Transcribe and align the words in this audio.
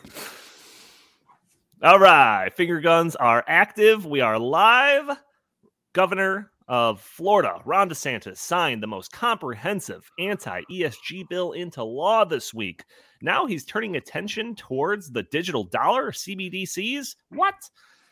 All 1.82 1.98
right. 1.98 2.52
Finger 2.54 2.80
guns 2.80 3.16
are 3.16 3.44
active. 3.48 4.06
We 4.06 4.20
are 4.20 4.38
live. 4.38 5.16
Governor 5.92 6.52
of 6.68 7.00
Florida, 7.00 7.60
Ron 7.64 7.90
DeSantis, 7.90 8.38
signed 8.38 8.82
the 8.82 8.86
most 8.86 9.12
comprehensive 9.12 10.10
anti 10.18 10.62
ESG 10.70 11.28
bill 11.28 11.52
into 11.52 11.82
law 11.82 12.24
this 12.24 12.54
week. 12.54 12.84
Now 13.20 13.46
he's 13.46 13.64
turning 13.64 13.96
attention 13.96 14.54
towards 14.54 15.10
the 15.10 15.24
digital 15.24 15.64
dollar, 15.64 16.12
CBDCs. 16.12 17.16
What? 17.30 17.54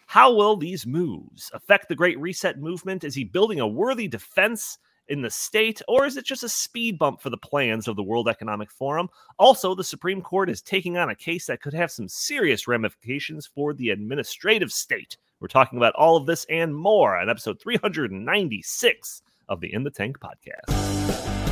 How 0.07 0.35
will 0.35 0.57
these 0.57 0.87
moves 0.87 1.51
affect 1.55 1.89
the 1.89 1.95
Great 1.95 2.19
Reset 2.19 2.59
movement? 2.59 3.05
Is 3.05 3.15
he 3.15 3.25
building 3.25 3.61
a 3.61 3.69
worthy 3.69 4.09
defense 4.09 4.79
in 5.11 5.21
the 5.21 5.31
state, 5.31 5.83
or 5.89 6.07
is 6.07 6.17
it 6.17 6.25
just 6.25 6.45
a 6.45 6.49
speed 6.49 6.99
bump 6.99 7.21
for 7.21 7.29
the 7.29 7.37
plans 7.37 7.89
of 7.89 7.97
the 7.97 8.03
World 8.03 8.29
Economic 8.29 8.71
Forum? 8.71 9.09
Also, 9.39 9.75
the 9.75 9.85
Supreme 9.85 10.23
Court 10.23 10.49
is 10.49 10.63
taking 10.63 10.97
on 10.97 11.11
a 11.11 11.15
case 11.15 11.47
that 11.47 11.61
could 11.61 11.75
have 11.75 11.91
some 11.91 12.09
serious 12.09 12.67
ramifications 12.67 13.47
for 13.47 13.75
the 13.75 13.91
administrative 13.91 14.73
state. 14.73 15.17
We're 15.41 15.49
talking 15.49 15.79
about 15.79 15.95
all 15.95 16.17
of 16.17 16.27
this 16.27 16.47
and 16.49 16.75
more 16.75 17.17
on 17.17 17.29
episode 17.29 17.61
396 17.61 19.23
of 19.49 19.61
the 19.61 19.73
In 19.75 19.85
the 19.85 19.91
Tank 19.91 20.19
podcast. 20.21 21.50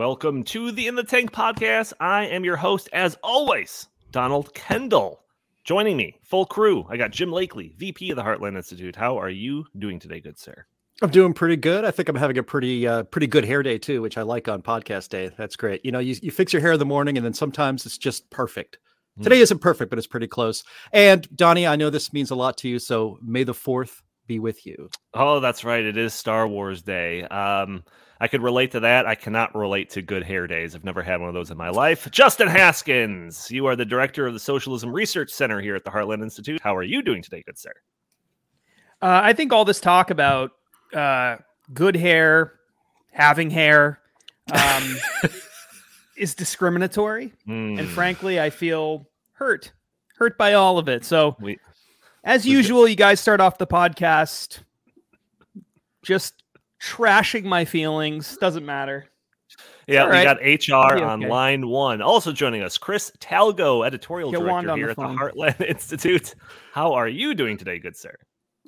Welcome 0.00 0.44
to 0.44 0.72
the 0.72 0.86
In 0.86 0.94
the 0.94 1.04
Tank 1.04 1.30
podcast. 1.30 1.92
I 2.00 2.24
am 2.28 2.42
your 2.42 2.56
host, 2.56 2.88
as 2.90 3.18
always, 3.22 3.86
Donald 4.10 4.54
Kendal. 4.54 5.18
Joining 5.62 5.94
me, 5.98 6.16
full 6.22 6.46
crew, 6.46 6.86
I 6.88 6.96
got 6.96 7.10
Jim 7.10 7.28
Lakely, 7.28 7.76
VP 7.76 8.08
of 8.08 8.16
the 8.16 8.22
Heartland 8.22 8.56
Institute. 8.56 8.96
How 8.96 9.18
are 9.18 9.28
you 9.28 9.66
doing 9.78 9.98
today, 9.98 10.20
good 10.20 10.38
sir? 10.38 10.64
I'm 11.02 11.10
doing 11.10 11.34
pretty 11.34 11.56
good. 11.56 11.84
I 11.84 11.90
think 11.90 12.08
I'm 12.08 12.16
having 12.16 12.38
a 12.38 12.42
pretty 12.42 12.86
uh, 12.88 13.02
pretty 13.02 13.26
good 13.26 13.44
hair 13.44 13.62
day 13.62 13.76
too, 13.76 14.00
which 14.00 14.16
I 14.16 14.22
like 14.22 14.48
on 14.48 14.62
podcast 14.62 15.10
day. 15.10 15.32
That's 15.36 15.54
great. 15.54 15.84
You 15.84 15.92
know, 15.92 15.98
you, 15.98 16.16
you 16.22 16.30
fix 16.30 16.54
your 16.54 16.62
hair 16.62 16.72
in 16.72 16.78
the 16.78 16.86
morning 16.86 17.18
and 17.18 17.26
then 17.26 17.34
sometimes 17.34 17.84
it's 17.84 17.98
just 17.98 18.30
perfect. 18.30 18.78
Mm. 19.18 19.24
Today 19.24 19.40
isn't 19.40 19.58
perfect, 19.58 19.90
but 19.90 19.98
it's 19.98 20.08
pretty 20.08 20.28
close. 20.28 20.64
And 20.94 21.28
Donnie, 21.36 21.66
I 21.66 21.76
know 21.76 21.90
this 21.90 22.10
means 22.10 22.30
a 22.30 22.34
lot 22.36 22.56
to 22.56 22.70
you, 22.70 22.78
so 22.78 23.18
may 23.20 23.44
the 23.44 23.52
fourth 23.52 24.00
be 24.26 24.38
with 24.38 24.64
you. 24.64 24.88
Oh, 25.12 25.40
that's 25.40 25.62
right. 25.62 25.84
It 25.84 25.98
is 25.98 26.14
Star 26.14 26.48
Wars 26.48 26.80
Day. 26.80 27.24
Um, 27.24 27.84
I 28.20 28.28
could 28.28 28.42
relate 28.42 28.72
to 28.72 28.80
that. 28.80 29.06
I 29.06 29.14
cannot 29.14 29.54
relate 29.54 29.88
to 29.90 30.02
good 30.02 30.22
hair 30.22 30.46
days. 30.46 30.74
I've 30.74 30.84
never 30.84 31.02
had 31.02 31.20
one 31.20 31.28
of 31.28 31.34
those 31.34 31.50
in 31.50 31.56
my 31.56 31.70
life. 31.70 32.10
Justin 32.10 32.48
Haskins, 32.48 33.50
you 33.50 33.64
are 33.64 33.74
the 33.74 33.86
director 33.86 34.26
of 34.26 34.34
the 34.34 34.40
Socialism 34.40 34.92
Research 34.92 35.30
Center 35.30 35.58
here 35.58 35.74
at 35.74 35.84
the 35.84 35.90
Heartland 35.90 36.22
Institute. 36.22 36.60
How 36.62 36.76
are 36.76 36.82
you 36.82 37.00
doing 37.00 37.22
today, 37.22 37.42
good 37.46 37.58
sir? 37.58 37.72
Uh, 39.00 39.20
I 39.22 39.32
think 39.32 39.54
all 39.54 39.64
this 39.64 39.80
talk 39.80 40.10
about 40.10 40.50
uh, 40.92 41.36
good 41.72 41.96
hair, 41.96 42.52
having 43.10 43.48
hair, 43.48 44.00
um, 44.52 44.96
is 46.16 46.34
discriminatory, 46.34 47.32
mm. 47.48 47.78
and 47.78 47.88
hmm. 47.88 47.94
frankly, 47.94 48.38
I 48.38 48.50
feel 48.50 49.08
hurt, 49.32 49.72
hurt 50.18 50.36
by 50.36 50.52
all 50.52 50.76
of 50.76 50.90
it. 50.90 51.06
So, 51.06 51.36
we, 51.40 51.58
as 52.24 52.44
usual, 52.44 52.86
you 52.86 52.96
guys 52.96 53.20
start 53.20 53.40
off 53.40 53.56
the 53.56 53.66
podcast 53.66 54.58
just 56.02 56.34
trashing 56.82 57.44
my 57.44 57.64
feelings. 57.64 58.36
Doesn't 58.38 58.66
matter. 58.66 59.06
Yeah, 59.86 60.06
we 60.06 60.22
got 60.22 60.38
HR 60.38 60.94
okay. 60.94 61.04
on 61.04 61.20
line 61.20 61.66
one. 61.66 62.00
Also 62.00 62.32
joining 62.32 62.62
us, 62.62 62.78
Chris 62.78 63.10
Talgo, 63.18 63.84
editorial 63.84 64.30
Get 64.30 64.40
director 64.40 64.76
here 64.76 64.86
the 64.86 64.90
at 64.90 64.96
the 64.96 65.02
Heartland 65.02 65.60
Institute. 65.68 66.34
How 66.72 66.92
are 66.92 67.08
you 67.08 67.34
doing 67.34 67.56
today, 67.56 67.78
good 67.78 67.96
sir? 67.96 68.14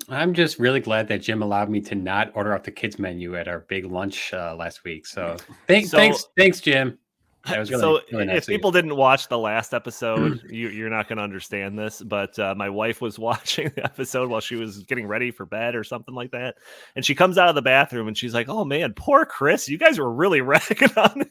I'm 0.09 0.34
just 0.34 0.59
really 0.59 0.81
glad 0.81 1.06
that 1.09 1.22
Jim 1.22 1.43
allowed 1.43 1.71
me 1.71 1.81
to 1.83 1.95
not 1.95 2.33
order 2.34 2.55
off 2.55 2.65
the 2.65 2.72
kids 2.72 2.99
menu 2.99 3.37
at 3.37 3.47
our 3.47 3.61
big 3.61 3.84
lunch 3.84 4.34
uh, 4.34 4.56
last 4.59 4.84
week. 4.84 5.06
So, 5.06 5.37
thanks, 5.69 5.91
so, 5.91 5.99
thanks, 5.99 6.27
thanks, 6.37 6.61
Jim. 6.61 6.99
Really, 7.50 7.66
so 7.66 8.00
really 8.12 8.26
nice 8.26 8.38
if 8.38 8.47
people 8.47 8.70
didn't 8.70 8.94
watch 8.94 9.26
the 9.26 9.38
last 9.38 9.75
episode 9.75 10.42
you, 10.48 10.86
are 10.86 10.91
not 10.91 11.08
going 11.08 11.16
to 11.16 11.25
understand 11.25 11.76
this 11.76 12.00
but 12.00 12.38
uh, 12.38 12.54
my 12.56 12.69
wife 12.69 13.00
was 13.00 13.19
watching 13.19 13.72
the 13.75 13.84
episode 13.84 14.30
while 14.30 14.41
she 14.41 14.54
was 14.54 14.84
getting 14.84 15.08
ready 15.08 15.32
for 15.32 15.44
bed 15.44 15.75
or 15.75 15.82
something 15.82 16.14
like 16.14 16.30
that 16.30 16.54
and 16.94 17.04
she 17.04 17.16
comes 17.16 17.38
out 17.38 17.48
of 17.48 17.56
the 17.56 17.62
bathroom 17.62 18.06
and 18.06 18.16
she's 18.16 18.32
like 18.32 18.48
oh 18.48 18.64
man 18.64 18.92
poor 18.94 19.25
chris 19.25 19.69
you 19.69 19.76
guys 19.76 19.98
were 19.98 20.12
really 20.12 20.41
ragging 20.41 20.97
on 20.97 21.22
him. 21.22 21.30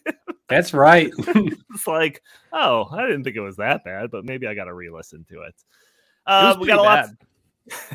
That's 0.49 0.73
right. 0.73 1.09
It's 1.17 1.87
like 1.87 2.21
oh 2.51 2.89
i 2.91 3.05
didn't 3.05 3.23
think 3.23 3.37
it 3.37 3.41
was 3.41 3.55
that 3.55 3.85
bad 3.85 4.11
but 4.11 4.25
maybe 4.25 4.47
i 4.47 4.53
gotta 4.53 4.73
re-listen 4.73 5.25
to 5.29 5.43
it, 5.43 5.55
uh, 6.25 6.55
it 6.55 6.59
we 6.59 6.67
got 6.67 6.79
a 6.79 6.81
lot 6.81 7.07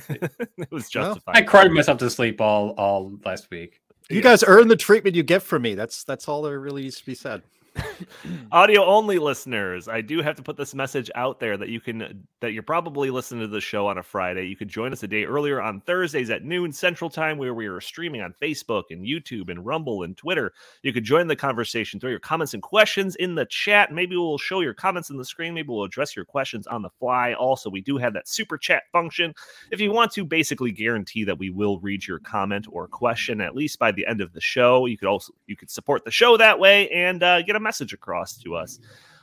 it 0.09 0.71
was 0.71 0.88
justified. 0.88 1.34
Well, 1.34 1.37
i 1.37 1.43
cried 1.43 1.71
myself 1.71 1.98
to 1.98 2.09
sleep 2.09 2.41
all 2.41 2.71
all 2.71 3.12
last 3.27 3.50
week. 3.50 3.83
You 4.09 4.16
yeah. 4.16 4.22
guys 4.22 4.44
earn 4.47 4.69
the 4.69 4.77
treatment 4.77 5.16
you 5.16 5.22
get 5.22 5.43
from 5.43 5.62
me. 5.62 5.75
That's 5.75 6.04
that's 6.04 6.28
all 6.28 6.41
there 6.41 6.60
really 6.60 6.83
needs 6.83 6.98
to 6.98 7.04
be 7.04 7.15
said 7.15 7.43
audio 8.53 8.85
only 8.85 9.19
listeners. 9.19 9.89
I 9.89 10.01
do 10.01 10.23
have 10.23 10.37
to 10.37 10.43
put 10.43 10.57
this 10.57 10.75
message 10.75 11.11
out 11.15 11.41
there 11.41 11.57
that 11.57 11.69
you 11.69 11.81
can 11.81 12.27
that 12.41 12.53
you're 12.53 12.63
probably 12.63 13.11
listening 13.11 13.41
to 13.43 13.49
the 13.49 13.61
show 13.61 13.87
on 13.87 13.99
a 13.99 14.03
friday. 14.03 14.47
You 14.47 14.57
could 14.57 14.69
join 14.69 14.93
us 14.93 15.03
a 15.03 15.09
day 15.09 15.25
earlier 15.25 15.61
on 15.61 15.81
thursdays 15.81 16.31
at 16.31 16.45
noon 16.45 16.73
central 16.73 17.11
time 17.11 17.39
where 17.39 17.55
we 17.55 17.67
are 17.67 17.81
streaming 17.81 18.21
on 18.21 18.35
facebook 18.41 18.85
and 18.91 19.05
youtube 19.05 19.49
and 19.51 19.65
rumble 19.65 20.03
and 20.03 20.17
twitter. 20.17 20.53
You 20.83 20.93
could 20.93 21.05
join 21.05 21.27
the 21.27 21.37
conversation 21.37 22.01
throw 22.01 22.11
your 22.11 22.19
comments 22.19 22.55
and 22.55 22.63
questions 22.63 23.17
in 23.17 23.35
the 23.35 23.47
chat. 23.47 23.93
Maybe 23.93 24.17
we'll 24.17 24.39
show 24.39 24.61
your 24.61 24.75
comments 24.75 25.11
on 25.11 25.17
the 25.17 25.25
screen. 25.25 25.55
Maybe 25.55 25.69
we'll 25.69 25.85
address 25.85 26.17
your 26.17 26.25
questions 26.25 26.67
on 26.67 26.83
the 26.83 26.91
fly. 26.99 27.35
Also 27.35 27.71
we 27.71 27.81
do 27.81 27.97
have 27.99 28.15
that 28.15 28.29
super 28.29 28.59
chat 28.59 28.85
function. 28.93 29.35
If 29.71 29.81
you 29.81 29.93
want 29.93 30.13
to 30.13 30.25
basically 30.25 30.73
guarantee 30.73 31.25
that 31.25 31.39
we 31.39 31.51
will 31.51 31.79
read 31.81 32.07
your 32.07 32.19
comment 32.19 32.67
or 32.71 32.89
question 32.89 33.41
at 33.41 33.55
least 33.55 33.79
by 33.79 33.93
the 33.93 34.07
end 34.07 34.21
of 34.21 34.33
the 34.33 34.41
show 34.41 34.87
you 34.87 34.97
could 34.97 35.09
also 35.09 35.33
you 35.47 35.57
could 35.57 35.71
support 35.71 36.05
the 36.05 36.11
show 36.11 36.37
that 36.37 36.59
way 36.59 36.89
and 36.91 37.23
uh, 37.23 37.43
get 37.43 37.57
a 37.57 37.61
message 37.66 37.93
across 37.93 38.38
to 38.38 38.54
us. 38.54 38.78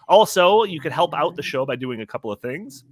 Also, 0.09 0.63
you 0.63 0.81
could 0.81 0.91
help 0.91 1.13
out 1.13 1.37
the 1.37 1.41
show 1.41 1.65
by 1.65 1.77
doing 1.77 2.01
a 2.01 2.05
couple 2.05 2.29
of 2.29 2.41
things. 2.41 2.83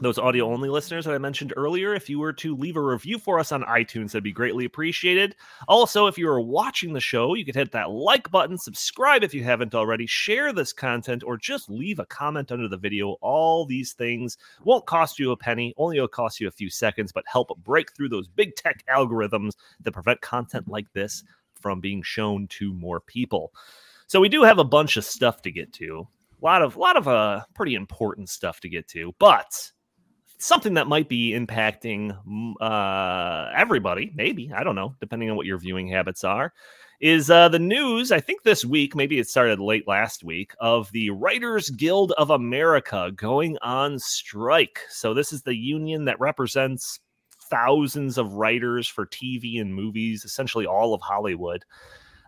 Those 0.00 0.18
audio 0.18 0.52
only 0.52 0.68
listeners 0.68 1.06
that 1.06 1.14
I 1.14 1.18
mentioned 1.18 1.54
earlier, 1.56 1.94
if 1.94 2.10
you 2.10 2.18
were 2.18 2.34
to 2.34 2.54
leave 2.54 2.76
a 2.76 2.82
review 2.82 3.18
for 3.18 3.38
us 3.38 3.50
on 3.50 3.62
iTunes, 3.62 4.12
that'd 4.12 4.22
be 4.22 4.32
greatly 4.32 4.66
appreciated. 4.66 5.36
Also, 5.68 6.06
if 6.06 6.18
you 6.18 6.28
are 6.28 6.40
watching 6.40 6.92
the 6.92 7.00
show, 7.00 7.34
you 7.34 7.46
could 7.46 7.54
hit 7.54 7.72
that 7.72 7.90
like 7.90 8.30
button, 8.30 8.58
subscribe 8.58 9.24
if 9.24 9.32
you 9.32 9.42
haven't 9.42 9.74
already, 9.74 10.06
share 10.06 10.52
this 10.52 10.72
content, 10.72 11.24
or 11.24 11.38
just 11.38 11.70
leave 11.70 11.98
a 11.98 12.04
comment 12.06 12.52
under 12.52 12.68
the 12.68 12.76
video. 12.76 13.16
All 13.22 13.64
these 13.64 13.94
things 13.94 14.36
won't 14.64 14.84
cost 14.84 15.18
you 15.18 15.30
a 15.32 15.36
penny, 15.36 15.72
only 15.78 15.96
it'll 15.96 16.08
cost 16.08 16.40
you 16.40 16.48
a 16.48 16.50
few 16.50 16.68
seconds, 16.68 17.10
but 17.10 17.24
help 17.26 17.48
break 17.64 17.94
through 17.94 18.10
those 18.10 18.28
big 18.28 18.54
tech 18.54 18.84
algorithms 18.94 19.52
that 19.80 19.92
prevent 19.92 20.20
content 20.20 20.68
like 20.68 20.92
this 20.92 21.24
from 21.54 21.80
being 21.80 22.02
shown 22.02 22.46
to 22.48 22.74
more 22.74 23.00
people. 23.00 23.50
So 24.08 24.20
we 24.20 24.28
do 24.28 24.42
have 24.42 24.58
a 24.58 24.64
bunch 24.64 24.96
of 24.96 25.04
stuff 25.04 25.42
to 25.42 25.50
get 25.50 25.72
to. 25.74 26.06
A 26.40 26.44
lot 26.44 26.62
of 26.62 26.76
a 26.76 26.78
lot 26.78 26.96
of 26.96 27.08
uh 27.08 27.44
pretty 27.54 27.74
important 27.74 28.28
stuff 28.28 28.60
to 28.60 28.68
get 28.68 28.86
to, 28.88 29.14
but 29.18 29.72
something 30.38 30.74
that 30.74 30.86
might 30.86 31.08
be 31.08 31.32
impacting 31.32 32.16
mm, 32.26 32.52
uh 32.60 33.50
everybody, 33.54 34.12
maybe, 34.14 34.52
I 34.54 34.62
don't 34.62 34.74
know, 34.76 34.94
depending 35.00 35.30
on 35.30 35.36
what 35.36 35.46
your 35.46 35.58
viewing 35.58 35.88
habits 35.88 36.24
are, 36.24 36.52
is 37.00 37.30
uh 37.30 37.48
the 37.48 37.58
news, 37.58 38.12
I 38.12 38.20
think 38.20 38.42
this 38.42 38.64
week, 38.64 38.94
maybe 38.94 39.18
it 39.18 39.28
started 39.28 39.58
late 39.60 39.88
last 39.88 40.22
week, 40.22 40.52
of 40.60 40.92
the 40.92 41.10
Writers 41.10 41.70
Guild 41.70 42.12
of 42.12 42.30
America 42.30 43.10
going 43.16 43.58
on 43.62 43.98
strike. 43.98 44.80
So 44.88 45.14
this 45.14 45.32
is 45.32 45.42
the 45.42 45.56
union 45.56 46.04
that 46.04 46.20
represents 46.20 47.00
thousands 47.50 48.18
of 48.18 48.34
writers 48.34 48.86
for 48.88 49.06
TV 49.06 49.60
and 49.60 49.74
movies, 49.74 50.24
essentially 50.24 50.66
all 50.66 50.94
of 50.94 51.00
Hollywood. 51.00 51.64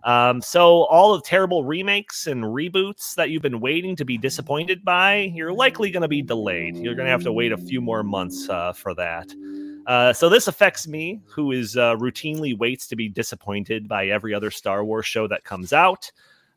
Um, 0.04 0.40
so 0.40 0.84
all 0.84 1.12
of 1.12 1.22
terrible 1.24 1.64
remakes 1.64 2.26
and 2.26 2.44
reboots 2.44 3.14
that 3.16 3.30
you've 3.30 3.42
been 3.42 3.60
waiting 3.60 3.96
to 3.96 4.04
be 4.04 4.16
disappointed 4.16 4.84
by, 4.84 5.32
you're 5.34 5.52
likely 5.52 5.90
going 5.90 6.02
to 6.02 6.08
be 6.08 6.22
delayed. 6.22 6.76
You're 6.76 6.94
going 6.94 7.06
to 7.06 7.10
have 7.12 7.24
to 7.24 7.32
wait 7.32 7.52
a 7.52 7.58
few 7.58 7.80
more 7.80 8.02
months 8.02 8.48
uh, 8.48 8.72
for 8.72 8.94
that. 8.94 9.32
Uh, 9.86 10.12
so 10.12 10.28
this 10.28 10.48
affects 10.48 10.86
me, 10.86 11.20
who 11.26 11.52
is 11.52 11.76
uh, 11.76 11.96
routinely 11.96 12.56
waits 12.56 12.86
to 12.86 12.96
be 12.96 13.08
disappointed 13.08 13.88
by 13.88 14.08
every 14.08 14.34
other 14.34 14.50
Star 14.50 14.84
Wars 14.84 15.06
show 15.06 15.26
that 15.26 15.44
comes 15.44 15.72
out. 15.72 16.10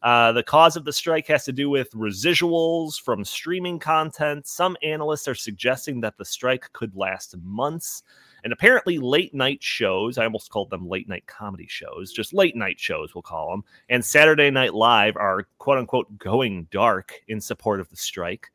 Uh, 0.04 0.32
the 0.32 0.44
cause 0.44 0.76
of 0.76 0.84
the 0.84 0.92
strike 0.92 1.28
has 1.28 1.46
to 1.46 1.52
do 1.52 1.70
with 1.70 1.92
residuals 1.92 3.00
from 3.00 3.24
streaming 3.24 3.80
content. 3.80 4.48
Some 4.48 4.76
analysts 4.84 5.28
are 5.28 5.36
suggesting 5.36 6.02
that 6.02 6.18
the 6.18 6.26
strike 6.26 6.72
could 6.74 6.96
last 6.96 7.36
months. 7.38 8.04
And 8.44 8.52
apparently, 8.52 8.98
late 8.98 9.34
night 9.34 9.62
shows, 9.62 10.18
I 10.18 10.24
almost 10.24 10.50
called 10.50 10.70
them 10.70 10.88
late 10.88 11.08
night 11.08 11.28
comedy 11.28 11.68
shows, 11.70 12.12
just 12.12 12.34
late 12.34 12.56
night 12.56 12.80
shows, 12.80 13.14
we'll 13.14 13.22
call 13.22 13.52
them, 13.52 13.64
and 13.90 14.04
Saturday 14.04 14.50
Night 14.50 14.74
Live 14.74 15.16
are 15.16 15.48
quote 15.60 15.78
unquote 15.78 16.18
going 16.18 16.68
dark 16.72 17.14
in 17.28 17.40
support 17.40 17.80
of 17.80 17.90
the 17.90 17.98
strike. 17.98 18.52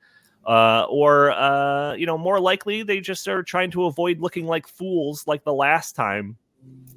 Uh, 0.46 0.86
or, 0.88 1.32
uh, 1.32 1.94
you 1.94 2.06
know, 2.06 2.16
more 2.16 2.38
likely 2.38 2.84
they 2.84 3.00
just 3.00 3.26
are 3.26 3.42
trying 3.42 3.70
to 3.72 3.86
avoid 3.86 4.20
looking 4.20 4.46
like 4.46 4.68
fools 4.68 5.26
like 5.26 5.42
the 5.42 5.52
last 5.52 5.96
time 5.96 6.36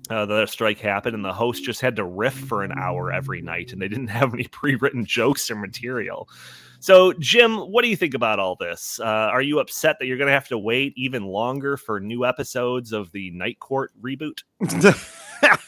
uh, 0.10 0.26
the 0.26 0.46
strike 0.46 0.80
happened 0.80 1.16
and 1.16 1.26
the 1.26 1.34
host 1.34 1.64
just 1.64 1.82
had 1.82 1.96
to 1.96 2.04
riff 2.04 2.34
for 2.34 2.64
an 2.64 2.72
hour 2.72 3.12
every 3.12 3.42
night 3.42 3.72
and 3.72 3.82
they 3.82 3.88
didn't 3.88 4.08
have 4.08 4.34
any 4.34 4.44
pre-written 4.52 5.06
jokes 5.06 5.50
or 5.50 5.56
material 5.56 6.30
so 6.80 7.14
jim 7.14 7.58
what 7.58 7.84
do 7.84 7.90
you 7.90 7.96
think 7.96 8.14
about 8.14 8.40
all 8.40 8.56
this? 8.56 9.00
Uh, 9.00 9.04
are 9.04 9.42
you 9.42 9.60
upset 9.60 9.98
that 10.00 10.06
you're 10.06 10.18
going 10.18 10.28
to 10.28 10.34
have 10.34 10.48
to 10.48 10.58
wait 10.58 10.94
even 10.96 11.26
longer 11.26 11.78
for 11.78 12.00
new 12.00 12.26
episodes 12.26 12.92
of 12.92 13.12
the 13.12 13.32
night 13.32 13.60
court 13.60 13.92
reboot? 14.02 14.44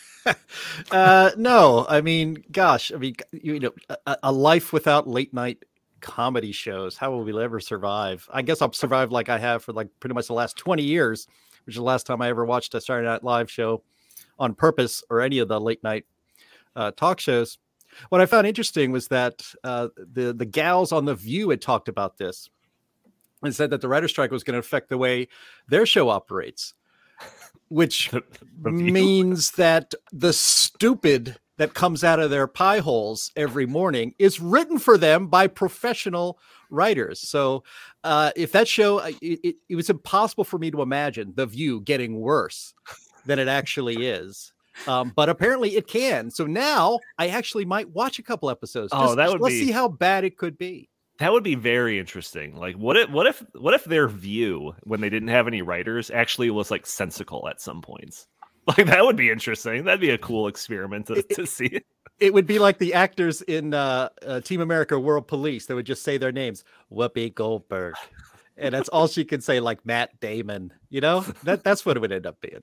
Uh, 0.92 1.32
no. 1.36 1.84
I 1.90 2.02
mean 2.02 2.44
gosh 2.52 2.92
i 2.94 2.98
mean 2.98 3.16
you 3.32 3.60
know 3.60 3.72
a, 4.06 4.18
a 4.22 4.32
life 4.32 4.72
without 4.72 5.08
late 5.08 5.34
night 5.34 5.58
comedy 6.00 6.52
shows 6.52 6.96
how 6.96 7.10
will 7.10 7.24
we 7.24 7.44
ever 7.44 7.60
survive? 7.60 8.30
I 8.32 8.44
guess 8.44 8.62
i'll 8.62 8.72
survive 8.72 9.12
like 9.12 9.30
i 9.30 9.40
have 9.40 9.64
for 9.64 9.74
like 9.74 9.88
pretty 10.00 10.14
much 10.14 10.28
the 10.28 10.34
last 10.34 10.58
20 10.58 10.84
years 10.84 11.26
which 11.66 11.74
is 11.74 11.78
the 11.80 11.84
last 11.84 12.06
time 12.06 12.22
i 12.22 12.30
ever 12.30 12.46
watched 12.46 12.76
a 12.76 12.82
saturday 12.82 13.08
night 13.08 13.24
live 13.24 13.50
show 13.50 13.82
on 14.38 14.54
purpose 14.54 15.04
or 15.10 15.22
any 15.22 15.40
of 15.40 15.48
the 15.48 15.60
late 15.60 15.84
night 15.84 16.06
uh, 16.76 16.92
talk 16.92 17.20
shows. 17.20 17.58
What 18.10 18.22
I 18.22 18.26
found 18.26 18.48
interesting 18.48 18.92
was 18.92 19.08
that 19.10 19.44
uh, 19.64 19.90
the 19.96 20.34
the 20.34 20.46
gals 20.46 20.92
on 20.92 21.06
the 21.06 21.16
View 21.16 21.50
had 21.50 21.62
talked 21.62 21.88
about 21.88 22.18
this 22.18 22.50
and 23.44 23.56
said 23.56 23.70
that 23.72 23.82
the 23.82 23.88
writer 23.88 24.08
strike 24.08 24.32
was 24.32 24.44
going 24.44 24.54
to 24.54 24.60
affect 24.60 24.90
the 24.90 24.98
way 24.98 25.28
their 25.68 25.86
show 25.86 26.10
operates, 26.10 26.74
which 27.70 28.12
means 28.62 29.52
that 29.52 29.94
the 30.12 30.34
stupid 30.34 31.38
that 31.58 31.74
comes 31.74 32.04
out 32.04 32.20
of 32.20 32.32
their 32.32 32.48
pie 32.48 32.80
holes 32.80 33.32
every 33.36 33.66
morning 33.66 34.16
is 34.18 34.40
written 34.40 34.80
for 34.80 34.98
them 34.98 35.28
by 35.28 35.46
professional 35.46 36.40
writers. 36.72 37.20
So 37.20 37.64
uh, 38.04 38.32
if 38.36 38.52
that 38.54 38.68
show, 38.68 39.00
it, 39.00 39.16
it, 39.22 39.56
it 39.70 39.76
was 39.76 39.90
impossible 39.90 40.44
for 40.44 40.58
me 40.58 40.72
to 40.72 40.82
imagine 40.82 41.34
the 41.36 41.46
View 41.46 41.82
getting 41.82 42.20
worse 42.20 42.74
than 43.26 43.38
it 43.38 43.48
actually 43.48 44.08
is. 44.08 44.54
Um, 44.88 45.12
but 45.16 45.30
apparently 45.30 45.76
it 45.76 45.88
can. 45.88 46.32
So 46.32 46.46
now 46.46 47.00
I 47.18 47.30
actually 47.30 47.66
might 47.66 47.90
watch 47.90 48.20
a 48.20 48.24
couple 48.24 48.50
episodes. 48.50 48.92
Oh, 48.92 49.16
that 49.16 49.30
would 49.30 49.42
let's 49.42 49.56
be... 49.56 49.66
see 49.66 49.72
how 49.72 49.88
bad 49.88 50.24
it 50.24 50.38
could 50.38 50.58
be. 50.58 50.90
That 51.20 51.32
would 51.32 51.44
be 51.44 51.56
very 51.56 52.00
interesting. 52.00 52.56
Like, 52.56 52.76
what 52.76 52.98
if, 52.98 53.10
what 53.10 53.28
if, 53.28 53.44
what 53.54 53.76
if 53.76 53.84
their 53.84 54.08
view 54.08 54.74
when 54.84 55.02
they 55.02 55.10
didn't 55.10 55.28
have 55.28 55.48
any 55.48 55.62
writers 55.62 56.10
actually 56.10 56.50
was 56.50 56.72
like 56.72 56.88
sensical 56.88 57.48
at 57.48 57.62
some 57.62 57.82
points? 57.82 58.28
Like 58.68 58.86
that 58.86 59.04
would 59.04 59.16
be 59.16 59.32
interesting. 59.32 59.86
That'd 59.86 60.00
be 60.00 60.12
a 60.12 60.20
cool 60.20 60.48
experiment 60.48 61.08
to, 61.08 61.24
to 61.24 61.48
see. 61.48 61.82
It 62.20 62.32
would 62.32 62.46
be 62.46 62.60
like 62.60 62.78
the 62.78 62.94
actors 62.94 63.42
in 63.42 63.74
uh, 63.74 64.10
uh, 64.26 64.42
Team 64.42 64.62
America: 64.62 65.00
World 65.00 65.28
Police. 65.28 65.66
They 65.66 65.74
would 65.74 65.88
just 65.88 66.04
say 66.04 66.20
their 66.20 66.32
names, 66.32 66.64
Whoopi 66.92 67.34
Goldberg, 67.34 67.96
and 68.58 68.76
that's 68.76 68.88
all 68.90 69.08
she 69.08 69.26
could 69.26 69.44
say, 69.44 69.60
like 69.60 69.84
Matt 69.84 70.20
Damon. 70.20 70.72
You 70.90 71.02
know, 71.02 71.22
that 71.44 71.64
that's 71.64 71.88
what 71.88 71.98
it 71.98 72.02
would 72.02 72.12
end 72.12 72.28
up 72.28 72.40
being. 72.40 72.62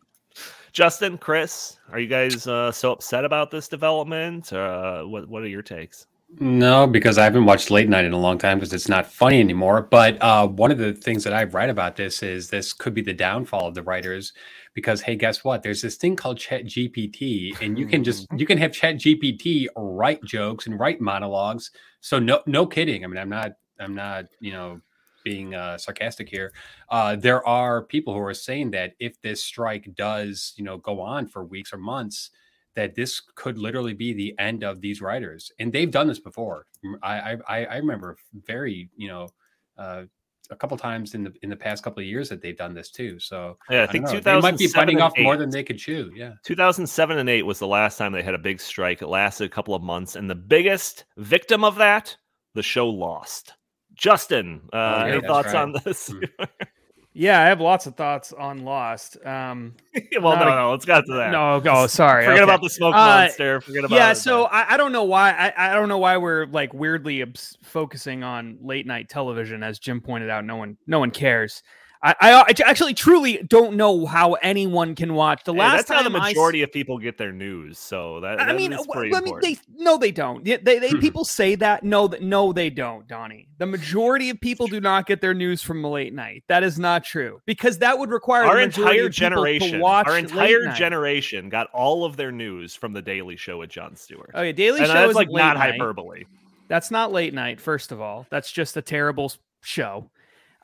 Justin, 0.73 1.19
Chris, 1.19 1.79
are 1.91 1.99
you 1.99 2.09
guys 2.09 2.47
uh, 2.47 2.71
so 2.71 2.93
upset 2.93 3.25
about 3.25 3.51
this 3.51 3.69
development? 3.69 4.53
Uh, 4.53 5.03
what 5.03 5.29
What 5.29 5.43
are 5.43 5.49
your 5.49 5.63
takes? 5.63 6.07
No, 6.41 6.87
because 6.87 7.17
I 7.17 7.25
haven't 7.25 7.47
watched 7.47 7.71
late 7.71 7.89
night 7.89 8.05
in 8.05 8.13
a 8.13 8.19
long 8.19 8.37
time 8.37 8.59
because 8.59 8.75
it's 8.75 8.89
not 8.89 9.07
funny 9.07 9.41
anymore. 9.41 9.89
But 9.91 10.21
uh, 10.21 10.47
one 10.47 10.71
of 10.71 10.77
the 10.77 10.93
things 10.93 11.25
that 11.25 11.33
I 11.33 11.45
write 11.45 11.71
about 11.71 11.97
this 11.97 12.23
is 12.23 12.51
this 12.51 12.75
could 12.75 12.93
be 12.93 13.01
the 13.01 13.15
downfall 13.15 13.67
of 13.67 13.75
the 13.75 13.83
writers 13.83 14.35
because 14.75 15.01
hey, 15.01 15.17
guess 15.17 15.43
what? 15.43 15.63
There's 15.63 15.81
this 15.81 15.97
thing 15.97 16.17
called 16.17 16.39
Chat 16.39 16.67
GPT, 16.67 17.59
and 17.63 17.79
you 17.79 17.87
can 17.87 18.05
just 18.05 18.27
you 18.37 18.45
can 18.45 18.59
have 18.59 18.73
Chat 18.73 18.97
GPT 18.97 19.69
write 19.75 20.23
jokes 20.23 20.67
and 20.67 20.79
write 20.79 21.01
monologues. 21.01 21.71
So 22.03 22.19
no, 22.19 22.43
no 22.47 22.67
kidding. 22.67 23.05
I 23.05 23.07
mean, 23.07 23.19
I'm 23.19 23.31
not 23.31 23.53
I'm 23.81 23.95
not 23.95 24.27
you 24.41 24.53
know 24.53 24.83
being 25.25 25.55
uh, 25.55 25.79
sarcastic 25.79 26.29
here, 26.29 26.53
uh, 26.89 27.17
there 27.17 27.47
are 27.47 27.83
people 27.83 28.15
who 28.15 28.21
are 28.21 28.35
saying 28.35 28.71
that 28.73 28.95
if 28.99 29.21
this 29.21 29.43
strike 29.43 29.95
does, 29.95 30.55
you 30.57 30.65
know, 30.65 30.79
go 30.79 31.01
on 31.01 31.27
for 31.27 31.45
weeks 31.45 31.73
or 31.73 31.79
months, 31.79 32.31
that 32.75 32.95
this 32.95 33.21
could 33.35 33.59
literally 33.59 33.95
be 33.95 34.13
the 34.13 34.35
end 34.39 34.63
of 34.63 34.81
these 34.81 35.01
writers, 35.03 35.51
and 35.59 35.73
they've 35.73 35.91
done 35.91 36.07
this 36.07 36.21
before. 36.21 36.67
I 37.03 37.37
I, 37.49 37.65
I 37.65 37.77
remember 37.77 38.17
very, 38.47 38.89
you 38.97 39.09
know, 39.09 39.29
uh, 39.77 40.05
a 40.51 40.57
couple 40.57 40.77
times 40.77 41.15
in 41.15 41.25
the 41.25 41.33
in 41.43 41.51
the 41.51 41.57
past 41.57 41.83
couple 41.83 42.01
of 42.01 42.07
years 42.07 42.29
that 42.29 42.41
they've 42.41 42.57
done 42.57 42.75
this 42.75 42.91
too. 42.91 43.19
So 43.19 43.59
yeah, 43.69 43.81
I, 43.81 43.83
I 43.85 43.87
think 43.87 44.09
two 44.09 44.21
thousand 44.21 44.51
might 44.51 44.59
be 44.59 44.69
biting 44.73 45.01
off 45.01 45.13
eight. 45.17 45.25
more 45.25 45.37
than 45.37 45.51
they 45.51 45.63
could 45.63 45.79
chew. 45.79 46.11
Yeah, 46.15 46.35
two 46.45 46.55
thousand 46.55 46.87
seven 46.87 47.19
and 47.19 47.29
eight 47.29 47.43
was 47.43 47.59
the 47.59 47.67
last 47.67 47.99
time 47.99 48.13
they 48.13 48.23
had 48.23 48.35
a 48.35 48.39
big 48.39 48.61
strike. 48.61 49.03
It 49.03 49.09
lasted 49.09 49.45
a 49.45 49.49
couple 49.49 49.75
of 49.75 49.83
months, 49.83 50.17
and 50.17 50.29
the 50.29 50.35
biggest 50.35 51.05
victim 51.17 51.65
of 51.65 51.77
that, 51.77 52.17
the 52.55 52.63
show 52.63 52.89
lost. 52.89 53.55
Justin, 53.99 54.63
uh, 54.73 54.77
oh, 54.77 55.07
any 55.07 55.21
thoughts 55.21 55.53
right. 55.53 55.57
on 55.57 55.75
this? 55.85 56.09
Hmm. 56.09 56.45
yeah, 57.15 57.43
I 57.43 57.47
have 57.47 57.61
lots 57.61 57.87
of 57.87 57.97
thoughts 57.97 58.33
on 58.33 58.65
Lost. 58.65 59.17
Um, 59.27 59.75
well, 60.23 60.37
no, 60.37 60.43
a, 60.43 60.55
no, 60.55 60.71
let's 60.71 60.85
get 60.85 61.05
to 61.05 61.15
that. 61.15 61.33
No, 61.33 61.61
go. 61.61 61.73
Oh, 61.75 61.87
sorry. 61.89 62.25
Forget 62.25 62.45
okay. 62.45 62.45
about 62.45 62.63
the 62.63 62.71
smoke 62.71 62.95
uh, 62.95 62.99
monster. 62.99 63.61
Forget 63.61 63.85
about 63.85 63.97
yeah. 63.97 64.13
So 64.13 64.45
I, 64.45 64.75
I, 64.75 64.77
don't 64.77 64.93
know 64.93 65.03
why. 65.03 65.33
I, 65.33 65.73
I 65.73 65.75
don't 65.75 65.89
know 65.89 65.99
why 65.99 66.17
we're 66.17 66.47
like 66.47 66.73
weirdly 66.73 67.23
obs- 67.23 67.59
focusing 67.65 68.23
on 68.23 68.59
late 68.63 68.87
night 68.87 69.09
television, 69.09 69.65
as 69.65 69.81
Jim 69.81 70.01
pointed 70.01 70.31
out. 70.31 70.45
No 70.45 70.57
one, 70.57 70.77
no 70.87 71.01
one 71.01 71.11
cares. 71.11 71.65
I, 72.01 72.15
I, 72.21 72.55
actually 72.65 72.95
truly 72.95 73.39
don't 73.49 73.77
know 73.77 74.07
how 74.07 74.35
anyone 74.35 74.95
can 74.95 75.15
watch 75.15 75.43
the 75.43 75.53
last 75.53 75.77
that's 75.77 75.89
time. 75.89 75.97
How 75.99 76.03
the 76.05 76.11
majority 76.11 76.61
I, 76.61 76.65
of 76.65 76.73
people 76.73 76.99
get 76.99 77.19
their 77.19 77.33
news, 77.33 77.79
so 77.79 78.21
that, 78.21 78.39
that 78.39 78.49
I 78.49 78.53
mean, 78.53 78.73
I 78.73 79.21
mean, 79.21 79.41
they 79.41 79.57
no, 79.77 79.99
they 79.99 80.13
don't. 80.13 80.45
They, 80.45 80.57
they 80.57 80.91
people 81.01 81.25
say 81.25 81.57
that. 81.57 81.83
No, 81.83 82.07
that 82.07 82.23
no, 82.23 82.53
they 82.53 82.71
don't, 82.71 83.09
Donnie. 83.09 83.49
The 83.59 83.67
majority 83.67 84.31
of 84.31 84.41
people 84.41 84.69
do 84.69 84.81
not 84.81 85.07
get 85.07 85.21
their 85.21 85.35
news 85.35 85.61
from 85.61 85.83
the 85.83 85.89
late 85.89 86.15
night. 86.15 86.45
That 86.47 86.63
is 86.63 86.79
not 86.79 87.03
true 87.05 87.41
because 87.47 87.79
that 87.79 87.99
would 87.99 88.11
require 88.11 88.45
our 88.45 88.61
entire 88.61 89.09
generation. 89.09 89.83
our 89.83 90.19
entire 90.19 90.73
generation 90.75 91.49
got 91.49 91.67
all 91.73 92.05
of 92.05 92.17
their 92.17 92.31
news 92.31 92.77
from 92.77 92.93
the 92.93 93.03
Daily 93.03 93.37
Show 93.37 93.59
with 93.59 93.71
Jon 93.71 93.97
Stewart. 93.97 94.31
Oh, 94.35 94.41
okay, 94.41 94.53
Daily 94.53 94.81
and 94.81 94.89
Show 94.89 95.11
is 95.11 95.17
like 95.17 95.31
not 95.31 95.57
night. 95.57 95.73
hyperbole. 95.73 96.25
That's 96.69 96.93
not 96.93 97.13
late 97.13 97.35
night. 97.35 97.61
First 97.61 97.91
of 97.91 98.01
all, 98.01 98.27
that's 98.31 98.53
just 98.53 98.77
a 98.77 98.83
terrible 98.83 99.33
show 99.63 100.11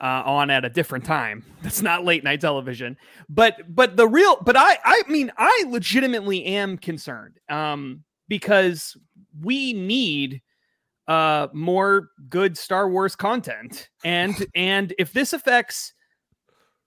uh, 0.00 0.22
on 0.24 0.50
at 0.50 0.64
a 0.64 0.68
different 0.68 1.04
time. 1.04 1.44
That's 1.62 1.82
not 1.82 2.04
late 2.04 2.24
night 2.24 2.40
television. 2.40 2.96
But 3.28 3.74
but 3.74 3.96
the 3.96 4.08
real 4.08 4.36
but 4.42 4.56
I 4.56 4.78
I 4.84 5.02
mean 5.08 5.32
I 5.36 5.64
legitimately 5.68 6.44
am 6.44 6.78
concerned 6.78 7.38
um, 7.48 8.04
because 8.28 8.96
we 9.42 9.72
need 9.72 10.42
uh 11.06 11.48
more 11.52 12.08
good 12.28 12.56
Star 12.56 12.88
Wars 12.88 13.16
content. 13.16 13.88
And 14.04 14.46
and 14.54 14.94
if 14.98 15.12
this 15.12 15.32
affects 15.32 15.94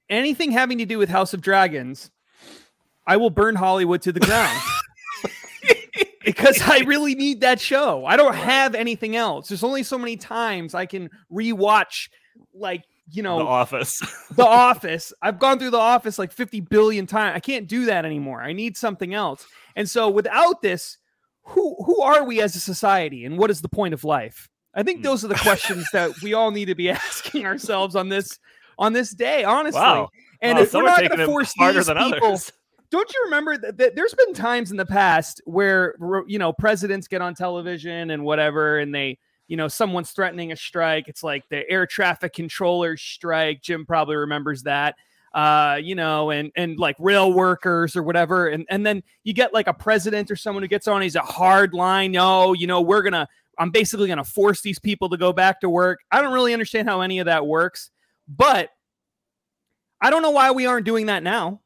anything 0.09 0.51
having 0.51 0.77
to 0.77 0.85
do 0.85 0.97
with 0.97 1.09
House 1.09 1.33
of 1.33 1.41
Dragons, 1.41 2.11
I 3.05 3.17
will 3.17 3.29
burn 3.29 3.55
Hollywood 3.55 4.01
to 4.03 4.11
the 4.11 4.19
ground. 4.19 4.59
because 6.25 6.61
I 6.61 6.79
really 6.79 7.15
need 7.15 7.39
that 7.41 7.59
show. 7.59 8.05
I 8.05 8.17
don't 8.17 8.35
have 8.35 8.75
anything 8.75 9.15
else. 9.15 9.47
There's 9.47 9.63
only 9.63 9.81
so 9.81 9.97
many 9.97 10.17
times 10.17 10.75
I 10.75 10.85
can 10.85 11.09
rewatch 11.31 12.09
like 12.53 12.83
you 13.09 13.23
know, 13.23 13.39
The 13.39 13.45
Office. 13.45 14.01
the 14.31 14.45
Office. 14.45 15.13
I've 15.21 15.39
gone 15.39 15.59
through 15.59 15.71
The 15.71 15.77
Office 15.77 16.19
like 16.19 16.31
50 16.31 16.61
billion 16.61 17.07
times. 17.07 17.35
I 17.35 17.39
can't 17.39 17.67
do 17.67 17.85
that 17.85 18.05
anymore. 18.05 18.41
I 18.41 18.53
need 18.53 18.77
something 18.77 19.13
else. 19.13 19.45
And 19.75 19.89
so 19.89 20.09
without 20.09 20.61
this, 20.61 20.97
who 21.43 21.75
who 21.85 22.01
are 22.01 22.25
we 22.25 22.41
as 22.41 22.55
a 22.55 22.59
society 22.59 23.23
and 23.23 23.37
what 23.37 23.49
is 23.49 23.61
the 23.61 23.69
point 23.69 23.93
of 23.93 24.03
life? 24.03 24.49
I 24.75 24.83
think 24.83 24.99
hmm. 24.99 25.03
those 25.03 25.23
are 25.23 25.29
the 25.29 25.35
questions 25.35 25.87
that 25.93 26.11
we 26.21 26.33
all 26.33 26.51
need 26.51 26.65
to 26.65 26.75
be 26.75 26.89
asking 26.91 27.45
ourselves 27.45 27.95
on 27.95 28.09
this 28.09 28.37
on 28.77 28.93
this 28.93 29.11
day, 29.11 29.43
honestly. 29.43 29.81
Wow. 29.81 30.09
And 30.41 30.57
wow, 30.57 30.63
if 30.63 30.73
we're 30.73 30.83
not 30.83 30.99
going 30.99 31.17
to 31.17 31.25
force 31.25 31.51
these 31.57 31.87
people, 31.87 32.27
others. 32.27 32.51
don't 32.91 33.11
you 33.11 33.21
remember 33.25 33.57
that, 33.57 33.77
that, 33.77 33.95
there's 33.95 34.13
been 34.13 34.33
times 34.33 34.69
in 34.69 34.77
the 34.77 34.85
past 34.85 35.41
where 35.45 35.95
you 36.27 36.37
know 36.37 36.53
presidents 36.53 37.07
get 37.07 37.21
on 37.21 37.33
television 37.33 38.11
and 38.11 38.23
whatever, 38.23 38.77
and 38.77 38.93
they 38.93 39.17
you 39.47 39.57
know, 39.57 39.67
someone's 39.67 40.11
threatening 40.11 40.51
a 40.51 40.55
strike. 40.55 41.07
It's 41.07 41.23
like 41.23 41.47
the 41.49 41.69
air 41.69 41.85
traffic 41.85 42.33
controller 42.33 42.97
strike. 42.97 43.61
Jim 43.61 43.85
probably 43.85 44.15
remembers 44.15 44.63
that. 44.63 44.95
Uh, 45.33 45.79
you 45.81 45.93
know, 45.93 46.31
and 46.31 46.51
and 46.55 46.79
like 46.79 46.95
rail 46.99 47.31
workers 47.31 47.95
or 47.95 48.01
whatever. 48.01 48.47
And 48.47 48.65
and 48.69 48.85
then 48.85 49.03
you 49.23 49.33
get 49.33 49.53
like 49.53 49.67
a 49.67 49.73
president 49.73 50.31
or 50.31 50.35
someone 50.35 50.63
who 50.63 50.67
gets 50.67 50.87
on, 50.87 51.01
he's 51.01 51.15
a 51.15 51.21
hard 51.21 51.73
line. 51.73 52.11
No, 52.11 52.53
you 52.53 52.65
know, 52.65 52.81
we're 52.81 53.03
gonna 53.03 53.27
I'm 53.59 53.69
basically 53.69 54.07
gonna 54.07 54.23
force 54.23 54.61
these 54.61 54.79
people 54.79 55.09
to 55.09 55.17
go 55.17 55.33
back 55.33 55.61
to 55.61 55.69
work. 55.69 55.99
I 56.11 56.21
don't 56.21 56.33
really 56.33 56.53
understand 56.53 56.89
how 56.89 57.01
any 57.01 57.19
of 57.19 57.25
that 57.25 57.45
works, 57.45 57.91
but 58.27 58.69
I 60.01 60.09
don't 60.09 60.21
know 60.21 60.31
why 60.31 60.51
we 60.51 60.65
aren't 60.65 60.85
doing 60.85 61.07
that 61.07 61.23
now. 61.23 61.61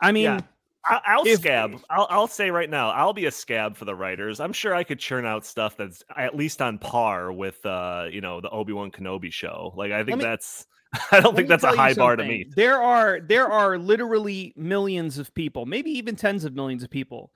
I 0.00 0.12
mean, 0.12 0.24
yeah. 0.24 0.40
I'll, 0.86 1.00
I'll 1.06 1.26
if, 1.26 1.40
scab. 1.40 1.80
I'll, 1.90 2.06
I'll 2.10 2.26
say 2.26 2.50
right 2.50 2.68
now, 2.68 2.90
I'll 2.90 3.12
be 3.12 3.26
a 3.26 3.30
scab 3.30 3.76
for 3.76 3.84
the 3.84 3.94
writers. 3.94 4.40
I'm 4.40 4.52
sure 4.52 4.74
I 4.74 4.84
could 4.84 4.98
churn 4.98 5.24
out 5.24 5.44
stuff 5.44 5.76
that's 5.76 6.02
at 6.16 6.36
least 6.36 6.60
on 6.60 6.78
par 6.78 7.32
with, 7.32 7.64
uh, 7.64 8.06
you 8.10 8.20
know, 8.20 8.40
the 8.40 8.50
Obi 8.50 8.72
Wan 8.72 8.90
Kenobi 8.90 9.32
show. 9.32 9.72
Like 9.76 9.92
I 9.92 10.04
think 10.04 10.18
me, 10.18 10.24
that's 10.24 10.66
I 11.10 11.20
don't 11.20 11.34
think 11.34 11.48
that's 11.48 11.64
a 11.64 11.74
high 11.74 11.94
bar 11.94 12.16
to 12.16 12.24
meet. 12.24 12.54
There 12.54 12.80
are 12.82 13.20
there 13.20 13.50
are 13.50 13.78
literally 13.78 14.52
millions 14.56 15.18
of 15.18 15.34
people, 15.34 15.66
maybe 15.66 15.90
even 15.90 16.16
tens 16.16 16.44
of 16.44 16.54
millions 16.54 16.82
of 16.82 16.90
people, 16.90 17.32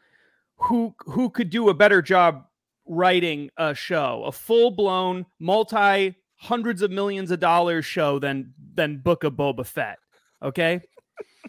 who 0.56 0.94
who 1.00 1.30
could 1.30 1.50
do 1.50 1.68
a 1.68 1.74
better 1.74 2.02
job 2.02 2.44
writing 2.86 3.50
a 3.56 3.74
show, 3.74 4.24
a 4.26 4.32
full 4.32 4.70
blown 4.70 5.26
multi 5.38 6.14
hundreds 6.36 6.82
of 6.82 6.90
millions 6.90 7.30
of 7.30 7.40
dollars 7.40 7.84
show 7.84 8.18
than 8.18 8.52
than 8.74 8.98
Book 8.98 9.24
of 9.24 9.34
Boba 9.34 9.66
Fett. 9.66 9.98
Okay. 10.42 10.80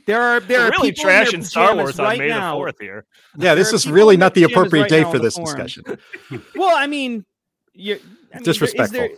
There 0.06 0.22
are 0.22 0.40
there 0.40 0.60
We're 0.66 0.70
really 0.72 0.92
people 0.92 1.10
in 1.10 1.44
Star 1.44 1.68
pajamas 1.70 1.84
Wars 1.84 2.00
on 2.00 2.06
right 2.06 2.20
May 2.20 2.28
now. 2.30 2.52
the 2.54 2.58
fourth 2.58 2.80
here. 2.80 3.06
Yeah, 3.38 3.56
this 3.56 3.74
is 3.74 3.88
really 3.90 4.18
not 4.18 4.34
the 4.34 4.44
appropriate 4.44 4.84
right 4.84 4.90
day 4.90 5.04
for 5.04 5.20
this 5.20 5.36
forum. 5.36 5.64
discussion. 5.66 5.98
Well, 6.56 6.76
I 6.76 6.88
mean, 6.88 7.26
you 7.74 7.96
I 7.96 7.98
mean, 7.98 8.04
there- 8.32 8.40
is 8.40 8.44
Disrespectful. 8.46 9.00
there- 9.00 9.10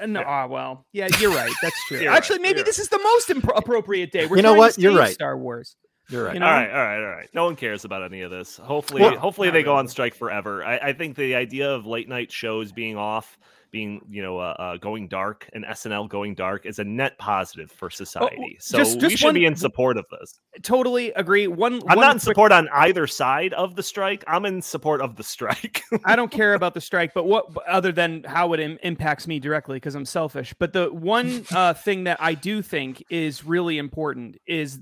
uh, 0.00 0.06
no, 0.06 0.22
ah, 0.26 0.46
well, 0.46 0.84
yeah, 0.92 1.08
you're 1.20 1.30
right. 1.30 1.50
That's 1.62 1.86
true. 1.86 1.98
You're 2.00 2.10
right, 2.10 2.16
Actually, 2.18 2.40
maybe 2.40 2.58
you're 2.58 2.64
this 2.66 2.78
is 2.78 2.90
the 2.90 2.98
most 2.98 3.28
impro- 3.28 3.56
appropriate 3.56 4.12
day. 4.12 4.26
We're 4.26 4.36
You 4.36 4.42
know 4.42 4.52
what? 4.52 4.76
You're 4.76 4.94
right. 4.94 5.14
Star 5.14 5.38
Wars. 5.38 5.74
You're 6.10 6.24
right. 6.24 6.34
You 6.34 6.40
know? 6.40 6.46
All 6.46 6.52
right, 6.52 6.70
all 6.70 6.76
right, 6.76 6.98
all 6.98 7.10
right. 7.16 7.28
No 7.32 7.44
one 7.46 7.56
cares 7.56 7.86
about 7.86 8.02
any 8.04 8.20
of 8.20 8.30
this. 8.30 8.58
Hopefully, 8.58 9.00
Well, 9.00 9.16
hopefully 9.18 9.48
not 9.48 9.54
they 9.54 9.62
go 9.62 9.74
on 9.74 9.88
strike 9.88 10.14
forever. 10.14 10.62
I, 10.62 10.76
I 10.78 10.92
think 10.92 11.16
the 11.16 11.34
idea 11.34 11.74
of 11.74 11.86
late 11.86 12.10
night 12.10 12.30
shows 12.30 12.72
being 12.72 12.98
off, 12.98 13.38
being 13.76 14.00
you 14.08 14.22
know 14.22 14.38
uh, 14.38 14.54
uh, 14.58 14.76
going 14.78 15.06
dark, 15.08 15.48
and 15.52 15.64
SNL 15.64 16.08
going 16.08 16.34
dark 16.34 16.64
is 16.64 16.78
a 16.78 16.84
net 16.84 17.18
positive 17.18 17.70
for 17.70 17.90
society. 17.90 18.56
so 18.58 18.78
Oh, 18.78 18.80
just- 18.80 18.94
we 18.96 19.00
just 19.02 19.18
should 19.18 19.34
be 19.34 19.44
in 19.44 19.54
support 19.56 19.98
of 19.98 20.06
this. 20.10 20.38
Totally 20.62 21.10
agree. 21.12 21.46
One, 21.46 21.74
I'm 21.88 21.96
one 21.96 22.06
not 22.06 22.14
in 22.14 22.20
quick- 22.20 22.22
support 22.34 22.52
on 22.52 22.68
either 22.72 23.06
side 23.06 23.52
of 23.52 23.76
the 23.76 23.82
strike. 23.82 24.24
I'm 24.26 24.46
in 24.46 24.62
support 24.62 25.00
of 25.02 25.16
the 25.16 25.22
strike. 25.22 25.82
I 26.06 26.16
don't 26.16 26.30
care 26.40 26.54
about 26.54 26.72
the 26.72 26.80
strike, 26.80 27.12
but 27.12 27.24
what 27.26 27.44
other 27.68 27.92
than 27.92 28.24
how 28.24 28.54
it 28.54 28.60
Im- 28.60 28.78
impacts 28.82 29.26
me 29.26 29.38
directly 29.38 29.76
because 29.76 29.94
I'm 29.94 30.06
selfish. 30.06 30.54
But 30.58 30.72
the 30.72 30.86
one 30.92 31.44
uh, 31.54 31.74
thing 31.74 32.04
that 32.04 32.16
I 32.20 32.32
do 32.34 32.62
think 32.62 33.04
is 33.10 33.44
really 33.44 33.76
important 33.76 34.36
is 34.46 34.80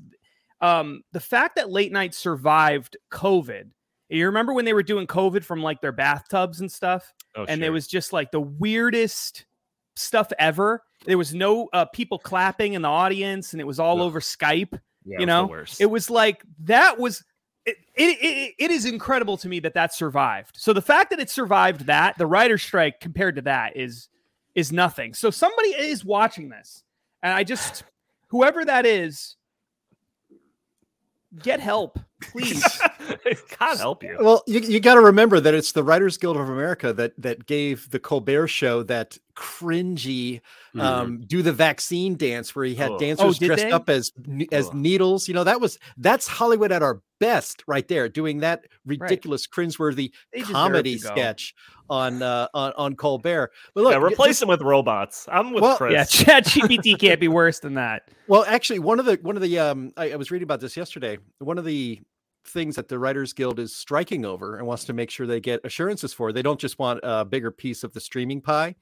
um, 0.60 1.02
the 1.12 1.20
fact 1.20 1.56
that 1.56 1.70
late 1.70 1.90
night 1.92 2.14
survived 2.14 2.96
COVID. 3.12 3.70
You 4.08 4.26
remember 4.26 4.52
when 4.52 4.64
they 4.64 4.74
were 4.74 4.82
doing 4.82 5.06
COVID 5.06 5.44
from 5.44 5.62
like 5.62 5.80
their 5.80 5.92
bathtubs 5.92 6.60
and 6.60 6.70
stuff, 6.70 7.12
Oh, 7.36 7.44
and 7.44 7.60
sure. 7.60 7.66
it 7.66 7.70
was 7.70 7.86
just 7.86 8.12
like 8.12 8.30
the 8.30 8.40
weirdest 8.40 9.46
stuff 9.96 10.30
ever. 10.38 10.82
There 11.04 11.18
was 11.18 11.34
no 11.34 11.68
uh, 11.72 11.86
people 11.86 12.18
clapping 12.18 12.74
in 12.74 12.82
the 12.82 12.88
audience, 12.88 13.52
and 13.52 13.60
it 13.60 13.64
was 13.64 13.80
all 13.80 14.02
over 14.02 14.20
Skype. 14.20 14.78
Yeah, 15.04 15.18
you 15.20 15.20
it 15.20 15.20
was 15.20 15.20
the 15.20 15.26
know. 15.26 15.64
It 15.80 15.90
was 15.90 16.10
like 16.10 16.42
that 16.64 16.98
was 16.98 17.24
it, 17.66 17.76
it, 17.94 18.18
it, 18.20 18.54
it 18.58 18.70
is 18.70 18.84
incredible 18.84 19.36
to 19.38 19.48
me 19.48 19.58
that 19.60 19.74
that 19.74 19.94
survived. 19.94 20.56
So 20.58 20.72
the 20.72 20.82
fact 20.82 21.10
that 21.10 21.18
it 21.18 21.30
survived 21.30 21.86
that, 21.86 22.16
the 22.18 22.26
writer's 22.26 22.62
strike 22.62 23.00
compared 23.00 23.36
to 23.36 23.42
that 23.42 23.76
is 23.76 24.08
is 24.54 24.70
nothing. 24.70 25.14
So 25.14 25.30
somebody 25.30 25.70
is 25.70 26.04
watching 26.04 26.48
this. 26.50 26.84
And 27.22 27.32
I 27.32 27.42
just 27.42 27.84
whoever 28.28 28.64
that 28.64 28.86
is, 28.86 29.36
get 31.42 31.60
help, 31.60 31.98
please. 32.20 32.80
God 33.58 33.78
help 33.78 34.02
you. 34.02 34.16
Well, 34.20 34.42
you, 34.46 34.60
you 34.60 34.80
got 34.80 34.94
to 34.94 35.00
remember 35.00 35.40
that 35.40 35.54
it's 35.54 35.72
the 35.72 35.82
Writers 35.82 36.16
Guild 36.16 36.36
of 36.36 36.48
America 36.48 36.92
that 36.92 37.12
that 37.18 37.46
gave 37.46 37.90
the 37.90 37.98
Colbert 37.98 38.48
Show 38.48 38.82
that 38.84 39.18
cringy 39.34 40.40
Mhm. 40.74 40.80
um, 40.80 41.20
do 41.26 41.42
the 41.42 41.52
vaccine 41.52 42.16
dance 42.16 42.54
where 42.54 42.64
he 42.64 42.74
had 42.74 42.92
Ugh. 42.92 42.98
dancers 43.00 43.38
did 43.38 43.46
dressed 43.46 43.62
they? 43.64 43.70
up 43.72 43.88
as 43.88 44.10
as 44.52 44.68
Ugh. 44.68 44.74
needles. 44.74 45.28
You 45.28 45.34
know 45.34 45.44
that 45.44 45.60
was 45.60 45.78
that's 45.96 46.26
Hollywood 46.26 46.72
at 46.72 46.82
our 46.82 47.00
best 47.20 47.62
right 47.66 47.86
there, 47.88 48.08
doing 48.08 48.40
that 48.40 48.64
ridiculous 48.84 49.46
cringeworthy 49.46 50.10
They 50.32 50.40
comedy 50.42 50.98
sketch 50.98 51.54
on 51.90 52.22
uh, 52.22 52.48
on 52.54 52.72
on 52.76 52.96
Colbert. 52.96 53.52
But 53.74 53.84
look, 53.84 53.92
yeah, 53.92 53.98
replace 54.04 54.30
this- 54.30 54.40
them 54.40 54.48
with 54.48 54.62
robots. 54.62 55.28
I'm 55.30 55.52
with 55.52 55.62
Well, 55.62 55.76
Chris. 55.76 55.92
yeah, 55.92 56.04
Chat 56.04 56.44
GPT 56.46 56.98
can't 56.98 57.20
be 57.20 57.28
worse 57.28 57.60
than 57.60 57.74
that. 57.74 58.08
Well, 58.26 58.44
actually, 58.48 58.78
one 58.80 58.98
of 58.98 59.06
the 59.06 59.18
one 59.22 59.36
of 59.36 59.42
the 59.42 59.58
um, 59.58 59.92
I, 59.96 60.12
I 60.12 60.16
was 60.16 60.30
reading 60.30 60.44
about 60.44 60.60
this 60.60 60.76
yesterday. 60.76 61.18
One 61.38 61.58
of 61.58 61.64
the 61.64 62.00
things 62.46 62.76
that 62.76 62.88
the 62.88 62.98
Writers 62.98 63.32
Guild 63.32 63.58
is 63.58 63.74
striking 63.74 64.24
over 64.24 64.56
and 64.56 64.66
wants 64.66 64.84
to 64.84 64.92
make 64.92 65.10
sure 65.10 65.26
they 65.26 65.40
get 65.40 65.60
assurances 65.64 66.12
for. 66.12 66.32
They 66.32 66.42
don't 66.42 66.60
just 66.60 66.78
want 66.78 67.00
a 67.02 67.24
bigger 67.24 67.50
piece 67.50 67.84
of 67.84 67.92
the 67.92 68.00
streaming 68.00 68.40
pie. 68.40 68.74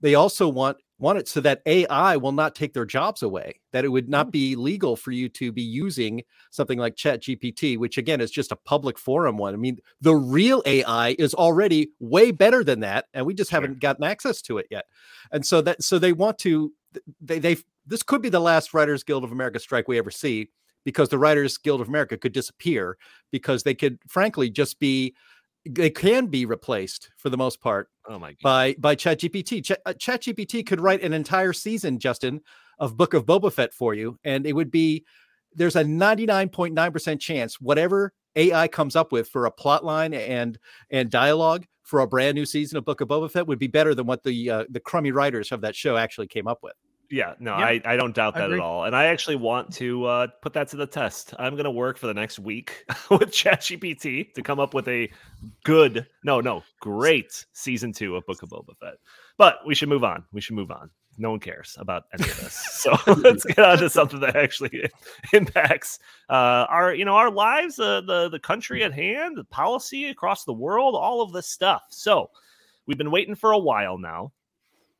They 0.00 0.14
also 0.14 0.48
want 0.48 0.78
want 1.00 1.18
it 1.18 1.28
so 1.28 1.40
that 1.40 1.62
AI 1.64 2.16
will 2.16 2.32
not 2.32 2.56
take 2.56 2.72
their 2.72 2.84
jobs 2.84 3.22
away. 3.22 3.60
That 3.72 3.84
it 3.84 3.88
would 3.88 4.06
hmm. 4.06 4.10
not 4.10 4.30
be 4.32 4.56
legal 4.56 4.96
for 4.96 5.12
you 5.12 5.28
to 5.30 5.52
be 5.52 5.62
using 5.62 6.22
something 6.50 6.78
like 6.78 6.96
Chat 6.96 7.22
GPT, 7.22 7.78
which 7.78 7.98
again 7.98 8.20
is 8.20 8.30
just 8.30 8.52
a 8.52 8.56
public 8.56 8.98
forum 8.98 9.36
one. 9.36 9.54
I 9.54 9.56
mean, 9.56 9.78
the 10.00 10.14
real 10.14 10.62
AI 10.66 11.16
is 11.18 11.34
already 11.34 11.90
way 12.00 12.30
better 12.30 12.62
than 12.64 12.80
that, 12.80 13.06
and 13.14 13.26
we 13.26 13.34
just 13.34 13.50
haven't 13.50 13.80
gotten 13.80 14.04
access 14.04 14.42
to 14.42 14.58
it 14.58 14.66
yet. 14.70 14.86
And 15.32 15.44
so 15.44 15.60
that 15.62 15.82
so 15.82 15.98
they 15.98 16.12
want 16.12 16.38
to 16.38 16.72
they 17.20 17.38
they 17.38 17.56
this 17.86 18.02
could 18.02 18.22
be 18.22 18.28
the 18.28 18.40
last 18.40 18.74
Writers 18.74 19.02
Guild 19.02 19.24
of 19.24 19.32
America 19.32 19.58
strike 19.58 19.88
we 19.88 19.98
ever 19.98 20.10
see 20.10 20.50
because 20.88 21.10
the 21.10 21.18
Writers 21.18 21.58
Guild 21.58 21.82
of 21.82 21.88
America 21.88 22.16
could 22.16 22.32
disappear 22.32 22.96
because 23.30 23.62
they 23.62 23.74
could 23.74 23.98
frankly 24.08 24.48
just 24.48 24.80
be 24.80 25.14
they 25.68 25.90
can 25.90 26.28
be 26.28 26.46
replaced 26.46 27.10
for 27.18 27.28
the 27.28 27.36
most 27.36 27.60
part 27.60 27.90
Oh 28.08 28.18
my 28.18 28.30
god. 28.30 28.38
by 28.42 28.74
by 28.78 28.96
ChatGPT. 28.96 29.62
Ch- 29.62 29.72
uh, 29.84 29.92
ChatGPT 29.92 30.66
could 30.66 30.80
write 30.80 31.02
an 31.02 31.12
entire 31.12 31.52
season, 31.52 31.98
Justin, 31.98 32.40
of 32.78 32.96
Book 32.96 33.12
of 33.12 33.26
Boba 33.26 33.52
Fett 33.52 33.74
for 33.74 33.92
you, 33.92 34.18
and 34.24 34.46
it 34.46 34.54
would 34.54 34.70
be 34.70 35.04
there's 35.54 35.76
a 35.76 35.84
99.9% 35.84 37.20
chance 37.20 37.60
whatever 37.60 38.14
AI 38.34 38.66
comes 38.68 38.96
up 38.96 39.12
with 39.12 39.28
for 39.28 39.44
a 39.44 39.50
plot 39.50 39.84
line 39.84 40.14
and 40.14 40.58
and 40.90 41.10
dialogue 41.10 41.66
for 41.82 42.00
a 42.00 42.06
brand 42.06 42.34
new 42.34 42.46
season 42.46 42.78
of 42.78 42.86
Book 42.86 43.02
of 43.02 43.08
Boba 43.08 43.30
Fett 43.30 43.46
would 43.46 43.58
be 43.58 43.66
better 43.66 43.94
than 43.94 44.06
what 44.06 44.22
the 44.22 44.48
uh, 44.50 44.64
the 44.70 44.80
crummy 44.80 45.12
writers 45.12 45.52
of 45.52 45.60
that 45.60 45.76
show 45.76 45.98
actually 45.98 46.28
came 46.28 46.46
up 46.48 46.60
with. 46.62 46.72
Yeah, 47.10 47.34
no, 47.38 47.56
Yeah, 47.56 47.64
I, 47.64 47.80
I 47.84 47.96
don't 47.96 48.14
doubt 48.14 48.34
that 48.34 48.52
at 48.52 48.60
all. 48.60 48.84
And 48.84 48.94
I 48.94 49.06
actually 49.06 49.36
want 49.36 49.72
to 49.74 50.04
uh, 50.04 50.26
put 50.42 50.52
that 50.52 50.68
to 50.68 50.76
the 50.76 50.86
test. 50.86 51.34
I'm 51.38 51.54
going 51.54 51.64
to 51.64 51.70
work 51.70 51.96
for 51.96 52.06
the 52.06 52.14
next 52.14 52.38
week 52.38 52.84
with 53.10 53.30
ChatGPT 53.30 54.34
to 54.34 54.42
come 54.42 54.60
up 54.60 54.74
with 54.74 54.88
a 54.88 55.10
good, 55.64 56.06
no, 56.22 56.40
no, 56.40 56.62
great 56.80 57.46
season 57.52 57.92
two 57.92 58.16
of 58.16 58.26
Book 58.26 58.42
of 58.42 58.50
Boba 58.50 58.76
Fett. 58.78 58.94
But 59.38 59.60
we 59.66 59.74
should 59.74 59.88
move 59.88 60.04
on. 60.04 60.24
We 60.32 60.40
should 60.42 60.56
move 60.56 60.70
on. 60.70 60.90
No 61.16 61.30
one 61.30 61.40
cares 61.40 61.76
about 61.78 62.04
any 62.12 62.28
of 62.28 62.36
this. 62.40 62.54
So 62.78 62.96
let's 63.16 63.44
get 63.44 63.58
on 63.58 63.78
to 63.78 63.90
something 63.90 64.20
that 64.20 64.36
actually 64.36 64.88
impacts 65.32 65.98
uh, 66.30 66.66
our, 66.68 66.94
you 66.94 67.04
know, 67.04 67.14
our 67.14 67.30
lives, 67.30 67.80
uh, 67.80 68.02
the 68.02 68.28
the 68.28 68.38
country 68.38 68.84
at 68.84 68.92
hand, 68.92 69.36
the 69.36 69.44
policy 69.44 70.08
across 70.10 70.44
the 70.44 70.52
world, 70.52 70.94
all 70.94 71.20
of 71.20 71.32
this 71.32 71.48
stuff. 71.48 71.82
So 71.90 72.30
we've 72.86 72.96
been 72.98 73.10
waiting 73.10 73.34
for 73.34 73.50
a 73.50 73.58
while 73.58 73.98
now. 73.98 74.32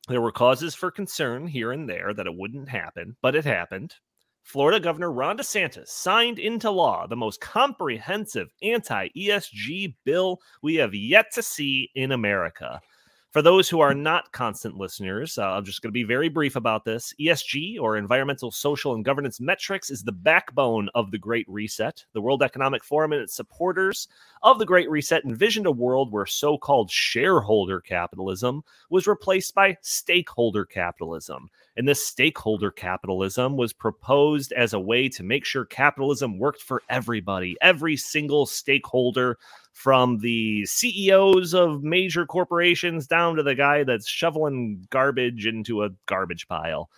There 0.09 0.21
were 0.21 0.31
causes 0.31 0.73
for 0.73 0.89
concern 0.89 1.45
here 1.45 1.71
and 1.71 1.87
there 1.87 2.15
that 2.15 2.25
it 2.25 2.35
wouldn't 2.35 2.67
happen, 2.67 3.15
but 3.21 3.35
it 3.35 3.45
happened. 3.45 3.93
Florida 4.41 4.79
Governor 4.79 5.11
Ron 5.11 5.37
DeSantis 5.37 5.89
signed 5.89 6.39
into 6.39 6.71
law 6.71 7.05
the 7.05 7.15
most 7.15 7.39
comprehensive 7.41 8.47
anti 8.63 9.09
ESG 9.15 9.93
bill 10.05 10.39
we 10.63 10.75
have 10.75 10.95
yet 10.95 11.27
to 11.33 11.43
see 11.43 11.91
in 11.93 12.11
America. 12.11 12.81
For 13.31 13.43
those 13.43 13.69
who 13.69 13.79
are 13.79 13.93
not 13.93 14.31
constant 14.31 14.75
listeners, 14.75 15.37
uh, 15.37 15.43
I'm 15.43 15.63
just 15.63 15.83
going 15.83 15.89
to 15.89 15.93
be 15.93 16.03
very 16.03 16.29
brief 16.29 16.55
about 16.55 16.83
this. 16.83 17.13
ESG, 17.21 17.79
or 17.79 17.95
environmental, 17.95 18.49
social, 18.49 18.95
and 18.95 19.05
governance 19.05 19.39
metrics, 19.39 19.91
is 19.91 20.01
the 20.01 20.11
backbone 20.11 20.89
of 20.95 21.11
the 21.11 21.19
Great 21.19 21.45
Reset. 21.47 22.03
The 22.13 22.21
World 22.21 22.41
Economic 22.41 22.83
Forum 22.83 23.13
and 23.13 23.21
its 23.21 23.35
supporters 23.35 24.07
of 24.41 24.57
the 24.57 24.65
Great 24.65 24.89
Reset 24.89 25.25
envisioned 25.25 25.67
a 25.67 25.71
world 25.71 26.11
where 26.11 26.25
so 26.25 26.57
called 26.57 26.89
shareholder 26.89 27.79
capitalism 27.79 28.63
was 28.89 29.05
replaced 29.05 29.53
by 29.53 29.77
stakeholder 29.81 30.65
capitalism. 30.65 31.51
And 31.77 31.87
this 31.87 32.03
stakeholder 32.03 32.71
capitalism 32.71 33.55
was 33.55 33.73
proposed 33.73 34.53
as 34.53 34.73
a 34.73 34.79
way 34.79 35.07
to 35.09 35.23
make 35.23 35.45
sure 35.45 35.65
capitalism 35.65 36.39
worked 36.39 36.63
for 36.63 36.81
everybody, 36.89 37.55
every 37.61 37.95
single 37.95 38.47
stakeholder, 38.47 39.37
from 39.73 40.19
the 40.19 40.65
CEOs 40.65 41.53
of 41.53 41.83
major 41.83 42.25
corporations 42.25 43.07
down 43.07 43.35
to 43.35 43.43
the 43.43 43.55
guy 43.55 43.83
that's 43.83 44.07
shoveling 44.07 44.85
garbage 44.89 45.45
into 45.45 45.83
a 45.83 45.89
garbage 46.05 46.47
pile. 46.47 46.89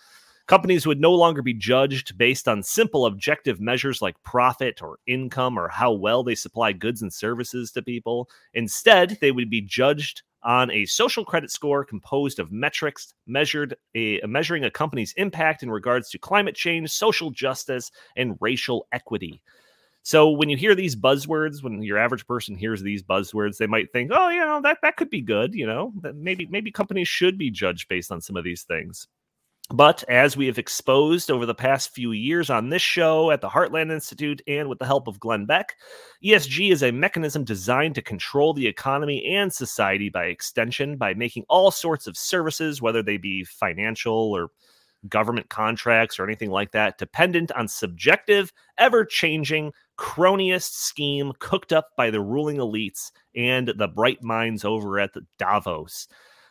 Companies 0.48 0.86
would 0.86 1.00
no 1.00 1.12
longer 1.12 1.40
be 1.40 1.54
judged 1.54 2.18
based 2.18 2.48
on 2.48 2.62
simple 2.62 3.06
objective 3.06 3.60
measures 3.60 4.02
like 4.02 4.20
profit 4.24 4.82
or 4.82 4.98
income 5.06 5.56
or 5.56 5.68
how 5.68 5.92
well 5.92 6.24
they 6.24 6.34
supply 6.34 6.72
goods 6.72 7.00
and 7.00 7.12
services 7.12 7.70
to 7.72 7.82
people. 7.82 8.28
Instead, 8.52 9.18
they 9.20 9.30
would 9.30 9.48
be 9.48 9.60
judged 9.60 10.22
on 10.42 10.70
a 10.72 10.84
social 10.86 11.24
credit 11.24 11.50
score 11.50 11.84
composed 11.84 12.40
of 12.40 12.50
metrics 12.50 13.14
measured 13.26 13.76
a, 13.94 14.20
measuring 14.26 14.64
a 14.64 14.70
company's 14.70 15.14
impact 15.16 15.62
in 15.62 15.70
regards 15.70 16.10
to 16.10 16.18
climate 16.18 16.56
change, 16.56 16.90
social 16.90 17.30
justice, 17.30 17.92
and 18.16 18.36
racial 18.40 18.86
equity. 18.92 19.40
So 20.02 20.30
when 20.30 20.48
you 20.48 20.56
hear 20.56 20.74
these 20.74 20.96
buzzwords, 20.96 21.62
when 21.62 21.82
your 21.82 21.98
average 21.98 22.26
person 22.26 22.56
hears 22.56 22.82
these 22.82 23.02
buzzwords, 23.02 23.56
they 23.58 23.68
might 23.68 23.92
think, 23.92 24.10
"Oh, 24.12 24.28
you 24.30 24.40
know, 24.40 24.60
that 24.62 24.78
that 24.82 24.96
could 24.96 25.10
be 25.10 25.20
good, 25.20 25.54
you 25.54 25.66
know, 25.66 25.92
that 26.02 26.16
maybe 26.16 26.46
maybe 26.46 26.72
companies 26.72 27.08
should 27.08 27.38
be 27.38 27.50
judged 27.50 27.88
based 27.88 28.10
on 28.10 28.20
some 28.20 28.36
of 28.36 28.44
these 28.44 28.64
things." 28.64 29.06
But 29.70 30.04
as 30.08 30.36
we 30.36 30.46
have 30.46 30.58
exposed 30.58 31.30
over 31.30 31.46
the 31.46 31.54
past 31.54 31.94
few 31.94 32.12
years 32.12 32.50
on 32.50 32.68
this 32.68 32.82
show, 32.82 33.30
at 33.30 33.40
the 33.40 33.48
Heartland 33.48 33.90
Institute, 33.92 34.42
and 34.46 34.68
with 34.68 34.78
the 34.80 34.86
help 34.86 35.06
of 35.08 35.20
Glenn 35.20 35.46
Beck, 35.46 35.76
ESG 36.22 36.72
is 36.72 36.82
a 36.82 36.90
mechanism 36.90 37.44
designed 37.44 37.94
to 37.94 38.02
control 38.02 38.52
the 38.52 38.66
economy 38.66 39.24
and 39.24 39.52
society 39.52 40.08
by 40.10 40.24
extension 40.26 40.96
by 40.96 41.14
making 41.14 41.44
all 41.48 41.70
sorts 41.70 42.06
of 42.06 42.18
services, 42.18 42.82
whether 42.82 43.02
they 43.02 43.16
be 43.16 43.44
financial 43.44 44.32
or 44.32 44.50
government 45.08 45.48
contracts 45.48 46.18
or 46.18 46.24
anything 46.24 46.50
like 46.50 46.72
that 46.72 46.98
dependent 46.98 47.52
on 47.52 47.68
subjective, 47.68 48.52
ever 48.78 49.04
changing, 49.04 49.72
cronyist 49.98 50.72
scheme 50.72 51.32
cooked 51.38 51.72
up 51.72 51.88
by 51.96 52.10
the 52.10 52.20
ruling 52.20 52.56
elites 52.56 53.10
and 53.34 53.72
the 53.76 53.88
bright 53.88 54.22
minds 54.22 54.64
over 54.64 54.98
at 54.98 55.12
the 55.12 55.22
Davos. 55.38 56.08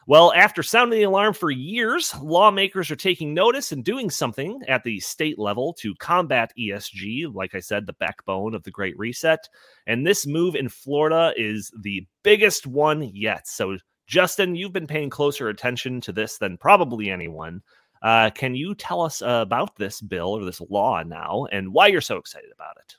Well, 0.08 0.34
after 0.34 0.64
sounding 0.64 1.00
the 1.00 1.06
alarm 1.06 1.36
for 1.36 1.52
years, 1.52 2.16
lawmakers 2.22 2.90
are 2.90 2.96
taking 2.96 3.34
notice 3.34 3.72
and 3.72 3.84
doing 3.84 4.10
something 4.10 4.62
at 4.68 4.84
the 4.84 5.00
state 5.00 5.38
level 5.38 5.74
to 5.76 5.94
combat 5.96 6.52
ESG, 6.60 7.34
like 7.34 7.54
I 7.54 7.60
said, 7.60 7.86
the 7.86 7.94
backbone 7.94 8.56
of 8.56 8.64
the 8.64 8.72
Great 8.72 8.98
Reset. 8.98 9.48
And 9.86 10.06
this 10.06 10.26
move 10.26 10.56
in 10.56 10.70
Florida 10.70 11.34
is 11.38 11.72
the 11.80 12.08
biggest 12.24 12.66
one 12.66 13.12
yet. 13.14 13.48
So, 13.48 13.78
Justin, 14.08 14.56
you've 14.56 14.74
been 14.74 14.88
paying 14.88 15.12
closer 15.12 15.50
attention 15.50 16.02
to 16.02 16.12
this 16.12 16.40
than 16.40 16.58
probably 16.58 17.12
anyone. 17.12 17.62
Uh, 18.02 18.30
can 18.32 18.56
you 18.56 18.74
tell 18.74 19.02
us 19.02 19.22
about 19.26 19.76
this 19.78 20.02
bill 20.02 20.30
or 20.30 20.44
this 20.44 20.62
law 20.70 21.04
now 21.04 21.48
and 21.52 21.74
why 21.74 21.88
you're 21.88 22.02
so 22.02 22.18
excited 22.18 22.50
about 22.54 22.78
it? 22.78 22.96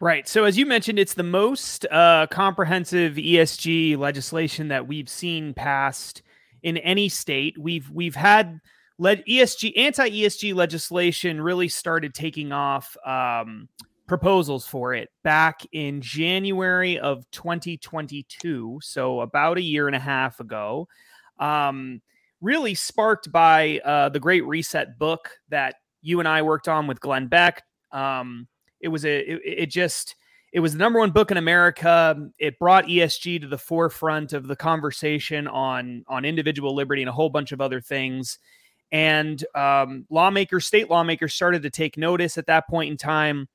Right. 0.00 0.26
So, 0.26 0.44
as 0.44 0.56
you 0.56 0.64
mentioned, 0.64 0.98
it's 0.98 1.14
the 1.14 1.22
most 1.22 1.86
uh, 1.90 2.26
comprehensive 2.30 3.14
ESG 3.14 3.98
legislation 3.98 4.68
that 4.68 4.88
we've 4.88 5.10
seen 5.10 5.52
passed 5.52 6.22
in 6.62 6.78
any 6.78 7.10
state. 7.10 7.58
We've 7.58 7.90
we've 7.90 8.14
had 8.14 8.60
le- 8.98 9.16
ESG 9.16 9.76
anti 9.76 10.08
ESG 10.08 10.54
legislation 10.54 11.40
really 11.40 11.68
started 11.68 12.14
taking 12.14 12.52
off. 12.52 12.96
Um, 13.04 13.68
proposals 14.06 14.66
for 14.66 14.92
it 14.92 15.08
back 15.22 15.62
in 15.70 16.00
January 16.00 16.98
of 16.98 17.24
2022, 17.30 18.80
so 18.82 19.20
about 19.20 19.56
a 19.56 19.62
year 19.62 19.86
and 19.86 19.94
a 19.94 20.00
half 20.00 20.40
ago. 20.40 20.88
Um, 21.38 22.02
really 22.40 22.74
sparked 22.74 23.30
by 23.30 23.80
uh, 23.84 24.08
the 24.08 24.20
Great 24.20 24.46
Reset 24.46 24.98
book 24.98 25.30
that 25.48 25.76
you 26.02 26.18
and 26.20 26.28
I 26.28 26.42
worked 26.42 26.68
on 26.68 26.86
with 26.86 27.00
Glenn 27.00 27.26
Beck. 27.26 27.62
Um, 27.92 28.48
it 28.80 28.88
was 28.88 29.04
a 29.04 29.18
it, 29.18 29.40
it 29.44 29.66
just 29.66 30.16
it 30.52 30.60
was 30.60 30.72
the 30.72 30.78
number 30.78 30.98
one 30.98 31.10
book 31.10 31.30
in 31.30 31.36
America. 31.36 32.16
It 32.38 32.58
brought 32.58 32.86
ESG 32.86 33.42
to 33.42 33.46
the 33.46 33.58
forefront 33.58 34.32
of 34.32 34.46
the 34.46 34.56
conversation 34.56 35.46
on 35.46 36.04
on 36.08 36.24
individual 36.24 36.74
liberty 36.74 37.02
and 37.02 37.08
a 37.08 37.12
whole 37.12 37.30
bunch 37.30 37.52
of 37.52 37.60
other 37.60 37.80
things. 37.80 38.38
And 38.92 39.44
um, 39.54 40.06
lawmakers, 40.10 40.66
state 40.66 40.90
lawmakers, 40.90 41.32
started 41.32 41.62
to 41.62 41.70
take 41.70 41.96
notice 41.96 42.36
at 42.38 42.46
that 42.46 42.68
point 42.68 42.90
in 42.90 42.96
time, 42.96 43.48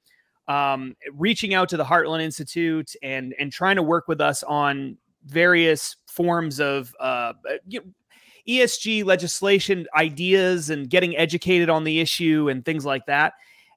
um, 0.48 0.96
reaching 1.12 1.54
out 1.54 1.68
to 1.70 1.77
the 1.77 1.84
Heartland 1.84 2.22
Institute 2.22 2.96
and 3.04 3.34
and 3.39 3.51
trying 3.51 3.75
to 3.75 3.84
work 3.84 4.08
with 4.08 4.22
us 4.22 4.44
on 4.44 4.98
various 5.25 5.98
forms 6.08 6.60
of 6.62 6.96
uh, 7.00 7.34
ESG 8.48 9.06
legislation 9.06 9.88
ideas 9.96 10.70
and 10.70 10.90
getting 10.90 11.16
educated 11.18 11.70
on 11.70 11.84
the 11.84 12.00
issue 12.00 12.50
and 12.50 12.64
things 12.64 12.86
like 12.86 13.06
that. 13.08 13.34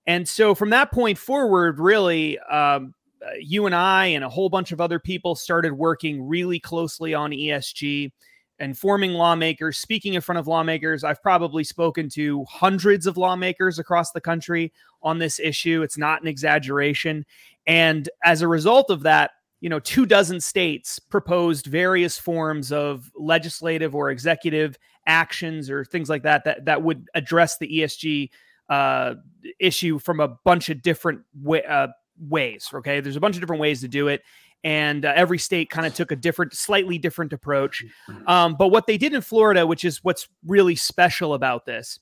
And 0.07 0.29
so 0.29 0.55
from 0.55 0.71
that 0.71 0.91
point 0.91 1.19
forward, 1.19 1.79
really, 1.79 2.39
um, 2.41 2.95
uh, 3.25 3.31
you 3.41 3.67
and 3.67 3.75
I 3.75 4.07
and 4.07 4.25
a 4.25 4.29
whole 4.29 4.49
bunch 4.49 4.73
of 4.73 4.81
other 4.81 4.99
people 4.99 5.35
started 5.35 5.73
working 5.73 6.27
really 6.27 6.61
closely 6.61 7.15
on 7.15 7.31
ESG, 7.31 8.13
informing 8.61 9.13
lawmakers, 9.13 9.79
speaking 9.79 10.15
in 10.15 10.21
front 10.21 10.39
of 10.39 10.47
lawmakers. 10.47 11.05
I've 11.05 11.23
probably 11.23 11.65
spoken 11.65 12.09
to 12.11 12.45
hundreds 12.45 13.07
of 13.07 13.17
lawmakers 13.17 13.79
across 13.79 14.13
the 14.13 14.21
country 14.21 14.73
on 15.03 15.19
this 15.19 15.39
issue. 15.41 15.83
It's 15.83 15.99
not 15.99 16.23
an 16.23 16.29
exaggeration. 16.29 17.27
And 17.67 18.09
as 18.25 18.41
a 18.41 18.49
result 18.49 18.91
of 18.91 19.03
that, 19.03 19.33
you 19.61 19.69
know, 19.69 19.81
two 19.81 20.07
dozen 20.07 20.41
states 20.41 20.99
proposed 20.99 21.67
various 21.67 22.19
forms 22.19 22.71
of 22.71 23.11
legislative 23.17 23.95
or 23.95 24.11
executive 24.11 24.79
actions 25.07 25.69
or 25.69 25.85
things 25.85 26.09
like 26.09 26.23
that 26.23 26.45
that, 26.45 26.65
that 26.67 26.83
would 26.83 27.09
address 27.15 27.59
the 27.59 27.67
ESG 27.67 28.31
uh, 28.69 29.15
issue 29.59 29.99
from 29.99 30.21
a 30.21 30.29
bunch 30.29 30.69
of 30.69 30.83
different 30.83 31.21
way, 31.43 31.63
uh, 31.65 31.89
ways. 32.21 32.69
Okay, 32.73 33.01
there's 33.01 33.17
a 33.17 33.21
bunch 33.21 33.37
of 33.37 33.41
different 33.41 33.61
ways 33.61 33.81
to 33.81 33.89
do 33.89 34.09
it, 34.09 34.23
and 34.63 35.05
uh, 35.05 35.13
every 35.17 35.39
state 35.39 35.71
kind 35.71 35.87
of 35.87 35.95
took 35.95 36.13
a 36.13 36.17
different, 36.17 36.55
slightly 36.55 36.99
different 36.99 37.33
approach. 37.33 37.85
Mm-hmm. 38.09 38.29
Um, 38.29 38.57
but 38.59 38.69
what 38.69 38.87
they 38.87 38.99
did 38.99 39.13
in 39.13 39.23
Florida, 39.23 39.67
which 39.67 39.85
is 39.85 40.05
what's 40.05 40.29
really 40.47 40.77
special 40.77 41.35
about 41.35 41.65
this, 41.65 41.99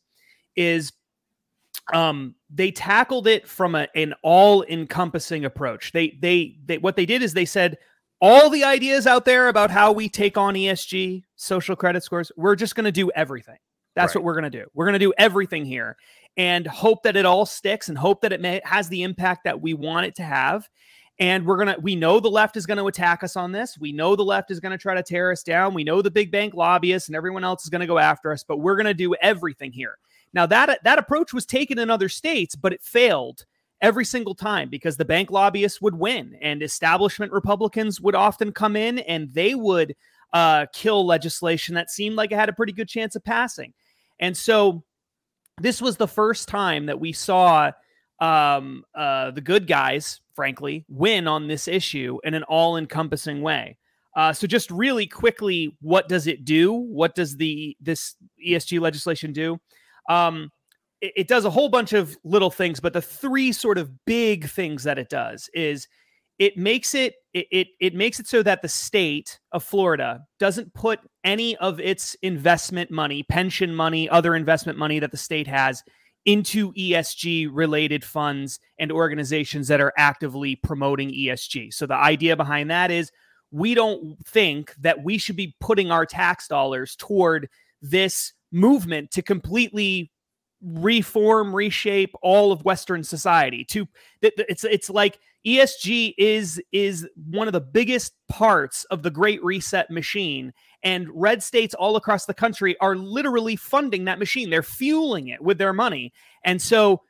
is 0.57 0.93
um, 1.93 2.35
they 2.51 2.71
tackled 2.71 3.27
it 3.27 3.47
from 3.47 3.75
a, 3.75 3.89
an 3.95 4.15
all-encompassing 4.23 5.45
approach. 5.45 5.93
They, 5.93 6.17
they, 6.21 6.57
they, 6.65 6.79
what 6.79 6.97
they 6.97 7.07
did 7.07 7.23
is 7.23 7.35
they 7.35 7.45
said 7.45 7.79
all 8.21 8.51
the 8.51 8.65
ideas 8.65 9.07
out 9.07 9.25
there 9.25 9.49
about 9.49 9.71
how 9.71 9.93
we 9.93 10.09
take 10.09 10.37
on 10.37 10.55
ESG, 10.55 11.23
social 11.37 11.77
credit 11.77 12.03
scores, 12.03 12.33
we're 12.37 12.57
just 12.57 12.75
going 12.75 12.85
to 12.85 12.93
do 12.93 13.11
everything. 13.11 13.59
That's 13.95 14.15
right. 14.15 14.21
what 14.21 14.25
we're 14.25 14.41
going 14.41 14.51
to 14.51 14.59
do. 14.59 14.67
We're 14.75 14.87
going 14.87 14.95
to 14.95 14.99
do 14.99 15.13
everything 15.19 15.65
here 15.65 15.97
and 16.37 16.67
hope 16.67 17.03
that 17.05 17.17
it 17.17 17.25
all 17.25 17.47
sticks 17.47 17.89
and 17.89 17.97
hope 17.97 18.21
that 18.23 18.33
it 18.33 18.41
may, 18.41 18.61
has 18.65 18.89
the 18.89 19.03
impact 19.03 19.45
that 19.45 19.61
we 19.61 19.75
want 19.75 20.07
it 20.07 20.15
to 20.17 20.23
have. 20.23 20.69
And 21.19 21.47
we're 21.47 21.57
going 21.57 21.75
to, 21.75 21.81
we 21.81 21.97
know 21.97 22.21
the 22.21 22.29
left 22.29 22.59
is 22.59 22.67
going 22.67 22.77
to 22.77 22.89
attack 22.89 23.25
us 23.25 23.37
on 23.37 23.53
this. 23.53 23.79
We 23.79 23.93
know 23.93 24.17
the 24.17 24.23
left 24.23 24.51
is 24.51 24.61
going 24.61 24.73
to 24.73 24.79
try 24.79 24.95
to 24.95 25.03
tear 25.03 25.33
us 25.33 25.43
down. 25.43 25.73
We 25.73 25.85
know 25.85 26.03
the 26.03 26.11
big 26.11 26.31
bank 26.31 26.53
lobbyists 26.53 27.09
and 27.09 27.17
everyone 27.17 27.43
else 27.43 27.65
is 27.65 27.71
going 27.71 27.81
to 27.81 27.87
go 27.87 27.99
after 27.99 28.33
us, 28.33 28.45
but 28.45 28.59
we're 28.59 28.77
going 28.77 28.85
to 28.87 28.95
do 28.95 29.15
everything 29.15 29.73
here. 29.73 29.97
Now 30.33 30.47
that 30.47 30.81
that 30.85 30.99
approach 30.99 31.33
was 31.33 31.47
taken 31.47 31.79
in 31.79 31.91
other 31.91 32.09
states, 32.09 32.55
but 32.55 32.73
it 32.73 32.83
failed 32.83 33.45
every 33.81 34.05
single 34.05 34.35
time 34.35 34.69
because 34.69 34.97
the 34.97 35.05
bank 35.05 35.31
lobbyists 35.31 35.81
would 35.81 35.95
win 35.95 36.37
and 36.41 36.63
establishment 36.63 37.33
Republicans 37.33 38.01
would 38.01 38.15
often 38.15 38.53
come 38.53 38.77
in 38.77 39.01
and 39.01 39.33
they 39.33 39.55
would 39.55 39.95
uh, 40.33 40.67
kill 40.73 41.07
legislation 41.07 41.75
that 41.75 41.91
seemed 41.91 42.17
like 42.17 42.33
it 42.33 42.37
had 42.37 42.49
a 42.49 42.55
pretty 42.55 42.73
good 42.73 42.89
chance 42.89 43.17
of 43.17 43.25
passing. 43.25 43.73
And 44.19 44.37
so 44.37 44.83
this 45.61 45.81
was 45.81 45.97
the 45.97 46.09
first 46.09 46.49
time 46.49 46.87
that 46.87 47.01
we 47.01 47.13
saw 47.13 47.73
um, 48.21 48.85
uh, 48.95 49.31
the 49.31 49.41
good 49.41 49.67
guys, 49.67 50.21
frankly, 50.35 50.85
win 50.89 51.29
on 51.29 51.49
this 51.49 51.69
issue 51.69 52.19
in 52.25 52.35
an 52.35 52.43
all 52.45 52.77
encompassing 52.77 53.43
way. 53.43 53.79
Uh, 54.15 54.33
so 54.33 54.47
just 54.47 54.71
really 54.71 55.07
quickly, 55.07 55.77
what 55.83 56.09
does 56.09 56.27
it 56.27 56.45
do? 56.45 56.73
What 56.73 57.15
does 57.15 57.37
the 57.37 57.77
this 57.81 58.17
ESG 58.45 58.81
legislation 58.81 59.33
do? 59.33 59.61
Um, 60.09 60.51
it, 61.01 61.13
it 61.17 61.29
does 61.29 61.45
a 61.45 61.51
whole 61.51 61.69
bunch 61.69 61.93
of 61.93 62.17
little 62.25 62.51
things, 62.51 62.81
but 62.81 62.93
the 62.93 63.03
three 63.03 63.53
sort 63.53 63.79
of 63.79 64.05
big 64.05 64.49
things 64.49 64.85
that 64.85 64.99
it 64.99 65.09
does 65.09 65.49
is 65.55 65.89
it 66.39 66.57
makes 66.59 66.95
it, 66.95 67.15
it 67.33 67.47
it 67.51 67.69
it 67.81 67.95
makes 67.95 68.21
it 68.21 68.27
so 68.27 68.43
that 68.43 68.61
the 68.61 68.69
state 68.69 69.41
of 69.53 69.65
Florida 69.65 70.21
doesn't 70.39 70.75
put 70.75 71.01
any 71.25 71.57
of 71.57 71.81
its 71.81 72.15
investment 72.23 72.91
money, 72.91 73.23
pension 73.23 73.75
money, 73.75 74.09
other 74.09 74.35
investment 74.35 74.79
money 74.79 74.99
that 74.99 75.11
the 75.11 75.17
state 75.17 75.47
has 75.47 75.83
into 76.27 76.73
ESG 76.75 77.49
related 77.53 78.05
funds 78.05 78.59
and 78.79 78.91
organizations 78.91 79.69
that 79.69 79.81
are 79.81 79.93
actively 79.97 80.57
promoting 80.57 81.11
ESG. 81.11 81.73
So 81.73 81.87
the 81.87 81.95
idea 81.95 82.37
behind 82.37 82.71
that 82.71 82.91
is 82.91 83.13
we 83.53 83.75
don't 83.75 84.19
think 84.27 84.75
that 84.81 85.05
we 85.05 85.19
should 85.19 85.37
be 85.37 85.55
putting 85.61 85.91
our 85.91 86.05
tax 86.05 86.49
dollars 86.49 86.97
toward 86.97 87.49
this 87.81 88.33
movement 88.57 89.11
to 89.13 89.23
completely 89.23 90.11
reform 90.63 91.55
reshape 91.55 92.15
all 92.23 92.51
of 92.51 92.65
western 92.65 93.05
society 93.05 93.63
to 93.63 93.87
it's 94.23 94.65
it's 94.65 94.89
like 94.89 95.19
ESG 95.47 96.15
is 96.19 96.61
is 96.73 97.07
one 97.31 97.47
of 97.47 97.53
the 97.53 97.61
biggest 97.61 98.15
parts 98.29 98.85
of 98.85 99.05
the 99.05 99.11
great 99.11 99.43
reset 99.45 99.91
machine. 99.91 100.53
And 100.83 101.09
red 101.15 101.43
states 101.43 101.73
all 101.75 101.95
across 101.95 102.27
the 102.27 102.35
country 102.35 102.77
are 102.81 102.97
literally 102.97 103.55
funding 103.55 104.07
that 104.07 104.19
machine. 104.19 104.51
They're 104.51 104.63
fueling 104.65 105.29
it 105.29 105.41
with 105.41 105.59
their 105.59 105.73
money. 105.73 106.13
And 106.45 106.61
so 106.61 107.03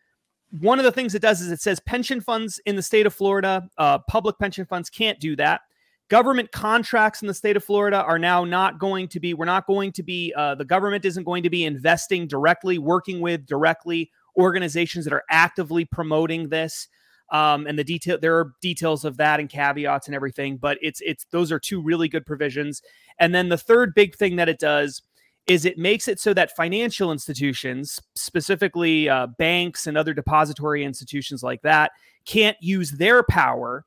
one 0.61 0.79
of 0.79 0.85
the 0.85 0.93
things 0.93 1.15
it 1.15 1.23
does 1.23 1.41
is 1.41 1.51
it 1.51 1.63
says 1.63 1.81
pension 1.81 2.21
funds 2.21 2.61
in 2.67 2.77
the 2.77 2.83
state 2.83 3.07
of 3.07 3.15
Florida 3.15 3.69
uh, 3.79 3.99
public 4.01 4.39
pension 4.39 4.67
funds 4.67 4.91
can't 4.91 5.19
do 5.19 5.35
that 5.37 5.63
government 6.09 6.53
contracts 6.53 7.23
in 7.23 7.29
the 7.29 7.35
state 7.35 7.57
of 7.57 7.65
Florida 7.65 8.03
are 8.03 8.19
now 8.19 8.45
not 8.45 8.79
going 8.79 9.09
to 9.09 9.21
be 9.21 9.35
we're 9.35 9.45
not 9.45 9.67
going 9.67 9.93
to 9.93 10.03
be 10.03 10.33
uh, 10.37 10.55
the 10.55 10.65
government 10.65 11.05
isn't 11.05 11.25
going 11.25 11.43
to 11.43 11.51
be 11.51 11.65
investing 11.65 12.27
directly 12.27 12.79
working 12.79 13.21
with 13.21 13.47
directly 13.47 14.11
organizations 14.37 15.05
that 15.05 15.15
are 15.15 15.25
actively 15.31 15.85
promoting 15.85 16.49
this. 16.49 16.89
Um, 17.33 17.67
and 17.67 17.77
the 17.77 17.85
detail 17.85 18.19
there 18.21 18.39
are 18.39 18.53
details 18.63 19.05
of 19.05 19.17
that 19.17 19.41
and 19.41 19.49
caveats 19.49 20.07
and 20.07 20.15
everything 20.15 20.59
but 20.59 20.79
it's 20.81 21.01
it's 21.05 21.25
those 21.33 21.51
are 21.51 21.59
two 21.59 21.83
really 21.83 22.09
good 22.09 22.25
provisions. 22.25 22.83
And 23.19 23.35
then 23.35 23.49
the 23.49 23.59
third 23.59 23.95
big 23.95 24.15
thing 24.15 24.37
that 24.37 24.49
it 24.49 24.61
does 24.61 25.03
is 25.47 25.65
it 25.65 25.79
makes 25.79 26.09
it 26.09 26.21
so 26.21 26.35
that 26.35 26.55
financial 26.57 27.13
institutions 27.13 28.01
specifically 28.15 29.09
uh, 29.09 29.27
banks 29.39 29.87
and 29.87 29.97
other 29.97 30.13
depository 30.13 30.85
institutions 30.85 31.43
like 31.43 31.63
that 31.63 31.93
can't 32.25 32.57
use 32.61 32.93
their 32.93 33.23
power 33.23 33.85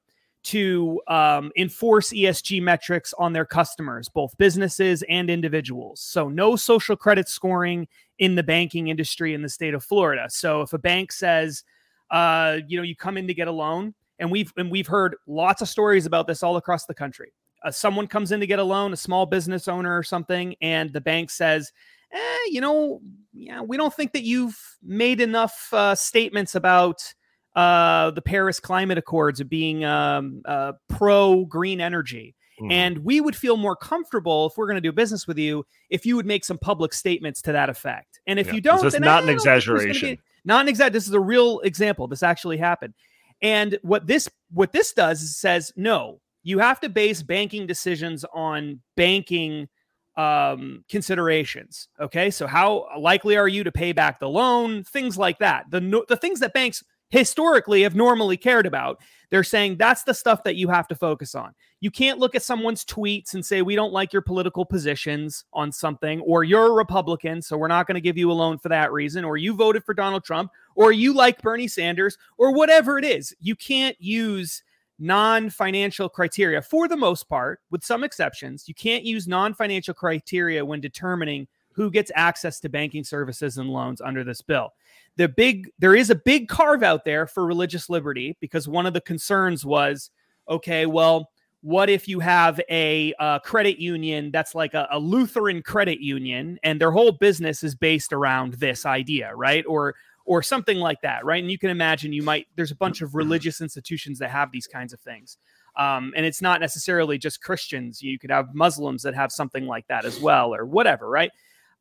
to 0.49 0.99
um, 1.07 1.51
enforce 1.55 2.09
ESG 2.09 2.61
metrics 2.61 3.13
on 3.19 3.33
their 3.33 3.45
customers, 3.45 4.09
both 4.09 4.35
businesses 4.37 5.03
and 5.09 5.29
individuals. 5.29 6.01
So, 6.01 6.27
no 6.27 6.55
social 6.55 6.95
credit 6.95 7.29
scoring 7.29 7.87
in 8.17 8.35
the 8.35 8.43
banking 8.43 8.87
industry 8.87 9.33
in 9.33 9.43
the 9.43 9.49
state 9.49 9.73
of 9.73 9.83
Florida. 9.83 10.25
So, 10.29 10.61
if 10.61 10.73
a 10.73 10.79
bank 10.79 11.11
says, 11.11 11.63
uh, 12.09 12.57
you 12.67 12.77
know, 12.77 12.83
you 12.83 12.95
come 12.95 13.17
in 13.17 13.27
to 13.27 13.33
get 13.33 13.47
a 13.47 13.51
loan, 13.51 13.93
and 14.17 14.31
we've 14.31 14.51
and 14.57 14.71
we've 14.71 14.87
heard 14.87 15.15
lots 15.27 15.61
of 15.61 15.69
stories 15.69 16.05
about 16.07 16.25
this 16.25 16.41
all 16.41 16.57
across 16.57 16.85
the 16.85 16.95
country. 16.95 17.31
Uh, 17.63 17.69
someone 17.69 18.07
comes 18.07 18.31
in 18.31 18.39
to 18.39 18.47
get 18.47 18.57
a 18.57 18.63
loan, 18.63 18.91
a 18.93 18.97
small 18.97 19.25
business 19.25 19.67
owner 19.67 19.95
or 19.95 20.03
something, 20.03 20.55
and 20.61 20.91
the 20.93 21.01
bank 21.01 21.29
says, 21.29 21.71
eh, 22.11 22.45
you 22.47 22.61
know, 22.61 23.01
yeah, 23.33 23.61
we 23.61 23.77
don't 23.77 23.93
think 23.93 24.13
that 24.13 24.23
you've 24.23 24.57
made 24.81 25.21
enough 25.21 25.71
uh, 25.73 25.93
statements 25.93 26.55
about 26.55 27.13
uh, 27.59 28.11
the 28.11 28.21
Paris 28.21 28.57
Climate 28.57 28.97
Accords 28.97 29.41
of 29.41 29.49
being 29.49 29.83
um, 29.83 30.41
uh, 30.45 30.71
pro 30.87 31.43
green 31.43 31.81
energy. 31.81 32.33
Mm. 32.61 32.71
And 32.71 32.97
we 32.99 33.19
would 33.19 33.35
feel 33.35 33.57
more 33.57 33.75
comfortable 33.75 34.47
if 34.47 34.53
we're 34.55 34.65
going 34.65 34.75
to 34.75 34.81
do 34.81 34.93
business 34.93 35.27
with 35.27 35.37
you 35.37 35.65
if 35.89 36.05
you 36.05 36.15
would 36.15 36.25
make 36.25 36.45
some 36.45 36.57
public 36.57 36.93
statements 36.93 37.41
to 37.41 37.51
that 37.51 37.69
effect. 37.69 38.21
And 38.27 38.39
if 38.39 38.47
yeah. 38.47 38.53
you 38.53 38.61
don't, 38.61 38.85
it's 38.85 38.97
not 38.97 39.23
an 39.23 39.29
exaggeration. 39.29 40.15
Be, 40.15 40.21
not 40.45 40.61
an 40.61 40.67
exact. 40.69 40.93
This 40.93 41.05
is 41.05 41.13
a 41.13 41.19
real 41.19 41.59
example. 41.59 42.07
This 42.07 42.23
actually 42.23 42.55
happened. 42.55 42.93
And 43.41 43.77
what 43.81 44.07
this 44.07 44.29
what 44.51 44.71
this 44.71 44.93
does 44.93 45.21
is 45.21 45.37
says 45.37 45.73
no. 45.75 46.21
You 46.43 46.59
have 46.59 46.79
to 46.79 46.87
base 46.87 47.23
banking 47.23 47.67
decisions 47.67 48.23
on 48.33 48.79
banking 48.95 49.67
um, 50.15 50.85
considerations. 50.89 51.89
Okay, 51.99 52.31
so 52.31 52.47
how 52.47 52.87
likely 52.97 53.35
are 53.35 53.49
you 53.49 53.65
to 53.65 53.71
pay 53.71 53.91
back 53.91 54.21
the 54.21 54.29
loan? 54.29 54.85
Things 54.85 55.17
like 55.17 55.39
that. 55.39 55.65
The 55.69 56.05
the 56.07 56.17
things 56.17 56.39
that 56.39 56.53
banks 56.53 56.83
historically 57.09 57.81
have 57.83 57.95
normally 57.95 58.37
cared 58.37 58.65
about. 58.65 59.01
They're 59.29 59.43
saying 59.43 59.77
that's 59.77 60.03
the 60.03 60.13
stuff 60.13 60.43
that 60.43 60.55
you 60.55 60.69
have 60.69 60.87
to 60.87 60.95
focus 60.95 61.35
on. 61.35 61.53
You 61.81 61.91
can't 61.91 62.19
look 62.19 62.35
at 62.35 62.43
someone's 62.43 62.83
tweets 62.83 63.33
and 63.33 63.45
say, 63.45 63.61
we 63.61 63.75
don't 63.75 63.93
like 63.93 64.11
your 64.11 64.21
political 64.21 64.65
positions 64.65 65.45
on 65.53 65.71
something, 65.71 66.19
or 66.21 66.43
you're 66.43 66.67
a 66.67 66.73
Republican, 66.73 67.41
so 67.41 67.57
we're 67.57 67.67
not 67.67 67.87
going 67.87 67.95
to 67.95 68.01
give 68.01 68.17
you 68.17 68.31
a 68.31 68.33
loan 68.33 68.57
for 68.57 68.69
that 68.69 68.91
reason, 68.91 69.23
or 69.23 69.37
you 69.37 69.53
voted 69.53 69.83
for 69.83 69.93
Donald 69.93 70.23
Trump, 70.23 70.51
or 70.75 70.91
you 70.91 71.13
like 71.13 71.41
Bernie 71.41 71.67
Sanders, 71.67 72.17
or 72.37 72.53
whatever 72.53 72.97
it 72.97 73.05
is. 73.05 73.33
You 73.39 73.55
can't 73.55 73.95
use 73.99 74.63
non 74.97 75.49
financial 75.49 76.09
criteria 76.09 76.61
for 76.61 76.87
the 76.87 76.97
most 76.97 77.29
part, 77.29 77.61
with 77.71 77.83
some 77.83 78.03
exceptions. 78.03 78.67
You 78.67 78.73
can't 78.73 79.05
use 79.05 79.27
non 79.27 79.53
financial 79.53 79.93
criteria 79.93 80.65
when 80.65 80.81
determining 80.81 81.47
who 81.79 81.89
gets 81.89 82.11
access 82.13 82.59
to 82.59 82.67
banking 82.67 83.05
services 83.05 83.57
and 83.57 83.69
loans 83.69 84.01
under 84.01 84.21
this 84.21 84.41
bill. 84.41 84.73
The 85.15 85.29
big 85.29 85.71
there 85.79 85.95
is 85.95 86.09
a 86.09 86.15
big 86.15 86.49
carve 86.49 86.83
out 86.83 87.05
there 87.05 87.25
for 87.25 87.45
religious 87.45 87.89
liberty 87.89 88.35
because 88.41 88.67
one 88.67 88.85
of 88.85 88.93
the 88.93 88.99
concerns 88.99 89.65
was 89.65 90.11
okay 90.49 90.85
well 90.85 91.29
what 91.61 91.89
if 91.89 92.05
you 92.05 92.19
have 92.19 92.59
a 92.69 93.13
uh, 93.17 93.39
credit 93.39 93.79
union 93.79 94.29
that's 94.29 94.53
like 94.53 94.73
a, 94.73 94.89
a, 94.91 94.99
lutheran 94.99 95.61
credit 95.61 96.01
union 96.01 96.59
and 96.63 96.81
their 96.81 96.91
whole 96.91 97.13
business 97.13 97.63
is 97.63 97.75
based 97.75 98.11
around 98.11 98.55
this 98.55 98.85
idea 98.85 99.33
right? 99.33 99.63
Or 99.65 99.95
or 100.25 100.43
something 100.43 100.79
like 100.79 100.99
that 101.01 101.23
right? 101.23 101.41
And 101.41 101.49
you 101.49 101.57
can 101.57 101.69
imagine 101.69 102.11
you 102.11 102.23
might 102.23 102.47
there's 102.57 102.71
a 102.71 102.75
bunch 102.75 103.01
of 103.01 103.15
religious 103.15 103.61
institutions 103.61 104.19
that 104.19 104.31
have 104.31 104.51
these 104.51 104.67
kinds 104.67 104.91
of 104.91 104.99
things. 104.99 105.37
Um, 105.77 106.11
and 106.17 106.25
it's 106.25 106.41
not 106.41 106.59
necessarily 106.59 107.17
just 107.17 107.41
christians. 107.41 108.01
You 108.01 108.19
could 108.19 108.31
have 108.31 108.53
muslims 108.53 109.01
that 109.03 109.15
have 109.15 109.31
something 109.31 109.65
like 109.65 109.87
that 109.87 110.03
as 110.03 110.19
well 110.19 110.53
or 110.53 110.65
whatever 110.65 111.09
right 111.09 111.31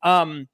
um, 0.03 0.47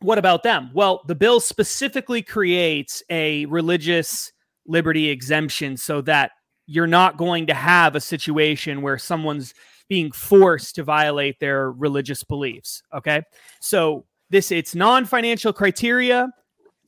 what 0.00 0.18
about 0.18 0.42
them? 0.42 0.70
Well, 0.74 1.02
the 1.06 1.14
bill 1.14 1.40
specifically 1.40 2.22
creates 2.22 3.02
a 3.10 3.46
religious 3.46 4.32
liberty 4.66 5.08
exemption 5.08 5.76
so 5.76 6.00
that 6.02 6.32
you're 6.66 6.86
not 6.86 7.16
going 7.16 7.46
to 7.46 7.54
have 7.54 7.94
a 7.94 8.00
situation 8.00 8.82
where 8.82 8.98
someone's 8.98 9.54
being 9.88 10.10
forced 10.10 10.74
to 10.74 10.82
violate 10.82 11.38
their 11.38 11.70
religious 11.70 12.24
beliefs. 12.24 12.82
Okay. 12.92 13.22
So 13.60 14.04
this 14.30 14.50
it's 14.50 14.74
non-financial 14.74 15.52
criteria 15.52 16.28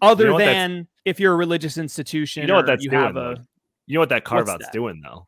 other 0.02 0.26
you 0.26 0.30
know 0.32 0.38
than 0.38 0.88
if 1.04 1.20
you're 1.20 1.32
a 1.32 1.36
religious 1.36 1.78
institution. 1.78 2.42
You 2.42 2.48
know 2.48 2.56
what 2.56 2.66
that's 2.66 2.84
doing. 2.84 3.16
A, 3.16 3.36
you 3.86 3.94
know 3.94 4.00
what 4.00 4.08
that 4.08 4.24
carve 4.24 4.48
out's 4.48 4.68
doing 4.70 5.00
though. 5.02 5.27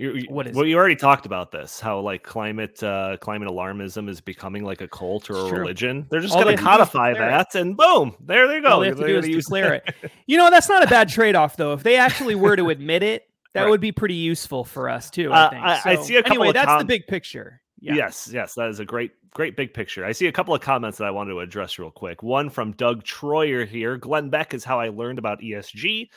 You, 0.00 0.24
what 0.30 0.46
is 0.46 0.56
well, 0.56 0.64
it? 0.64 0.70
you 0.70 0.78
already 0.78 0.96
talked 0.96 1.26
about 1.26 1.52
this, 1.52 1.78
how 1.78 2.00
like 2.00 2.22
climate 2.22 2.82
uh, 2.82 3.18
climate 3.20 3.48
alarmism 3.48 4.08
is 4.08 4.18
becoming 4.18 4.64
like 4.64 4.80
a 4.80 4.88
cult 4.88 5.28
or 5.28 5.34
a 5.34 5.52
religion. 5.52 6.06
They're 6.10 6.20
just 6.20 6.32
going 6.32 6.56
to 6.56 6.62
codify 6.62 7.12
that, 7.12 7.54
and 7.54 7.76
boom, 7.76 8.16
there 8.18 8.48
they 8.48 8.62
go. 8.62 8.68
All 8.68 8.80
they 8.80 8.88
have 8.88 8.96
to 8.96 9.06
do 9.06 9.18
is 9.18 9.26
declare 9.26 9.74
it. 9.74 9.94
You 10.26 10.38
know, 10.38 10.48
that's 10.48 10.68
not 10.68 10.82
a 10.82 10.86
bad 10.86 11.08
trade 11.08 11.34
off, 11.34 11.56
though. 11.56 11.72
If 11.72 11.82
they 11.82 11.96
actually 11.96 12.36
were 12.36 12.54
to 12.54 12.70
admit 12.70 13.02
it, 13.02 13.28
that 13.52 13.62
right. 13.62 13.70
would 13.70 13.80
be 13.80 13.92
pretty 13.92 14.14
useful 14.14 14.64
for 14.64 14.88
us 14.88 15.10
too. 15.10 15.32
I, 15.32 15.42
uh, 15.42 15.50
think. 15.50 15.64
I, 15.64 15.78
so, 15.80 15.90
I 15.90 15.96
see 15.96 16.16
a 16.16 16.22
couple. 16.22 16.42
Anyway, 16.44 16.52
that's 16.52 16.66
com- 16.66 16.78
the 16.78 16.84
big 16.84 17.06
picture. 17.06 17.60
Yeah. 17.80 17.94
Yes, 17.94 18.30
yes, 18.32 18.54
that 18.54 18.68
is 18.68 18.78
a 18.78 18.84
great, 18.86 19.12
great 19.34 19.54
big 19.56 19.74
picture. 19.74 20.04
I 20.04 20.12
see 20.12 20.28
a 20.28 20.32
couple 20.32 20.54
of 20.54 20.62
comments 20.62 20.96
that 20.98 21.04
I 21.04 21.10
wanted 21.10 21.32
to 21.32 21.40
address 21.40 21.78
real 21.78 21.90
quick. 21.90 22.22
One 22.22 22.48
from 22.48 22.72
Doug 22.72 23.04
Troyer 23.04 23.66
here. 23.66 23.98
Glenn 23.98 24.30
Beck 24.30 24.54
is 24.54 24.64
how 24.64 24.80
I 24.80 24.88
learned 24.88 25.18
about 25.18 25.40
ESG. 25.40 26.08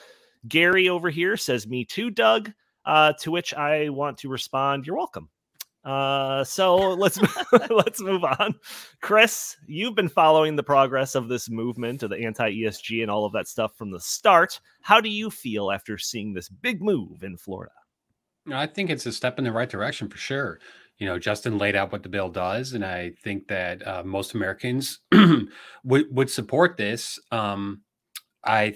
Gary 0.48 0.88
over 0.88 1.10
here 1.10 1.36
says, 1.36 1.68
"Me 1.68 1.84
too, 1.84 2.12
Doug." 2.12 2.54
Uh, 2.86 3.14
to 3.14 3.32
which 3.32 3.54
I 3.54 3.90
want 3.90 4.18
to 4.20 4.30
respond, 4.30 4.86
"You're 4.86 4.98
welcome." 4.98 5.30
Uh, 5.84 6.44
so 6.44 6.76
let's 6.76 7.20
let's 7.70 8.02
move 8.02 8.24
on. 8.24 8.56
Chris, 9.02 9.58
you've 9.68 9.96
been 9.96 10.10
following 10.10 10.56
the 10.56 10.64
progress 10.64 11.16
of 11.16 11.28
this 11.28 11.50
movement 11.50 12.04
of 12.04 12.10
the 12.10 12.24
anti 12.24 12.50
ESG 12.50 13.02
and 13.02 13.12
all 13.12 13.26
of 13.26 13.34
that 13.34 13.48
stuff 13.48 13.76
from 13.76 13.92
the 13.92 14.00
start. 14.00 14.60
How 14.82 15.02
do 15.02 15.10
you 15.10 15.30
feel 15.30 15.72
after 15.72 15.98
seeing 15.98 16.34
this 16.34 16.50
big 16.50 16.82
move 16.82 17.24
in 17.24 17.38
Florida? 17.38 17.74
I 18.52 18.68
think 18.68 18.90
it's 18.90 19.06
a 19.06 19.12
step 19.12 19.38
in 19.38 19.46
the 19.46 19.52
right 19.52 19.70
direction 19.70 20.10
for 20.10 20.18
sure. 20.18 20.60
You 20.98 21.08
know, 21.08 21.18
Justin 21.20 21.58
laid 21.58 21.76
out 21.76 21.92
what 21.92 22.04
the 22.04 22.10
bill 22.10 22.30
does, 22.30 22.74
and 22.74 22.86
I 22.86 23.12
think 23.24 23.48
that 23.48 23.86
uh, 23.86 24.04
most 24.04 24.36
Americans 24.36 25.00
would 25.84 26.06
would 26.12 26.30
support 26.30 26.78
this. 26.78 27.20
Um, 27.32 27.82
I 28.46 28.76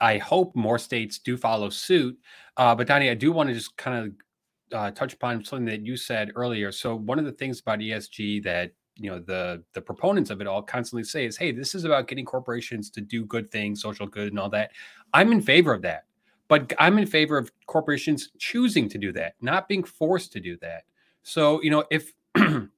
I 0.00 0.18
hope 0.18 0.54
more 0.54 0.78
states 0.78 1.18
do 1.18 1.36
follow 1.36 1.70
suit. 1.70 2.18
Uh, 2.56 2.74
but 2.74 2.86
Donnie, 2.86 3.10
I 3.10 3.14
do 3.14 3.32
want 3.32 3.48
to 3.48 3.54
just 3.54 3.76
kind 3.76 4.06
of 4.06 4.76
uh, 4.76 4.90
touch 4.90 5.14
upon 5.14 5.44
something 5.44 5.66
that 5.66 5.82
you 5.82 5.96
said 5.96 6.32
earlier. 6.34 6.72
So 6.72 6.96
one 6.96 7.18
of 7.18 7.24
the 7.24 7.32
things 7.32 7.60
about 7.60 7.78
ESG 7.78 8.42
that 8.44 8.72
you 8.96 9.10
know 9.10 9.18
the 9.18 9.62
the 9.72 9.80
proponents 9.80 10.30
of 10.30 10.40
it 10.40 10.46
all 10.46 10.62
constantly 10.62 11.04
say 11.04 11.26
is, 11.26 11.36
"Hey, 11.36 11.52
this 11.52 11.74
is 11.74 11.84
about 11.84 12.06
getting 12.06 12.24
corporations 12.24 12.90
to 12.90 13.00
do 13.00 13.24
good 13.24 13.50
things, 13.50 13.82
social 13.82 14.06
good, 14.06 14.28
and 14.28 14.38
all 14.38 14.50
that." 14.50 14.70
I'm 15.12 15.32
in 15.32 15.40
favor 15.40 15.72
of 15.72 15.82
that, 15.82 16.04
but 16.48 16.72
I'm 16.78 16.98
in 16.98 17.06
favor 17.06 17.36
of 17.36 17.50
corporations 17.66 18.30
choosing 18.38 18.88
to 18.90 18.98
do 18.98 19.12
that, 19.12 19.34
not 19.40 19.68
being 19.68 19.84
forced 19.84 20.32
to 20.32 20.40
do 20.40 20.56
that. 20.58 20.84
So 21.22 21.60
you 21.62 21.70
know, 21.70 21.84
if 21.90 22.12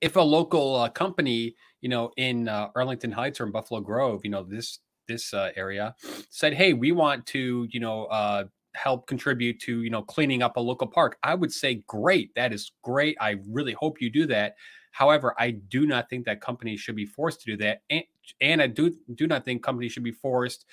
if 0.00 0.16
a 0.16 0.20
local 0.20 0.76
uh, 0.76 0.88
company, 0.90 1.54
you 1.80 1.88
know, 1.88 2.12
in 2.16 2.48
uh, 2.48 2.68
Arlington 2.74 3.12
Heights 3.12 3.40
or 3.40 3.44
in 3.44 3.52
Buffalo 3.52 3.80
Grove, 3.80 4.22
you 4.24 4.30
know, 4.30 4.42
this 4.42 4.80
this 5.06 5.32
uh, 5.34 5.50
area 5.56 5.94
said, 6.30 6.54
"Hey, 6.54 6.72
we 6.72 6.92
want 6.92 7.26
to, 7.26 7.66
you 7.70 7.80
know, 7.80 8.04
uh, 8.06 8.44
help 8.74 9.06
contribute 9.06 9.60
to, 9.60 9.82
you 9.82 9.90
know, 9.90 10.02
cleaning 10.02 10.42
up 10.42 10.56
a 10.56 10.60
local 10.60 10.86
park." 10.86 11.18
I 11.22 11.34
would 11.34 11.52
say, 11.52 11.82
"Great, 11.86 12.34
that 12.34 12.52
is 12.52 12.72
great. 12.82 13.16
I 13.20 13.36
really 13.48 13.72
hope 13.72 14.00
you 14.00 14.10
do 14.10 14.26
that." 14.26 14.56
However, 14.92 15.34
I 15.38 15.50
do 15.50 15.86
not 15.86 16.08
think 16.08 16.24
that 16.26 16.40
companies 16.40 16.80
should 16.80 16.96
be 16.96 17.06
forced 17.06 17.40
to 17.42 17.52
do 17.52 17.56
that, 17.58 17.82
and, 17.90 18.04
and 18.40 18.62
I 18.62 18.66
do 18.66 18.94
do 19.14 19.26
not 19.26 19.44
think 19.44 19.62
companies 19.62 19.92
should 19.92 20.04
be 20.04 20.12
forced 20.12 20.66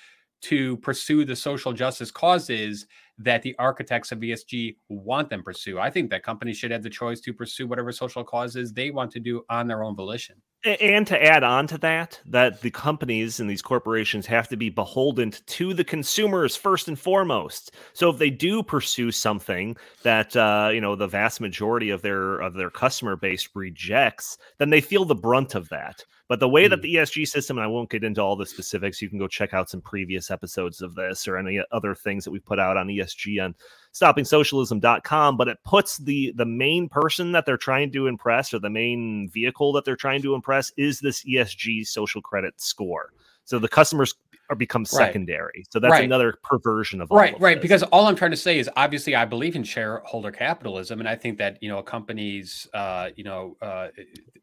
to 0.44 0.78
pursue 0.78 1.24
the 1.24 1.36
social 1.36 1.72
justice 1.72 2.12
causes 2.12 2.86
that 3.18 3.42
the 3.44 3.56
architects 3.60 4.12
of 4.12 4.20
ESG 4.20 4.78
want 4.90 5.30
them 5.30 5.44
pursue. 5.44 5.80
I 5.80 5.90
think 5.90 6.10
that 6.10 6.24
companies 6.24 6.58
should 6.58 6.72
have 6.72 6.84
the 6.84 6.90
choice 6.90 7.22
to 7.22 7.34
pursue 7.34 7.66
whatever 7.68 7.92
social 7.92 8.24
causes 8.24 8.74
they 8.74 8.92
want 8.92 9.12
to 9.12 9.20
do 9.20 9.44
on 9.50 9.68
their 9.68 9.84
own 9.84 9.96
volition. 9.96 10.42
And 10.66 11.06
to 11.08 11.22
add 11.22 11.44
on 11.44 11.68
to 11.68 11.78
that, 11.80 12.22
that 12.26 12.62
the 12.62 12.72
companies 12.72 13.42
and 13.42 13.50
these 13.50 13.62
corporations 13.62 14.26
have 14.28 14.48
to 14.48 14.56
be 14.56 14.70
beholden 14.70 15.32
to 15.32 15.74
the 15.74 15.84
consumers 15.84 16.56
first 16.56 16.88
and 16.88 16.98
foremost. 16.98 17.72
So 17.92 18.10
if 18.10 18.18
they 18.18 18.30
do 18.30 18.64
pursue 18.64 19.12
something 19.12 19.76
that 20.04 20.34
uh, 20.38 20.70
you 20.74 20.80
know 20.80 20.96
the 20.96 21.08
vast 21.08 21.42
majority 21.42 21.90
of 21.90 22.02
their 22.02 22.40
of 22.40 22.54
their 22.54 22.70
customer 22.70 23.18
base 23.18 23.50
rejects, 23.54 24.38
then 24.58 24.70
they 24.70 24.80
feel 24.80 25.04
the 25.04 25.16
brunt 25.16 25.54
of 25.54 25.68
that. 25.68 26.06
But 26.30 26.40
the 26.40 26.50
way 26.50 26.68
that 26.68 26.78
hmm. 26.78 26.82
the 26.82 26.96
ESG 26.96 27.28
system, 27.28 27.58
and 27.58 27.64
I 27.64 27.68
won't 27.68 27.90
get 27.90 28.04
into 28.04 28.22
all 28.22 28.36
the 28.36 28.46
specifics, 28.46 29.02
you 29.02 29.10
can 29.10 29.20
go 29.20 29.28
check 29.28 29.54
out 29.54 29.70
some 29.70 29.82
previous 29.82 30.32
episodes 30.32 30.82
of 30.82 30.96
this 30.96 31.28
or 31.28 31.38
any 31.38 31.62
other 31.72 31.94
things 31.94 32.24
that 32.24 32.32
we've 32.32 32.46
put 32.46 32.60
out 32.60 32.78
on 32.78 32.88
ESG 32.88 33.44
on 33.44 33.56
stoppingsocialism.com, 33.94 35.38
but 35.38 35.48
it 35.48 35.58
puts 35.64 35.98
the 35.98 36.34
the 36.36 36.46
main 36.46 36.90
person 36.90 37.32
that 37.34 37.46
they're 37.46 37.58
trying 37.58 37.92
to 37.92 38.08
impress 38.08 38.54
or 38.54 38.60
the 38.60 38.70
main 38.70 39.30
vehicle 39.34 39.74
that 39.74 39.86
they're 39.86 39.96
trying 39.96 40.22
to 40.22 40.34
impress 40.34 40.72
is 40.78 41.00
this 41.00 41.24
ESG 41.24 41.86
social 41.86 42.22
credit 42.22 42.60
score. 42.60 43.12
So 43.46 43.60
the 43.60 43.68
customers 43.68 44.16
are 44.50 44.56
become 44.56 44.86
secondary. 44.86 45.66
So 45.70 45.80
that's 45.80 45.92
right. 45.92 46.04
another 46.04 46.36
perversion 46.44 47.02
of 47.02 47.10
right, 47.12 47.36
of 47.36 47.42
right. 47.42 47.56
This. 47.56 47.62
Because 47.62 47.84
all 47.84 48.08
I'm 48.08 48.16
trying 48.16 48.32
to 48.32 48.38
say 48.38 48.60
is 48.60 48.70
obviously 48.76 49.16
I 49.16 49.26
believe 49.26 49.56
in 49.56 49.64
shareholder 49.64 50.32
capitalism, 50.32 51.00
and 51.00 51.08
I 51.08 51.16
think 51.16 51.38
that 51.38 51.62
you 51.62 51.70
know 51.70 51.80
a 51.80 51.84
company's 51.84 52.68
uh, 52.74 53.10
you 53.16 53.24
know 53.24 53.56
uh, 53.62 53.88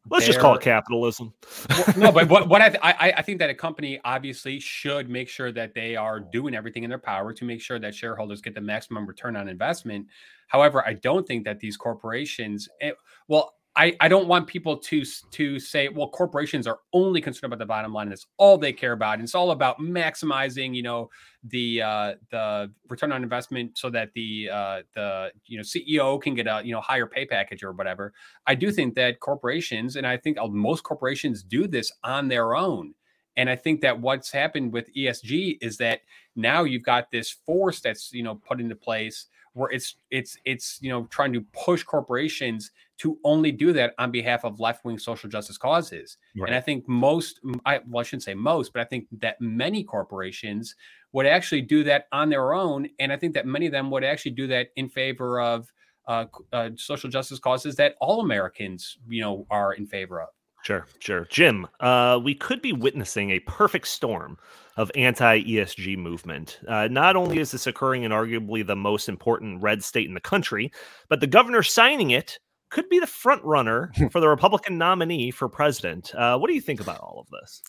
let's 0.09 0.25
just 0.25 0.39
call 0.39 0.55
it 0.55 0.61
capitalism. 0.61 1.33
well, 1.69 1.93
no, 1.97 2.11
but 2.11 2.29
what 2.29 2.49
what 2.49 2.61
I, 2.61 2.77
I 2.83 3.13
I 3.17 3.21
think 3.21 3.39
that 3.39 3.49
a 3.49 3.55
company 3.55 3.99
obviously 4.03 4.59
should 4.59 5.09
make 5.09 5.29
sure 5.29 5.51
that 5.51 5.75
they 5.75 5.95
are 5.95 6.19
doing 6.19 6.55
everything 6.55 6.83
in 6.83 6.89
their 6.89 6.99
power 6.99 7.31
to 7.33 7.45
make 7.45 7.61
sure 7.61 7.79
that 7.79 7.93
shareholders 7.93 8.41
get 8.41 8.55
the 8.55 8.61
maximum 8.61 9.05
return 9.05 9.35
on 9.35 9.47
investment. 9.47 10.07
However, 10.47 10.85
I 10.85 10.93
don't 10.93 11.25
think 11.25 11.45
that 11.45 11.59
these 11.59 11.77
corporations, 11.77 12.67
eh, 12.81 12.91
well, 13.27 13.53
I, 13.75 13.95
I 14.01 14.09
don't 14.09 14.27
want 14.27 14.47
people 14.47 14.75
to 14.77 15.03
to 15.31 15.59
say, 15.59 15.87
well, 15.87 16.09
corporations 16.09 16.67
are 16.67 16.79
only 16.91 17.21
concerned 17.21 17.53
about 17.53 17.59
the 17.59 17.65
bottom 17.65 17.93
line. 17.93 18.07
And 18.07 18.11
that's 18.11 18.27
all 18.37 18.57
they 18.57 18.73
care 18.73 18.91
about. 18.91 19.15
And 19.15 19.23
it's 19.23 19.33
all 19.33 19.51
about 19.51 19.79
maximizing, 19.79 20.75
you 20.75 20.83
know, 20.83 21.09
the 21.45 21.81
uh, 21.81 22.13
the 22.31 22.71
return 22.89 23.13
on 23.13 23.23
investment 23.23 23.77
so 23.77 23.89
that 23.89 24.11
the 24.13 24.49
uh, 24.51 24.81
the 24.93 25.31
you 25.45 25.57
know 25.57 25.63
CEO 25.63 26.21
can 26.21 26.35
get 26.35 26.47
a 26.47 26.61
you 26.65 26.73
know 26.73 26.81
higher 26.81 27.05
pay 27.07 27.25
package 27.25 27.63
or 27.63 27.71
whatever. 27.71 28.13
I 28.45 28.55
do 28.55 28.71
think 28.71 28.95
that 28.95 29.21
corporations, 29.21 29.95
and 29.95 30.05
I 30.05 30.17
think 30.17 30.37
most 30.49 30.83
corporations 30.83 31.41
do 31.41 31.65
this 31.65 31.91
on 32.03 32.27
their 32.27 32.55
own. 32.55 32.93
And 33.37 33.49
I 33.49 33.55
think 33.55 33.79
that 33.81 34.01
what's 34.01 34.31
happened 34.31 34.73
with 34.73 34.93
ESG 34.93 35.59
is 35.61 35.77
that 35.77 36.01
now 36.35 36.63
you've 36.63 36.83
got 36.83 37.09
this 37.09 37.31
force 37.31 37.79
that's 37.79 38.11
you 38.11 38.23
know 38.23 38.35
put 38.35 38.59
into 38.59 38.75
place 38.75 39.27
where 39.53 39.69
it's 39.71 39.95
it's 40.09 40.37
it's 40.45 40.79
you 40.81 40.89
know 40.89 41.05
trying 41.09 41.33
to 41.33 41.41
push 41.53 41.83
corporations 41.83 42.71
to 43.01 43.17
only 43.23 43.51
do 43.51 43.73
that 43.73 43.95
on 43.97 44.11
behalf 44.11 44.45
of 44.45 44.59
left 44.59 44.85
wing 44.85 44.99
social 44.99 45.27
justice 45.27 45.57
causes. 45.57 46.17
Right. 46.37 46.49
And 46.49 46.55
I 46.55 46.61
think 46.61 46.87
most, 46.87 47.39
I, 47.65 47.79
well, 47.87 48.01
I 48.01 48.03
shouldn't 48.03 48.21
say 48.21 48.35
most, 48.35 48.73
but 48.73 48.81
I 48.81 48.85
think 48.85 49.07
that 49.21 49.41
many 49.41 49.83
corporations 49.83 50.75
would 51.11 51.25
actually 51.25 51.61
do 51.61 51.83
that 51.85 52.05
on 52.11 52.29
their 52.29 52.53
own. 52.53 52.87
And 52.99 53.11
I 53.11 53.17
think 53.17 53.33
that 53.33 53.47
many 53.47 53.65
of 53.65 53.71
them 53.71 53.89
would 53.89 54.03
actually 54.03 54.31
do 54.31 54.45
that 54.47 54.67
in 54.75 54.87
favor 54.87 55.41
of 55.41 55.67
uh, 56.07 56.25
uh, 56.53 56.69
social 56.75 57.09
justice 57.09 57.39
causes 57.39 57.75
that 57.77 57.95
all 58.01 58.21
Americans, 58.21 58.99
you 59.09 59.21
know, 59.21 59.47
are 59.49 59.73
in 59.73 59.87
favor 59.87 60.21
of. 60.21 60.29
Sure, 60.61 60.85
sure. 60.99 61.25
Jim, 61.31 61.67
uh, 61.79 62.19
we 62.23 62.35
could 62.35 62.61
be 62.61 62.71
witnessing 62.71 63.31
a 63.31 63.39
perfect 63.39 63.87
storm 63.87 64.37
of 64.77 64.91
anti 64.93 65.41
ESG 65.41 65.97
movement. 65.97 66.59
Uh, 66.67 66.87
not 66.87 67.15
only 67.15 67.39
is 67.39 67.49
this 67.49 67.65
occurring 67.65 68.03
in 68.03 68.11
arguably 68.11 68.65
the 68.65 68.75
most 68.75 69.09
important 69.09 69.59
red 69.63 69.83
state 69.83 70.07
in 70.07 70.13
the 70.13 70.19
country, 70.19 70.71
but 71.09 71.19
the 71.19 71.25
governor 71.25 71.63
signing 71.63 72.11
it 72.11 72.37
could 72.71 72.89
be 72.89 72.99
the 72.99 73.07
front 73.07 73.43
runner 73.43 73.91
for 74.11 74.19
the 74.19 74.27
Republican 74.27 74.77
nominee 74.77 75.29
for 75.29 75.47
president. 75.47 76.13
Uh, 76.15 76.37
what 76.37 76.47
do 76.47 76.55
you 76.55 76.61
think 76.61 76.81
about 76.81 76.99
all 76.99 77.19
of 77.19 77.27
this? 77.29 77.61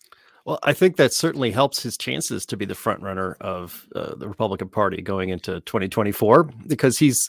Well, 0.44 0.58
I 0.64 0.72
think 0.72 0.96
that 0.96 1.12
certainly 1.12 1.52
helps 1.52 1.82
his 1.82 1.96
chances 1.96 2.44
to 2.46 2.56
be 2.56 2.64
the 2.64 2.74
front 2.74 3.00
runner 3.00 3.36
of 3.40 3.86
uh, 3.94 4.14
the 4.16 4.28
Republican 4.28 4.68
Party 4.68 5.00
going 5.00 5.28
into 5.28 5.60
2024 5.60 6.44
because 6.66 6.98
he's 6.98 7.28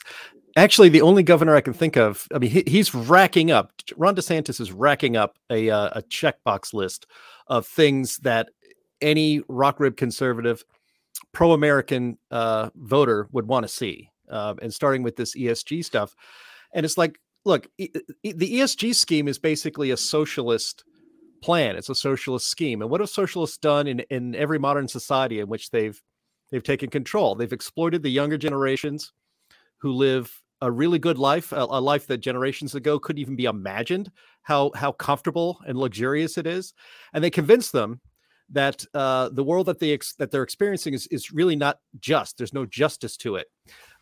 actually 0.56 0.88
the 0.88 1.02
only 1.02 1.22
governor 1.22 1.54
I 1.54 1.60
can 1.60 1.72
think 1.74 1.96
of. 1.96 2.26
I 2.34 2.38
mean, 2.38 2.50
he, 2.50 2.64
he's 2.66 2.92
racking 2.92 3.52
up. 3.52 3.72
Ron 3.96 4.16
DeSantis 4.16 4.60
is 4.60 4.72
racking 4.72 5.16
up 5.16 5.36
a 5.50 5.70
uh, 5.70 5.90
a 5.92 6.02
checkbox 6.02 6.74
list 6.74 7.06
of 7.46 7.66
things 7.66 8.18
that 8.18 8.48
any 9.00 9.42
rock 9.48 9.78
rib 9.78 9.96
conservative, 9.96 10.64
pro 11.32 11.52
American 11.52 12.18
uh, 12.32 12.70
voter 12.74 13.28
would 13.30 13.46
want 13.46 13.64
to 13.64 13.68
see. 13.68 14.10
Uh, 14.28 14.54
and 14.62 14.72
starting 14.72 15.02
with 15.02 15.16
this 15.16 15.36
ESG 15.36 15.84
stuff, 15.84 16.16
and 16.72 16.84
it's 16.84 16.96
like 16.96 17.20
look, 17.44 17.68
the 17.78 18.04
ESG 18.22 18.94
scheme 18.94 19.28
is 19.28 19.38
basically 19.38 19.90
a 19.90 19.96
socialist 19.96 20.84
plan. 21.42 21.76
It's 21.76 21.90
a 21.90 21.94
socialist 21.94 22.48
scheme. 22.48 22.80
And 22.80 22.90
what 22.90 23.00
have 23.00 23.10
socialists 23.10 23.58
done 23.58 23.86
in, 23.86 24.00
in 24.10 24.34
every 24.34 24.58
modern 24.58 24.88
society 24.88 25.40
in 25.40 25.48
which 25.48 25.70
they've 25.70 26.00
they've 26.50 26.62
taken 26.62 26.90
control? 26.90 27.34
They've 27.34 27.52
exploited 27.52 28.02
the 28.02 28.10
younger 28.10 28.38
generations 28.38 29.12
who 29.78 29.92
live 29.92 30.40
a 30.62 30.70
really 30.70 30.98
good 30.98 31.18
life, 31.18 31.52
a, 31.52 31.56
a 31.56 31.80
life 31.80 32.06
that 32.06 32.18
generations 32.18 32.74
ago 32.74 32.98
couldn't 32.98 33.20
even 33.20 33.36
be 33.36 33.44
imagined 33.44 34.10
how 34.42 34.70
how 34.74 34.92
comfortable 34.92 35.58
and 35.66 35.78
luxurious 35.78 36.38
it 36.38 36.46
is. 36.46 36.72
And 37.12 37.22
they 37.22 37.30
convince 37.30 37.70
them 37.70 38.00
that 38.50 38.84
uh, 38.94 39.28
the 39.30 39.44
world 39.44 39.66
that 39.66 39.80
they 39.80 39.92
ex- 39.92 40.14
that 40.14 40.30
they're 40.30 40.42
experiencing 40.42 40.94
is 40.94 41.06
is 41.08 41.30
really 41.30 41.56
not 41.56 41.78
just. 42.00 42.38
There's 42.38 42.54
no 42.54 42.64
justice 42.64 43.18
to 43.18 43.36
it. 43.36 43.48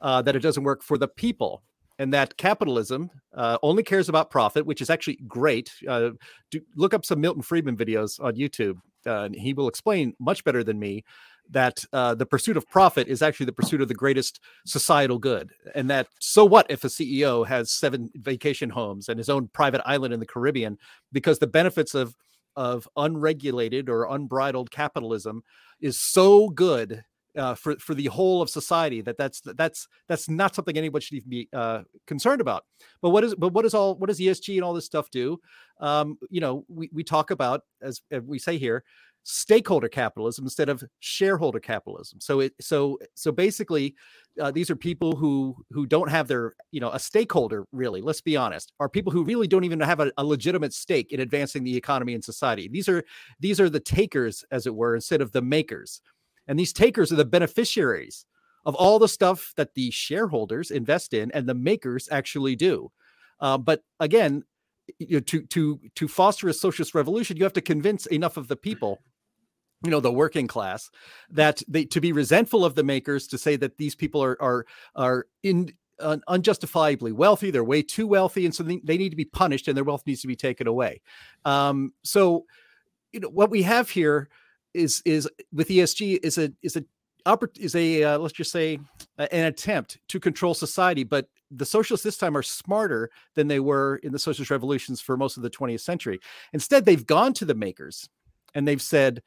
Uh, 0.01 0.23
that 0.23 0.37
it 0.37 0.41
doesn't 0.41 0.65
work 0.65 0.83
for 0.83 0.99
the 0.99 1.09
people 1.09 1.63
and 1.99 2.13
that 2.15 2.37
capitalism 2.37 3.11
uh, 3.35 3.59
only 3.63 3.83
cares 3.83 4.09
about 4.09 4.31
profit, 4.31 4.67
which 4.67 4.81
is 4.81 4.91
actually 4.91 5.19
great. 5.27 5.73
Uh, 5.87 6.11
do, 6.51 6.61
look 6.77 6.95
up 6.95 7.05
some 7.05 7.21
Milton 7.21 7.43
Friedman 7.43 7.77
videos 7.77 8.23
on 8.23 8.35
YouTube, 8.35 8.79
uh, 9.07 9.25
and 9.25 9.35
he 9.35 9.53
will 9.53 9.69
explain 9.69 10.15
much 10.19 10.45
better 10.45 10.65
than 10.65 10.79
me 10.79 11.05
that 11.51 11.85
uh, 11.93 12.15
the 12.15 12.27
pursuit 12.27 12.57
of 12.57 12.69
profit 12.69 13.09
is 13.09 13.21
actually 13.21 13.47
the 13.47 13.53
pursuit 13.53 13.81
of 13.81 13.89
the 13.89 13.95
greatest 13.95 14.41
societal 14.65 15.19
good. 15.19 15.51
And 15.75 15.91
that 15.91 16.09
so 16.19 16.45
what 16.45 16.67
if 16.71 16.85
a 16.85 16.89
CEO 16.89 17.47
has 17.47 17.73
seven 17.73 18.11
vacation 18.15 18.71
homes 18.71 19.09
and 19.09 19.19
his 19.19 19.29
own 19.29 19.49
private 19.49 19.83
island 19.85 20.15
in 20.15 20.21
the 20.21 20.27
Caribbean 20.27 20.79
because 21.13 21.39
the 21.39 21.47
benefits 21.47 21.95
of 21.95 22.17
of 22.55 22.87
unregulated 22.97 23.89
or 23.89 24.15
unbridled 24.15 24.71
capitalism 24.71 25.43
is 25.81 25.99
so 25.99 26.49
good 26.49 27.03
uh, 27.37 27.55
for 27.55 27.77
for 27.77 27.95
the 27.95 28.07
whole 28.07 28.43
of 28.43 28.51
society 28.51 29.01
that 29.01 29.17
that's 29.17 29.41
that's 29.41 29.89
that's 30.09 30.29
not 30.29 30.55
something 30.55 30.77
anybody 30.77 31.05
should 31.05 31.17
even 31.17 31.31
be 31.31 31.49
uh, 31.53 31.83
concerned 32.07 32.41
about. 32.41 32.65
But 33.01 33.11
what 33.11 33.25
is 33.25 33.35
but 33.35 33.53
what 33.53 33.65
is 33.65 33.75
all 33.75 33.95
what 33.97 34.09
does 34.09 34.21
esg 34.21 34.55
and 34.55 34.65
all 34.65 34.75
this 34.75 34.87
stuff 34.87 35.11
do? 35.11 35.39
Um, 35.81 36.19
you 36.31 36.41
know 36.41 36.65
we, 36.69 36.91
we 36.93 37.05
talk 37.05 37.31
about 37.31 37.63
as, 37.81 38.01
as 38.11 38.23
we 38.23 38.39
say 38.39 38.59
here 38.59 38.85
stakeholder 39.25 39.89
capitalism 39.89 40.45
instead 40.45 40.69
of 40.69 40.83
shareholder 41.01 41.61
capitalism. 41.61 42.21
So 42.21 42.41
it 42.41 42.55
so 42.61 42.99
so 43.15 43.31
basically 43.31 43.95
uh, 44.41 44.51
these 44.51 44.71
are 44.71 44.77
people 44.77 45.15
who 45.17 45.57
who 45.71 45.87
don't 45.87 46.11
have 46.11 46.29
their 46.29 46.55
you 46.71 46.81
know 46.81 46.91
a 46.91 46.99
stakeholder 46.99 47.67
really 47.73 48.01
let's 48.01 48.21
be 48.21 48.37
honest 48.37 48.73
are 48.81 48.89
people 48.89 49.13
who 49.13 49.25
really 49.25 49.47
don't 49.47 49.65
even 49.65 49.81
have 49.81 50.01
a, 50.01 50.11
a 50.19 50.25
legitimate 50.25 50.73
stake 50.73 51.13
in 51.13 51.21
advancing 51.21 51.63
the 51.65 51.77
economy 51.77 52.15
and 52.15 52.25
society. 52.25 52.69
These 52.69 52.89
are 52.89 53.05
these 53.39 53.61
are 53.61 53.71
the 53.71 53.81
takers 53.81 54.45
as 54.51 54.67
it 54.67 54.75
were 54.75 54.95
instead 54.95 55.21
of 55.21 55.33
the 55.33 55.43
makers 55.43 56.01
and 56.47 56.59
these 56.59 56.73
takers 56.73 57.13
are 57.13 57.17
the 57.17 57.25
beneficiaries 57.25 58.27
of 58.65 58.75
all 58.75 58.99
the 58.99 59.09
stuff 59.09 59.53
that 59.57 59.75
the 59.75 59.91
shareholders 59.91 60.71
invest 60.71 61.15
in 61.15 61.31
and 61.33 61.49
the 61.49 61.55
makers 61.55 62.09
actually 62.11 62.57
do. 62.57 62.91
Uh, 63.41 63.59
but 63.59 63.83
again, 63.99 64.45
you 64.99 65.17
know, 65.17 65.21
to 65.21 65.43
to 65.47 65.81
to 65.95 66.09
foster 66.09 66.49
a 66.49 66.53
socialist 66.53 66.95
revolution, 66.95 67.37
you 67.37 67.45
have 67.45 67.53
to 67.53 67.61
convince 67.61 68.07
enough 68.07 68.37
of 68.37 68.49
the 68.49 68.57
people, 68.57 69.01
you 69.85 69.91
know, 69.91 70.01
the 70.01 70.13
working 70.13 70.47
class, 70.47 70.91
that 71.31 71.63
they 71.69 71.85
to 71.87 72.01
be 72.01 72.13
resentful 72.13 72.65
of 72.65 72.75
the 72.75 72.85
makers, 72.85 73.27
to 73.29 73.39
say 73.39 73.57
that 73.57 73.79
these 73.79 73.95
people 73.95 74.23
are 74.23 74.41
are 74.41 74.67
are 74.95 75.27
in 75.43 75.73
uh, 75.99 76.19
unjustifiably 76.29 77.13
wealthy. 77.13 77.51
They're 77.51 77.65
way 77.65 77.83
too 77.83 78.07
wealthy, 78.07 78.45
and 78.45 78.55
so 78.55 78.63
they, 78.63 78.81
they 78.83 78.99
need 78.99 79.11
to 79.11 79.17
be 79.17 79.25
punished, 79.25 79.69
and 79.69 79.77
their 79.77 79.85
wealth 79.85 80.03
needs 80.07 80.21
to 80.23 80.29
be 80.29 80.37
taken 80.37 80.67
away. 80.67 81.01
Um, 81.45 81.93
so, 82.03 82.45
you 83.13 83.21
know, 83.21 83.29
what 83.29 83.51
we 83.51 83.63
have 83.63 83.91
here 83.91 84.29
is 84.75 85.03
is 85.05 85.29
with 85.53 85.69
ESG 85.69 86.21
is 86.23 86.39
a 86.39 86.53
is 86.63 86.77
a 86.77 86.85
is 87.59 87.77
a 87.77 88.03
uh, 88.03 88.19
let's 88.19 88.35
just 88.35 88.51
say 88.51 88.79
an 89.19 89.45
attempt 89.45 89.99
to 90.09 90.19
control 90.19 90.55
society 90.55 91.05
but 91.05 91.29
the 91.51 91.67
socialists 91.67 92.05
this 92.05 92.17
time 92.17 92.37
are 92.37 92.43
smarter 92.43 93.11
than 93.35 93.49
they 93.49 93.61
were 93.61 93.97
in 94.03 94.13
the 94.13 94.19
socialist 94.19 94.51
revolutions 94.51 95.01
for 95.01 95.17
most 95.17 95.37
of 95.37 95.43
the 95.43 95.51
20th 95.51 95.81
century. 95.81 96.19
Instead 96.53 96.85
they've 96.85 97.07
gone 97.07 97.33
to 97.35 97.45
the 97.45 97.55
makers 97.55 98.09
and 98.55 98.67
they've 98.67 98.83
said 98.83 99.23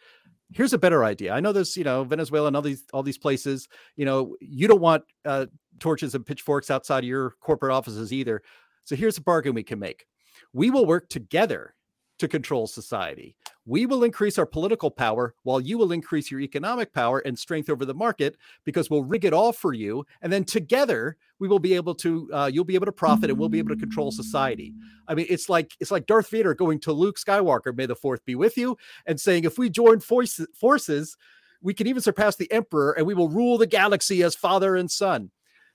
here's 0.51 0.73
a 0.73 0.77
better 0.77 1.03
idea. 1.03 1.33
I 1.33 1.39
know 1.39 1.51
there's 1.51 1.77
you 1.77 1.83
know 1.83 2.03
venezuela 2.03 2.47
and 2.47 2.55
all 2.55 2.61
these 2.61 2.83
all 2.93 3.03
these 3.03 3.17
places 3.17 3.67
you 3.95 4.05
know 4.05 4.35
you 4.39 4.67
don't 4.67 4.81
want 4.81 5.03
uh, 5.25 5.45
torches 5.79 6.15
and 6.15 6.25
pitchforks 6.25 6.71
outside 6.71 7.03
of 7.03 7.09
your 7.09 7.31
corporate 7.41 7.71
offices 7.71 8.11
either. 8.11 8.41
So 8.83 8.95
here's 8.95 9.17
a 9.17 9.21
bargain 9.21 9.53
we 9.53 9.63
can 9.63 9.79
make. 9.79 10.05
We 10.53 10.69
will 10.69 10.85
work 10.85 11.09
together 11.09 11.75
to 12.19 12.27
control 12.27 12.67
society. 12.67 13.35
We 13.65 13.85
will 13.85 14.03
increase 14.03 14.37
our 14.37 14.45
political 14.45 14.91
power 14.91 15.33
while 15.43 15.59
you 15.59 15.77
will 15.77 15.91
increase 15.91 16.29
your 16.29 16.39
economic 16.39 16.93
power 16.93 17.19
and 17.19 17.37
strength 17.37 17.69
over 17.69 17.83
the 17.83 17.93
market 17.93 18.37
because 18.63 18.89
we'll 18.89 19.03
rig 19.03 19.25
it 19.25 19.33
all 19.33 19.51
for 19.51 19.73
you. 19.73 20.05
And 20.21 20.31
then 20.31 20.43
together 20.43 21.17
we 21.39 21.47
will 21.47 21.59
be 21.59 21.73
able 21.73 21.95
to, 21.95 22.29
uh, 22.31 22.49
you'll 22.51 22.63
be 22.63 22.75
able 22.75 22.85
to 22.85 22.91
profit 22.91 23.29
and 23.29 23.39
we'll 23.39 23.49
be 23.49 23.59
able 23.59 23.73
to 23.73 23.79
control 23.79 24.11
society. 24.11 24.73
I 25.07 25.15
mean, 25.15 25.25
it's 25.29 25.49
like, 25.49 25.75
it's 25.79 25.91
like 25.91 26.05
Darth 26.05 26.29
Vader 26.29 26.53
going 26.53 26.79
to 26.81 26.93
Luke 26.93 27.17
Skywalker, 27.17 27.75
may 27.75 27.87
the 27.87 27.95
fourth 27.95 28.23
be 28.23 28.35
with 28.35 28.55
you, 28.55 28.77
and 29.05 29.19
saying, 29.19 29.43
if 29.43 29.57
we 29.57 29.69
join 29.69 29.99
forces, 29.99 30.47
forces 30.53 31.17
we 31.61 31.73
can 31.73 31.87
even 31.87 32.01
surpass 32.01 32.35
the 32.35 32.51
emperor 32.51 32.91
and 32.91 33.07
we 33.07 33.15
will 33.15 33.29
rule 33.29 33.57
the 33.57 33.67
galaxy 33.67 34.21
as 34.21 34.35
father 34.35 34.75
and 34.75 34.91
son. 34.91 35.31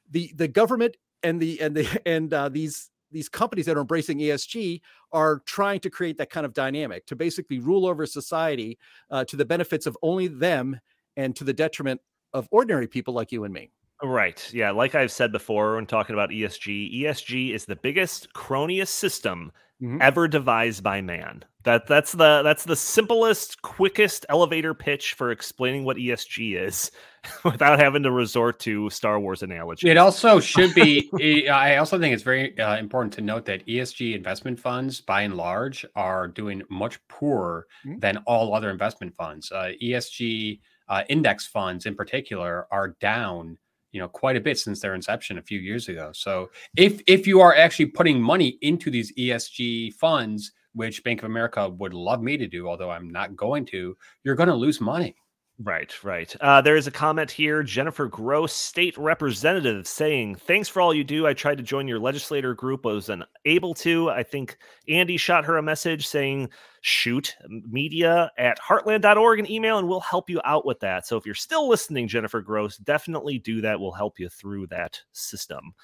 The, 0.09 0.33
the 0.37 0.48
government 0.48 0.96
and 1.22 1.40
the, 1.40 1.61
and 1.61 1.76
the, 1.76 2.03
and 2.07 2.33
uh, 2.33 2.48
these, 2.48 2.88
these 3.11 3.29
companies 3.29 3.66
that 3.66 3.77
are 3.77 3.81
embracing 3.81 4.18
ESG 4.18 4.81
are 5.12 5.42
trying 5.46 5.81
to 5.81 5.90
create 5.90 6.18
that 6.18 6.31
kind 6.31 6.46
of 6.46 6.53
dynamic 6.53 7.07
to 7.07 7.16
basically 7.16 7.59
rule 7.59 7.87
over 7.87 8.07
society 8.07 8.79
uh, 9.11 9.25
to 9.25 9.37
the 9.37 9.44
benefits 9.44 9.87
of 9.87 9.96
only 10.03 10.29
them 10.29 10.79
and 11.16 11.35
to 11.37 11.44
the 11.44 11.53
detriment 11.53 12.01
of 12.33 12.49
ordinary 12.51 12.87
people 12.87 13.14
like 13.14 13.33
you 13.33 13.44
and 13.44 13.53
me. 13.53 13.70
Right. 14.03 14.51
Yeah. 14.53 14.70
Like 14.70 14.94
I've 14.94 15.12
said 15.12 15.33
before 15.33 15.75
when 15.75 15.87
talking 15.87 16.14
about 16.14 16.31
ESG, 16.31 17.03
ESG 17.03 17.55
is 17.55 17.66
the 17.66 17.77
biggest 17.77 18.33
cronyist 18.33 18.88
system 18.88 19.53
mm-hmm. 19.83 20.01
ever 20.01 20.27
devised 20.27 20.83
by 20.83 21.01
man. 21.03 21.44
That 21.64 21.87
that's 21.87 22.12
the 22.12 22.40
that's 22.42 22.64
the 22.64 22.77
simplest, 22.77 23.61
quickest 23.61 24.25
elevator 24.31 24.73
pitch 24.73 25.12
for 25.12 25.31
explaining 25.31 25.85
what 25.85 25.99
ESG 25.99 26.59
is 26.59 26.90
without 27.45 27.79
having 27.79 28.03
to 28.03 28.11
resort 28.11 28.59
to 28.61 28.89
Star 28.91 29.21
Wars 29.21 29.43
analogy. 29.43 29.89
It 29.89 29.97
also 29.97 30.41
should 30.53 30.75
be. 30.75 31.49
I 31.49 31.77
also 31.77 31.99
think 31.99 32.15
it's 32.15 32.23
very 32.23 32.59
uh, 32.59 32.77
important 32.77 33.13
to 33.15 33.21
note 33.21 33.45
that 33.47 33.67
ESG 33.67 34.15
investment 34.15 34.59
funds, 34.59 35.01
by 35.01 35.23
and 35.23 35.37
large, 35.37 35.85
are 35.95 36.29
doing 36.29 36.63
much 36.71 36.99
poorer 37.09 37.67
mm-hmm. 37.87 37.99
than 37.99 38.19
all 38.27 38.55
other 38.55 38.71
investment 38.71 39.15
funds. 39.15 39.51
Uh, 39.53 39.73
ESG 39.83 40.61
uh, 40.89 41.03
index 41.09 41.47
funds, 41.47 41.87
in 41.87 41.95
particular, 41.95 42.67
are 42.71 42.97
down 43.01 43.59
you 43.93 44.01
know 44.01 44.09
quite 44.09 44.37
a 44.37 44.41
bit 44.41 44.59
since 44.59 44.81
their 44.81 44.95
inception 44.95 45.39
a 45.39 45.43
few 45.43 45.59
years 45.59 45.89
ago. 45.89 46.11
So 46.15 46.51
if 46.77 47.03
if 47.07 47.27
you 47.27 47.41
are 47.41 47.55
actually 47.55 47.87
putting 47.87 48.21
money 48.21 48.59
into 48.63 48.91
these 48.91 49.13
ESG 49.17 49.95
funds, 49.95 50.53
which 50.75 51.03
Bank 51.05 51.21
of 51.21 51.27
America 51.27 51.69
would 51.69 51.95
love 51.95 52.23
me 52.23 52.37
to 52.37 52.47
do, 52.47 52.69
although 52.69 52.91
I'm 52.91 53.11
not 53.11 53.37
going 53.37 53.67
to, 53.67 53.97
you're 54.25 54.37
going 54.37 54.49
to 54.49 54.55
lose 54.55 54.81
money. 54.81 55.17
Right, 55.62 55.92
right. 56.03 56.35
Uh, 56.40 56.62
there 56.62 56.77
is 56.77 56.87
a 56.87 56.90
comment 56.90 57.31
here. 57.31 57.62
Jennifer 57.62 58.07
Gross, 58.07 58.55
state 58.55 58.96
representative, 58.96 59.87
saying, 59.87 60.37
Thanks 60.37 60.70
for 60.70 60.81
all 60.81 60.94
you 60.94 61.05
do. 61.05 61.27
I 61.27 61.35
tried 61.35 61.59
to 61.59 61.62
join 61.62 61.87
your 61.87 61.99
legislator 61.99 62.55
group, 62.55 62.87
was 62.87 63.11
unable 63.11 63.75
to. 63.75 64.09
I 64.09 64.23
think 64.23 64.57
Andy 64.88 65.18
shot 65.18 65.44
her 65.44 65.59
a 65.59 65.62
message 65.62 66.07
saying, 66.07 66.49
Shoot 66.81 67.37
media 67.46 68.31
at 68.38 68.59
heartland.org 68.59 69.38
an 69.38 69.51
email 69.51 69.77
and 69.77 69.87
we'll 69.87 70.01
help 70.01 70.31
you 70.31 70.40
out 70.46 70.64
with 70.64 70.81
that. 70.81 71.07
So 71.07 71.18
if 71.18 71.27
you're 71.27 71.35
still 71.35 71.68
listening, 71.68 72.09
Jennifer 72.09 72.40
Gross, 72.40 72.79
definitely 72.79 73.38
do 73.38 73.61
that. 73.61 73.79
We'll 73.79 73.92
help 73.92 74.18
you 74.18 74.31
through 74.31 74.68
that 74.68 74.99
system. 75.12 75.75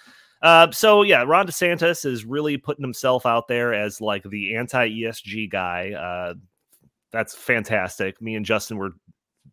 Uh, 0.41 0.71
so 0.71 1.03
yeah, 1.03 1.23
Ron 1.23 1.47
DeSantis 1.47 2.07
is 2.07 2.25
really 2.25 2.57
putting 2.57 2.83
himself 2.83 3.27
out 3.27 3.47
there 3.47 3.75
as 3.75 4.01
like 4.01 4.23
the 4.23 4.57
anti 4.57 4.89
ESG 4.89 5.51
guy. 5.51 5.93
Uh, 5.93 6.35
that's 7.13 7.35
fantastic. 7.35 8.21
Me 8.23 8.37
and 8.37 8.45
Justin 8.45 8.79
were 8.79 8.93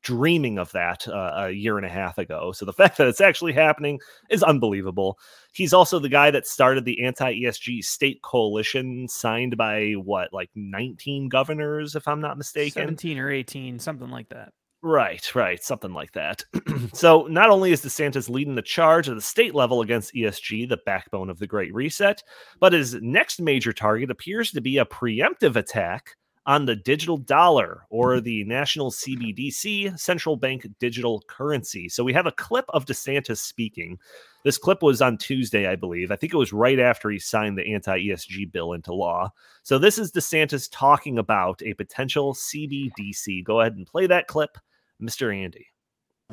dreaming 0.04 0.58
of 0.58 0.72
that 0.74 1.08
uh, 1.08 1.32
a 1.36 1.52
year 1.52 1.78
and 1.78 1.86
a 1.86 1.90
half 1.90 2.18
ago. 2.18 2.52
So 2.52 2.66
the 2.66 2.74
fact 2.84 2.98
that 2.98 3.08
it's 3.08 3.22
actually 3.22 3.54
happening 3.54 4.00
is 4.30 4.44
unbelievable. 4.44 5.18
He's 5.54 5.74
also 5.74 6.00
the 6.00 6.10
guy 6.10 6.32
that 6.32 6.48
started 6.48 6.86
the 6.86 7.04
anti 7.04 7.42
ESG 7.42 7.84
state 7.84 8.22
coalition 8.22 9.08
signed 9.08 9.58
by 9.58 9.94
what, 9.94 10.34
like 10.34 10.50
19 10.56 11.30
governors, 11.30 11.96
if 11.96 12.08
I'm 12.08 12.22
not 12.22 12.38
mistaken? 12.38 12.82
17 12.84 13.18
or 13.18 13.32
18, 13.32 13.80
something 13.80 14.10
like 14.10 14.30
that. 14.30 14.54
Right, 14.86 15.34
right, 15.34 15.64
something 15.64 15.94
like 15.94 16.12
that. 16.12 16.44
so 16.94 17.26
not 17.28 17.50
only 17.50 17.72
is 17.72 17.82
DeSantis 17.82 18.30
leading 18.30 18.56
the 18.56 18.62
charge 18.62 19.08
at 19.08 19.16
the 19.16 19.22
state 19.22 19.56
level 19.56 19.80
against 19.80 20.14
ESG, 20.14 20.68
the 20.68 20.80
backbone 20.86 21.30
of 21.30 21.40
the 21.40 21.48
Great 21.48 21.74
Reset, 21.74 22.22
but 22.60 22.74
his 22.74 22.96
next 22.96 23.40
major 23.40 23.72
target 23.72 24.12
appears 24.12 24.52
to 24.52 24.60
be 24.60 24.78
a 24.78 24.86
preemptive 24.86 25.56
attack 25.56 26.18
on 26.46 26.66
the 26.66 26.76
digital 26.76 27.18
dollar 27.18 27.86
or 27.90 28.16
mm-hmm. 28.16 28.24
the 28.24 28.44
national 28.46 28.92
CBDC, 28.92 29.98
central 30.00 30.36
bank 30.36 30.68
digital 30.80 31.24
currency. 31.28 31.90
So 31.90 32.04
we 32.04 32.14
have 32.14 32.26
a 32.26 32.32
clip 32.32 32.66
of 32.70 32.86
DeSantis 32.86 33.38
speaking. 33.38 33.98
This 34.44 34.58
clip 34.58 34.82
was 34.82 35.02
on 35.02 35.18
Tuesday, 35.18 35.68
I 35.68 35.76
believe. 35.76 36.12
I 36.12 36.16
think 36.16 36.34
it 36.34 36.38
was 36.38 36.52
right 36.52 36.80
after 36.80 37.10
he 37.10 37.20
signed 37.20 37.58
the 37.58 37.74
anti 37.74 37.98
ESG 37.98 38.52
bill 38.52 38.74
into 38.74 38.94
law. 38.94 39.32
So 39.64 39.80
this 39.80 39.98
is 39.98 40.12
DeSantis 40.12 40.70
talking 40.72 41.18
about 41.18 41.62
a 41.64 41.74
potential 41.74 42.34
CBDC. 42.34 43.44
Go 43.44 43.62
ahead 43.62 43.76
and 43.76 43.88
play 43.88 44.08
that 44.08 44.28
clip, 44.28 44.58
Mr. 45.02 45.34
Andy 45.34 45.73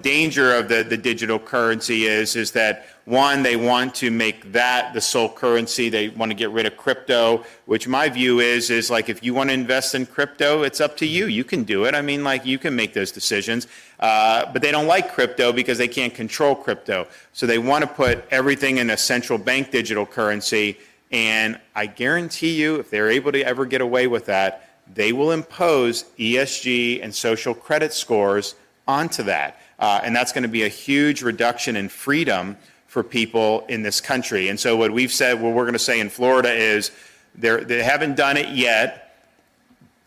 danger 0.01 0.55
of 0.55 0.69
the, 0.69 0.83
the 0.83 0.97
digital 0.97 1.39
currency 1.39 2.05
is 2.05 2.37
is 2.37 2.53
that 2.53 2.87
one 3.05 3.43
they 3.43 3.57
want 3.57 3.95
to 3.95 4.11
make 4.11 4.53
that 4.53 4.95
the 4.95 5.01
sole 5.01 5.29
currency. 5.29 5.89
They 5.89 6.11
want 6.11 6.31
to 6.31 6.35
get 6.35 6.51
rid 6.51 6.67
of 6.67 6.77
crypto 6.77 7.45
which 7.67 7.89
my 7.89 8.09
view 8.09 8.41
is 8.41 8.71
is 8.71 8.91
like 8.91 9.09
if 9.09 9.23
you 9.23 9.35
want 9.35 9.51
to 9.51 9.55
invest 9.55 9.95
in 9.95 10.07
crypto 10.07 10.63
it's 10.63 10.81
up 10.81 10.97
to 10.99 11.07
you. 11.07 11.27
You 11.27 11.45
can 11.45 11.65
do 11.65 11.85
it. 11.85 11.95
I 11.95 12.03
mean 12.03 12.25
like 12.25 12.47
you 12.47 12.59
can 12.59 12.75
make 12.75 12.95
those 12.95 13.13
decisions. 13.13 13.67
Uh, 13.99 14.51
but 14.53 14.63
they 14.63 14.71
don't 14.71 14.87
like 14.87 15.13
crypto 15.13 15.53
because 15.53 15.77
they 15.77 15.89
can't 15.89 16.15
control 16.15 16.55
crypto. 16.55 17.07
So 17.33 17.47
they 17.47 17.59
want 17.59 17.83
to 17.83 17.89
put 17.89 18.25
everything 18.31 18.79
in 18.79 18.91
a 18.91 18.97
central 18.97 19.39
bank 19.39 19.71
digital 19.71 20.07
currency. 20.07 20.79
And 21.11 21.59
i 21.75 21.87
guarantee 21.87 22.55
you 22.55 22.77
if 22.77 22.91
they're 22.91 23.11
able 23.11 23.33
to 23.33 23.43
ever 23.43 23.67
get 23.67 23.81
away 23.81 24.07
with 24.07 24.27
that 24.27 24.69
they 24.93 25.13
will 25.13 25.33
impose 25.33 26.05
esg 26.19 27.01
and 27.03 27.15
social 27.15 27.55
credit 27.55 27.93
scores 27.93 28.55
onto 28.87 29.23
that 29.23 29.61
uh, 29.81 30.01
and 30.05 30.15
that's 30.15 30.33
going 30.33 30.43
to 30.43 30.49
be 30.49 30.63
a 30.63 30.69
huge 30.69 31.23
reduction 31.23 31.75
in 31.75 31.89
freedom 31.89 32.57
for 32.87 33.03
people 33.03 33.65
in 33.69 33.83
this 33.83 34.01
country. 34.01 34.49
And 34.49 34.61
so, 34.61 34.77
what 34.77 34.93
we've 34.93 35.13
said, 35.13 35.41
what 35.41 35.55
we're 35.55 35.65
going 35.65 35.73
to 35.73 35.79
say 35.79 36.01
in 36.01 36.09
Florida 36.09 36.53
is 36.53 36.93
they 37.35 37.83
haven't 37.83 38.17
done 38.17 38.37
it 38.37 38.51
yet. 38.51 39.17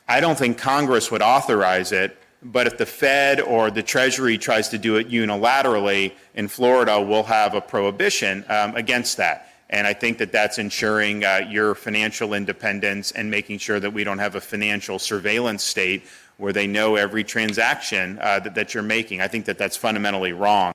I 0.08 0.20
don't 0.20 0.38
think 0.38 0.58
Congress 0.58 1.10
would 1.12 1.22
authorize 1.22 1.92
it. 1.92 2.18
But 2.44 2.68
if 2.68 2.78
the 2.78 2.86
Fed 2.86 3.40
or 3.40 3.72
the 3.72 3.82
Treasury 3.82 4.38
tries 4.38 4.68
to 4.70 4.78
do 4.78 4.98
it 4.98 5.10
unilaterally 5.10 6.12
in 6.36 6.50
Florida, 6.50 7.02
we'll 7.02 7.24
have 7.24 7.56
a 7.56 7.62
prohibition 7.62 8.44
um, 8.50 8.76
against 8.76 9.18
that. 9.18 9.50
And 9.70 9.88
I 9.88 9.94
think 9.94 10.18
that 10.18 10.32
that's 10.32 10.60
ensuring 10.60 11.24
uh, 11.24 11.48
your 11.50 11.74
financial 11.74 12.34
independence 12.34 13.12
and 13.12 13.32
making 13.32 13.60
sure 13.60 13.80
that 13.80 13.92
we 13.92 14.04
don't 14.04 14.20
have 14.20 14.36
a 14.36 14.42
financial 14.42 15.00
surveillance 15.00 15.64
state 15.64 16.04
where 16.44 16.52
they 16.52 16.68
know 16.68 16.98
every 16.98 17.24
transaction 17.24 18.20
uh, 18.22 18.38
that, 18.38 18.54
that 18.54 18.74
you're 18.74 18.84
making. 18.84 19.22
I 19.22 19.30
think 19.30 19.46
that 19.46 19.58
that's 19.58 19.78
fundamentally 19.78 20.34
wrong. 20.34 20.74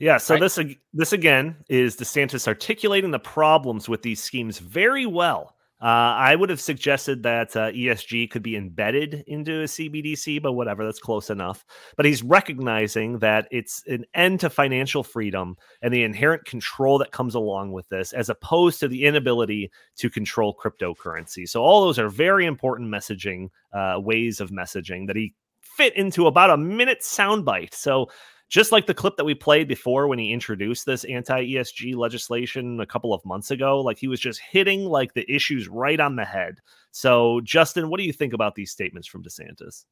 Yeah, 0.00 0.18
so 0.18 0.36
this 0.36 0.58
this 0.92 1.12
again 1.12 1.54
is 1.68 1.96
DeSantis 1.96 2.48
articulating 2.48 3.12
the 3.12 3.20
problems 3.20 3.88
with 3.88 4.02
these 4.02 4.20
schemes 4.20 4.58
very 4.58 5.06
well. 5.06 5.54
Uh, 5.82 6.14
I 6.16 6.36
would 6.36 6.48
have 6.48 6.60
suggested 6.60 7.24
that 7.24 7.56
uh, 7.56 7.72
ESG 7.72 8.30
could 8.30 8.44
be 8.44 8.56
embedded 8.56 9.24
into 9.26 9.62
a 9.62 9.64
CBDC, 9.64 10.40
but 10.40 10.52
whatever, 10.52 10.84
that's 10.84 11.00
close 11.00 11.28
enough. 11.28 11.64
But 11.96 12.06
he's 12.06 12.22
recognizing 12.22 13.18
that 13.18 13.48
it's 13.50 13.82
an 13.88 14.04
end 14.14 14.38
to 14.40 14.50
financial 14.50 15.02
freedom 15.02 15.56
and 15.82 15.92
the 15.92 16.04
inherent 16.04 16.44
control 16.44 16.98
that 16.98 17.10
comes 17.10 17.34
along 17.34 17.72
with 17.72 17.88
this, 17.88 18.12
as 18.12 18.28
opposed 18.28 18.78
to 18.78 18.86
the 18.86 19.04
inability 19.04 19.72
to 19.96 20.08
control 20.08 20.54
cryptocurrency. 20.54 21.48
So, 21.48 21.62
all 21.62 21.84
those 21.84 21.98
are 21.98 22.08
very 22.08 22.46
important 22.46 22.88
messaging 22.88 23.48
uh, 23.72 23.96
ways 23.98 24.38
of 24.38 24.50
messaging 24.50 25.08
that 25.08 25.16
he 25.16 25.34
fit 25.62 25.96
into 25.96 26.28
about 26.28 26.50
a 26.50 26.56
minute 26.56 27.00
soundbite. 27.00 27.74
So, 27.74 28.08
just 28.52 28.70
like 28.70 28.84
the 28.84 28.92
clip 28.92 29.16
that 29.16 29.24
we 29.24 29.34
played 29.34 29.66
before 29.66 30.06
when 30.08 30.18
he 30.18 30.30
introduced 30.30 30.84
this 30.84 31.04
anti-ESG 31.04 31.96
legislation 31.96 32.80
a 32.80 32.86
couple 32.86 33.14
of 33.14 33.24
months 33.24 33.50
ago, 33.50 33.80
like 33.80 33.96
he 33.96 34.08
was 34.08 34.20
just 34.20 34.42
hitting 34.42 34.84
like 34.84 35.14
the 35.14 35.24
issues 35.34 35.68
right 35.68 35.98
on 35.98 36.16
the 36.16 36.24
head. 36.26 36.58
So, 36.90 37.40
Justin, 37.44 37.88
what 37.88 37.96
do 37.96 38.04
you 38.04 38.12
think 38.12 38.34
about 38.34 38.54
these 38.54 38.70
statements 38.70 39.08
from 39.08 39.22
DeSantis? 39.22 39.86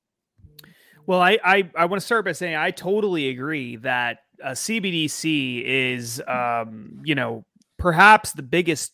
Well, 1.06 1.22
I 1.22 1.38
I, 1.42 1.70
I 1.74 1.86
want 1.86 2.02
to 2.02 2.06
start 2.06 2.26
by 2.26 2.32
saying 2.32 2.54
I 2.54 2.70
totally 2.70 3.30
agree 3.30 3.76
that 3.76 4.18
a 4.44 4.50
CBDC 4.50 5.64
is, 5.64 6.22
um, 6.28 7.00
you 7.02 7.14
know, 7.14 7.46
perhaps 7.78 8.32
the 8.32 8.42
biggest 8.42 8.92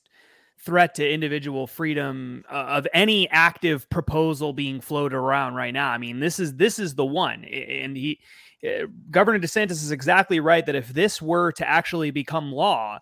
threat 0.64 0.94
to 0.94 1.10
individual 1.10 1.66
freedom 1.66 2.44
uh, 2.48 2.66
of 2.68 2.86
any 2.94 3.28
active 3.30 3.90
proposal 3.90 4.52
being 4.52 4.80
floated 4.80 5.16
around 5.16 5.54
right 5.54 5.74
now. 5.74 5.90
I 5.90 5.98
mean, 5.98 6.20
this 6.20 6.38
is 6.38 6.54
this 6.54 6.78
is 6.78 6.94
the 6.94 7.04
one, 7.04 7.44
and 7.44 7.96
he 7.96 8.20
uh, 8.20 8.45
Governor 9.10 9.38
DeSantis 9.38 9.72
is 9.72 9.92
exactly 9.92 10.40
right 10.40 10.64
that 10.66 10.74
if 10.74 10.88
this 10.88 11.20
were 11.20 11.52
to 11.52 11.68
actually 11.68 12.10
become 12.10 12.52
law, 12.52 12.98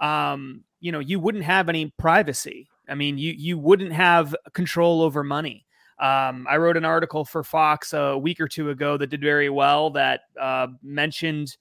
um, 0.00 0.64
you 0.80 0.92
know, 0.92 0.98
you 0.98 1.20
wouldn't 1.20 1.44
have 1.44 1.68
any 1.68 1.92
privacy. 1.98 2.68
I 2.88 2.94
mean, 2.94 3.18
you 3.18 3.32
you 3.32 3.58
wouldn't 3.58 3.92
have 3.92 4.34
control 4.52 5.02
over 5.02 5.24
money. 5.24 5.64
Um, 5.98 6.46
I 6.48 6.58
wrote 6.58 6.76
an 6.76 6.84
article 6.84 7.24
for 7.24 7.42
Fox 7.42 7.92
a 7.94 8.18
week 8.18 8.40
or 8.40 8.48
two 8.48 8.70
ago 8.70 8.96
that 8.98 9.08
did 9.08 9.22
very 9.22 9.48
well 9.48 9.90
that 9.90 10.22
uh, 10.38 10.68
mentioned 10.82 11.56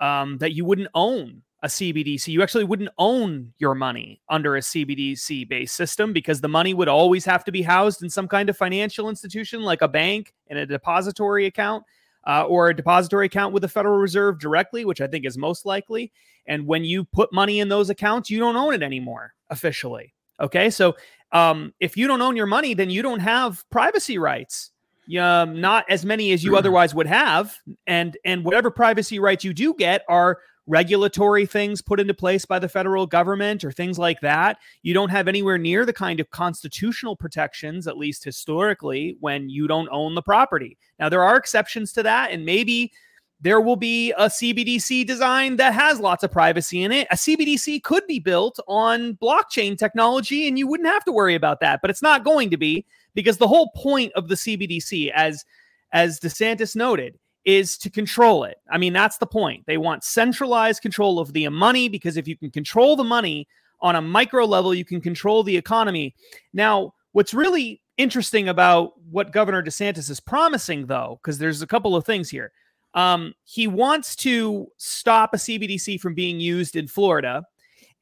um, 0.00 0.36
that 0.38 0.52
you 0.52 0.64
wouldn't 0.64 0.88
own 0.94 1.42
a 1.62 1.68
CBDC. 1.68 2.28
You 2.28 2.42
actually 2.42 2.64
wouldn't 2.64 2.90
own 2.98 3.52
your 3.58 3.74
money 3.74 4.20
under 4.28 4.56
a 4.56 4.60
CBDC 4.60 5.48
based 5.48 5.74
system 5.74 6.12
because 6.12 6.40
the 6.40 6.48
money 6.48 6.74
would 6.74 6.88
always 6.88 7.24
have 7.24 7.44
to 7.44 7.52
be 7.52 7.62
housed 7.62 8.02
in 8.02 8.10
some 8.10 8.28
kind 8.28 8.48
of 8.48 8.56
financial 8.56 9.08
institution 9.08 9.62
like 9.62 9.82
a 9.82 9.88
bank 9.88 10.34
and 10.48 10.58
a 10.58 10.66
depository 10.66 11.46
account 11.46 11.82
uh, 12.28 12.44
or 12.44 12.68
a 12.68 12.76
depository 12.76 13.26
account 13.26 13.54
with 13.54 13.62
the 13.62 13.68
Federal 13.68 13.98
Reserve 13.98 14.38
directly, 14.38 14.84
which 14.84 15.00
I 15.00 15.06
think 15.06 15.24
is 15.24 15.38
most 15.38 15.64
likely. 15.66 16.12
And 16.46 16.66
when 16.66 16.84
you 16.84 17.04
put 17.04 17.32
money 17.32 17.58
in 17.58 17.68
those 17.68 17.90
accounts, 17.90 18.30
you 18.30 18.38
don't 18.38 18.56
own 18.56 18.74
it 18.74 18.82
anymore 18.82 19.32
officially. 19.50 20.14
Okay. 20.38 20.70
So 20.70 20.94
um, 21.32 21.72
if 21.80 21.96
you 21.96 22.06
don't 22.06 22.22
own 22.22 22.36
your 22.36 22.46
money, 22.46 22.74
then 22.74 22.90
you 22.90 23.02
don't 23.02 23.20
have 23.20 23.64
privacy 23.70 24.18
rights. 24.18 24.70
Um, 25.18 25.58
not 25.58 25.86
as 25.88 26.04
many 26.04 26.32
as 26.32 26.44
you 26.44 26.54
otherwise 26.54 26.94
would 26.94 27.06
have, 27.06 27.56
and 27.86 28.14
and 28.26 28.44
whatever 28.44 28.70
privacy 28.70 29.18
rights 29.18 29.42
you 29.42 29.54
do 29.54 29.72
get 29.72 30.04
are 30.06 30.40
regulatory 30.68 31.46
things 31.46 31.82
put 31.82 31.98
into 31.98 32.14
place 32.14 32.44
by 32.44 32.58
the 32.58 32.68
federal 32.68 33.06
government 33.06 33.64
or 33.64 33.72
things 33.72 33.98
like 33.98 34.20
that. 34.20 34.58
You 34.82 34.94
don't 34.94 35.08
have 35.08 35.26
anywhere 35.26 35.58
near 35.58 35.84
the 35.84 35.92
kind 35.92 36.20
of 36.20 36.30
constitutional 36.30 37.16
protections, 37.16 37.88
at 37.88 37.96
least 37.96 38.22
historically, 38.22 39.16
when 39.20 39.48
you 39.48 39.66
don't 39.66 39.88
own 39.90 40.14
the 40.14 40.22
property. 40.22 40.76
Now, 41.00 41.08
there 41.08 41.24
are 41.24 41.36
exceptions 41.36 41.92
to 41.94 42.02
that, 42.04 42.30
and 42.30 42.44
maybe 42.44 42.92
there 43.40 43.60
will 43.60 43.76
be 43.76 44.12
a 44.12 44.26
CBDC 44.26 45.06
design 45.06 45.56
that 45.56 45.72
has 45.72 46.00
lots 46.00 46.24
of 46.24 46.30
privacy 46.30 46.82
in 46.82 46.92
it. 46.92 47.06
A 47.10 47.14
CBDC 47.14 47.82
could 47.82 48.06
be 48.06 48.18
built 48.18 48.58
on 48.66 49.14
blockchain 49.14 49.78
technology, 49.78 50.48
and 50.48 50.58
you 50.58 50.66
wouldn't 50.66 50.88
have 50.88 51.04
to 51.04 51.12
worry 51.12 51.34
about 51.34 51.60
that, 51.60 51.80
but 51.80 51.90
it's 51.90 52.02
not 52.02 52.24
going 52.24 52.50
to 52.50 52.56
be 52.56 52.84
because 53.14 53.38
the 53.38 53.48
whole 53.48 53.70
point 53.74 54.12
of 54.14 54.28
the 54.28 54.34
CBDC, 54.34 55.10
as 55.14 55.44
as 55.92 56.20
DeSantis 56.20 56.76
noted, 56.76 57.18
is 57.44 57.78
to 57.78 57.90
control 57.90 58.44
it. 58.44 58.58
I 58.70 58.78
mean, 58.78 58.92
that's 58.92 59.18
the 59.18 59.26
point. 59.26 59.64
They 59.66 59.78
want 59.78 60.04
centralized 60.04 60.82
control 60.82 61.18
of 61.18 61.32
the 61.32 61.48
money 61.48 61.88
because 61.88 62.16
if 62.16 62.28
you 62.28 62.36
can 62.36 62.50
control 62.50 62.96
the 62.96 63.04
money 63.04 63.48
on 63.80 63.96
a 63.96 64.02
micro 64.02 64.44
level, 64.44 64.74
you 64.74 64.84
can 64.84 65.00
control 65.00 65.42
the 65.42 65.56
economy. 65.56 66.14
Now, 66.52 66.94
what's 67.12 67.32
really 67.32 67.80
interesting 67.96 68.48
about 68.48 68.92
what 69.10 69.32
Governor 69.32 69.62
DeSantis 69.62 70.10
is 70.10 70.20
promising, 70.20 70.86
though, 70.86 71.18
because 71.22 71.38
there's 71.38 71.62
a 71.62 71.66
couple 71.66 71.96
of 71.96 72.04
things 72.04 72.28
here. 72.30 72.52
Um, 72.94 73.34
he 73.44 73.66
wants 73.66 74.16
to 74.16 74.68
stop 74.78 75.34
a 75.34 75.36
CBDC 75.36 76.00
from 76.00 76.14
being 76.14 76.40
used 76.40 76.74
in 76.76 76.88
Florida. 76.88 77.44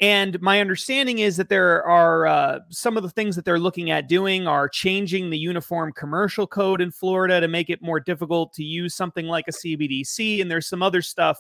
And 0.01 0.41
my 0.43 0.61
understanding 0.61 1.21
is 1.21 1.39
that 1.39 1.49
there 1.49 1.83
are 1.85 2.27
uh, 2.27 2.59
some 2.69 2.99
of 2.99 3.03
the 3.03 3.11
things 3.11 3.35
that 3.35 3.47
they're 3.47 3.59
looking 3.59 3.91
at 3.91 4.09
doing 4.09 4.47
are 4.47 4.69
changing 4.69 5.31
the 5.31 5.39
uniform 5.39 5.93
commercial 5.93 6.47
code 6.47 6.83
in 6.83 6.91
Florida 6.91 7.41
to 7.41 7.49
make 7.49 7.71
it 7.71 7.81
more 7.81 7.99
difficult 7.99 8.53
to 8.55 8.63
use 8.63 8.95
something 8.95 9.27
like 9.27 9.47
a 9.49 9.53
CBDC. 9.53 10.43
And 10.43 10.51
there's 10.51 10.69
some 10.69 10.83
other 10.83 11.01
stuff 11.01 11.39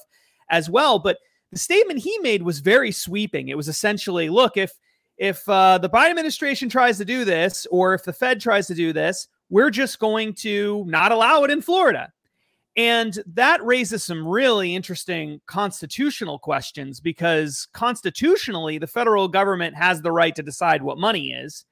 as 0.48 0.70
well. 0.70 0.98
But 0.98 1.18
the 1.52 1.59
statement 1.59 2.00
he 2.00 2.18
made 2.20 2.42
was 2.42 2.61
very 2.61 2.92
sweeping. 2.92 3.48
It 3.48 3.57
was 3.57 3.68
essentially, 3.68 4.30
look, 4.30 4.57
if 4.57 4.72
if 5.18 5.48
uh, 5.48 5.78
the 5.78 5.88
Biden 5.88 6.11
administration 6.11 6.68
tries 6.68 6.98
to 6.98 7.04
do 7.04 7.24
this, 7.24 7.66
or 7.70 7.94
if 7.94 8.04
the 8.04 8.12
Fed 8.12 8.40
tries 8.40 8.66
to 8.66 8.74
do 8.74 8.92
this, 8.92 9.28
we're 9.48 9.70
just 9.70 9.98
going 9.98 10.34
to 10.34 10.84
not 10.86 11.12
allow 11.12 11.42
it 11.44 11.50
in 11.50 11.62
Florida. 11.62 12.12
And 12.76 13.18
that 13.26 13.64
raises 13.64 14.04
some 14.04 14.26
really 14.26 14.74
interesting 14.74 15.40
constitutional 15.46 16.38
questions 16.38 17.00
because 17.00 17.66
constitutionally, 17.72 18.76
the 18.76 18.86
federal 18.86 19.28
government 19.28 19.74
has 19.76 20.02
the 20.02 20.12
right 20.12 20.34
to 20.34 20.42
decide 20.42 20.82
what 20.82 20.98
money 20.98 21.32
is, 21.32 21.64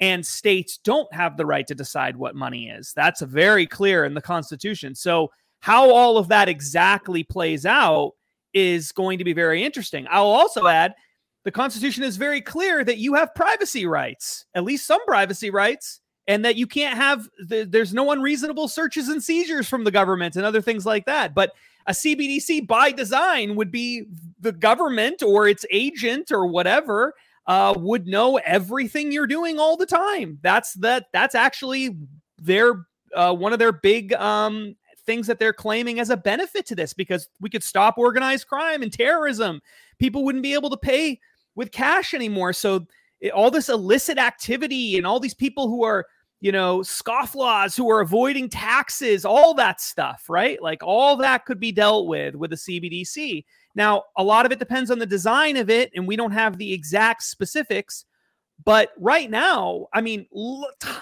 and 0.00 0.26
states 0.26 0.78
don't 0.78 1.12
have 1.12 1.36
the 1.36 1.44
right 1.44 1.66
to 1.66 1.74
decide 1.74 2.16
what 2.16 2.34
money 2.34 2.70
is. 2.70 2.94
That's 2.96 3.20
very 3.20 3.66
clear 3.66 4.06
in 4.06 4.14
the 4.14 4.22
Constitution. 4.22 4.94
So, 4.94 5.30
how 5.60 5.90
all 5.90 6.16
of 6.16 6.28
that 6.28 6.48
exactly 6.48 7.22
plays 7.22 7.66
out 7.66 8.12
is 8.54 8.92
going 8.92 9.18
to 9.18 9.24
be 9.24 9.32
very 9.34 9.62
interesting. 9.62 10.06
I'll 10.10 10.26
also 10.26 10.66
add 10.66 10.94
the 11.44 11.50
Constitution 11.50 12.02
is 12.02 12.16
very 12.16 12.40
clear 12.40 12.82
that 12.82 12.98
you 12.98 13.14
have 13.14 13.34
privacy 13.34 13.84
rights, 13.84 14.46
at 14.54 14.64
least 14.64 14.86
some 14.86 15.04
privacy 15.06 15.50
rights 15.50 16.00
and 16.28 16.44
that 16.44 16.56
you 16.56 16.66
can't 16.66 16.96
have 16.96 17.28
the, 17.38 17.64
there's 17.64 17.94
no 17.94 18.10
unreasonable 18.10 18.68
searches 18.68 19.08
and 19.08 19.22
seizures 19.22 19.68
from 19.68 19.84
the 19.84 19.90
government 19.90 20.36
and 20.36 20.44
other 20.44 20.60
things 20.60 20.84
like 20.84 21.06
that. 21.06 21.34
But 21.34 21.52
a 21.88 21.92
cbdc 21.92 22.66
by 22.66 22.90
design 22.90 23.54
would 23.54 23.70
be 23.70 24.06
the 24.40 24.50
government 24.50 25.22
or 25.22 25.46
its 25.46 25.64
agent 25.70 26.32
or 26.32 26.46
whatever 26.46 27.14
uh, 27.46 27.74
would 27.76 28.06
know 28.06 28.38
everything 28.38 29.12
you're 29.12 29.26
doing 29.26 29.58
all 29.58 29.76
the 29.76 29.86
time. 29.86 30.38
That's 30.42 30.74
that 30.74 31.06
that's 31.12 31.34
actually 31.34 31.96
their 32.38 32.86
uh, 33.14 33.32
one 33.34 33.52
of 33.52 33.58
their 33.58 33.72
big 33.72 34.12
um, 34.14 34.74
things 35.06 35.26
that 35.28 35.38
they're 35.38 35.52
claiming 35.52 36.00
as 36.00 36.10
a 36.10 36.16
benefit 36.16 36.66
to 36.66 36.74
this 36.74 36.92
because 36.92 37.28
we 37.40 37.48
could 37.48 37.62
stop 37.62 37.98
organized 37.98 38.48
crime 38.48 38.82
and 38.82 38.92
terrorism. 38.92 39.60
People 39.98 40.24
wouldn't 40.24 40.42
be 40.42 40.54
able 40.54 40.70
to 40.70 40.76
pay 40.76 41.20
with 41.54 41.70
cash 41.70 42.12
anymore. 42.12 42.52
So 42.52 42.86
all 43.32 43.50
this 43.50 43.68
illicit 43.68 44.18
activity 44.18 44.96
and 44.96 45.06
all 45.06 45.20
these 45.20 45.34
people 45.34 45.68
who 45.68 45.84
are 45.84 46.06
you 46.46 46.52
know, 46.52 46.78
scofflaws 46.78 47.76
who 47.76 47.90
are 47.90 48.00
avoiding 48.00 48.48
taxes, 48.48 49.24
all 49.24 49.52
that 49.52 49.80
stuff, 49.80 50.26
right? 50.28 50.62
Like 50.62 50.80
all 50.80 51.16
that 51.16 51.44
could 51.44 51.58
be 51.58 51.72
dealt 51.72 52.06
with 52.06 52.36
with 52.36 52.52
a 52.52 52.56
CBDC. 52.56 53.44
Now, 53.74 54.04
a 54.16 54.22
lot 54.22 54.46
of 54.46 54.52
it 54.52 54.60
depends 54.60 54.92
on 54.92 55.00
the 55.00 55.06
design 55.06 55.56
of 55.56 55.70
it, 55.70 55.90
and 55.96 56.06
we 56.06 56.14
don't 56.14 56.30
have 56.30 56.56
the 56.56 56.72
exact 56.72 57.24
specifics. 57.24 58.04
But 58.64 58.90
right 58.96 59.28
now, 59.28 59.88
I 59.92 60.00
mean, 60.00 60.28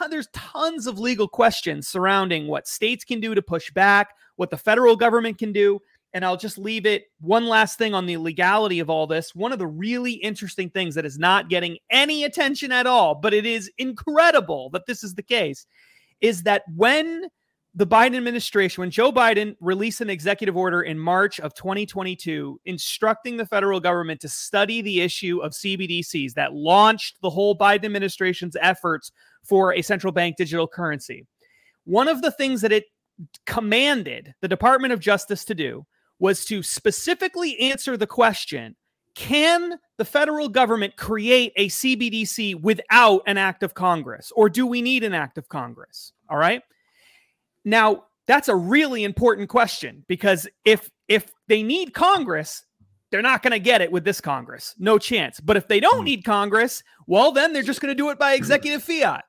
there's 0.09 0.29
tons 0.33 0.87
of 0.87 0.99
legal 0.99 1.29
questions 1.29 1.89
surrounding 1.89 2.47
what 2.47 2.67
states 2.67 3.05
can 3.05 3.21
do 3.21 3.35
to 3.35 3.43
push 3.43 3.71
back, 3.71 4.15
what 4.37 4.49
the 4.49 4.57
federal 4.57 4.97
government 4.97 5.37
can 5.37 5.53
do. 5.53 5.79
And 6.15 6.25
I'll 6.25 6.37
just 6.37 6.59
leave 6.59 6.87
it 6.87 7.07
one 7.21 7.47
last 7.47 7.77
thing 7.77 7.93
on 7.93 8.07
the 8.07 8.17
legality 8.17 8.79
of 8.79 8.89
all 8.89 9.07
this. 9.07 9.35
One 9.35 9.53
of 9.53 9.59
the 9.59 9.67
really 9.67 10.13
interesting 10.13 10.71
things 10.71 10.95
that 10.95 11.05
is 11.05 11.19
not 11.19 11.51
getting 11.51 11.77
any 11.91 12.23
attention 12.23 12.71
at 12.71 12.87
all, 12.87 13.17
but 13.17 13.35
it 13.35 13.45
is 13.45 13.71
incredible 13.79 14.71
that 14.71 14.87
this 14.87 15.03
is 15.03 15.15
the 15.15 15.25
case, 15.25 15.67
is 16.21 16.45
that 16.45 16.63
when 16.75 17.27
the 17.75 17.87
Biden 17.87 18.17
administration, 18.17 18.83
when 18.83 18.91
Joe 18.91 19.11
Biden 19.11 19.57
released 19.61 20.01
an 20.01 20.09
executive 20.09 20.57
order 20.57 20.83
in 20.83 20.97
March 20.97 21.41
of 21.41 21.55
2022 21.55 22.61
instructing 22.65 23.37
the 23.37 23.47
federal 23.47 23.81
government 23.81 24.21
to 24.21 24.29
study 24.29 24.81
the 24.81 25.01
issue 25.01 25.41
of 25.41 25.51
CBDCs 25.51 26.35
that 26.35 26.55
launched 26.55 27.21
the 27.21 27.31
whole 27.31 27.59
Biden 27.59 27.85
administration's 27.85 28.57
efforts 28.61 29.11
for 29.43 29.75
a 29.75 29.83
central 29.83 30.13
bank 30.13 30.37
digital 30.37 30.69
currency. 30.69 31.27
One 31.83 32.07
of 32.07 32.23
the 32.23 32.31
things 32.31 32.61
that 32.61 32.71
it 32.71 32.85
commanded 33.47 34.35
the 34.41 34.49
Department 34.49 34.93
of 34.93 35.01
Justice 35.01 35.45
to 35.47 35.55
do 35.57 35.85
was 36.19 36.45
to 36.47 36.63
specifically 36.63 37.59
answer 37.59 37.97
the 37.97 38.07
question 38.07 38.77
can 39.15 39.79
the 39.97 40.05
federal 40.05 40.49
government 40.49 40.97
create 40.97 41.53
a 41.57 41.69
CBDC 41.69 42.61
without 42.61 43.23
an 43.27 43.39
act 43.39 43.63
of 43.63 43.75
Congress, 43.75 44.33
or 44.35 44.49
do 44.49 44.67
we 44.67 44.83
need 44.83 45.05
an 45.05 45.15
act 45.15 45.39
of 45.39 45.49
Congress? 45.49 46.13
All 46.29 46.37
right. 46.37 46.63
Now, 47.65 48.05
that's 48.27 48.49
a 48.49 48.57
really 48.57 49.05
important 49.05 49.49
question 49.49 50.05
because 50.09 50.49
if 50.65 50.91
if 51.09 51.31
they 51.47 51.63
need 51.63 51.95
Congress, 51.95 52.65
they're 53.11 53.23
not 53.23 53.43
going 53.43 53.53
to 53.53 53.59
get 53.59 53.83
it 53.83 53.93
with 53.93 54.05
this 54.05 54.21
Congress. 54.21 54.75
No 54.79 54.99
chance. 54.99 55.39
But 55.39 55.57
if 55.57 55.69
they 55.69 55.79
don't 55.79 55.99
hmm. 55.99 56.05
need 56.05 56.25
Congress, 56.25 56.83
well, 57.07 57.31
then 57.33 57.53
they're 57.53 57.63
just 57.63 57.81
going 57.81 57.95
to 57.95 58.03
do 58.03 58.11
it 58.11 58.19
by 58.19 58.35
executive 58.35 58.83
fiat. 58.83 59.25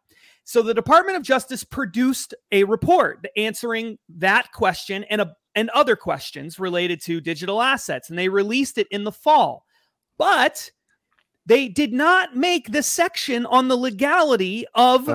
So 0.45 0.61
the 0.61 0.73
Department 0.73 1.17
of 1.17 1.23
Justice 1.23 1.63
produced 1.63 2.33
a 2.51 2.63
report 2.63 3.25
answering 3.35 3.97
that 4.17 4.51
question 4.51 5.03
and 5.05 5.21
a 5.21 5.35
and 5.55 5.69
other 5.71 5.95
questions 5.95 6.59
related 6.59 7.01
to 7.03 7.21
digital 7.21 7.61
assets. 7.61 8.09
And 8.09 8.19
they 8.19 8.29
released 8.29 8.77
it 8.77 8.87
in 8.91 9.03
the 9.03 9.11
fall. 9.11 9.65
But 10.17 10.69
they 11.45 11.67
did 11.67 11.93
not 11.93 12.35
make 12.35 12.71
the 12.71 12.83
section 12.83 13.45
on 13.45 13.67
the 13.67 13.77
legality 13.77 14.65
of, 14.73 15.07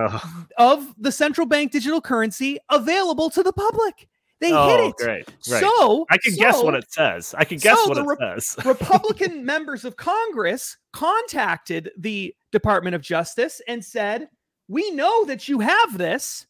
of 0.59 0.95
the 0.99 1.13
central 1.13 1.47
bank 1.47 1.73
digital 1.73 2.01
currency 2.01 2.59
available 2.71 3.31
to 3.31 3.43
the 3.43 3.53
public. 3.53 4.09
They 4.41 4.53
oh, 4.55 4.69
hit 4.69 4.81
it. 4.81 4.97
Great, 4.97 5.27
great. 5.27 5.37
So 5.43 6.07
I 6.11 6.17
can 6.17 6.33
so, 6.33 6.41
guess 6.41 6.63
what 6.63 6.75
it 6.75 6.91
says. 6.91 7.35
I 7.37 7.45
can 7.45 7.59
guess 7.59 7.79
so 7.79 7.89
what 7.89 7.99
it 7.99 8.07
re- 8.07 8.17
says. 8.19 8.57
Republican 8.65 9.45
members 9.45 9.85
of 9.85 9.97
Congress 9.97 10.79
contacted 10.93 11.91
the 11.99 12.35
Department 12.51 12.95
of 12.95 13.03
Justice 13.03 13.61
and 13.69 13.85
said, 13.85 14.29
We 14.69 14.91
know 14.93 15.27
that 15.27 15.49
you 15.49 15.61
have 15.61 15.99
this. 15.99 16.47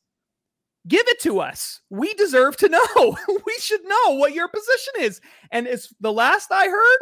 Give 0.90 1.06
it 1.06 1.20
to 1.20 1.38
us. 1.38 1.80
We 1.88 2.12
deserve 2.14 2.56
to 2.58 2.68
know. 2.68 3.16
we 3.46 3.54
should 3.60 3.84
know 3.84 4.16
what 4.16 4.34
your 4.34 4.48
position 4.48 4.94
is. 4.98 5.20
And 5.52 5.68
it's 5.68 5.94
the 6.00 6.12
last 6.12 6.50
I 6.50 6.66
heard, 6.66 6.98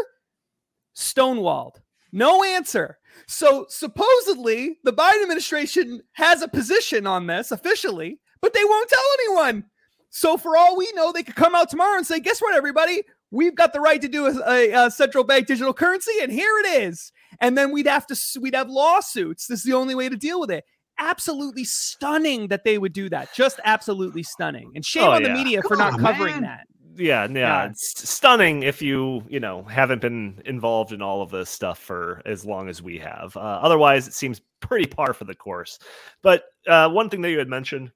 stonewalled. 0.95 1.77
No 2.13 2.45
answer. 2.45 2.99
So 3.27 3.65
supposedly 3.71 4.77
the 4.85 4.93
Biden 4.93 5.23
administration 5.23 6.03
has 6.13 6.43
a 6.43 6.49
position 6.49 7.07
on 7.07 7.27
this 7.27 7.51
officially, 7.51 8.21
but 8.43 8.53
they 8.53 8.65
won't 8.65 8.91
tell 8.91 9.03
anyone. 9.21 9.65
So 10.11 10.37
for 10.37 10.57
all 10.57 10.77
we 10.77 10.93
know, 10.95 11.11
they 11.11 11.23
could 11.23 11.35
come 11.35 11.55
out 11.55 11.71
tomorrow 11.71 11.97
and 11.97 12.07
say, 12.07 12.21
"Guess 12.21 12.41
what, 12.41 12.55
everybody? 12.55 13.03
We've 13.31 13.55
got 13.55 13.73
the 13.73 13.81
right 13.81 14.01
to 14.01 14.09
do 14.09 14.27
a, 14.27 14.51
a, 14.51 14.87
a 14.87 14.91
central 14.91 15.25
bank 15.25 15.47
digital 15.47 15.75
currency, 15.75 16.13
and 16.23 16.33
here 16.33 16.59
it 16.65 16.83
is." 16.83 17.13
And 17.41 17.59
then 17.59 17.73
we'd 17.73 17.87
have 17.87 18.07
to 18.07 18.41
we'd 18.41 18.55
have 18.55 18.71
lawsuits. 18.71 19.47
This 19.47 19.61
is 19.61 19.65
the 19.65 19.75
only 19.75 19.95
way 19.95 20.09
to 20.09 20.17
deal 20.17 20.41
with 20.41 20.51
it 20.51 20.65
absolutely 20.99 21.65
stunning 21.65 22.49
that 22.49 22.65
they 22.65 22.79
would 22.79 22.93
do 22.93 23.09
that. 23.11 23.33
Just 23.35 23.61
absolutely 23.65 24.23
stunning. 24.23 24.73
And 24.75 24.85
shame 24.85 25.05
oh, 25.05 25.13
on 25.13 25.23
yeah. 25.23 25.29
the 25.29 25.35
media 25.35 25.63
Come 25.63 25.69
for 25.69 25.77
not 25.77 25.95
on, 25.95 26.01
covering 26.01 26.35
man. 26.35 26.43
that. 26.43 26.67
Yeah, 26.97 27.29
yeah, 27.31 27.39
yeah, 27.39 27.67
it's 27.67 28.09
stunning 28.09 28.65
if 28.65 28.83
you, 28.83 29.23
you 29.29 29.39
know, 29.39 29.63
haven't 29.63 30.01
been 30.03 30.43
involved 30.45 30.91
in 30.93 31.01
all 31.01 31.23
of 31.23 31.31
this 31.31 31.49
stuff 31.49 31.79
for 31.79 32.21
as 32.27 32.45
long 32.45 32.69
as 32.69 32.83
we 32.83 32.99
have. 32.99 33.37
Uh, 33.37 33.41
otherwise, 33.41 34.09
it 34.09 34.15
seems 34.15 34.41
pretty 34.59 34.87
par 34.87 35.13
for 35.13 35.25
the 35.25 35.35
course. 35.35 35.79
But 36.23 36.47
uh, 36.67 36.89
one 36.91 37.09
thing 37.09 37.21
that 37.21 37.31
you 37.31 37.39
had 37.39 37.49
mentioned 37.49 37.93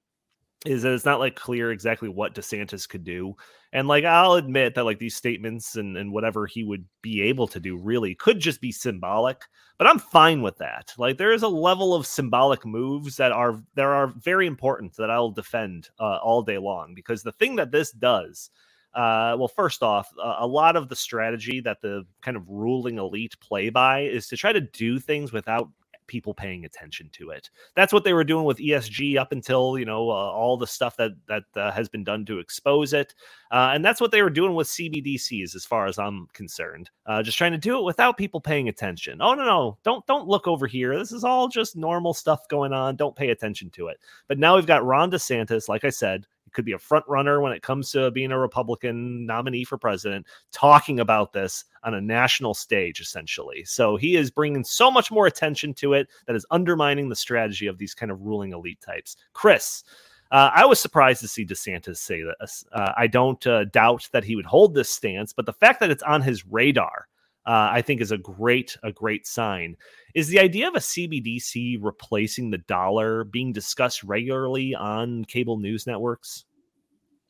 is 0.65 0.83
that 0.83 0.93
it's 0.93 1.05
not 1.05 1.19
like 1.19 1.35
clear 1.35 1.73
exactly 1.73 2.09
what 2.09 2.35
DeSantis 2.35 2.89
could 2.89 3.05
do. 3.05 3.35
And 3.73 3.89
like 3.89 4.05
I'll 4.05 4.35
admit 4.35 4.75
that 4.75 4.85
like 4.85 4.99
these 4.99 5.17
statements 5.17 5.77
and, 5.77 5.97
and 5.97 6.13
whatever 6.13 6.47
he 6.47 6.63
would 6.63 6.85
be 7.03 7.23
able 7.23 7.47
to 7.49 7.61
do 7.61 7.77
really 7.77 8.15
could 8.15 8.39
just 8.39 8.61
be 8.61 8.71
symbolic, 8.71 9.43
but 9.79 9.87
I'm 9.87 9.99
fine 9.99 10.43
with 10.43 10.59
that. 10.59 10.93
Like 10.99 11.19
there 11.19 11.33
is 11.33 11.43
a 11.43 11.49
level 11.49 11.95
of 11.95 12.07
symbolic 12.07 12.65
moves 12.65 13.17
that 13.17 13.33
are 13.33 13.63
there 13.75 13.93
are 13.93 14.09
very 14.09 14.47
important 14.47 14.97
that 14.97 15.11
I'll 15.11 15.31
defend 15.31 15.89
uh, 15.99 16.19
all 16.23 16.43
day 16.43 16.59
long 16.59 16.95
because 16.95 17.23
the 17.23 17.33
thing 17.33 17.57
that 17.57 17.73
this 17.73 17.91
does 17.91 18.51
uh, 18.95 19.35
well, 19.39 19.49
first 19.49 19.83
off, 19.83 20.13
a 20.23 20.47
lot 20.47 20.77
of 20.77 20.89
the 20.89 20.97
strategy 20.97 21.61
that 21.61 21.81
the 21.81 22.05
kind 22.21 22.37
of 22.37 22.47
ruling 22.47 22.99
elite 22.99 23.35
play 23.41 23.71
by 23.71 24.01
is 24.01 24.29
to 24.29 24.37
try 24.37 24.53
to 24.53 24.61
do 24.61 24.99
things 24.99 25.33
without 25.33 25.71
people 26.13 26.35
paying 26.35 26.67
attention 26.67 27.09
to 27.11 27.31
it. 27.31 27.49
That's 27.75 27.91
what 27.91 28.05
they 28.05 28.13
were 28.13 28.23
doing 28.23 28.45
with 28.45 28.59
ESG 28.59 29.17
up 29.17 29.33
until 29.33 29.79
you 29.79 29.87
know 29.87 30.11
uh, 30.11 30.13
all 30.13 30.59
the 30.59 30.67
stuff 30.67 30.95
that 30.99 31.13
that 31.27 31.45
uh, 31.57 31.73
has 31.73 31.89
been 31.89 32.05
done 32.05 32.27
to 32.27 32.39
expose 32.39 32.93
it, 32.93 33.15
uh, 33.51 33.71
and 33.73 33.83
that's 33.83 33.99
what 33.99 34.11
they 34.11 34.21
were 34.21 34.29
doing 34.29 34.55
with 34.55 34.69
CBDCs, 34.69 35.57
as 35.57 35.65
far 35.65 35.87
as 35.87 35.99
I'm 35.99 36.29
concerned. 36.35 36.91
Uh, 37.07 37.23
just 37.23 37.39
trying 37.39 37.53
to 37.53 37.59
do 37.59 37.79
it 37.79 37.85
without 37.85 38.19
people 38.19 38.43
paying 38.43 38.69
attention. 38.69 39.23
Oh 39.23 39.33
no, 39.33 39.45
no, 39.47 39.79
don't 39.85 40.07
don't 40.07 40.29
look 40.29 40.47
over 40.47 40.67
here. 40.67 40.99
This 40.99 41.13
is 41.13 41.25
all 41.25 41.49
just 41.49 41.77
normal 41.77 42.13
stuff 42.13 42.47
going 42.49 42.75
on. 42.75 42.97
Don't 42.97 43.17
pay 43.17 43.31
attention 43.31 43.71
to 43.71 43.89
it. 43.89 43.99
But 44.29 44.39
now 44.39 44.57
we've 44.57 44.67
got 44.67 44.85
Ron 44.85 45.11
DeSantis, 45.11 45.67
like 45.67 45.85
I 45.85 45.91
said, 45.91 46.27
could 46.53 46.65
be 46.65 46.73
a 46.73 46.79
front 46.79 47.05
runner 47.09 47.41
when 47.41 47.53
it 47.53 47.63
comes 47.63 47.91
to 47.93 48.11
being 48.11 48.33
a 48.33 48.39
Republican 48.39 49.27
nominee 49.27 49.65
for 49.65 49.79
president, 49.79 50.27
talking 50.53 51.01
about 51.01 51.33
this 51.33 51.65
on 51.85 51.95
a 51.95 52.01
national 52.01 52.55
stage, 52.55 53.01
essentially. 53.01 53.65
So 53.65 53.97
he 53.97 54.17
is 54.17 54.31
bringing 54.31 54.65
so 54.65 54.91
much 54.91 55.11
more 55.11 55.27
attention 55.27 55.75
to 55.75 55.95
it 55.95 56.09
that 56.27 56.37
is 56.37 56.47
undermining 56.51 57.09
the 57.09 57.17
strategy 57.17 57.67
of 57.67 57.79
these 57.79 57.95
kind 57.95 58.13
of 58.13 58.23
ruling 58.23 58.53
elite 58.53 58.81
types. 58.81 59.17
Chris, 59.33 59.85
Uh, 60.33 60.51
I 60.55 60.65
was 60.65 60.81
surprised 60.81 61.21
to 61.21 61.29
see 61.29 61.45
DeSantis 61.45 61.99
say 61.99 62.23
this. 62.41 62.65
Uh, 62.73 62.93
I 62.97 63.07
don't 63.07 63.47
uh, 63.47 63.67
doubt 63.67 64.09
that 64.13 64.25
he 64.25 64.35
would 64.35 64.47
hold 64.47 64.73
this 64.73 64.89
stance, 64.89 65.35
but 65.35 65.45
the 65.45 65.53
fact 65.53 65.79
that 65.81 65.91
it's 65.91 66.03
on 66.05 66.23
his 66.23 66.47
radar, 66.47 67.07
uh, 67.47 67.71
I 67.73 67.83
think, 67.83 68.01
is 68.01 68.13
a 68.13 68.19
great 68.19 68.77
a 68.83 68.93
great 68.93 69.27
sign. 69.27 69.77
Is 70.15 70.29
the 70.29 70.39
idea 70.39 70.69
of 70.69 70.75
a 70.75 70.81
CBDC 70.81 71.79
replacing 71.81 72.51
the 72.51 72.59
dollar 72.59 73.25
being 73.25 73.53
discussed 73.53 74.03
regularly 74.05 74.75
on 74.75 75.25
cable 75.25 75.59
news 75.59 75.87
networks? 75.87 76.45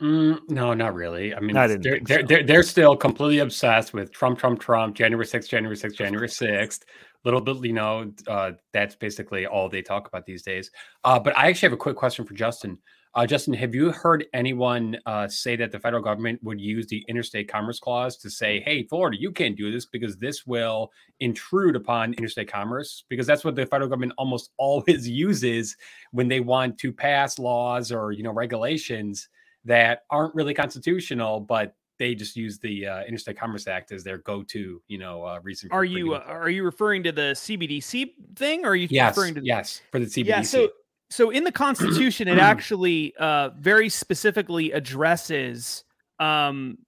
Mm, 0.02 0.40
no, 0.50 0.74
not 0.74 0.94
really. 0.94 1.32
I 1.32 1.38
mean, 1.38 1.56
I 1.56 1.68
they're, 1.68 2.00
they're, 2.00 2.20
so. 2.20 2.26
they're, 2.26 2.42
they're 2.42 2.62
still 2.64 2.96
completely 2.96 3.38
obsessed 3.38 3.94
with 3.94 4.12
Trump, 4.12 4.36
Trump, 4.36 4.60
Trump, 4.60 4.96
January 4.96 5.24
6th, 5.24 5.48
January 5.48 5.76
6th, 5.76 5.94
January 5.94 6.28
6th. 6.28 6.80
Little 7.24 7.40
bit, 7.40 7.64
you 7.64 7.72
know, 7.72 8.12
uh, 8.26 8.50
that's 8.72 8.96
basically 8.96 9.46
all 9.46 9.68
they 9.68 9.80
talk 9.80 10.08
about 10.08 10.26
these 10.26 10.42
days. 10.42 10.72
Uh, 11.04 11.20
but 11.20 11.38
I 11.38 11.46
actually 11.46 11.66
have 11.66 11.74
a 11.74 11.76
quick 11.76 11.94
question 11.94 12.24
for 12.24 12.34
Justin. 12.34 12.78
Uh, 13.14 13.26
Justin, 13.26 13.52
have 13.52 13.74
you 13.74 13.92
heard 13.92 14.24
anyone 14.32 14.96
uh, 15.04 15.28
say 15.28 15.54
that 15.54 15.70
the 15.70 15.78
federal 15.78 16.02
government 16.02 16.42
would 16.42 16.58
use 16.58 16.86
the 16.86 17.04
interstate 17.08 17.46
commerce 17.46 17.78
clause 17.78 18.16
to 18.16 18.30
say, 18.30 18.60
hey, 18.60 18.84
Florida, 18.84 19.18
you 19.20 19.30
can't 19.30 19.54
do 19.54 19.70
this 19.70 19.84
because 19.84 20.16
this 20.16 20.46
will 20.46 20.90
intrude 21.20 21.76
upon 21.76 22.14
interstate 22.14 22.50
commerce? 22.50 23.04
Because 23.10 23.26
that's 23.26 23.44
what 23.44 23.54
the 23.54 23.66
federal 23.66 23.90
government 23.90 24.14
almost 24.16 24.50
always 24.56 25.06
uses 25.06 25.76
when 26.12 26.26
they 26.26 26.40
want 26.40 26.78
to 26.78 26.90
pass 26.90 27.38
laws 27.38 27.92
or, 27.92 28.12
you 28.12 28.22
know, 28.22 28.32
regulations 28.32 29.28
that 29.66 30.04
aren't 30.10 30.34
really 30.34 30.54
constitutional, 30.54 31.38
but 31.38 31.76
they 31.98 32.14
just 32.14 32.34
use 32.34 32.58
the 32.58 32.86
uh, 32.86 33.04
Interstate 33.04 33.38
Commerce 33.38 33.66
Act 33.66 33.92
as 33.92 34.02
their 34.02 34.18
go-to, 34.18 34.82
you 34.88 34.98
know, 34.98 35.24
uh, 35.24 35.38
reason. 35.42 35.68
Are 35.70 35.84
you 35.84 36.14
uh, 36.14 36.24
are 36.26 36.50
you 36.50 36.64
referring 36.64 37.02
to 37.04 37.12
the 37.12 37.32
CBDC 37.34 38.12
thing, 38.34 38.64
or 38.64 38.70
are 38.70 38.76
you 38.76 38.88
yes, 38.90 39.16
referring 39.16 39.34
to 39.34 39.42
yes, 39.44 39.82
for 39.92 40.00
the 40.00 40.06
CBDC. 40.06 40.26
Yeah, 40.26 40.42
so 40.42 40.68
so 41.12 41.30
in 41.30 41.44
the 41.44 41.52
Constitution, 41.52 42.26
it 42.28 42.38
actually 42.38 43.14
uh, 43.18 43.50
very 43.58 43.88
specifically 43.88 44.72
addresses 44.72 45.84
um, 46.18 46.78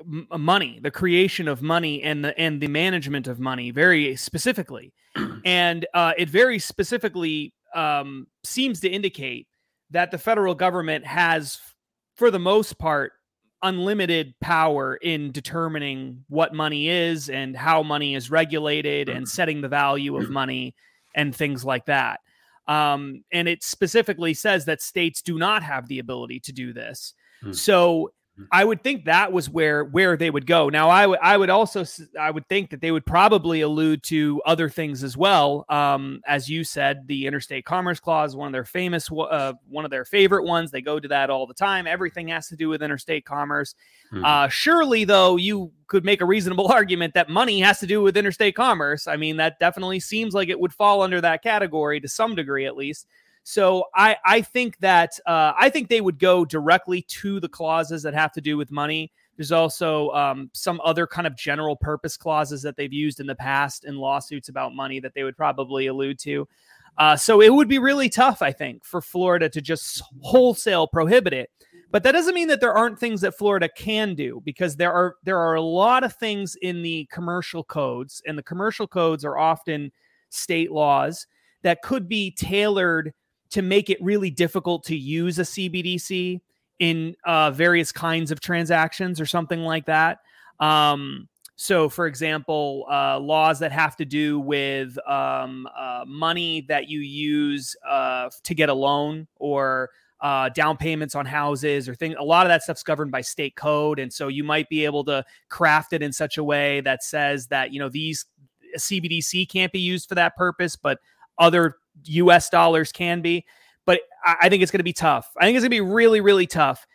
m- 0.00 0.26
money, 0.38 0.78
the 0.82 0.90
creation 0.90 1.48
of 1.48 1.62
money, 1.62 2.02
and 2.02 2.24
the 2.24 2.38
and 2.38 2.60
the 2.60 2.68
management 2.68 3.26
of 3.26 3.40
money 3.40 3.70
very 3.70 4.16
specifically, 4.16 4.92
and 5.44 5.86
uh, 5.94 6.12
it 6.18 6.28
very 6.28 6.58
specifically 6.58 7.54
um, 7.74 8.26
seems 8.44 8.80
to 8.80 8.88
indicate 8.88 9.46
that 9.90 10.10
the 10.10 10.18
federal 10.18 10.54
government 10.54 11.06
has, 11.06 11.58
for 12.16 12.30
the 12.30 12.38
most 12.38 12.78
part, 12.78 13.12
unlimited 13.62 14.34
power 14.40 14.96
in 14.96 15.32
determining 15.32 16.24
what 16.28 16.54
money 16.54 16.88
is 16.88 17.28
and 17.28 17.56
how 17.56 17.82
money 17.82 18.14
is 18.14 18.30
regulated 18.30 19.08
and 19.08 19.28
setting 19.36 19.60
the 19.60 19.68
value 19.68 20.16
of 20.16 20.30
money 20.30 20.74
and 21.14 21.34
things 21.34 21.64
like 21.64 21.86
that. 21.86 22.20
Um, 22.66 23.24
and 23.32 23.48
it 23.48 23.62
specifically 23.64 24.34
says 24.34 24.66
that 24.66 24.80
states 24.82 25.22
do 25.22 25.38
not 25.38 25.62
have 25.62 25.88
the 25.88 25.98
ability 25.98 26.40
to 26.40 26.52
do 26.52 26.72
this. 26.72 27.14
Hmm. 27.42 27.52
So. 27.52 28.12
I 28.52 28.64
would 28.64 28.82
think 28.82 29.04
that 29.04 29.32
was 29.32 29.48
where 29.48 29.84
where 29.84 30.16
they 30.16 30.30
would 30.30 30.46
go. 30.46 30.68
Now 30.68 30.88
I 30.88 31.06
would 31.06 31.18
I 31.20 31.36
would 31.36 31.50
also 31.50 31.84
I 32.18 32.30
would 32.30 32.46
think 32.48 32.70
that 32.70 32.80
they 32.80 32.90
would 32.90 33.06
probably 33.06 33.60
allude 33.60 34.02
to 34.04 34.40
other 34.46 34.68
things 34.68 35.02
as 35.04 35.16
well. 35.16 35.64
Um, 35.68 36.20
as 36.26 36.48
you 36.48 36.64
said, 36.64 37.06
the 37.06 37.26
Interstate 37.26 37.64
Commerce 37.64 38.00
Clause, 38.00 38.36
one 38.36 38.46
of 38.46 38.52
their 38.52 38.64
famous 38.64 39.10
uh, 39.10 39.52
one 39.68 39.84
of 39.84 39.90
their 39.90 40.04
favorite 40.04 40.44
ones. 40.44 40.70
They 40.70 40.80
go 40.82 41.00
to 41.00 41.08
that 41.08 41.30
all 41.30 41.46
the 41.46 41.54
time. 41.54 41.86
Everything 41.86 42.28
has 42.28 42.48
to 42.48 42.56
do 42.56 42.68
with 42.68 42.82
interstate 42.82 43.24
commerce. 43.24 43.74
Mhm. 44.12 44.24
Uh, 44.24 44.48
surely, 44.48 45.04
though, 45.04 45.36
you 45.36 45.72
could 45.86 46.04
make 46.04 46.20
a 46.20 46.26
reasonable 46.26 46.68
argument 46.72 47.14
that 47.14 47.28
money 47.28 47.60
has 47.60 47.78
to 47.80 47.86
do 47.86 48.02
with 48.02 48.16
interstate 48.16 48.54
commerce. 48.54 49.06
I 49.06 49.16
mean, 49.16 49.36
that 49.36 49.58
definitely 49.58 50.00
seems 50.00 50.34
like 50.34 50.48
it 50.48 50.58
would 50.60 50.72
fall 50.72 51.02
under 51.02 51.20
that 51.20 51.42
category 51.42 52.00
to 52.00 52.08
some 52.08 52.34
degree, 52.34 52.66
at 52.66 52.76
least. 52.76 53.06
So 53.42 53.84
I 53.94 54.16
I 54.24 54.42
think 54.42 54.78
that 54.78 55.12
uh, 55.26 55.52
I 55.58 55.70
think 55.70 55.88
they 55.88 56.00
would 56.00 56.18
go 56.18 56.44
directly 56.44 57.02
to 57.02 57.40
the 57.40 57.48
clauses 57.48 58.02
that 58.02 58.14
have 58.14 58.32
to 58.32 58.40
do 58.40 58.56
with 58.56 58.70
money. 58.70 59.12
There's 59.36 59.52
also 59.52 60.10
um, 60.10 60.50
some 60.52 60.80
other 60.84 61.06
kind 61.06 61.26
of 61.26 61.36
general 61.36 61.74
purpose 61.74 62.16
clauses 62.16 62.60
that 62.62 62.76
they've 62.76 62.92
used 62.92 63.20
in 63.20 63.26
the 63.26 63.34
past 63.34 63.84
in 63.84 63.96
lawsuits 63.96 64.50
about 64.50 64.74
money 64.74 65.00
that 65.00 65.14
they 65.14 65.24
would 65.24 65.36
probably 65.36 65.86
allude 65.86 66.18
to. 66.20 66.46
Uh, 66.98 67.16
so 67.16 67.40
it 67.40 67.52
would 67.52 67.68
be 67.68 67.78
really 67.78 68.10
tough, 68.10 68.42
I 68.42 68.52
think, 68.52 68.84
for 68.84 69.00
Florida 69.00 69.48
to 69.48 69.60
just 69.62 70.02
wholesale 70.20 70.86
prohibit 70.86 71.32
it. 71.32 71.50
But 71.90 72.02
that 72.02 72.12
doesn't 72.12 72.34
mean 72.34 72.48
that 72.48 72.60
there 72.60 72.74
aren't 72.74 72.98
things 72.98 73.20
that 73.22 73.36
Florida 73.36 73.68
can 73.74 74.14
do 74.14 74.42
because 74.44 74.76
there 74.76 74.92
are 74.92 75.16
there 75.24 75.38
are 75.38 75.54
a 75.54 75.62
lot 75.62 76.04
of 76.04 76.14
things 76.14 76.56
in 76.62 76.82
the 76.82 77.08
commercial 77.10 77.64
codes, 77.64 78.22
and 78.26 78.36
the 78.36 78.42
commercial 78.42 78.86
codes 78.86 79.24
are 79.24 79.38
often 79.38 79.90
state 80.28 80.70
laws 80.70 81.26
that 81.62 81.82
could 81.82 82.08
be 82.08 82.30
tailored 82.30 83.12
to 83.50 83.62
make 83.62 83.90
it 83.90 84.02
really 84.02 84.30
difficult 84.30 84.84
to 84.84 84.96
use 84.96 85.38
a 85.38 85.42
CBDC 85.42 86.40
in 86.78 87.14
uh, 87.24 87.50
various 87.50 87.92
kinds 87.92 88.30
of 88.30 88.40
transactions 88.40 89.20
or 89.20 89.26
something 89.26 89.60
like 89.60 89.86
that. 89.86 90.18
Um, 90.60 91.28
so, 91.56 91.90
for 91.90 92.06
example, 92.06 92.86
uh, 92.90 93.20
laws 93.20 93.58
that 93.58 93.70
have 93.70 93.94
to 93.96 94.06
do 94.06 94.40
with 94.40 94.96
um, 95.06 95.68
uh, 95.76 96.04
money 96.06 96.64
that 96.68 96.88
you 96.88 97.00
use 97.00 97.76
uh, 97.86 98.30
to 98.44 98.54
get 98.54 98.70
a 98.70 98.74
loan 98.74 99.26
or 99.36 99.90
uh, 100.22 100.48
down 100.50 100.78
payments 100.78 101.14
on 101.14 101.26
houses 101.26 101.86
or 101.86 101.94
things. 101.94 102.14
A 102.18 102.24
lot 102.24 102.46
of 102.46 102.48
that 102.48 102.62
stuff's 102.62 102.82
governed 102.82 103.10
by 103.10 103.20
state 103.20 103.56
code, 103.56 103.98
and 103.98 104.10
so 104.10 104.28
you 104.28 104.42
might 104.42 104.70
be 104.70 104.86
able 104.86 105.04
to 105.04 105.22
craft 105.50 105.92
it 105.92 106.02
in 106.02 106.12
such 106.12 106.38
a 106.38 106.44
way 106.44 106.80
that 106.80 107.02
says 107.02 107.46
that 107.48 107.72
you 107.74 107.78
know 107.78 107.90
these 107.90 108.24
CBDC 108.78 109.48
can't 109.48 109.72
be 109.72 109.80
used 109.80 110.08
for 110.08 110.14
that 110.14 110.36
purpose, 110.36 110.76
but 110.76 110.98
other 111.38 111.76
U.S. 112.04 112.48
dollars 112.48 112.92
can 112.92 113.20
be. 113.20 113.44
But 113.86 114.00
I, 114.24 114.48
think 114.48 114.62
it's 114.62 114.70
going 114.70 114.78
to 114.78 114.84
be 114.84 114.92
tough. 114.92 115.30
I 115.38 115.44
think 115.44 115.56
it's 115.56 115.62
going 115.62 115.70
to 115.70 115.76
be 115.76 115.80
really, 115.80 116.20
really 116.20 116.46
tough. 116.46 116.86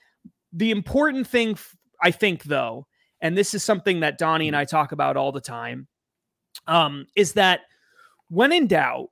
The 0.53 0.71
important 0.71 1.27
thing, 1.27 1.57
I 2.01 2.11
think, 2.11 2.43
though, 2.43 2.87
and 3.21 3.37
this 3.37 3.53
is 3.53 3.63
something 3.63 4.01
that 4.01 4.17
Donnie 4.17 4.47
and 4.47 4.55
I 4.55 4.65
talk 4.65 4.91
about 4.91 5.17
all 5.17 5.31
the 5.31 5.41
time, 5.41 5.87
um, 6.67 7.07
is 7.15 7.33
that 7.33 7.61
when 8.29 8.51
in 8.51 8.67
doubt, 8.67 9.09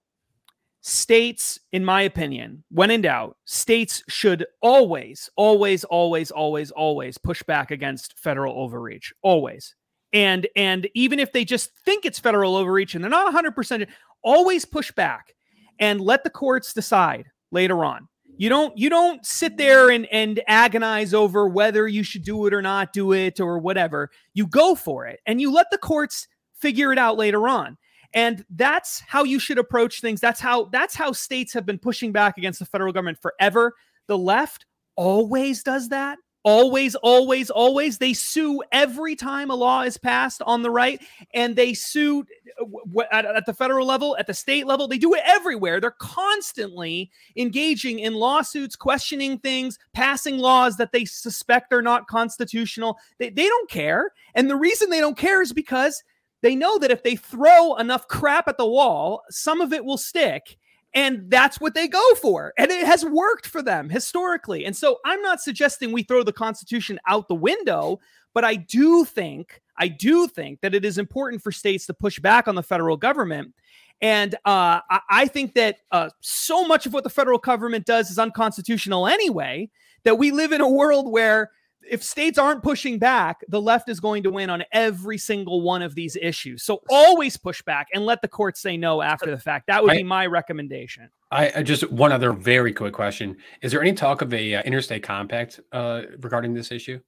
states, 0.81 1.59
in 1.71 1.83
my 1.83 2.01
opinion, 2.01 2.63
when 2.69 2.91
in 2.91 3.01
doubt, 3.01 3.37
states 3.45 4.03
should 4.09 4.45
always, 4.61 5.29
always, 5.37 5.83
always, 5.85 6.29
always, 6.29 6.71
always 6.71 7.17
push 7.17 7.41
back 7.43 7.71
against 7.71 8.17
federal 8.19 8.53
overreach. 8.59 9.13
Always. 9.21 9.75
And 10.11 10.45
and 10.55 10.87
even 10.93 11.19
if 11.19 11.31
they 11.31 11.43
just 11.43 11.71
think 11.85 12.05
it's 12.05 12.19
federal 12.19 12.55
overreach 12.55 12.93
and 12.93 13.03
they're 13.03 13.09
not 13.09 13.33
100%, 13.33 13.87
always 14.21 14.65
push 14.65 14.91
back 14.91 15.33
and 15.79 16.01
let 16.01 16.23
the 16.23 16.29
courts 16.29 16.73
decide 16.73 17.25
later 17.51 17.83
on. 17.85 18.07
You 18.37 18.49
don't 18.49 18.75
you 18.77 18.89
don't 18.89 19.23
sit 19.25 19.57
there 19.57 19.89
and 19.89 20.07
and 20.07 20.41
agonize 20.47 21.13
over 21.13 21.47
whether 21.47 21.87
you 21.87 22.03
should 22.03 22.23
do 22.23 22.45
it 22.47 22.53
or 22.53 22.61
not 22.61 22.91
do 22.91 23.13
it 23.13 23.39
or 23.39 23.59
whatever. 23.59 24.09
You 24.33 24.47
go 24.47 24.75
for 24.75 25.05
it 25.05 25.19
and 25.25 25.39
you 25.39 25.51
let 25.51 25.67
the 25.71 25.77
courts 25.77 26.27
figure 26.55 26.91
it 26.91 26.97
out 26.97 27.17
later 27.17 27.47
on. 27.47 27.77
And 28.13 28.45
that's 28.49 29.01
how 29.07 29.23
you 29.23 29.39
should 29.39 29.57
approach 29.57 30.01
things. 30.01 30.19
That's 30.19 30.39
how 30.39 30.65
that's 30.65 30.95
how 30.95 31.11
states 31.11 31.53
have 31.53 31.65
been 31.65 31.79
pushing 31.79 32.11
back 32.11 32.37
against 32.37 32.59
the 32.59 32.65
federal 32.65 32.93
government 32.93 33.19
forever. 33.21 33.73
The 34.07 34.17
left 34.17 34.65
always 34.95 35.63
does 35.63 35.89
that. 35.89 36.17
Always, 36.45 36.95
always, 36.95 37.49
always. 37.49 37.97
They 37.97 38.11
sue 38.11 38.61
every 38.73 39.15
time 39.15 39.49
a 39.49 39.55
law 39.55 39.83
is 39.83 39.97
passed 39.97 40.41
on 40.41 40.61
the 40.61 40.69
right, 40.69 41.01
and 41.33 41.55
they 41.55 41.73
sue 41.73 42.25
uh, 42.59 42.65
w- 42.65 43.07
at, 43.13 43.25
at 43.25 43.45
the 43.45 43.53
federal 43.53 43.87
level, 43.87 44.17
at 44.19 44.27
the 44.27 44.33
state 44.33 44.67
level. 44.67 44.89
They 44.89 44.97
do 44.97 45.13
it 45.13 45.21
everywhere. 45.25 45.79
They're 45.79 45.91
constantly 45.91 47.09
engaging 47.37 47.99
in 47.99 48.13
lawsuits, 48.13 48.75
questioning 48.75 49.37
things, 49.37 49.79
passing 49.93 50.37
laws 50.37 50.75
that 50.77 50.91
they 50.91 51.05
suspect 51.05 51.71
are 51.71 51.81
not 51.81 52.07
constitutional. 52.07 52.97
They, 53.19 53.29
they 53.29 53.47
don't 53.47 53.69
care. 53.69 54.11
And 54.35 54.49
the 54.49 54.57
reason 54.57 54.89
they 54.89 54.99
don't 54.99 55.17
care 55.17 55.41
is 55.41 55.53
because 55.53 56.03
they 56.41 56.55
know 56.55 56.77
that 56.79 56.91
if 56.91 57.03
they 57.03 57.15
throw 57.15 57.75
enough 57.75 58.09
crap 58.09 58.49
at 58.49 58.57
the 58.57 58.67
wall, 58.67 59.21
some 59.29 59.61
of 59.61 59.71
it 59.71 59.85
will 59.85 59.97
stick. 59.97 60.57
And 60.95 61.29
that's 61.29 61.59
what 61.59 61.73
they 61.73 61.87
go 61.87 62.15
for. 62.15 62.53
And 62.57 62.69
it 62.69 62.85
has 62.85 63.03
worked 63.03 63.47
for 63.47 63.63
them 63.63 63.89
historically. 63.89 64.65
And 64.65 64.75
so 64.75 64.99
I'm 65.05 65.21
not 65.21 65.41
suggesting 65.41 65.91
we 65.91 66.03
throw 66.03 66.23
the 66.23 66.31
Constitution 66.31 66.99
out 67.07 67.27
the 67.27 67.35
window, 67.35 67.99
but 68.33 68.43
I 68.43 68.55
do 68.55 69.03
think, 69.03 69.61
I 69.77 69.87
do 69.87 70.27
think 70.27 70.61
that 70.61 70.75
it 70.75 70.85
is 70.85 70.97
important 70.97 71.41
for 71.41 71.51
states 71.51 71.87
to 71.87 71.93
push 71.93 72.19
back 72.19 72.47
on 72.47 72.55
the 72.55 72.63
federal 72.63 72.97
government. 72.97 73.53
And 74.01 74.35
uh, 74.45 74.81
I, 75.09 75.27
think 75.27 75.53
that 75.53 75.77
uh, 75.91 76.09
so 76.19 76.67
much 76.67 76.85
of 76.85 76.93
what 76.93 77.05
the 77.05 77.09
federal 77.09 77.37
government 77.37 77.85
does 77.85 78.11
is 78.11 78.19
unconstitutional 78.19 79.07
anyway, 79.07 79.69
that 80.03 80.17
we 80.17 80.31
live 80.31 80.51
in 80.51 80.61
a 80.61 80.69
world 80.69 81.09
where 81.09 81.51
if 81.89 82.03
states 82.03 82.37
aren't 82.37 82.63
pushing 82.63 82.99
back, 82.99 83.43
the 83.47 83.61
left 83.61 83.89
is 83.89 83.99
going 83.99 84.23
to 84.23 84.31
win 84.31 84.49
on 84.49 84.63
every 84.71 85.17
single 85.17 85.61
one 85.61 85.81
of 85.81 85.95
these 85.95 86.15
issues. 86.15 86.63
So 86.63 86.81
always 86.89 87.37
push 87.37 87.61
back 87.61 87.87
and 87.93 88.05
let 88.05 88.21
the 88.21 88.27
courts 88.27 88.61
say 88.61 88.77
no 88.77 89.01
after 89.01 89.29
the 89.31 89.39
fact. 89.39 89.67
That 89.67 89.83
would 89.83 89.91
I- 89.91 89.97
be 89.97 90.03
my 90.03 90.25
recommendation. 90.25 91.09
I, 91.31 91.51
I 91.55 91.63
just 91.63 91.91
one 91.91 92.11
other 92.11 92.31
very 92.31 92.71
quick 92.73 92.93
question: 92.93 93.37
Is 93.63 93.71
there 93.71 93.81
any 93.81 93.93
talk 93.93 94.21
of 94.21 94.31
a 94.33 94.55
uh, 94.55 94.61
interstate 94.63 95.01
compact 95.01 95.59
uh, 95.71 96.03
regarding 96.19 96.53
this 96.53 96.71
issue? 96.71 96.99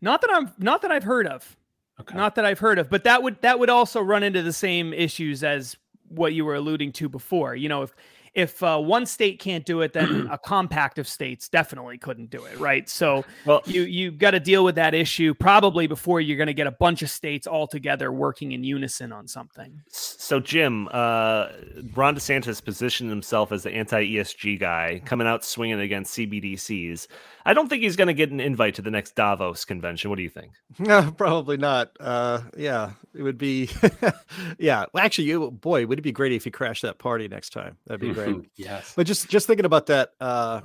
Not 0.00 0.20
that 0.20 0.30
I'm 0.32 0.52
not 0.58 0.82
that 0.82 0.92
I've 0.92 1.02
heard 1.02 1.26
of. 1.26 1.56
Okay. 2.00 2.16
Not 2.16 2.34
that 2.34 2.44
I've 2.44 2.58
heard 2.58 2.78
of, 2.78 2.88
but 2.90 3.04
that 3.04 3.22
would 3.22 3.40
that 3.42 3.58
would 3.58 3.70
also 3.70 4.00
run 4.00 4.22
into 4.22 4.42
the 4.42 4.52
same 4.52 4.92
issues 4.92 5.42
as 5.42 5.76
what 6.08 6.32
you 6.34 6.44
were 6.44 6.54
alluding 6.54 6.92
to 6.92 7.08
before. 7.08 7.56
You 7.56 7.68
know, 7.68 7.82
if 7.82 7.94
if 8.36 8.62
uh, 8.62 8.78
one 8.78 9.06
state 9.06 9.40
can't 9.40 9.64
do 9.64 9.80
it, 9.80 9.94
then 9.94 10.28
a 10.30 10.36
compact 10.36 10.98
of 10.98 11.08
states 11.08 11.48
definitely 11.48 11.96
couldn't 11.96 12.30
do 12.30 12.44
it, 12.44 12.60
right? 12.60 12.88
So 12.88 13.24
well, 13.46 13.62
you 13.64 13.82
you 13.82 14.10
got 14.12 14.32
to 14.32 14.40
deal 14.40 14.62
with 14.62 14.74
that 14.74 14.94
issue 14.94 15.34
probably 15.34 15.86
before 15.86 16.20
you're 16.20 16.36
going 16.36 16.46
to 16.46 16.54
get 16.54 16.66
a 16.66 16.72
bunch 16.72 17.02
of 17.02 17.10
states 17.10 17.46
all 17.46 17.66
together 17.66 18.12
working 18.12 18.52
in 18.52 18.62
unison 18.62 19.10
on 19.10 19.26
something. 19.26 19.80
So 19.88 20.38
Jim, 20.38 20.86
uh, 20.88 21.48
Ron 21.94 22.14
DeSantis 22.14 22.62
positioned 22.62 23.08
himself 23.08 23.52
as 23.52 23.62
the 23.62 23.70
anti-ESG 23.70 24.60
guy, 24.60 25.00
coming 25.04 25.26
out 25.26 25.42
swinging 25.42 25.80
against 25.80 26.16
CBDCs. 26.16 27.06
I 27.46 27.54
don't 27.54 27.68
think 27.68 27.82
he's 27.82 27.94
going 27.94 28.08
to 28.08 28.14
get 28.14 28.32
an 28.32 28.40
invite 28.40 28.74
to 28.74 28.82
the 28.82 28.90
next 28.90 29.14
Davos 29.14 29.64
convention. 29.64 30.10
What 30.10 30.16
do 30.16 30.22
you 30.22 30.30
think? 30.30 30.52
No, 30.78 31.10
probably 31.10 31.56
not. 31.56 31.90
Uh, 31.98 32.42
yeah, 32.56 32.90
it 33.14 33.22
would 33.22 33.38
be. 33.38 33.70
yeah, 34.58 34.84
well, 34.92 35.04
actually, 35.04 35.24
you 35.24 35.50
boy, 35.50 35.86
would 35.86 35.98
it 35.98 36.02
be 36.02 36.12
great 36.12 36.32
if 36.32 36.44
he 36.44 36.50
crashed 36.50 36.82
that 36.82 36.98
party 36.98 37.28
next 37.28 37.50
time? 37.50 37.76
That'd 37.86 38.00
be 38.00 38.12
great. 38.12 38.25
Yes. 38.56 38.92
But 38.96 39.06
just 39.06 39.28
just 39.28 39.46
thinking 39.46 39.66
about 39.66 39.86
that. 39.86 40.10
Uh, 40.20 40.62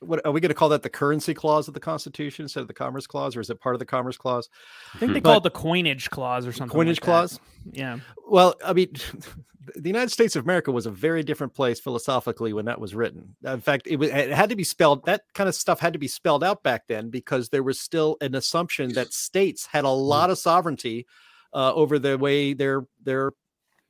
what 0.00 0.24
are 0.26 0.32
we 0.32 0.40
going 0.40 0.48
to 0.48 0.54
call 0.54 0.70
that? 0.70 0.82
The 0.82 0.90
currency 0.90 1.32
clause 1.32 1.68
of 1.68 1.74
the 1.74 1.80
Constitution 1.80 2.44
instead 2.44 2.60
of 2.60 2.66
the 2.66 2.74
Commerce 2.74 3.06
Clause, 3.06 3.36
or 3.36 3.40
is 3.40 3.50
it 3.50 3.60
part 3.60 3.74
of 3.74 3.78
the 3.78 3.86
Commerce 3.86 4.16
Clause? 4.16 4.48
I 4.94 4.98
think 4.98 5.12
they 5.12 5.20
but, 5.20 5.28
call 5.28 5.38
it 5.38 5.42
the 5.44 5.50
coinage 5.50 6.10
clause 6.10 6.46
or 6.46 6.52
something. 6.52 6.74
Coinage 6.74 7.00
like 7.00 7.04
clause. 7.04 7.38
Yeah. 7.70 8.00
Well, 8.28 8.56
I 8.64 8.72
mean, 8.72 8.92
the 9.76 9.88
United 9.88 10.10
States 10.10 10.36
of 10.36 10.44
America 10.44 10.72
was 10.72 10.86
a 10.86 10.90
very 10.90 11.22
different 11.22 11.54
place 11.54 11.80
philosophically 11.80 12.52
when 12.52 12.64
that 12.64 12.80
was 12.80 12.94
written. 12.94 13.36
In 13.44 13.60
fact, 13.60 13.86
it, 13.86 13.96
was, 13.96 14.10
it 14.10 14.32
had 14.32 14.50
to 14.50 14.56
be 14.56 14.64
spelled. 14.64 15.04
That 15.06 15.22
kind 15.34 15.48
of 15.48 15.54
stuff 15.54 15.80
had 15.80 15.92
to 15.92 15.98
be 15.98 16.08
spelled 16.08 16.42
out 16.42 16.62
back 16.62 16.86
then 16.88 17.10
because 17.10 17.48
there 17.48 17.62
was 17.62 17.78
still 17.78 18.16
an 18.20 18.34
assumption 18.34 18.92
that 18.94 19.12
states 19.12 19.66
had 19.66 19.84
a 19.84 19.88
mm. 19.88 20.08
lot 20.08 20.30
of 20.30 20.38
sovereignty 20.38 21.06
uh, 21.52 21.72
over 21.74 21.98
the 21.98 22.18
way 22.18 22.54
their 22.54 22.86
their 23.02 23.32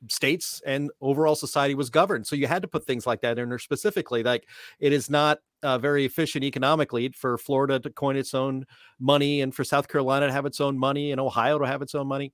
states 0.09 0.61
and 0.65 0.89
overall 1.01 1.35
society 1.35 1.75
was 1.75 1.89
governed. 1.89 2.25
So 2.27 2.35
you 2.35 2.47
had 2.47 2.61
to 2.61 2.67
put 2.67 2.85
things 2.85 3.05
like 3.05 3.21
that 3.21 3.37
in 3.37 3.49
there 3.49 3.59
specifically. 3.59 4.23
Like 4.23 4.47
it 4.79 4.93
is 4.93 5.09
not 5.09 5.39
uh, 5.63 5.77
very 5.77 6.05
efficient 6.05 6.43
economically 6.43 7.09
for 7.09 7.37
Florida 7.37 7.79
to 7.79 7.89
coin 7.89 8.15
its 8.15 8.33
own 8.33 8.65
money 8.99 9.41
and 9.41 9.53
for 9.53 9.63
South 9.63 9.87
Carolina 9.87 10.27
to 10.27 10.33
have 10.33 10.45
its 10.45 10.59
own 10.59 10.77
money 10.77 11.11
and 11.11 11.21
Ohio 11.21 11.59
to 11.59 11.67
have 11.67 11.81
its 11.81 11.95
own 11.95 12.07
money. 12.07 12.33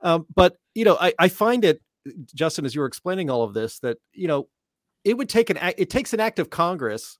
Um, 0.00 0.26
but 0.34 0.56
you 0.74 0.84
know, 0.84 0.96
I, 1.00 1.14
I 1.18 1.28
find 1.28 1.64
it, 1.64 1.80
Justin, 2.34 2.64
as 2.64 2.74
you 2.74 2.80
were 2.80 2.86
explaining 2.86 3.30
all 3.30 3.42
of 3.42 3.54
this, 3.54 3.78
that 3.80 3.98
you 4.12 4.28
know, 4.28 4.48
it 5.04 5.16
would 5.16 5.28
take 5.28 5.50
an 5.50 5.58
it 5.78 5.90
takes 5.90 6.12
an 6.12 6.20
act 6.20 6.38
of 6.38 6.50
Congress 6.50 7.18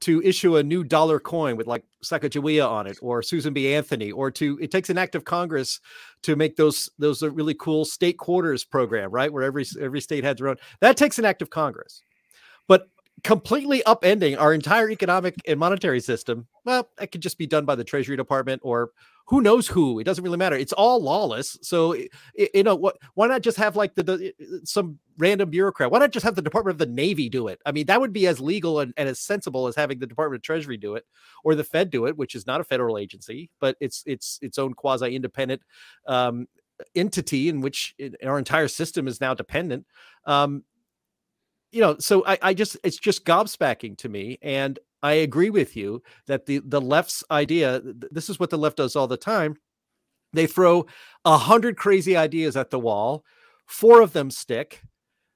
to 0.00 0.22
issue 0.22 0.56
a 0.56 0.62
new 0.62 0.82
dollar 0.82 1.20
coin 1.20 1.56
with 1.56 1.66
like 1.66 1.84
Sacagawea 2.02 2.68
on 2.68 2.86
it 2.86 2.98
or 3.02 3.22
Susan 3.22 3.52
B. 3.52 3.74
Anthony, 3.74 4.10
or 4.10 4.30
to 4.32 4.58
it 4.60 4.70
takes 4.70 4.90
an 4.90 4.98
act 4.98 5.14
of 5.14 5.24
Congress 5.24 5.80
to 6.22 6.36
make 6.36 6.56
those 6.56 6.88
those 6.98 7.22
a 7.22 7.30
really 7.30 7.54
cool 7.54 7.84
state 7.84 8.18
quarters 8.18 8.64
program, 8.64 9.10
right? 9.10 9.32
Where 9.32 9.42
every 9.42 9.66
every 9.80 10.00
state 10.00 10.24
has 10.24 10.36
their 10.38 10.48
own. 10.48 10.56
That 10.80 10.96
takes 10.96 11.18
an 11.18 11.24
act 11.24 11.42
of 11.42 11.50
Congress. 11.50 12.02
But 12.66 12.88
completely 13.24 13.82
upending 13.86 14.38
our 14.38 14.54
entire 14.54 14.90
economic 14.90 15.34
and 15.46 15.60
monetary 15.60 16.00
system, 16.00 16.46
well, 16.64 16.88
that 16.96 17.12
could 17.12 17.20
just 17.20 17.38
be 17.38 17.46
done 17.46 17.66
by 17.66 17.74
the 17.74 17.84
Treasury 17.84 18.16
Department 18.16 18.62
or 18.64 18.90
who 19.30 19.40
knows 19.40 19.68
who. 19.68 20.00
It 20.00 20.04
doesn't 20.04 20.24
really 20.24 20.36
matter. 20.36 20.56
It's 20.56 20.72
all 20.72 21.00
lawless. 21.00 21.56
So 21.62 21.94
you 22.34 22.64
know 22.64 22.74
what? 22.74 22.96
Why 23.14 23.28
not 23.28 23.42
just 23.42 23.56
have 23.58 23.76
like 23.76 23.94
the, 23.94 24.02
the, 24.02 24.60
some 24.64 24.98
random 25.18 25.50
bureaucrat? 25.50 25.92
Why 25.92 26.00
not 26.00 26.10
just 26.10 26.24
have 26.24 26.34
the 26.34 26.42
Department 26.42 26.74
of 26.74 26.78
the 26.78 26.92
Navy 26.92 27.28
do 27.28 27.46
it? 27.46 27.60
I 27.64 27.70
mean, 27.70 27.86
that 27.86 28.00
would 28.00 28.12
be 28.12 28.26
as 28.26 28.40
legal 28.40 28.80
and, 28.80 28.92
and 28.96 29.08
as 29.08 29.20
sensible 29.20 29.68
as 29.68 29.76
having 29.76 30.00
the 30.00 30.06
Department 30.08 30.40
of 30.40 30.42
Treasury 30.42 30.76
do 30.76 30.96
it 30.96 31.06
or 31.44 31.54
the 31.54 31.62
Fed 31.62 31.90
do 31.90 32.06
it, 32.06 32.18
which 32.18 32.34
is 32.34 32.44
not 32.44 32.60
a 32.60 32.64
federal 32.64 32.98
agency, 32.98 33.50
but 33.60 33.76
it's 33.78 34.02
it's 34.04 34.40
its 34.42 34.58
own 34.58 34.74
quasi 34.74 35.14
independent 35.14 35.62
um, 36.08 36.48
entity 36.96 37.48
in 37.48 37.60
which 37.60 37.94
it, 37.98 38.16
our 38.24 38.36
entire 38.36 38.66
system 38.66 39.06
is 39.06 39.20
now 39.20 39.32
dependent. 39.32 39.86
Um, 40.26 40.64
you 41.70 41.82
know, 41.82 41.98
so 42.00 42.26
I, 42.26 42.36
I 42.42 42.54
just 42.54 42.76
it's 42.82 42.98
just 42.98 43.24
gobsmacking 43.24 43.96
to 43.98 44.08
me, 44.08 44.40
and 44.42 44.76
I 45.02 45.12
agree 45.14 45.50
with 45.50 45.76
you 45.76 46.02
that 46.26 46.46
the 46.46 46.60
the 46.64 46.80
left's 46.80 47.24
idea. 47.30 47.80
This 48.10 48.28
is 48.28 48.38
what 48.38 48.50
the 48.50 48.58
left 48.58 48.76
does 48.76 48.96
all 48.96 49.06
the 49.06 49.16
time. 49.16 49.56
They 50.32 50.46
throw 50.46 50.86
a 51.24 51.36
hundred 51.36 51.76
crazy 51.76 52.16
ideas 52.16 52.56
at 52.56 52.70
the 52.70 52.78
wall. 52.78 53.24
Four 53.66 54.00
of 54.00 54.12
them 54.12 54.30
stick. 54.30 54.82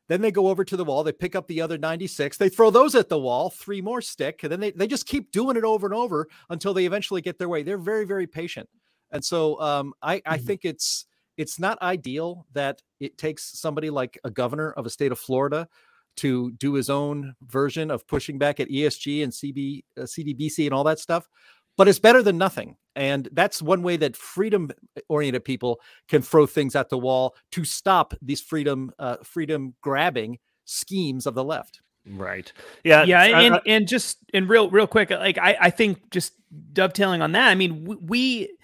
Then 0.09 0.21
they 0.21 0.31
go 0.31 0.49
over 0.49 0.65
to 0.65 0.77
the 0.77 0.85
wall. 0.85 1.03
They 1.03 1.13
pick 1.13 1.35
up 1.35 1.47
the 1.47 1.63
other 1.63 1.79
96. 1.79 2.37
They 2.37 2.51
throw 2.51 2.71
those 2.71 2.95
at 2.95 3.09
the 3.09 3.19
wall. 3.19 3.49
Three 3.49 3.81
more 3.81 4.03
stick. 4.03 4.43
And 4.43 4.53
then 4.53 4.61
they, 4.61 4.71
they 4.71 4.87
just 4.87 5.07
keep 5.07 5.33
doing 5.33 5.57
it 5.57 5.65
over 5.65 5.87
and 5.87 5.95
over 5.95 6.29
until 6.51 6.75
they 6.75 6.85
eventually 6.85 7.23
get 7.23 7.39
their 7.39 7.49
way. 7.49 7.63
They're 7.63 7.79
very, 7.79 8.05
very 8.05 8.27
patient. 8.27 8.69
And 9.13 9.25
so 9.25 9.59
um, 9.61 9.95
I, 10.03 10.21
I 10.27 10.37
mm-hmm. 10.37 10.47
think 10.47 10.65
it's 10.65 11.07
it's 11.37 11.59
not 11.59 11.81
ideal 11.83 12.47
that 12.53 12.83
it 13.01 13.19
takes 13.19 13.59
somebody 13.59 13.91
like 13.91 14.19
a 14.25 14.31
governor 14.31 14.73
of 14.73 14.87
a 14.87 14.91
state 14.91 15.11
of 15.11 15.19
Florida 15.19 15.69
to 16.17 16.53
do 16.53 16.75
his 16.75 16.91
own 16.91 17.35
version 17.43 17.91
of 17.91 18.07
pushing 18.07 18.39
back 18.39 18.61
at 18.61 18.69
ESG 18.69 19.23
and 19.23 19.33
CB, 19.33 19.85
uh, 19.99 20.03
CDBC 20.03 20.67
and 20.67 20.75
all 20.75 20.85
that 20.85 20.99
stuff. 20.99 21.29
But 21.77 21.89
it's 21.89 21.99
better 21.99 22.23
than 22.23 22.39
nothing. 22.39 22.77
And 22.95 23.29
that's 23.33 23.61
one 23.61 23.83
way 23.83 23.97
that 23.97 24.17
freedom 24.17 24.71
oriented 25.09 25.45
people 25.45 25.81
can 26.09 26.23
throw 26.23 26.47
things 26.47 26.77
at 26.77 26.89
the 26.89 26.99
wall 26.99 27.35
to 27.53 27.65
stop 27.65 28.15
these 28.23 28.41
freedom 28.41 28.93
uh, 28.99 29.17
freedom 29.25 29.75
grabbing 29.81 30.39
schemes 30.65 31.27
of 31.27 31.35
the 31.35 31.43
left. 31.43 31.81
Right. 32.07 32.53
Yeah. 32.85 33.05
Yeah. 33.05 33.25
And, 33.25 33.61
and 33.67 33.89
just 33.89 34.19
and 34.33 34.49
real 34.49 34.71
real 34.71 34.87
quick, 34.87 35.11
like 35.11 35.39
I, 35.39 35.57
I 35.61 35.71
think 35.71 36.11
just 36.11 36.35
dovetailing 36.73 37.23
on 37.23 37.33
that. 37.33 37.49
I 37.49 37.55
mean, 37.55 37.99
we 38.03 38.57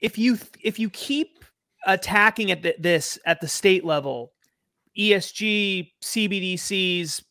if 0.00 0.18
you 0.18 0.38
if 0.62 0.78
you 0.78 0.90
keep 0.90 1.44
attacking 1.86 2.50
at 2.50 2.62
the, 2.62 2.74
this 2.78 3.18
at 3.24 3.40
the 3.40 3.48
state 3.48 3.84
level 3.84 4.32
ESG, 4.98 5.92
CBDCs, 6.02 7.22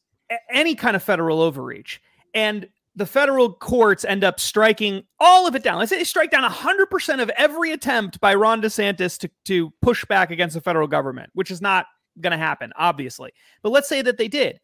any 0.51 0.75
kind 0.75 0.95
of 0.95 1.03
federal 1.03 1.41
overreach. 1.41 2.01
And 2.33 2.67
the 2.95 3.05
federal 3.05 3.53
courts 3.53 4.03
end 4.03 4.23
up 4.23 4.39
striking 4.39 5.03
all 5.19 5.47
of 5.47 5.55
it 5.55 5.63
down. 5.63 5.79
Let's 5.79 5.89
say 5.89 5.97
they 5.97 6.03
strike 6.03 6.31
down 6.31 6.49
100% 6.49 7.21
of 7.21 7.29
every 7.31 7.71
attempt 7.71 8.19
by 8.19 8.35
Ron 8.35 8.61
DeSantis 8.61 9.17
to, 9.19 9.29
to 9.45 9.71
push 9.81 10.03
back 10.05 10.31
against 10.31 10.55
the 10.55 10.61
federal 10.61 10.87
government, 10.87 11.29
which 11.33 11.51
is 11.51 11.61
not 11.61 11.85
going 12.19 12.31
to 12.31 12.37
happen, 12.37 12.73
obviously. 12.75 13.31
But 13.63 13.71
let's 13.71 13.87
say 13.87 14.01
that 14.01 14.17
they 14.17 14.27
did. 14.27 14.59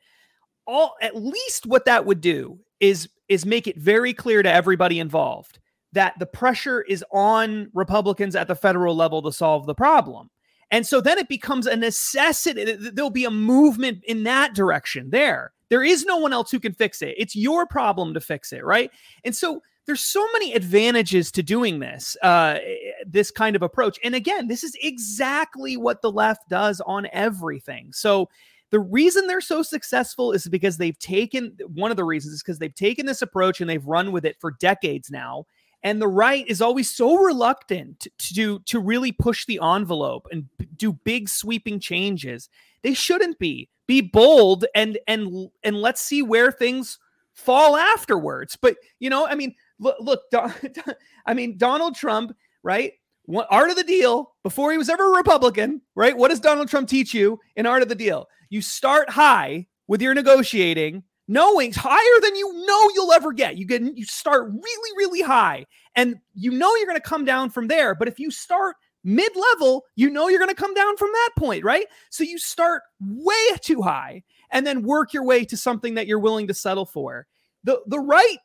All 0.67 0.95
at 1.01 1.15
least 1.15 1.65
what 1.65 1.85
that 1.85 2.05
would 2.05 2.21
do 2.21 2.59
is 2.79 3.07
is 3.29 3.45
make 3.45 3.67
it 3.67 3.77
very 3.77 4.13
clear 4.13 4.43
to 4.43 4.51
everybody 4.51 4.99
involved 4.99 5.59
that 5.93 6.13
the 6.19 6.25
pressure 6.25 6.81
is 6.81 7.03
on 7.11 7.69
Republicans 7.73 8.35
at 8.35 8.47
the 8.47 8.55
federal 8.55 8.95
level 8.95 9.21
to 9.21 9.31
solve 9.31 9.65
the 9.65 9.73
problem. 9.73 10.29
And 10.71 10.85
so 10.85 10.99
then 11.01 11.17
it 11.17 11.29
becomes 11.29 11.67
a 11.67 11.75
necessity. 11.75 12.75
There'll 12.75 13.09
be 13.09 13.25
a 13.25 13.31
movement 13.31 14.03
in 14.05 14.23
that 14.23 14.53
direction 14.53 15.09
there. 15.11 15.53
There 15.69 15.83
is 15.83 16.05
no 16.05 16.17
one 16.17 16.33
else 16.33 16.51
who 16.51 16.59
can 16.59 16.73
fix 16.73 17.01
it. 17.01 17.15
It's 17.17 17.35
your 17.35 17.65
problem 17.65 18.13
to 18.13 18.21
fix 18.21 18.53
it, 18.53 18.63
right? 18.63 18.91
And 19.23 19.35
so 19.35 19.61
there's 19.85 20.01
so 20.01 20.25
many 20.33 20.53
advantages 20.53 21.31
to 21.31 21.43
doing 21.43 21.79
this, 21.79 22.17
uh, 22.23 22.59
this 23.05 23.31
kind 23.31 23.55
of 23.55 23.61
approach. 23.61 23.99
And 24.03 24.15
again, 24.15 24.47
this 24.47 24.63
is 24.63 24.75
exactly 24.81 25.77
what 25.77 26.01
the 26.01 26.11
left 26.11 26.49
does 26.49 26.81
on 26.81 27.07
everything. 27.11 27.91
So 27.93 28.29
the 28.71 28.79
reason 28.79 29.27
they're 29.27 29.41
so 29.41 29.61
successful 29.61 30.31
is 30.31 30.47
because 30.47 30.77
they've 30.77 30.97
taken 30.97 31.55
one 31.67 31.91
of 31.91 31.97
the 31.97 32.03
reasons 32.03 32.35
is 32.35 32.43
because 32.43 32.59
they've 32.59 32.73
taken 32.73 33.05
this 33.05 33.21
approach 33.21 33.61
and 33.61 33.69
they've 33.69 33.85
run 33.85 34.11
with 34.11 34.25
it 34.25 34.37
for 34.39 34.51
decades 34.59 35.11
now 35.11 35.45
and 35.85 36.01
the 36.01 36.07
right 36.07 36.45
is 36.47 36.61
always 36.61 36.89
so 36.89 37.15
reluctant 37.15 38.07
to, 38.17 38.33
to 38.33 38.59
to 38.65 38.79
really 38.79 39.11
push 39.11 39.45
the 39.45 39.59
envelope 39.63 40.27
and 40.31 40.47
do 40.75 40.91
big 40.91 41.29
sweeping 41.29 41.79
changes. 41.79 42.49
They 42.81 42.95
shouldn't 42.95 43.39
be. 43.39 43.69
Be 43.87 44.01
bold 44.01 44.65
and 44.73 44.97
and 45.07 45.49
and 45.63 45.77
let's 45.77 46.01
see 46.01 46.23
where 46.23 46.51
things 46.51 46.97
fall 47.33 47.77
afterwards. 47.77 48.57
But 48.59 48.77
you 48.99 49.11
know 49.11 49.27
i 49.27 49.35
mean 49.35 49.53
look, 49.77 49.97
look 49.99 50.21
i 51.25 51.33
mean 51.33 51.57
donald 51.57 51.95
trump 51.95 52.35
right? 52.63 52.93
What, 53.27 53.47
art 53.51 53.69
of 53.69 53.75
the 53.75 53.83
deal 53.83 54.33
before 54.41 54.71
he 54.71 54.77
was 54.77 54.89
ever 54.89 55.13
a 55.13 55.17
republican 55.17 55.81
right? 55.93 56.17
What 56.17 56.29
does 56.29 56.39
donald 56.39 56.67
trump 56.67 56.89
teach 56.89 57.13
you 57.13 57.39
in 57.55 57.67
art 57.67 57.83
of 57.83 57.89
the 57.89 57.95
deal? 57.95 58.27
You 58.49 58.61
start 58.61 59.07
high 59.09 59.67
with 59.87 60.01
your 60.01 60.15
negotiating 60.15 61.03
knowing 61.27 61.73
higher 61.73 62.21
than 62.21 62.35
you 62.35 62.65
know 62.65 62.89
you'll 62.93 63.13
ever 63.13 63.33
get. 63.33 63.57
You 63.57 63.65
get 63.65 63.81
you 63.81 64.05
start 64.05 64.49
really 64.49 64.97
really 64.97 65.21
high 65.21 65.65
and 65.95 66.15
you 66.33 66.51
know 66.51 66.75
you're 66.75 66.87
going 66.87 66.97
to 66.97 67.01
come 67.01 67.25
down 67.25 67.49
from 67.49 67.67
there, 67.67 67.95
but 67.95 68.07
if 68.07 68.19
you 68.19 68.31
start 68.31 68.75
mid-level, 69.03 69.83
you 69.95 70.09
know 70.09 70.27
you're 70.27 70.39
going 70.39 70.49
to 70.49 70.55
come 70.55 70.73
down 70.73 70.97
from 70.97 71.09
that 71.11 71.29
point, 71.37 71.63
right? 71.63 71.85
So 72.09 72.23
you 72.23 72.37
start 72.39 72.81
way 72.99 73.57
too 73.61 73.81
high 73.81 74.23
and 74.51 74.65
then 74.65 74.83
work 74.83 75.13
your 75.13 75.23
way 75.23 75.45
to 75.45 75.57
something 75.57 75.93
that 75.93 76.07
you're 76.07 76.19
willing 76.19 76.47
to 76.47 76.53
settle 76.53 76.85
for. 76.85 77.27
The 77.63 77.81
the 77.87 77.99
right 77.99 78.37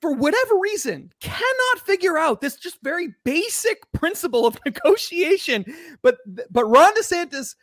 for 0.00 0.12
whatever 0.12 0.58
reason 0.60 1.10
cannot 1.20 1.84
figure 1.84 2.16
out 2.16 2.40
this 2.40 2.56
just 2.56 2.78
very 2.82 3.08
basic 3.24 3.80
principle 3.92 4.46
of 4.46 4.58
negotiation, 4.64 5.64
but 6.02 6.18
but 6.50 6.66
Ron 6.66 6.94
DeSantis 6.94 7.56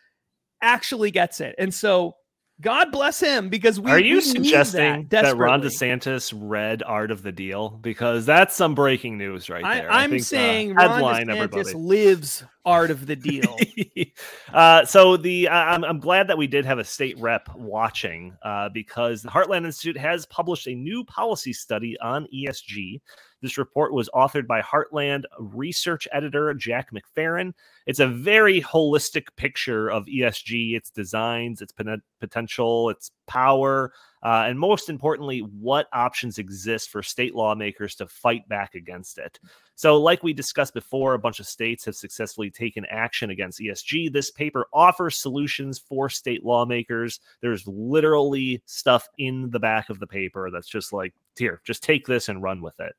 actually 0.62 1.12
gets 1.12 1.40
it. 1.42 1.56
And 1.58 1.74
so 1.74 2.16
God 2.62 2.92
bless 2.92 3.20
him 3.20 3.50
because 3.50 3.80
we 3.80 3.92
are 3.92 4.00
you 4.00 4.16
we 4.16 4.22
suggesting 4.22 5.08
that, 5.10 5.24
that, 5.24 5.38
Ron. 5.38 5.62
DeSantis 5.62 6.34
read 6.36 6.84
Art 6.84 7.12
of 7.12 7.22
the 7.22 7.32
Deal? 7.32 7.70
Because 7.70 8.26
that's 8.26 8.56
some 8.56 8.76
breaking 8.76 9.18
news 9.18 9.50
right 9.50 9.64
there. 9.64 9.92
I, 9.92 10.04
I'm 10.04 10.12
think, 10.12 10.22
uh, 10.22 10.26
saying 10.26 10.74
Ron 10.76 10.90
headline 10.90 11.28
DeSantis 11.28 11.36
everybody. 11.36 11.74
lives 11.74 12.44
art 12.66 12.92
of 12.92 13.06
the 13.06 13.16
deal. 13.16 13.56
uh, 14.54 14.86
so 14.86 15.18
the 15.18 15.48
uh, 15.48 15.54
I'm, 15.54 15.84
I'm 15.84 16.00
glad 16.00 16.28
that 16.28 16.38
we 16.38 16.48
did 16.48 16.66
have 16.66 16.80
a 16.80 16.84
state 16.84 17.18
rep 17.20 17.48
watching 17.56 18.36
uh, 18.44 18.70
because 18.70 19.22
the 19.22 19.30
Heartland 19.30 19.66
Institute 19.66 19.98
has 19.98 20.26
published 20.26 20.68
a 20.68 20.74
new 20.74 21.04
policy 21.06 21.54
study 21.54 21.98
on 22.00 22.28
ESG. 22.34 23.02
This 23.46 23.60
report 23.60 23.94
was 23.94 24.10
authored 24.10 24.48
by 24.48 24.60
Heartland 24.64 25.26
research 25.38 26.08
editor 26.12 26.52
Jack 26.56 26.90
McPherrin. 26.92 27.54
It's 27.86 28.00
a 28.00 28.08
very 28.08 28.60
holistic 28.60 29.28
picture 29.36 29.88
of 29.88 30.08
ESG, 30.08 30.76
its 30.76 30.90
designs, 30.90 31.62
its 31.62 31.72
potential, 32.20 32.90
its 32.90 33.12
power, 33.28 33.94
uh, 34.24 34.46
and 34.48 34.58
most 34.58 34.90
importantly, 34.90 35.42
what 35.42 35.88
options 35.94 36.40
exist 36.40 36.90
for 36.90 37.04
state 37.04 37.36
lawmakers 37.36 37.94
to 37.98 38.08
fight 38.08 38.50
back 38.50 38.74
against 38.74 39.20
it. 39.20 39.40
So, 39.76 40.02
like 40.02 40.24
we 40.24 40.34
discussed 40.34 40.74
before, 40.74 41.14
a 41.14 41.20
bunch 41.20 41.40
of 41.40 41.46
states 41.46 41.86
have 41.86 41.96
successfully 41.96 42.50
taken 42.50 42.84
action 42.86 43.30
against 43.30 43.60
ESG. 43.60 44.12
This 44.12 44.32
paper 44.32 44.66
offers 44.74 45.18
solutions 45.18 45.78
for 45.78 46.10
state 46.10 46.44
lawmakers. 46.44 47.20
There's 47.42 47.68
literally 47.68 48.64
stuff 48.66 49.08
in 49.20 49.52
the 49.52 49.60
back 49.60 49.92
of 49.92 50.00
the 50.00 50.08
paper 50.08 50.50
that's 50.50 50.68
just 50.68 50.92
like, 50.92 51.14
here, 51.38 51.62
just 51.64 51.84
take 51.84 52.08
this 52.08 52.28
and 52.28 52.42
run 52.42 52.64
with 52.64 52.80
it. 52.80 52.96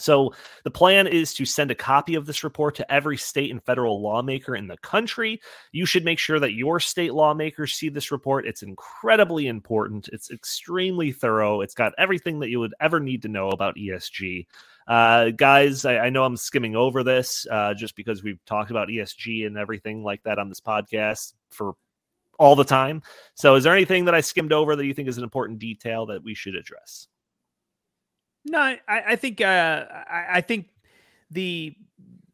So, 0.00 0.34
the 0.64 0.70
plan 0.70 1.06
is 1.06 1.34
to 1.34 1.44
send 1.44 1.70
a 1.70 1.74
copy 1.74 2.14
of 2.14 2.26
this 2.26 2.44
report 2.44 2.74
to 2.76 2.92
every 2.92 3.16
state 3.16 3.50
and 3.50 3.62
federal 3.62 4.02
lawmaker 4.02 4.56
in 4.56 4.66
the 4.66 4.78
country. 4.78 5.40
You 5.72 5.86
should 5.86 6.04
make 6.04 6.18
sure 6.18 6.40
that 6.40 6.54
your 6.54 6.80
state 6.80 7.14
lawmakers 7.14 7.74
see 7.74 7.88
this 7.88 8.10
report. 8.10 8.46
It's 8.46 8.62
incredibly 8.62 9.46
important, 9.46 10.08
it's 10.08 10.30
extremely 10.30 11.12
thorough. 11.12 11.60
It's 11.60 11.74
got 11.74 11.92
everything 11.98 12.40
that 12.40 12.50
you 12.50 12.60
would 12.60 12.74
ever 12.80 13.00
need 13.00 13.22
to 13.22 13.28
know 13.28 13.50
about 13.50 13.76
ESG. 13.76 14.46
Uh, 14.88 15.30
guys, 15.30 15.84
I, 15.84 15.98
I 15.98 16.10
know 16.10 16.24
I'm 16.24 16.36
skimming 16.36 16.74
over 16.74 17.04
this 17.04 17.46
uh, 17.50 17.74
just 17.74 17.94
because 17.94 18.24
we've 18.24 18.44
talked 18.44 18.70
about 18.72 18.88
ESG 18.88 19.46
and 19.46 19.56
everything 19.56 20.02
like 20.02 20.22
that 20.24 20.38
on 20.38 20.48
this 20.48 20.60
podcast 20.60 21.34
for 21.50 21.74
all 22.40 22.56
the 22.56 22.64
time. 22.64 23.02
So, 23.34 23.54
is 23.54 23.64
there 23.64 23.74
anything 23.74 24.06
that 24.06 24.14
I 24.14 24.20
skimmed 24.20 24.52
over 24.52 24.74
that 24.74 24.86
you 24.86 24.94
think 24.94 25.08
is 25.08 25.18
an 25.18 25.24
important 25.24 25.58
detail 25.58 26.06
that 26.06 26.24
we 26.24 26.34
should 26.34 26.56
address? 26.56 27.06
No, 28.44 28.58
I, 28.58 28.78
I 28.88 29.16
think 29.16 29.40
uh, 29.40 29.84
I, 29.90 30.26
I 30.34 30.40
think 30.40 30.68
the 31.30 31.74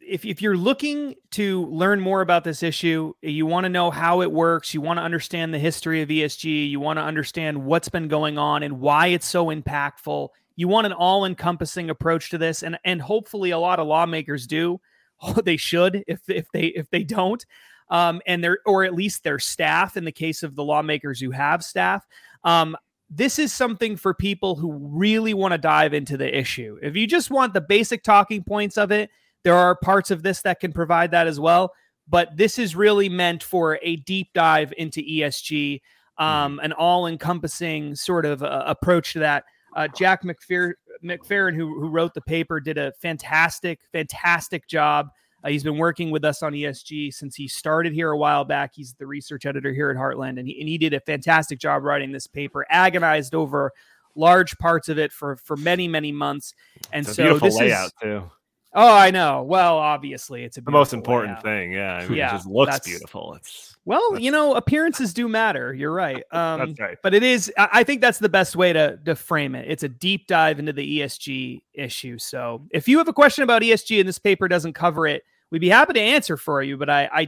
if 0.06 0.24
if 0.24 0.40
you're 0.40 0.56
looking 0.56 1.14
to 1.32 1.66
learn 1.66 2.00
more 2.00 2.20
about 2.20 2.44
this 2.44 2.62
issue, 2.62 3.12
you 3.22 3.44
want 3.44 3.64
to 3.64 3.68
know 3.68 3.90
how 3.90 4.22
it 4.22 4.30
works, 4.30 4.72
you 4.72 4.80
want 4.80 4.98
to 4.98 5.02
understand 5.02 5.52
the 5.52 5.58
history 5.58 6.02
of 6.02 6.08
ESG, 6.08 6.70
you 6.70 6.80
want 6.80 6.98
to 6.98 7.02
understand 7.02 7.64
what's 7.64 7.88
been 7.88 8.08
going 8.08 8.38
on 8.38 8.62
and 8.62 8.80
why 8.80 9.08
it's 9.08 9.26
so 9.26 9.46
impactful. 9.46 10.28
You 10.54 10.68
want 10.68 10.86
an 10.86 10.92
all-encompassing 10.92 11.90
approach 11.90 12.30
to 12.30 12.38
this, 12.38 12.62
and 12.62 12.78
and 12.84 13.02
hopefully 13.02 13.50
a 13.50 13.58
lot 13.58 13.78
of 13.78 13.86
lawmakers 13.86 14.46
do. 14.46 14.80
Oh, 15.22 15.32
they 15.32 15.56
should 15.56 16.04
if 16.06 16.20
if 16.28 16.44
they 16.52 16.66
if 16.66 16.90
they 16.90 17.02
don't, 17.02 17.42
um, 17.88 18.20
and 18.26 18.44
their 18.44 18.58
or 18.66 18.84
at 18.84 18.94
least 18.94 19.24
their 19.24 19.38
staff. 19.38 19.96
In 19.96 20.04
the 20.04 20.12
case 20.12 20.42
of 20.42 20.54
the 20.54 20.62
lawmakers 20.62 21.18
who 21.18 21.30
have 21.30 21.64
staff, 21.64 22.06
um, 22.44 22.76
this 23.08 23.38
is 23.38 23.52
something 23.52 23.96
for 23.96 24.14
people 24.14 24.56
who 24.56 24.72
really 24.72 25.34
want 25.34 25.52
to 25.52 25.58
dive 25.58 25.94
into 25.94 26.16
the 26.16 26.36
issue. 26.36 26.78
If 26.82 26.96
you 26.96 27.06
just 27.06 27.30
want 27.30 27.54
the 27.54 27.60
basic 27.60 28.02
talking 28.02 28.42
points 28.42 28.76
of 28.76 28.90
it, 28.90 29.10
there 29.44 29.54
are 29.54 29.76
parts 29.76 30.10
of 30.10 30.22
this 30.22 30.42
that 30.42 30.60
can 30.60 30.72
provide 30.72 31.12
that 31.12 31.26
as 31.26 31.38
well. 31.38 31.72
But 32.08 32.36
this 32.36 32.58
is 32.58 32.74
really 32.76 33.08
meant 33.08 33.42
for 33.42 33.78
a 33.82 33.96
deep 33.96 34.28
dive 34.34 34.72
into 34.76 35.00
ESG, 35.02 35.80
um, 36.18 36.60
an 36.62 36.72
all 36.72 37.06
encompassing 37.06 37.94
sort 37.94 38.26
of 38.26 38.42
uh, 38.42 38.64
approach 38.66 39.12
to 39.14 39.20
that. 39.20 39.44
Uh, 39.74 39.88
Jack 39.88 40.22
McFer- 40.22 40.74
McPherrin, 41.04 41.54
who, 41.54 41.80
who 41.80 41.88
wrote 41.88 42.14
the 42.14 42.20
paper, 42.22 42.60
did 42.60 42.78
a 42.78 42.92
fantastic, 43.00 43.80
fantastic 43.92 44.66
job. 44.66 45.08
Uh, 45.46 45.50
he's 45.50 45.62
been 45.62 45.78
working 45.78 46.10
with 46.10 46.24
us 46.24 46.42
on 46.42 46.52
ESG 46.52 47.14
since 47.14 47.36
he 47.36 47.46
started 47.46 47.92
here 47.92 48.10
a 48.10 48.16
while 48.18 48.44
back. 48.44 48.72
He's 48.74 48.94
the 48.94 49.06
research 49.06 49.46
editor 49.46 49.72
here 49.72 49.90
at 49.90 49.96
Heartland, 49.96 50.40
and 50.40 50.48
he, 50.48 50.58
and 50.58 50.68
he 50.68 50.76
did 50.76 50.92
a 50.92 50.98
fantastic 51.00 51.60
job 51.60 51.84
writing 51.84 52.10
this 52.10 52.26
paper. 52.26 52.66
Agonized 52.68 53.32
over 53.34 53.72
large 54.16 54.58
parts 54.58 54.88
of 54.88 54.98
it 54.98 55.12
for 55.12 55.36
for 55.36 55.56
many 55.56 55.86
many 55.86 56.10
months, 56.10 56.52
and 56.92 57.02
It's 57.02 57.12
a 57.12 57.14
so 57.14 57.22
beautiful 57.22 57.48
this 57.48 57.58
layout 57.58 57.86
is. 57.86 57.92
too. 58.02 58.30
Oh, 58.78 58.94
I 58.94 59.10
know. 59.10 59.42
Well, 59.44 59.78
obviously, 59.78 60.42
it's 60.44 60.58
a 60.58 60.60
The 60.60 60.70
most 60.70 60.92
important 60.92 61.32
layout. 61.34 61.42
thing, 61.44 61.72
yeah. 61.72 61.94
I 61.94 62.08
mean, 62.08 62.18
Yeah, 62.18 62.28
it 62.30 62.32
just 62.38 62.46
looks 62.48 62.80
beautiful. 62.80 63.34
It's 63.34 63.76
Well, 63.86 64.18
you 64.18 64.30
know, 64.30 64.54
appearances 64.54 65.14
do 65.14 65.28
matter. 65.28 65.72
You're 65.72 65.94
right. 65.94 66.24
Um, 66.32 66.58
that's 66.74 66.80
right. 66.80 66.98
but 67.04 67.14
it 67.14 67.22
is. 67.22 67.52
I 67.56 67.68
I 67.72 67.84
think 67.84 68.00
that's 68.00 68.18
the 68.18 68.28
best 68.28 68.56
way 68.56 68.72
to 68.72 68.98
to 69.04 69.14
frame 69.14 69.54
it. 69.54 69.70
It's 69.70 69.84
a 69.84 69.88
deep 69.88 70.26
dive 70.26 70.58
into 70.58 70.72
the 70.72 70.98
ESG 71.00 71.62
issue. 71.72 72.18
So, 72.18 72.66
if 72.72 72.88
you 72.88 72.98
have 72.98 73.06
a 73.06 73.12
question 73.12 73.44
about 73.44 73.62
ESG 73.62 74.00
and 74.00 74.08
this 74.08 74.18
paper 74.18 74.48
doesn't 74.48 74.72
cover 74.72 75.06
it, 75.06 75.22
we'd 75.50 75.60
be 75.60 75.68
happy 75.68 75.94
to 75.94 76.00
answer 76.00 76.36
for 76.36 76.62
you. 76.62 76.76
But 76.76 76.90
I, 76.90 77.08
I, 77.12 77.26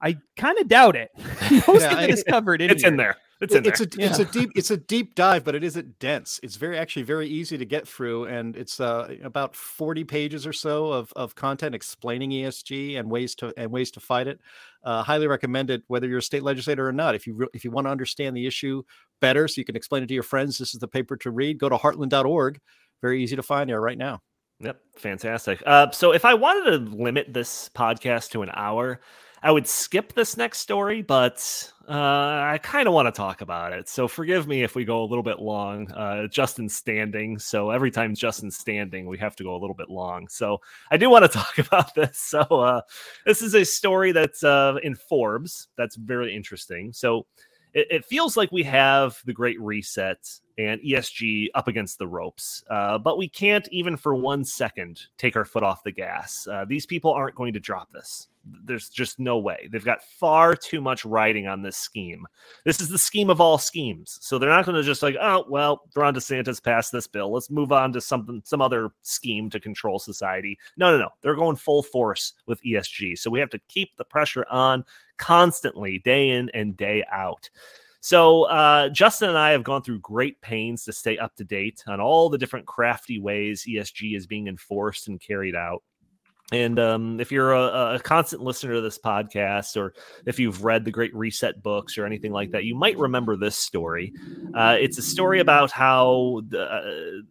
I 0.00 0.16
kind 0.36 0.58
of 0.58 0.68
doubt 0.68 0.96
it. 0.96 1.10
Most 1.66 1.82
Yeah, 1.82 1.92
of 1.92 1.98
it 1.98 1.98
I- 1.98 2.06
is 2.08 2.24
covered 2.24 2.60
in 2.60 2.70
It's 2.70 2.84
in 2.84 2.96
there. 2.96 3.16
It's 3.40 3.54
in 3.54 3.64
it's 3.64 3.78
there. 3.78 4.06
a 4.06 4.10
it's 4.10 4.18
a 4.18 4.24
deep 4.24 4.50
it's 4.56 4.70
a 4.72 4.76
deep 4.76 5.14
dive, 5.14 5.44
but 5.44 5.54
it 5.54 5.62
isn't 5.62 6.00
dense. 6.00 6.40
It's 6.42 6.56
very 6.56 6.76
actually 6.76 7.04
very 7.04 7.28
easy 7.28 7.56
to 7.56 7.64
get 7.64 7.86
through, 7.86 8.24
and 8.24 8.56
it's 8.56 8.80
uh, 8.80 9.14
about 9.22 9.54
forty 9.54 10.02
pages 10.02 10.44
or 10.44 10.52
so 10.52 10.90
of, 10.90 11.12
of 11.14 11.36
content 11.36 11.72
explaining 11.72 12.30
ESG 12.30 12.98
and 12.98 13.08
ways 13.08 13.36
to 13.36 13.54
and 13.56 13.70
ways 13.70 13.92
to 13.92 14.00
fight 14.00 14.26
it. 14.26 14.40
Uh, 14.82 15.04
highly 15.04 15.28
recommend 15.28 15.70
it, 15.70 15.84
whether 15.86 16.08
you're 16.08 16.18
a 16.18 16.22
state 16.22 16.42
legislator 16.42 16.88
or 16.88 16.92
not. 16.92 17.14
If 17.14 17.28
you 17.28 17.34
re- 17.34 17.46
if 17.54 17.62
you 17.64 17.70
want 17.70 17.86
to 17.86 17.92
understand 17.92 18.36
the 18.36 18.44
issue 18.44 18.82
better, 19.20 19.46
so 19.46 19.60
you 19.60 19.64
can 19.64 19.76
explain 19.76 20.02
it 20.02 20.06
to 20.08 20.14
your 20.14 20.24
friends, 20.24 20.58
this 20.58 20.74
is 20.74 20.80
the 20.80 20.88
paper 20.88 21.16
to 21.18 21.30
read. 21.30 21.58
Go 21.58 21.68
to 21.68 21.76
heartland.org. 21.76 22.60
Very 23.02 23.22
easy 23.22 23.36
to 23.36 23.42
find 23.44 23.70
there 23.70 23.80
right 23.80 23.98
now. 23.98 24.20
Yep, 24.60 24.80
fantastic. 24.96 25.62
Uh, 25.64 25.90
so 25.92 26.12
if 26.12 26.24
I 26.24 26.34
wanted 26.34 26.70
to 26.70 26.96
limit 26.96 27.32
this 27.32 27.70
podcast 27.74 28.30
to 28.30 28.42
an 28.42 28.50
hour, 28.52 29.00
I 29.40 29.52
would 29.52 29.68
skip 29.68 30.14
this 30.14 30.36
next 30.36 30.58
story, 30.58 31.00
but 31.00 31.72
uh, 31.88 31.92
I 31.92 32.58
kind 32.60 32.88
of 32.88 32.94
want 32.94 33.06
to 33.06 33.12
talk 33.12 33.40
about 33.40 33.72
it. 33.72 33.88
So 33.88 34.08
forgive 34.08 34.48
me 34.48 34.64
if 34.64 34.74
we 34.74 34.84
go 34.84 35.04
a 35.04 35.06
little 35.06 35.22
bit 35.22 35.38
long. 35.38 35.88
Uh, 35.92 36.26
Justin's 36.26 36.74
standing, 36.74 37.38
so 37.38 37.70
every 37.70 37.92
time 37.92 38.16
Justin's 38.16 38.56
standing, 38.56 39.06
we 39.06 39.16
have 39.18 39.36
to 39.36 39.44
go 39.44 39.54
a 39.54 39.60
little 39.60 39.76
bit 39.76 39.90
long. 39.90 40.26
So 40.26 40.58
I 40.90 40.96
do 40.96 41.08
want 41.08 41.24
to 41.24 41.28
talk 41.38 41.58
about 41.58 41.94
this. 41.94 42.18
So 42.18 42.40
uh, 42.40 42.80
this 43.26 43.42
is 43.42 43.54
a 43.54 43.64
story 43.64 44.10
that's 44.10 44.42
uh, 44.42 44.78
in 44.82 44.96
Forbes. 44.96 45.68
That's 45.76 45.94
very 45.94 46.34
interesting. 46.34 46.92
So 46.92 47.26
it, 47.74 47.86
it 47.90 48.04
feels 48.04 48.36
like 48.36 48.50
we 48.52 48.62
have 48.64 49.20
the 49.24 49.32
Great 49.32 49.60
Reset 49.60 50.18
and 50.58 50.80
ESG 50.80 51.48
up 51.54 51.68
against 51.68 51.98
the 51.98 52.06
ropes, 52.06 52.64
uh, 52.68 52.98
but 52.98 53.16
we 53.16 53.28
can't 53.28 53.68
even 53.70 53.96
for 53.96 54.14
one 54.14 54.44
second 54.44 55.00
take 55.16 55.36
our 55.36 55.44
foot 55.44 55.62
off 55.62 55.84
the 55.84 55.92
gas. 55.92 56.46
Uh, 56.50 56.64
these 56.66 56.84
people 56.84 57.12
aren't 57.12 57.36
going 57.36 57.52
to 57.52 57.60
drop 57.60 57.92
this. 57.92 58.26
There's 58.64 58.88
just 58.88 59.20
no 59.20 59.38
way. 59.38 59.68
They've 59.70 59.84
got 59.84 60.02
far 60.02 60.56
too 60.56 60.80
much 60.80 61.04
riding 61.04 61.46
on 61.46 61.62
this 61.62 61.76
scheme. 61.76 62.26
This 62.64 62.80
is 62.80 62.88
the 62.88 62.98
scheme 62.98 63.30
of 63.30 63.40
all 63.40 63.58
schemes. 63.58 64.18
So 64.22 64.38
they're 64.38 64.48
not 64.48 64.64
going 64.64 64.76
to 64.76 64.82
just 64.82 65.02
like, 65.02 65.16
oh 65.20 65.44
well, 65.48 65.82
Ron 65.94 66.14
DeSantis 66.14 66.62
passed 66.62 66.90
this 66.90 67.06
bill. 67.06 67.30
Let's 67.32 67.50
move 67.50 67.72
on 67.72 67.92
to 67.92 68.00
something, 68.00 68.42
some 68.44 68.62
other 68.62 68.90
scheme 69.02 69.50
to 69.50 69.60
control 69.60 69.98
society. 69.98 70.58
No, 70.76 70.90
no, 70.90 70.98
no. 70.98 71.10
They're 71.20 71.36
going 71.36 71.56
full 71.56 71.82
force 71.82 72.32
with 72.46 72.62
ESG. 72.62 73.18
So 73.18 73.30
we 73.30 73.38
have 73.38 73.50
to 73.50 73.60
keep 73.68 73.96
the 73.96 74.04
pressure 74.04 74.46
on 74.50 74.84
constantly, 75.18 75.98
day 75.98 76.30
in 76.30 76.50
and 76.54 76.76
day 76.76 77.04
out. 77.10 77.50
So, 78.00 78.44
uh, 78.44 78.88
Justin 78.90 79.30
and 79.30 79.38
I 79.38 79.50
have 79.50 79.64
gone 79.64 79.82
through 79.82 80.00
great 80.00 80.40
pains 80.40 80.84
to 80.84 80.92
stay 80.92 81.18
up 81.18 81.34
to 81.36 81.44
date 81.44 81.82
on 81.86 82.00
all 82.00 82.28
the 82.28 82.38
different 82.38 82.66
crafty 82.66 83.18
ways 83.18 83.66
ESG 83.68 84.16
is 84.16 84.26
being 84.26 84.46
enforced 84.46 85.08
and 85.08 85.20
carried 85.20 85.56
out. 85.56 85.82
And 86.50 86.78
um, 86.78 87.20
if 87.20 87.30
you're 87.30 87.52
a, 87.52 87.96
a 87.96 88.00
constant 88.00 88.40
listener 88.40 88.74
to 88.74 88.80
this 88.80 88.98
podcast, 88.98 89.76
or 89.76 89.92
if 90.24 90.38
you've 90.38 90.64
read 90.64 90.84
the 90.84 90.90
Great 90.90 91.14
Reset 91.14 91.62
books 91.62 91.98
or 91.98 92.06
anything 92.06 92.32
like 92.32 92.52
that, 92.52 92.64
you 92.64 92.74
might 92.74 92.96
remember 92.96 93.36
this 93.36 93.56
story. 93.56 94.14
Uh, 94.54 94.76
it's 94.80 94.96
a 94.96 95.02
story 95.02 95.40
about 95.40 95.70
how 95.70 96.40
the, 96.48 96.62
uh, 96.62 97.22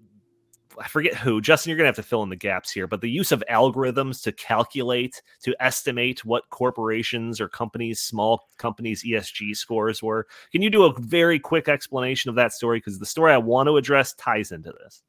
I 0.79 0.87
forget 0.87 1.15
who. 1.15 1.41
Justin, 1.41 1.69
you're 1.69 1.77
gonna 1.77 1.87
have 1.87 1.95
to 1.95 2.03
fill 2.03 2.23
in 2.23 2.29
the 2.29 2.35
gaps 2.35 2.71
here, 2.71 2.87
but 2.87 3.01
the 3.01 3.09
use 3.09 3.31
of 3.31 3.43
algorithms 3.49 4.21
to 4.23 4.31
calculate, 4.31 5.21
to 5.43 5.55
estimate 5.59 6.23
what 6.25 6.49
corporations 6.49 7.41
or 7.41 7.47
companies, 7.47 8.01
small 8.01 8.47
companies' 8.57 9.03
ESG 9.03 9.55
scores 9.55 10.03
were. 10.03 10.27
Can 10.51 10.61
you 10.61 10.69
do 10.69 10.83
a 10.83 10.99
very 10.99 11.39
quick 11.39 11.67
explanation 11.67 12.29
of 12.29 12.35
that 12.35 12.53
story? 12.53 12.77
Because 12.77 12.99
the 12.99 13.05
story 13.05 13.33
I 13.33 13.37
want 13.37 13.67
to 13.67 13.77
address 13.77 14.13
ties 14.13 14.51
into 14.51 14.71
this. 14.83 15.03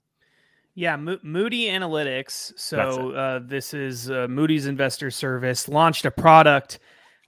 Yeah, 0.75 0.95
Mo- 0.97 1.19
Moody 1.23 1.67
Analytics. 1.67 2.53
So 2.57 3.11
uh, 3.11 3.41
this 3.43 3.75
is 3.75 4.11
uh, 4.11 4.29
Moody's 4.29 4.67
Investor 4.67 5.11
Service 5.11 5.69
launched 5.69 6.05
a 6.05 6.11
product 6.11 6.79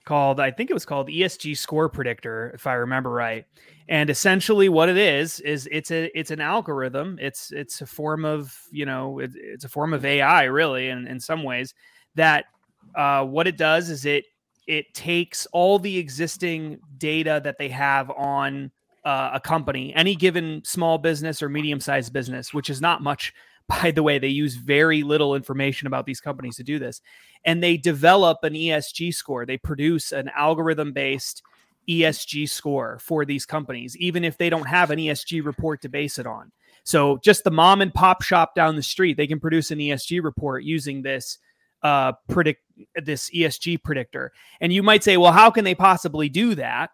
called 0.05 0.41
I 0.41 0.51
think 0.51 0.71
it 0.71 0.75
was 0.75 0.87
called 0.87 1.09
ESG 1.09 1.57
Score 1.57 1.89
Predictor, 1.89 2.53
if 2.55 2.67
I 2.67 2.75
remember 2.75 3.11
right. 3.11 3.45
And 3.89 4.09
essentially, 4.09 4.69
what 4.69 4.89
it 4.89 4.97
is 4.97 5.41
is 5.41 5.69
it's 5.71 5.91
a 5.91 6.17
it's 6.19 6.31
an 6.31 6.41
algorithm. 6.41 7.19
It's 7.21 7.51
it's 7.53 7.81
a 7.81 7.87
form 7.87 8.25
of 8.25 8.57
you 8.71 8.87
know 8.87 9.19
it, 9.19 9.33
it's 9.35 9.65
a 9.65 9.69
form 9.69 9.93
of 9.93 10.05
AI 10.05 10.45
really, 10.45 10.89
in 10.89 11.07
in 11.07 11.19
some 11.19 11.43
ways. 11.43 11.75
That 12.15 12.47
uh, 12.95 13.25
what 13.25 13.47
it 13.47 13.57
does 13.57 13.91
is 13.91 14.05
it 14.07 14.25
it 14.67 14.95
takes 14.95 15.47
all 15.47 15.79
the 15.79 15.99
existing 15.99 16.79
data 16.99 17.41
that 17.43 17.59
they 17.59 17.69
have 17.69 18.11
on 18.11 18.71
uh, 19.05 19.31
a 19.35 19.41
company, 19.41 19.93
any 19.95 20.15
given 20.15 20.63
small 20.65 20.99
business 20.99 21.43
or 21.43 21.49
medium 21.49 21.81
sized 21.81 22.13
business, 22.13 22.55
which 22.55 22.71
is 22.71 22.81
not 22.81 23.03
much, 23.03 23.35
by 23.71 23.91
the 23.91 24.03
way. 24.03 24.19
They 24.19 24.29
use 24.29 24.55
very 24.55 25.03
little 25.03 25.35
information 25.35 25.87
about 25.87 26.07
these 26.07 26.21
companies 26.21 26.57
to 26.57 26.65
do 26.65 26.79
this. 26.79 27.01
And 27.45 27.63
they 27.63 27.77
develop 27.77 28.39
an 28.43 28.55
ESG 28.55 29.15
score. 29.15 29.47
They 29.47 29.57
produce 29.57 30.13
an 30.13 30.31
algorithm 30.37 30.93
based 30.93 31.43
ESG 31.89 32.49
score 32.49 32.99
for 33.01 33.25
these 33.25 33.47
companies, 33.47 33.97
even 33.97 34.25
if 34.25 34.37
they 34.37 34.51
don't 34.51 34.69
have 34.69 34.91
an 34.91 34.99
ESG 34.99 35.45
report 35.45 35.83
to 35.83 35.89
base 35.89 36.19
it 36.19 36.27
on. 36.27 36.53
So 36.85 37.19
just 37.23 37.45
the 37.45 37.51
mom 37.51 37.81
and 37.81 37.93
pop 37.93 38.23
shop 38.23 38.55
down 38.55 38.77
the 38.77 38.83
street, 38.83 39.17
they 39.17 39.27
can 39.27 39.41
produce 39.41 39.71
an 39.71 39.79
ESG 39.79 40.23
report 40.23 40.65
using 40.65 41.03
this 41.03 41.39
uh, 41.83 42.13
predict 42.29 42.63
this 42.97 43.31
ESG 43.31 43.83
predictor. 43.83 44.33
And 44.61 44.73
you 44.73 44.83
might 44.83 45.03
say, 45.03 45.17
well, 45.17 45.33
how 45.33 45.51
can 45.51 45.65
they 45.65 45.75
possibly 45.75 46.29
do 46.29 46.55
that? 46.57 46.91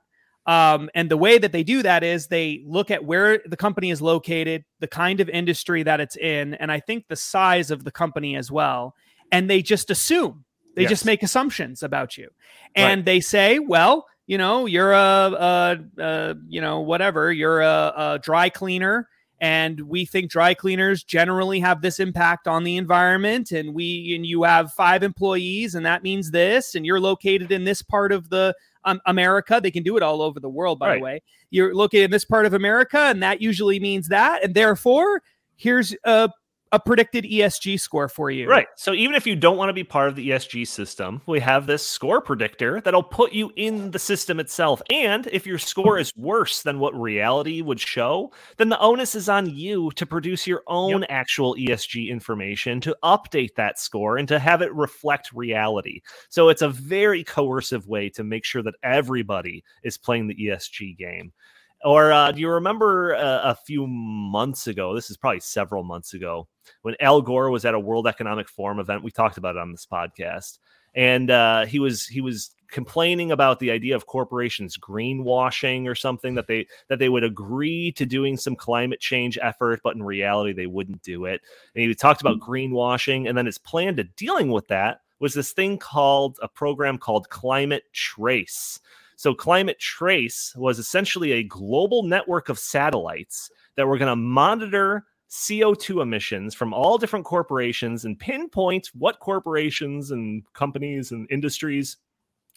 Um, 0.46 0.88
and 0.94 1.10
the 1.10 1.16
way 1.16 1.38
that 1.38 1.52
they 1.52 1.64
do 1.64 1.82
that 1.82 2.04
is 2.04 2.28
they 2.28 2.62
look 2.64 2.90
at 2.90 3.04
where 3.04 3.40
the 3.46 3.56
company 3.56 3.90
is 3.90 4.00
located, 4.00 4.64
the 4.78 4.86
kind 4.86 5.20
of 5.20 5.28
industry 5.28 5.82
that 5.82 6.00
it's 6.00 6.16
in, 6.16 6.54
and 6.54 6.70
I 6.70 6.80
think 6.80 7.08
the 7.08 7.16
size 7.16 7.70
of 7.70 7.84
the 7.84 7.90
company 7.90 8.36
as 8.36 8.50
well. 8.50 8.94
And 9.32 9.50
they 9.50 9.60
just 9.60 9.90
assume, 9.90 10.44
they 10.76 10.82
yes. 10.82 10.90
just 10.90 11.04
make 11.04 11.24
assumptions 11.24 11.82
about 11.82 12.16
you. 12.16 12.30
And 12.76 13.00
right. 13.00 13.04
they 13.04 13.20
say, 13.20 13.58
well, 13.58 14.06
you 14.28 14.38
know, 14.38 14.66
you're 14.66 14.92
a, 14.92 14.96
a, 14.98 15.78
a 15.98 16.34
you 16.48 16.60
know, 16.60 16.80
whatever, 16.80 17.32
you're 17.32 17.62
a, 17.62 17.92
a 17.96 18.20
dry 18.22 18.48
cleaner 18.48 19.08
and 19.40 19.80
we 19.82 20.04
think 20.04 20.30
dry 20.30 20.54
cleaners 20.54 21.04
generally 21.04 21.60
have 21.60 21.82
this 21.82 22.00
impact 22.00 22.48
on 22.48 22.64
the 22.64 22.76
environment 22.76 23.50
and 23.50 23.74
we 23.74 24.14
and 24.14 24.24
you 24.24 24.44
have 24.44 24.72
five 24.72 25.02
employees 25.02 25.74
and 25.74 25.84
that 25.84 26.02
means 26.02 26.30
this 26.30 26.74
and 26.74 26.86
you're 26.86 27.00
located 27.00 27.52
in 27.52 27.64
this 27.64 27.82
part 27.82 28.12
of 28.12 28.30
the 28.30 28.54
um, 28.86 29.00
america 29.06 29.60
they 29.62 29.70
can 29.70 29.82
do 29.82 29.96
it 29.96 30.02
all 30.02 30.22
over 30.22 30.40
the 30.40 30.48
world 30.48 30.78
by 30.78 30.88
right. 30.88 30.94
the 30.96 31.02
way 31.02 31.22
you're 31.50 31.74
located 31.74 32.06
in 32.06 32.10
this 32.10 32.24
part 32.24 32.46
of 32.46 32.54
america 32.54 32.98
and 32.98 33.22
that 33.22 33.40
usually 33.42 33.78
means 33.78 34.08
that 34.08 34.42
and 34.42 34.54
therefore 34.54 35.22
here's 35.56 35.94
a 36.04 36.30
a 36.72 36.80
predicted 36.80 37.24
ESG 37.24 37.80
score 37.80 38.08
for 38.08 38.30
you. 38.30 38.48
Right. 38.48 38.66
So 38.76 38.92
even 38.92 39.14
if 39.14 39.26
you 39.26 39.36
don't 39.36 39.56
want 39.56 39.68
to 39.68 39.72
be 39.72 39.84
part 39.84 40.08
of 40.08 40.16
the 40.16 40.30
ESG 40.30 40.66
system, 40.66 41.22
we 41.26 41.40
have 41.40 41.66
this 41.66 41.86
score 41.86 42.20
predictor 42.20 42.80
that'll 42.80 43.02
put 43.02 43.32
you 43.32 43.52
in 43.56 43.92
the 43.92 43.98
system 43.98 44.40
itself. 44.40 44.82
And 44.90 45.26
if 45.28 45.46
your 45.46 45.58
score 45.58 45.98
is 45.98 46.12
worse 46.16 46.62
than 46.62 46.78
what 46.78 46.98
reality 47.00 47.62
would 47.62 47.80
show, 47.80 48.32
then 48.56 48.68
the 48.68 48.80
onus 48.80 49.14
is 49.14 49.28
on 49.28 49.48
you 49.48 49.90
to 49.92 50.06
produce 50.06 50.46
your 50.46 50.62
own 50.66 51.02
yep. 51.02 51.10
actual 51.10 51.54
ESG 51.54 52.08
information 52.08 52.80
to 52.80 52.96
update 53.04 53.54
that 53.56 53.78
score 53.78 54.16
and 54.16 54.26
to 54.28 54.38
have 54.38 54.62
it 54.62 54.74
reflect 54.74 55.32
reality. 55.32 56.00
So 56.28 56.48
it's 56.48 56.62
a 56.62 56.68
very 56.68 57.22
coercive 57.22 57.86
way 57.86 58.08
to 58.10 58.24
make 58.24 58.44
sure 58.44 58.62
that 58.62 58.74
everybody 58.82 59.62
is 59.82 59.96
playing 59.96 60.26
the 60.26 60.34
ESG 60.34 60.98
game. 60.98 61.32
Or 61.84 62.12
uh, 62.12 62.32
do 62.32 62.40
you 62.40 62.48
remember 62.50 63.14
uh, 63.14 63.50
a 63.50 63.54
few 63.54 63.86
months 63.86 64.66
ago? 64.66 64.94
This 64.94 65.10
is 65.10 65.16
probably 65.16 65.40
several 65.40 65.84
months 65.84 66.14
ago 66.14 66.48
when 66.82 66.96
Al 67.00 67.20
Gore 67.22 67.50
was 67.50 67.64
at 67.64 67.74
a 67.74 67.80
World 67.80 68.06
Economic 68.06 68.48
Forum 68.48 68.78
event. 68.78 69.02
We 69.02 69.10
talked 69.10 69.36
about 69.36 69.56
it 69.56 69.60
on 69.60 69.72
this 69.72 69.86
podcast, 69.86 70.58
and 70.94 71.30
uh, 71.30 71.66
he 71.66 71.78
was 71.78 72.06
he 72.06 72.20
was 72.20 72.54
complaining 72.68 73.30
about 73.30 73.60
the 73.60 73.70
idea 73.70 73.94
of 73.94 74.06
corporations 74.06 74.76
greenwashing 74.76 75.86
or 75.86 75.94
something 75.94 76.34
that 76.34 76.46
they 76.46 76.66
that 76.88 76.98
they 76.98 77.08
would 77.08 77.24
agree 77.24 77.92
to 77.92 78.06
doing 78.06 78.36
some 78.36 78.56
climate 78.56 79.00
change 79.00 79.38
effort, 79.42 79.80
but 79.84 79.94
in 79.94 80.02
reality 80.02 80.52
they 80.52 80.66
wouldn't 80.66 81.02
do 81.02 81.26
it. 81.26 81.40
And 81.74 81.84
he 81.84 81.94
talked 81.94 82.20
about 82.20 82.38
mm. 82.38 82.46
greenwashing, 82.46 83.28
and 83.28 83.36
then 83.36 83.46
his 83.46 83.58
plan 83.58 83.96
to 83.96 84.04
dealing 84.04 84.50
with 84.50 84.66
that 84.68 85.00
was 85.18 85.34
this 85.34 85.52
thing 85.52 85.78
called 85.78 86.38
a 86.42 86.48
program 86.48 86.98
called 86.98 87.28
Climate 87.30 87.84
Trace 87.92 88.80
so, 89.16 89.34
Climate 89.34 89.78
Trace 89.78 90.54
was 90.56 90.78
essentially 90.78 91.32
a 91.32 91.42
global 91.42 92.02
network 92.02 92.50
of 92.50 92.58
satellites 92.58 93.50
that 93.76 93.86
were 93.86 93.96
going 93.96 94.10
to 94.10 94.16
monitor 94.16 95.06
CO2 95.30 96.02
emissions 96.02 96.54
from 96.54 96.74
all 96.74 96.98
different 96.98 97.24
corporations 97.24 98.04
and 98.04 98.18
pinpoint 98.18 98.90
what 98.92 99.18
corporations 99.18 100.10
and 100.10 100.42
companies 100.52 101.12
and 101.12 101.26
industries 101.30 101.96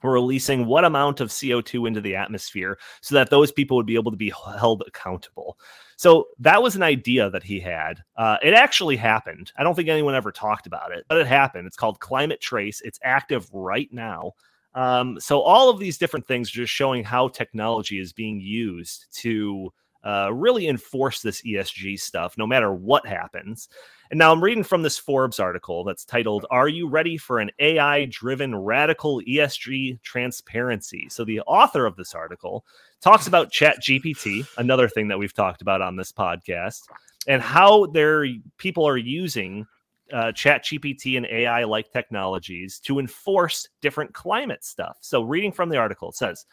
were 0.03 0.11
releasing 0.11 0.65
what 0.65 0.85
amount 0.85 1.21
of 1.21 1.29
CO2 1.29 1.87
into 1.87 2.01
the 2.01 2.15
atmosphere 2.15 2.77
so 3.01 3.15
that 3.15 3.29
those 3.29 3.51
people 3.51 3.75
would 3.77 3.85
be 3.85 3.95
able 3.95 4.11
to 4.11 4.17
be 4.17 4.31
held 4.57 4.83
accountable. 4.85 5.57
So 5.95 6.27
that 6.39 6.61
was 6.61 6.75
an 6.75 6.83
idea 6.83 7.29
that 7.29 7.43
he 7.43 7.59
had. 7.59 8.03
Uh, 8.17 8.37
it 8.41 8.53
actually 8.53 8.95
happened. 8.95 9.51
I 9.57 9.63
don't 9.63 9.75
think 9.75 9.89
anyone 9.89 10.15
ever 10.15 10.31
talked 10.31 10.67
about 10.67 10.91
it, 10.91 11.05
but 11.09 11.17
it 11.17 11.27
happened. 11.27 11.67
It's 11.67 11.75
called 11.75 11.99
Climate 11.99 12.39
Trace. 12.39 12.81
It's 12.81 12.99
active 13.03 13.49
right 13.51 13.89
now. 13.91 14.33
Um, 14.75 15.19
so 15.19 15.41
all 15.41 15.69
of 15.69 15.79
these 15.79 15.97
different 15.97 16.27
things 16.27 16.49
are 16.49 16.61
just 16.61 16.73
showing 16.73 17.03
how 17.03 17.27
technology 17.27 17.99
is 17.99 18.13
being 18.13 18.39
used 18.39 19.07
to 19.17 19.73
uh, 20.03 20.29
really 20.33 20.67
enforce 20.67 21.21
this 21.21 21.41
ESG 21.41 21.99
stuff, 21.99 22.37
no 22.37 22.47
matter 22.47 22.73
what 22.73 23.05
happens. 23.05 23.67
And 24.11 24.17
now 24.17 24.31
I'm 24.31 24.43
reading 24.43 24.63
from 24.63 24.81
this 24.81 24.97
Forbes 24.97 25.39
article 25.39 25.83
that's 25.83 26.05
titled, 26.05 26.45
Are 26.49 26.67
You 26.67 26.87
Ready 26.87 27.17
for 27.17 27.39
an 27.39 27.51
AI 27.59 28.05
Driven 28.05 28.55
Radical 28.55 29.21
ESG 29.27 30.01
Transparency? 30.01 31.07
So 31.09 31.25
the 31.25 31.41
author 31.41 31.85
of 31.85 31.95
this 31.95 32.15
article 32.15 32.65
talks 33.01 33.27
about 33.27 33.51
Chat 33.51 33.81
GPT, 33.81 34.47
another 34.57 34.87
thing 34.87 35.09
that 35.09 35.19
we've 35.19 35.33
talked 35.33 35.61
about 35.61 35.81
on 35.81 35.95
this 35.95 36.11
podcast, 36.11 36.83
and 37.27 37.41
how 37.41 37.85
their 37.87 38.25
people 38.57 38.87
are 38.87 38.97
using 38.97 39.67
uh, 40.13 40.31
chat 40.31 40.63
gpt 40.65 41.17
and 41.17 41.25
ai 41.27 41.63
like 41.63 41.91
technologies 41.91 42.79
to 42.79 42.99
enforce 42.99 43.67
different 43.81 44.13
climate 44.13 44.63
stuff. 44.63 44.97
So 45.01 45.21
reading 45.21 45.51
from 45.51 45.69
the 45.69 45.77
article 45.77 46.09
it 46.09 46.15
says 46.15 46.45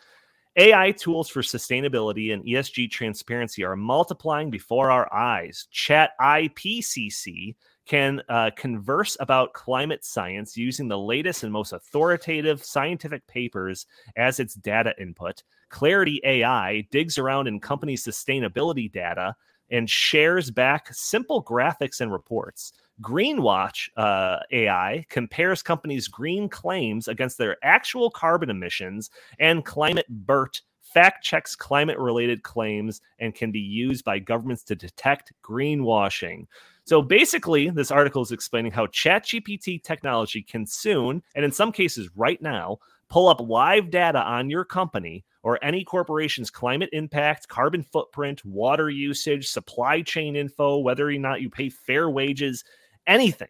ai 0.56 0.90
tools 0.92 1.28
for 1.28 1.42
sustainability 1.42 2.32
and 2.32 2.44
esg 2.44 2.90
transparency 2.90 3.64
are 3.64 3.76
multiplying 3.76 4.50
before 4.50 4.90
our 4.90 5.12
eyes. 5.12 5.66
Chat 5.70 6.10
ipcc 6.20 7.54
can 7.86 8.20
uh, 8.28 8.50
converse 8.56 9.16
about 9.20 9.52
climate 9.52 10.04
science 10.04 10.56
using 10.56 10.88
the 10.88 10.98
latest 10.98 11.44
and 11.44 11.52
most 11.52 11.72
authoritative 11.72 12.64
scientific 12.64 13.26
papers 13.28 13.86
as 14.16 14.40
its 14.40 14.54
data 14.54 14.92
input. 15.00 15.42
Clarity 15.68 16.20
ai 16.24 16.86
digs 16.90 17.16
around 17.16 17.46
in 17.46 17.60
company 17.60 17.94
sustainability 17.94 18.90
data 18.90 19.34
and 19.70 19.88
shares 19.88 20.50
back 20.50 20.88
simple 20.92 21.42
graphics 21.42 22.00
and 22.00 22.12
reports 22.12 22.72
Greenwatch 23.02 23.90
uh, 23.96 24.38
AI 24.50 25.04
compares 25.10 25.62
companies' 25.62 26.08
green 26.08 26.48
claims 26.48 27.08
against 27.08 27.36
their 27.36 27.56
actual 27.62 28.10
carbon 28.10 28.50
emissions, 28.50 29.10
and 29.38 29.64
Climate 29.64 30.06
BERT 30.08 30.62
fact 30.82 31.22
checks 31.22 31.54
climate 31.54 31.98
related 31.98 32.42
claims 32.42 33.02
and 33.18 33.34
can 33.34 33.50
be 33.50 33.60
used 33.60 34.04
by 34.04 34.18
governments 34.18 34.62
to 34.62 34.74
detect 34.74 35.32
greenwashing. 35.44 36.46
So 36.84 37.02
basically, 37.02 37.68
this 37.68 37.90
article 37.90 38.22
is 38.22 38.32
explaining 38.32 38.72
how 38.72 38.86
ChatGPT 38.86 39.82
technology 39.82 40.40
can 40.40 40.64
soon, 40.66 41.22
and 41.34 41.44
in 41.44 41.52
some 41.52 41.72
cases 41.72 42.08
right 42.16 42.40
now, 42.40 42.78
pull 43.08 43.28
up 43.28 43.40
live 43.40 43.90
data 43.90 44.20
on 44.20 44.50
your 44.50 44.64
company 44.64 45.24
or 45.42 45.62
any 45.62 45.84
corporation's 45.84 46.50
climate 46.50 46.90
impact, 46.92 47.48
carbon 47.48 47.82
footprint, 47.82 48.44
water 48.44 48.90
usage, 48.90 49.46
supply 49.46 50.02
chain 50.02 50.34
info, 50.34 50.78
whether 50.78 51.08
or 51.08 51.12
not 51.12 51.40
you 51.40 51.48
pay 51.48 51.68
fair 51.68 52.10
wages, 52.10 52.64
anything. 53.06 53.48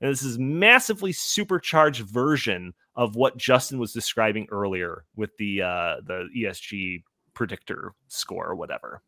And 0.00 0.10
this 0.10 0.22
is 0.22 0.38
massively 0.38 1.12
supercharged 1.12 2.02
version 2.02 2.74
of 2.96 3.16
what 3.16 3.36
Justin 3.36 3.78
was 3.78 3.92
describing 3.92 4.46
earlier 4.50 5.04
with 5.16 5.36
the 5.38 5.62
uh, 5.62 5.96
the 6.04 6.28
ESG 6.36 7.02
predictor 7.34 7.94
score 8.08 8.46
or 8.46 8.54
whatever. 8.54 9.02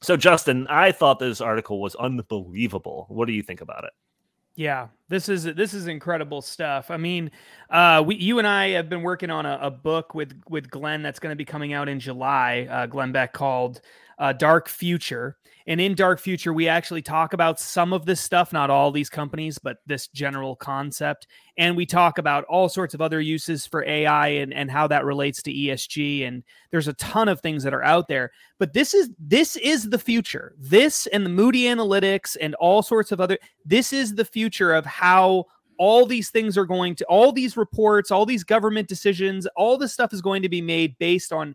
So, 0.00 0.16
Justin, 0.16 0.66
I 0.68 0.92
thought 0.92 1.18
this 1.18 1.40
article 1.40 1.80
was 1.80 1.96
unbelievable. 1.96 3.06
What 3.08 3.26
do 3.26 3.32
you 3.32 3.42
think 3.42 3.60
about 3.60 3.84
it? 3.84 3.90
Yeah, 4.58 4.88
this 5.08 5.28
is 5.28 5.44
this 5.44 5.72
is 5.72 5.86
incredible 5.86 6.42
stuff. 6.42 6.90
I 6.90 6.96
mean, 6.96 7.30
uh, 7.70 8.02
we 8.04 8.16
you 8.16 8.40
and 8.40 8.46
I 8.46 8.70
have 8.70 8.88
been 8.88 9.02
working 9.02 9.30
on 9.30 9.46
a, 9.46 9.56
a 9.62 9.70
book 9.70 10.16
with 10.16 10.34
with 10.48 10.68
Glenn 10.68 11.00
that's 11.00 11.20
going 11.20 11.30
to 11.30 11.36
be 11.36 11.44
coming 11.44 11.72
out 11.72 11.88
in 11.88 12.00
July. 12.00 12.66
Uh, 12.68 12.86
Glenn 12.86 13.12
Beck 13.12 13.32
called 13.32 13.80
uh, 14.18 14.32
Dark 14.32 14.68
Future, 14.68 15.38
and 15.68 15.82
in 15.82 15.94
Dark 15.94 16.18
Future, 16.18 16.54
we 16.54 16.66
actually 16.66 17.02
talk 17.02 17.34
about 17.34 17.60
some 17.60 17.92
of 17.92 18.06
this 18.06 18.22
stuff, 18.22 18.54
not 18.54 18.70
all 18.70 18.90
these 18.90 19.10
companies, 19.10 19.58
but 19.58 19.76
this 19.84 20.08
general 20.08 20.56
concept. 20.56 21.26
And 21.58 21.76
we 21.76 21.84
talk 21.84 22.16
about 22.16 22.44
all 22.44 22.70
sorts 22.70 22.94
of 22.94 23.02
other 23.02 23.20
uses 23.20 23.66
for 23.66 23.84
AI 23.84 24.28
and, 24.28 24.54
and 24.54 24.70
how 24.70 24.86
that 24.86 25.04
relates 25.04 25.42
to 25.42 25.52
ESG. 25.52 26.26
And 26.26 26.42
there's 26.70 26.88
a 26.88 26.94
ton 26.94 27.28
of 27.28 27.42
things 27.42 27.62
that 27.64 27.74
are 27.74 27.84
out 27.84 28.08
there. 28.08 28.30
But 28.58 28.72
this 28.72 28.94
is 28.94 29.10
this 29.18 29.56
is 29.56 29.90
the 29.90 29.98
future. 29.98 30.54
This 30.58 31.06
and 31.08 31.26
the 31.26 31.30
Moody 31.30 31.64
Analytics 31.64 32.38
and 32.40 32.54
all 32.54 32.80
sorts 32.80 33.12
of 33.12 33.20
other 33.20 33.36
this 33.66 33.92
is 33.92 34.14
the 34.14 34.24
future 34.24 34.72
of 34.72 34.86
how 34.86 35.44
all 35.78 36.06
these 36.06 36.30
things 36.30 36.56
are 36.56 36.64
going 36.64 36.94
to 36.94 37.04
all 37.10 37.30
these 37.30 37.58
reports, 37.58 38.10
all 38.10 38.24
these 38.24 38.42
government 38.42 38.88
decisions, 38.88 39.46
all 39.54 39.76
this 39.76 39.92
stuff 39.92 40.14
is 40.14 40.22
going 40.22 40.40
to 40.40 40.48
be 40.48 40.62
made 40.62 40.96
based 40.98 41.30
on 41.30 41.54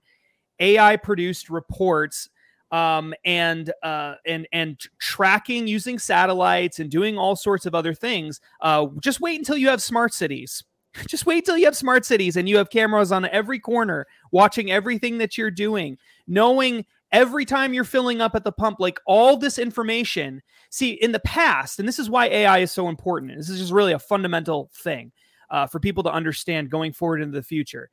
AI 0.60 0.98
produced 0.98 1.50
reports 1.50 2.30
um, 2.74 3.14
and 3.24 3.72
uh, 3.84 4.16
and 4.26 4.48
and 4.52 4.82
tracking 4.98 5.68
using 5.68 6.00
satellites 6.00 6.80
and 6.80 6.90
doing 6.90 7.18
all 7.20 7.36
sorts 7.36 7.68
of 7.68 7.76
other 7.76 7.94
things. 7.94 8.42
Uh, 8.60 8.88
just 9.00 9.22
wait 9.22 9.38
until 9.38 9.56
you 9.56 9.70
have 9.70 9.82
smart 9.82 10.14
cities. 10.14 10.64
Just 11.08 11.26
wait 11.26 11.44
till 11.44 11.58
you 11.58 11.66
have 11.66 11.76
smart 11.76 12.06
cities 12.06 12.38
and 12.38 12.48
you 12.48 12.56
have 12.58 12.70
cameras 12.70 13.12
on 13.12 13.26
every 13.26 13.58
corner 13.58 14.06
watching 14.32 14.70
everything 14.70 15.18
that 15.18 15.40
you're 15.40 15.50
doing, 15.50 15.98
knowing 16.28 16.86
every 17.12 17.46
time 17.46 17.74
you're 17.74 17.84
filling 17.84 18.22
up 18.22 18.36
at 18.36 18.44
the 18.44 18.52
pump, 18.52 18.80
like 18.80 19.00
all 19.08 19.36
this 19.36 19.58
information. 19.58 20.40
See, 20.70 20.92
in 20.92 21.12
the 21.12 21.20
past, 21.22 21.80
and 21.80 21.88
this 21.88 21.98
is 21.98 22.12
why 22.12 22.28
AI 22.28 22.60
is 22.60 22.72
so 22.72 22.90
important. 22.90 23.36
This 23.36 23.50
is 23.50 23.60
just 23.60 23.74
really 23.74 23.94
a 23.94 23.98
fundamental 23.98 24.70
thing 24.84 25.12
uh, 25.50 25.66
for 25.66 25.80
people 25.80 26.04
to 26.04 26.14
understand 26.14 26.70
going 26.70 26.94
forward 26.94 27.24
into 27.24 27.36
the 27.36 27.42
future. 27.42 27.90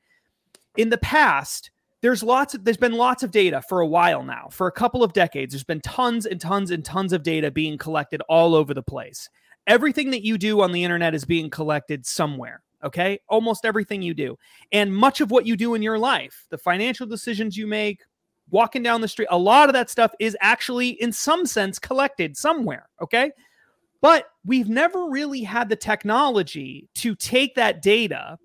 In 0.76 0.90
the 0.90 0.98
past, 0.98 1.70
there's 2.02 2.22
lots 2.22 2.54
of 2.54 2.64
there's 2.64 2.76
been 2.76 2.92
lots 2.92 3.22
of 3.22 3.30
data 3.30 3.62
for 3.62 3.80
a 3.80 3.86
while 3.86 4.22
now. 4.22 4.48
For 4.50 4.66
a 4.66 4.72
couple 4.72 5.02
of 5.02 5.12
decades 5.12 5.52
there's 5.52 5.64
been 5.64 5.80
tons 5.80 6.26
and 6.26 6.40
tons 6.40 6.70
and 6.70 6.84
tons 6.84 7.12
of 7.12 7.22
data 7.22 7.50
being 7.50 7.78
collected 7.78 8.22
all 8.28 8.54
over 8.54 8.72
the 8.72 8.82
place. 8.82 9.28
Everything 9.66 10.10
that 10.10 10.24
you 10.24 10.38
do 10.38 10.62
on 10.62 10.72
the 10.72 10.82
internet 10.82 11.14
is 11.14 11.24
being 11.24 11.50
collected 11.50 12.06
somewhere 12.06 12.62
okay? 12.82 13.20
Almost 13.28 13.66
everything 13.66 14.00
you 14.00 14.14
do. 14.14 14.38
And 14.72 14.96
much 14.96 15.20
of 15.20 15.30
what 15.30 15.46
you 15.46 15.54
do 15.54 15.74
in 15.74 15.82
your 15.82 15.98
life 15.98 16.46
the 16.50 16.58
financial 16.58 17.06
decisions 17.06 17.56
you 17.56 17.66
make 17.66 18.02
walking 18.48 18.82
down 18.82 19.00
the 19.00 19.06
street 19.06 19.28
a 19.30 19.38
lot 19.38 19.68
of 19.68 19.74
that 19.74 19.88
stuff 19.90 20.12
is 20.18 20.36
actually 20.40 20.88
in 20.88 21.12
some 21.12 21.46
sense 21.46 21.78
collected 21.78 22.36
somewhere 22.36 22.88
okay? 23.02 23.30
But 24.00 24.30
we've 24.46 24.70
never 24.70 25.10
really 25.10 25.42
had 25.42 25.68
the 25.68 25.76
technology 25.76 26.88
to 26.96 27.14
take 27.14 27.54
that 27.56 27.82
data 27.82 28.38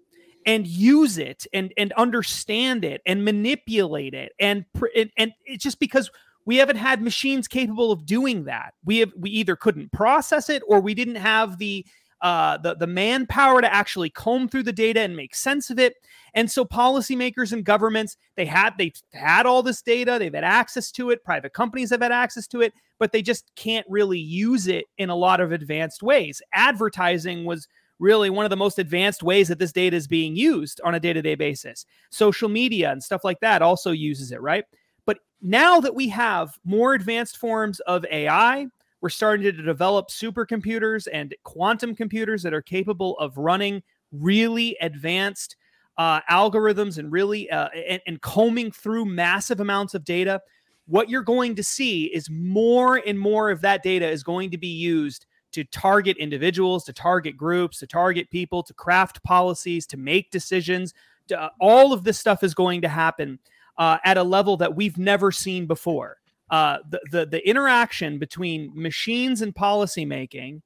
and 0.46 0.68
use 0.68 1.18
it 1.18 1.46
and 1.54 1.74
and 1.78 1.92
understand 1.94 2.86
it 2.86 3.02
and 3.06 3.26
manipulate 3.26 4.14
it 4.14 4.32
and 4.40 4.66
and, 4.96 5.10
and 5.18 5.34
it's 5.46 5.64
just 5.64 5.80
because 5.80 6.10
we 6.46 6.58
haven't 6.58 6.76
had 6.76 7.02
machines 7.02 7.48
capable 7.48 7.92
of 7.92 8.06
doing 8.06 8.46
that 8.46 8.74
we 8.84 9.00
have 9.00 9.12
we 9.18 9.30
either 9.30 9.56
couldn't 9.56 9.92
process 9.92 10.50
it 10.50 10.62
or 10.68 10.80
we 10.80 10.94
didn't 10.94 11.16
have 11.16 11.58
the 11.58 11.86
uh, 12.22 12.58
the 12.58 12.76
the 12.76 12.88
manpower 12.88 13.62
to 13.62 13.72
actually 13.72 14.10
comb 14.10 14.48
through 14.48 14.64
the 14.64 14.74
data 14.74 15.02
and 15.02 15.16
make 15.16 15.36
sense 15.36 15.70
of 15.70 15.78
it. 15.78 15.96
And 16.34 16.50
so 16.50 16.66
policymakers 16.66 17.52
and 17.52 17.64
governments 17.64 18.18
they 18.36 18.46
had 18.46 18.72
they 18.78 18.94
had 19.14 19.46
all 19.46 19.62
this 19.62 19.82
data, 19.82 20.18
they've 20.18 20.34
had 20.34 20.44
access 20.44 20.92
to 20.94 21.12
it. 21.12 21.24
Private 21.24 21.54
companies 21.54 21.90
have 21.92 22.02
had 22.02 22.12
access 22.12 22.48
to 22.48 22.62
it, 22.62 22.74
but 23.00 23.12
they 23.12 23.22
just 23.22 23.52
can't 23.56 23.86
really 23.90 24.20
use 24.20 24.68
it 24.68 24.86
in 24.98 25.10
a 25.10 25.16
lot 25.16 25.40
of 25.40 25.52
advanced 25.52 26.02
ways. 26.02 26.42
Advertising 26.54 27.46
was 27.46 27.68
really 28.00 28.30
one 28.30 28.46
of 28.46 28.50
the 28.50 28.58
most 28.58 28.80
advanced 28.80 29.24
ways 29.24 29.48
that 29.48 29.60
this 29.60 29.72
data 29.72 29.96
is 29.96 30.08
being 30.08 30.36
used 30.36 30.82
on 30.84 30.96
a 30.96 31.00
day 31.00 31.14
to 31.14 31.22
day 31.22 31.36
basis. 31.36 31.86
Social 32.10 32.50
media 32.50 32.92
and 32.92 33.02
stuff 33.02 33.24
like 33.24 33.40
that 33.40 33.62
also 33.62 33.92
uses 33.92 34.32
it, 34.32 34.42
right? 34.42 34.66
But 35.06 35.20
now 35.42 35.80
that 35.80 35.96
we 35.96 36.10
have 36.10 36.58
more 36.66 36.94
advanced 36.94 37.38
forms 37.38 37.80
of 37.82 38.06
AI, 38.12 38.68
we're 39.02 39.10
starting 39.10 39.44
to 39.44 39.52
develop 39.52 40.10
supercomputers 40.10 41.08
and 41.12 41.36
quantum 41.44 41.96
computers 41.96 42.44
that 42.44 42.54
are 42.54 42.62
capable 42.62 43.18
of 43.20 43.38
running 43.38 43.84
really 44.12 44.76
advanced 44.82 45.56
uh, 45.98 46.22
algorithms 46.30 46.98
and 46.98 47.12
really 47.12 47.50
uh, 47.50 47.70
and, 47.70 48.02
and 48.08 48.22
combing 48.22 48.72
through 48.72 49.06
massive 49.06 49.60
amounts 49.60 49.94
of 49.94 50.04
data. 50.04 50.42
What 50.88 51.10
you're 51.10 51.24
going 51.24 51.56
to 51.56 51.64
see 51.64 52.06
is 52.06 52.30
more 52.30 53.02
and 53.06 53.18
more 53.18 53.50
of 53.50 53.62
that 53.62 53.84
data 53.84 54.08
is 54.08 54.24
going 54.24 54.52
to 54.52 54.58
be 54.58 54.68
used 54.68 55.26
to 55.56 55.64
target 55.64 56.18
individuals, 56.18 56.84
to 56.84 56.92
target 56.92 57.38
groups, 57.38 57.80
to 57.80 57.88
target 57.88 58.30
people, 58.30 58.62
to 58.62 58.74
craft 58.74 59.24
policies, 59.24 59.88
to 59.88 59.96
make 59.96 60.30
decisions. 60.30 60.94
To, 61.30 61.42
uh, 61.42 61.50
all 61.62 61.94
of 61.94 62.04
this 62.04 62.20
stuff 62.20 62.44
is 62.44 62.54
going 62.54 62.82
to 62.82 62.90
happen 62.90 63.40
uh, 63.78 63.98
at 64.04 64.18
a 64.18 64.24
level 64.24 64.58
that 64.58 64.76
we've 64.76 64.98
never 64.98 65.32
seen 65.32 65.66
before. 65.66 66.18
Uh, 66.50 66.80
the, 66.90 67.00
the 67.12 67.26
the 67.26 67.50
interaction 67.50 68.20
between 68.20 68.70
machines 68.76 69.42
and 69.42 69.56
policymaking 69.56 70.62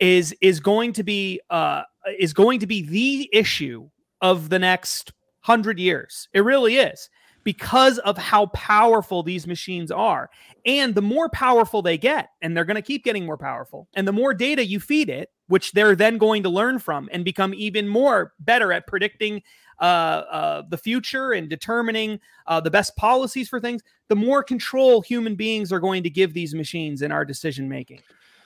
is 0.00 0.34
is 0.40 0.58
going 0.60 0.94
to 0.94 1.04
be 1.04 1.38
uh, 1.50 1.82
is 2.18 2.32
going 2.32 2.58
to 2.58 2.66
be 2.66 2.80
the 2.82 3.28
issue 3.34 3.88
of 4.22 4.48
the 4.48 4.58
next 4.58 5.12
hundred 5.40 5.78
years. 5.78 6.26
It 6.32 6.40
really 6.40 6.76
is 6.78 7.10
because 7.44 7.98
of 7.98 8.16
how 8.16 8.46
powerful 8.46 9.22
these 9.22 9.46
machines 9.46 9.90
are. 9.90 10.30
And 10.64 10.94
the 10.94 11.02
more 11.02 11.28
powerful 11.28 11.82
they 11.82 11.98
get, 11.98 12.30
and 12.40 12.56
they're 12.56 12.64
going 12.64 12.76
to 12.76 12.82
keep 12.82 13.04
getting 13.04 13.26
more 13.26 13.38
powerful, 13.38 13.88
and 13.94 14.06
the 14.06 14.12
more 14.12 14.34
data 14.34 14.64
you 14.64 14.80
feed 14.80 15.08
it, 15.08 15.30
which 15.48 15.72
they're 15.72 15.96
then 15.96 16.18
going 16.18 16.42
to 16.44 16.48
learn 16.48 16.78
from 16.78 17.08
and 17.12 17.24
become 17.24 17.52
even 17.54 17.88
more 17.88 18.32
better 18.40 18.72
at 18.72 18.86
predicting 18.86 19.42
uh, 19.80 20.24
uh, 20.30 20.62
the 20.68 20.78
future 20.78 21.32
and 21.32 21.48
determining 21.48 22.20
uh, 22.46 22.60
the 22.60 22.70
best 22.70 22.94
policies 22.96 23.48
for 23.48 23.60
things, 23.60 23.82
the 24.08 24.16
more 24.16 24.42
control 24.42 25.02
human 25.02 25.34
beings 25.34 25.72
are 25.72 25.80
going 25.80 26.02
to 26.04 26.10
give 26.10 26.32
these 26.32 26.54
machines 26.54 27.02
in 27.02 27.10
our 27.10 27.24
decision 27.24 27.68
making. 27.68 28.00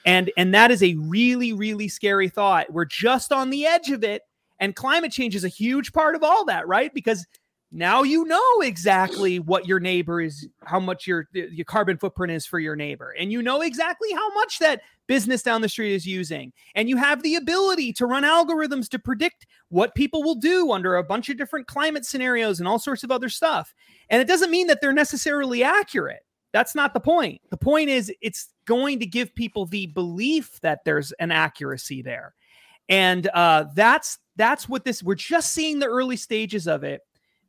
And, 0.07 0.31
and 0.37 0.55
that 0.55 0.71
is 0.71 0.83
a 0.83 0.95
really, 0.95 1.53
really 1.53 1.89
scary 1.89 2.29
thought. 2.29 2.73
We're 2.73 2.87
just 2.87 3.33
on 3.33 3.51
the 3.51 3.67
edge 3.67 3.91
of 3.91 4.03
it. 4.03 4.23
And 4.59 4.75
climate 4.75 5.13
change 5.13 5.37
is 5.37 5.45
a 5.45 5.49
huge 5.49 5.93
part 5.93 6.15
of 6.15 6.23
all 6.23 6.47
that, 6.47 6.67
right? 6.67 6.95
Because 6.95 7.27
now 7.73 8.03
you 8.03 8.25
know 8.25 8.61
exactly 8.61 9.39
what 9.39 9.67
your 9.67 9.81
neighbor 9.81 10.21
is 10.21 10.49
how 10.65 10.79
much 10.79 11.07
your 11.07 11.29
your 11.33 11.65
carbon 11.65 11.97
footprint 11.99 12.33
is 12.33 12.47
for 12.47 12.61
your 12.61 12.77
neighbor. 12.77 13.15
And 13.19 13.33
you 13.33 13.43
know 13.43 13.61
exactly 13.61 14.13
how 14.13 14.33
much 14.35 14.59
that 14.61 14.83
business 15.09 15.43
down 15.43 15.63
the 15.63 15.69
street 15.69 15.95
is 15.95 16.07
using. 16.07 16.53
And 16.75 16.89
you 16.89 16.97
have 16.97 17.23
the 17.23 17.35
ability 17.35 17.93
to 17.95 18.07
run 18.07 18.23
algorithms 18.23 18.89
to 18.91 18.99
predict 18.99 19.47
what 19.69 19.95
people 19.95 20.23
will 20.23 20.37
do 20.37 20.73
under 20.73 20.97
a 20.97 21.05
bunch 21.05 21.29
of 21.29 21.37
different 21.37 21.67
climate 21.67 22.05
scenarios 22.05 22.61
and 22.61 22.69
all 22.69 22.79
sorts 22.79 23.05
of 23.05 23.11
other 23.11 23.29
stuff. 23.29 23.75
And 24.11 24.23
it 24.23 24.29
doesn't 24.29 24.51
mean 24.51 24.69
that 24.69 24.81
they're 24.81 24.93
necessarily 24.93 25.65
accurate. 25.65 26.25
That's 26.53 26.75
not 26.75 26.95
the 26.95 27.01
point. 27.01 27.41
The 27.51 27.57
point 27.57 27.91
is 27.91 28.13
it's 28.23 28.49
going 28.65 29.01
to 29.01 29.07
give 29.07 29.35
people 29.35 29.67
the 29.67 29.89
belief 29.89 30.61
that 30.61 30.85
there's 30.85 31.13
an 31.13 31.33
accuracy 31.33 32.01
there. 32.01 32.35
And 32.89 33.29
uh, 33.35 33.65
that's 33.75 34.19
that's 34.37 34.69
what 34.69 34.85
this 34.85 35.03
we're 35.03 35.17
just 35.17 35.53
seeing 35.53 35.81
the 35.81 35.87
early 35.87 36.17
stages 36.17 36.69
of 36.69 36.85
it 36.85 37.01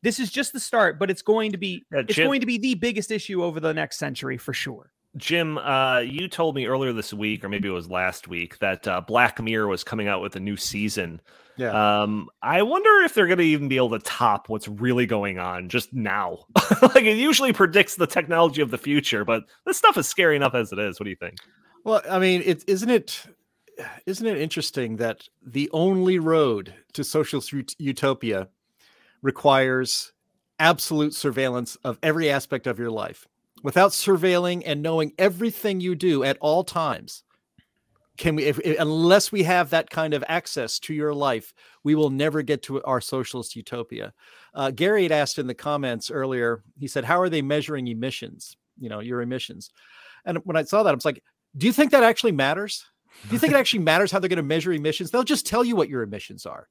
this 0.02 0.20
is 0.20 0.32
just 0.32 0.54
the 0.54 0.60
start, 0.60 1.00
but 1.00 1.10
it's 1.10 1.22
going 1.22 1.52
to 1.52 1.58
be 1.58 1.86
yeah, 1.92 2.00
Jim, 2.00 2.06
it's 2.10 2.18
going 2.18 2.40
to 2.42 2.48
be 2.48 2.58
the 2.58 2.76
biggest 2.76 3.12
issue 3.12 3.44
over 3.44 3.60
the 3.60 3.74
next 3.74 3.98
century 3.98 4.38
for 4.38 4.54
sure. 4.54 4.92
Jim, 5.16 5.58
uh, 5.58 6.00
you 6.00 6.28
told 6.28 6.56
me 6.56 6.68
earlier 6.68 6.94
this 6.94 7.14
week, 7.14 7.44
or 7.44 7.50
maybe 7.50 7.68
it 7.68 7.72
was 7.72 7.90
last 7.90 8.28
week, 8.28 8.60
that 8.60 8.88
uh, 8.88 9.02
Black 9.02 9.42
Mirror 9.42 9.68
was 9.68 9.84
coming 9.84 10.08
out 10.08 10.22
with 10.22 10.36
a 10.36 10.40
new 10.40 10.56
season. 10.56 11.22
Yeah. 11.56 12.02
Um, 12.02 12.30
I 12.44 12.62
wonder 12.62 13.04
if 13.04 13.16
they're 13.16 13.26
going 13.26 13.40
to 13.40 13.44
even 13.44 13.68
be 13.68 13.78
able 13.78 13.90
to 13.92 14.00
top 14.00 14.48
what's 14.48 14.68
really 14.68 15.08
going 15.08 15.40
on 15.40 15.70
just 15.70 15.92
now. 15.92 16.46
like 16.82 17.04
it 17.04 17.18
usually 17.18 17.52
predicts 17.52 17.96
the 17.96 18.06
technology 18.06 18.62
of 18.62 18.70
the 18.70 18.78
future, 18.78 19.26
but 19.26 19.44
this 19.66 19.78
stuff 19.78 19.98
is 19.98 20.08
scary 20.08 20.36
enough 20.36 20.54
as 20.54 20.72
it 20.72 20.78
is. 20.78 21.00
What 21.00 21.06
do 21.06 21.10
you 21.10 21.16
think? 21.16 21.38
Well, 21.84 22.02
I 22.08 22.20
mean, 22.20 22.44
it 22.46 22.64
isn't 22.68 22.90
it 22.90 23.26
isn't 24.06 24.26
it 24.26 24.38
interesting 24.38 24.98
that 24.98 25.28
the 25.46 25.70
only 25.74 26.20
road 26.20 26.74
to 26.94 27.04
social 27.04 27.42
utopia 27.80 28.50
requires 29.28 30.14
absolute 30.58 31.14
surveillance 31.14 31.76
of 31.84 32.00
every 32.02 32.30
aspect 32.30 32.66
of 32.66 32.80
your 32.80 32.90
life. 32.90 33.28
Without 33.62 33.92
surveilling 33.92 34.64
and 34.66 34.82
knowing 34.82 35.12
everything 35.20 35.82
you 35.82 35.96
do 35.96 36.24
at 36.24 36.38
all 36.40 36.64
times, 36.64 37.24
can 38.18 38.36
we 38.36 38.46
if, 38.46 38.58
unless 38.80 39.30
we 39.30 39.44
have 39.44 39.70
that 39.70 39.90
kind 39.90 40.14
of 40.14 40.24
access 40.30 40.80
to 40.80 40.94
your 40.94 41.14
life 41.14 41.54
we 41.84 41.94
will 41.94 42.10
never 42.10 42.42
get 42.42 42.64
to 42.64 42.82
our 42.84 43.02
socialist 43.02 43.56
utopia. 43.56 44.12
Uh, 44.56 44.72
gary 44.72 45.04
had 45.04 45.12
asked 45.12 45.38
in 45.38 45.46
the 45.46 45.54
comments 45.54 46.10
earlier 46.10 46.64
he 46.80 46.88
said 46.88 47.04
how 47.04 47.20
are 47.20 47.30
they 47.30 47.44
measuring 47.44 47.88
emissions 47.88 48.58
you 48.80 48.90
know 48.90 49.02
your 49.02 49.22
emissions? 49.22 49.72
And 50.26 50.40
when 50.46 50.58
i 50.58 50.64
saw 50.64 50.82
that 50.82 50.90
i 50.90 50.96
was 50.96 51.06
like 51.06 51.22
do 51.58 51.68
you 51.68 51.74
think 51.74 51.92
that 51.92 52.04
actually 52.04 52.32
matters? 52.32 52.86
Do 53.28 53.34
you 53.34 53.40
think 53.40 53.54
it 53.54 53.60
actually 53.62 53.84
matters 53.84 54.12
how 54.12 54.20
they're 54.20 54.30
going 54.30 54.38
to 54.38 54.56
measure 54.56 54.74
emissions? 54.74 55.12
They'll 55.12 55.34
just 55.36 55.46
tell 55.46 55.64
you 55.64 55.76
what 55.76 55.90
your 55.90 56.02
emissions 56.02 56.46
are 56.46 56.68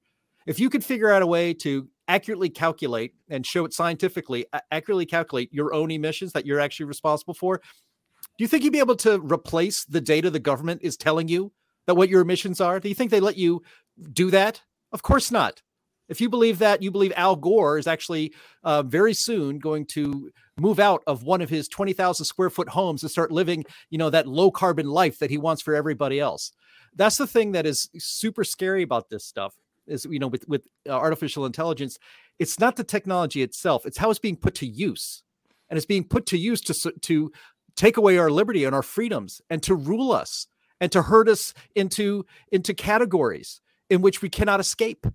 if 0.46 0.60
you 0.60 0.70
could 0.70 0.84
figure 0.84 1.10
out 1.10 1.22
a 1.22 1.26
way 1.26 1.52
to 1.54 1.88
accurately 2.08 2.48
calculate 2.48 3.14
and 3.28 3.44
show 3.44 3.64
it 3.64 3.72
scientifically, 3.72 4.46
accurately 4.70 5.06
calculate 5.06 5.52
your 5.52 5.74
own 5.74 5.90
emissions 5.90 6.32
that 6.32 6.46
you're 6.46 6.60
actually 6.60 6.86
responsible 6.86 7.34
for, 7.34 7.58
do 7.58 8.44
you 8.44 8.48
think 8.48 8.62
you'd 8.62 8.72
be 8.72 8.78
able 8.78 8.96
to 8.96 9.18
replace 9.20 9.84
the 9.84 10.00
data 10.00 10.30
the 10.30 10.38
government 10.38 10.82
is 10.82 10.96
telling 10.96 11.28
you 11.28 11.52
that 11.86 11.96
what 11.96 12.08
your 12.08 12.20
emissions 12.20 12.60
are? 12.60 12.78
Do 12.78 12.88
you 12.88 12.94
think 12.94 13.10
they 13.10 13.20
let 13.20 13.36
you 13.36 13.62
do 14.12 14.30
that? 14.30 14.60
Of 14.92 15.02
course 15.02 15.30
not. 15.30 15.62
If 16.08 16.20
you 16.20 16.28
believe 16.28 16.58
that, 16.60 16.82
you 16.82 16.92
believe 16.92 17.12
Al 17.16 17.34
Gore 17.34 17.78
is 17.78 17.88
actually 17.88 18.32
uh, 18.62 18.82
very 18.84 19.12
soon 19.12 19.58
going 19.58 19.86
to 19.86 20.30
move 20.56 20.78
out 20.78 21.02
of 21.08 21.24
one 21.24 21.40
of 21.40 21.50
his 21.50 21.66
20,000 21.66 22.24
square 22.24 22.50
foot 22.50 22.68
homes 22.68 23.02
and 23.02 23.10
start 23.10 23.32
living, 23.32 23.64
you 23.90 23.98
know, 23.98 24.10
that 24.10 24.28
low 24.28 24.52
carbon 24.52 24.86
life 24.86 25.18
that 25.18 25.30
he 25.30 25.38
wants 25.38 25.62
for 25.62 25.74
everybody 25.74 26.20
else. 26.20 26.52
That's 26.94 27.16
the 27.16 27.26
thing 27.26 27.52
that 27.52 27.66
is 27.66 27.90
super 27.98 28.44
scary 28.44 28.82
about 28.82 29.10
this 29.10 29.24
stuff 29.24 29.56
is 29.86 30.06
you 30.10 30.18
know 30.18 30.28
with 30.28 30.46
with 30.48 30.66
uh, 30.88 30.92
artificial 30.92 31.46
intelligence 31.46 31.98
it's 32.38 32.58
not 32.58 32.76
the 32.76 32.84
technology 32.84 33.42
itself 33.42 33.86
it's 33.86 33.98
how 33.98 34.10
it's 34.10 34.18
being 34.18 34.36
put 34.36 34.54
to 34.56 34.66
use. 34.66 35.22
And 35.68 35.76
it's 35.76 35.86
being 35.86 36.04
put 36.04 36.26
to 36.26 36.38
use 36.38 36.60
to 36.62 36.92
to 36.92 37.32
take 37.74 37.96
away 37.96 38.18
our 38.18 38.30
liberty 38.30 38.64
and 38.64 38.74
our 38.74 38.82
freedoms 38.82 39.40
and 39.50 39.62
to 39.64 39.74
rule 39.74 40.12
us 40.12 40.46
and 40.80 40.90
to 40.92 41.02
herd 41.02 41.28
us 41.28 41.54
into 41.74 42.24
into 42.52 42.74
categories 42.74 43.60
in 43.90 44.00
which 44.00 44.22
we 44.22 44.28
cannot 44.28 44.60
escape. 44.60 45.06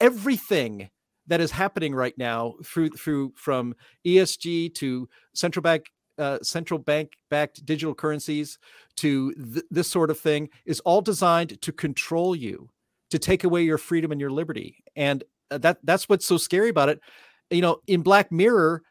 Everything 0.00 0.90
that 1.26 1.40
is 1.40 1.52
happening 1.52 1.94
right 1.94 2.16
now 2.16 2.54
through 2.64 2.90
through 2.90 3.32
from 3.36 3.74
ESG 4.06 4.74
to 4.74 5.08
central 5.34 5.62
bank 5.62 5.86
uh, 6.18 6.38
central 6.42 6.78
bank 6.78 7.12
backed 7.30 7.64
digital 7.64 7.94
currencies 7.94 8.58
to 8.96 9.32
th- 9.32 9.64
this 9.70 9.88
sort 9.88 10.10
of 10.10 10.18
thing 10.18 10.50
is 10.66 10.80
all 10.80 11.00
designed 11.00 11.60
to 11.62 11.72
control 11.72 12.36
you 12.36 12.68
to 13.10 13.18
take 13.18 13.44
away 13.44 13.62
your 13.62 13.78
freedom 13.78 14.12
and 14.12 14.20
your 14.20 14.30
liberty. 14.30 14.82
And 14.96 15.24
uh, 15.50 15.58
that 15.58 15.78
that's 15.82 16.08
what's 16.08 16.26
so 16.26 16.36
scary 16.36 16.68
about 16.68 16.88
it. 16.88 17.00
You 17.50 17.62
know, 17.62 17.80
in 17.86 18.02
Black 18.02 18.30
Mirror, 18.30 18.82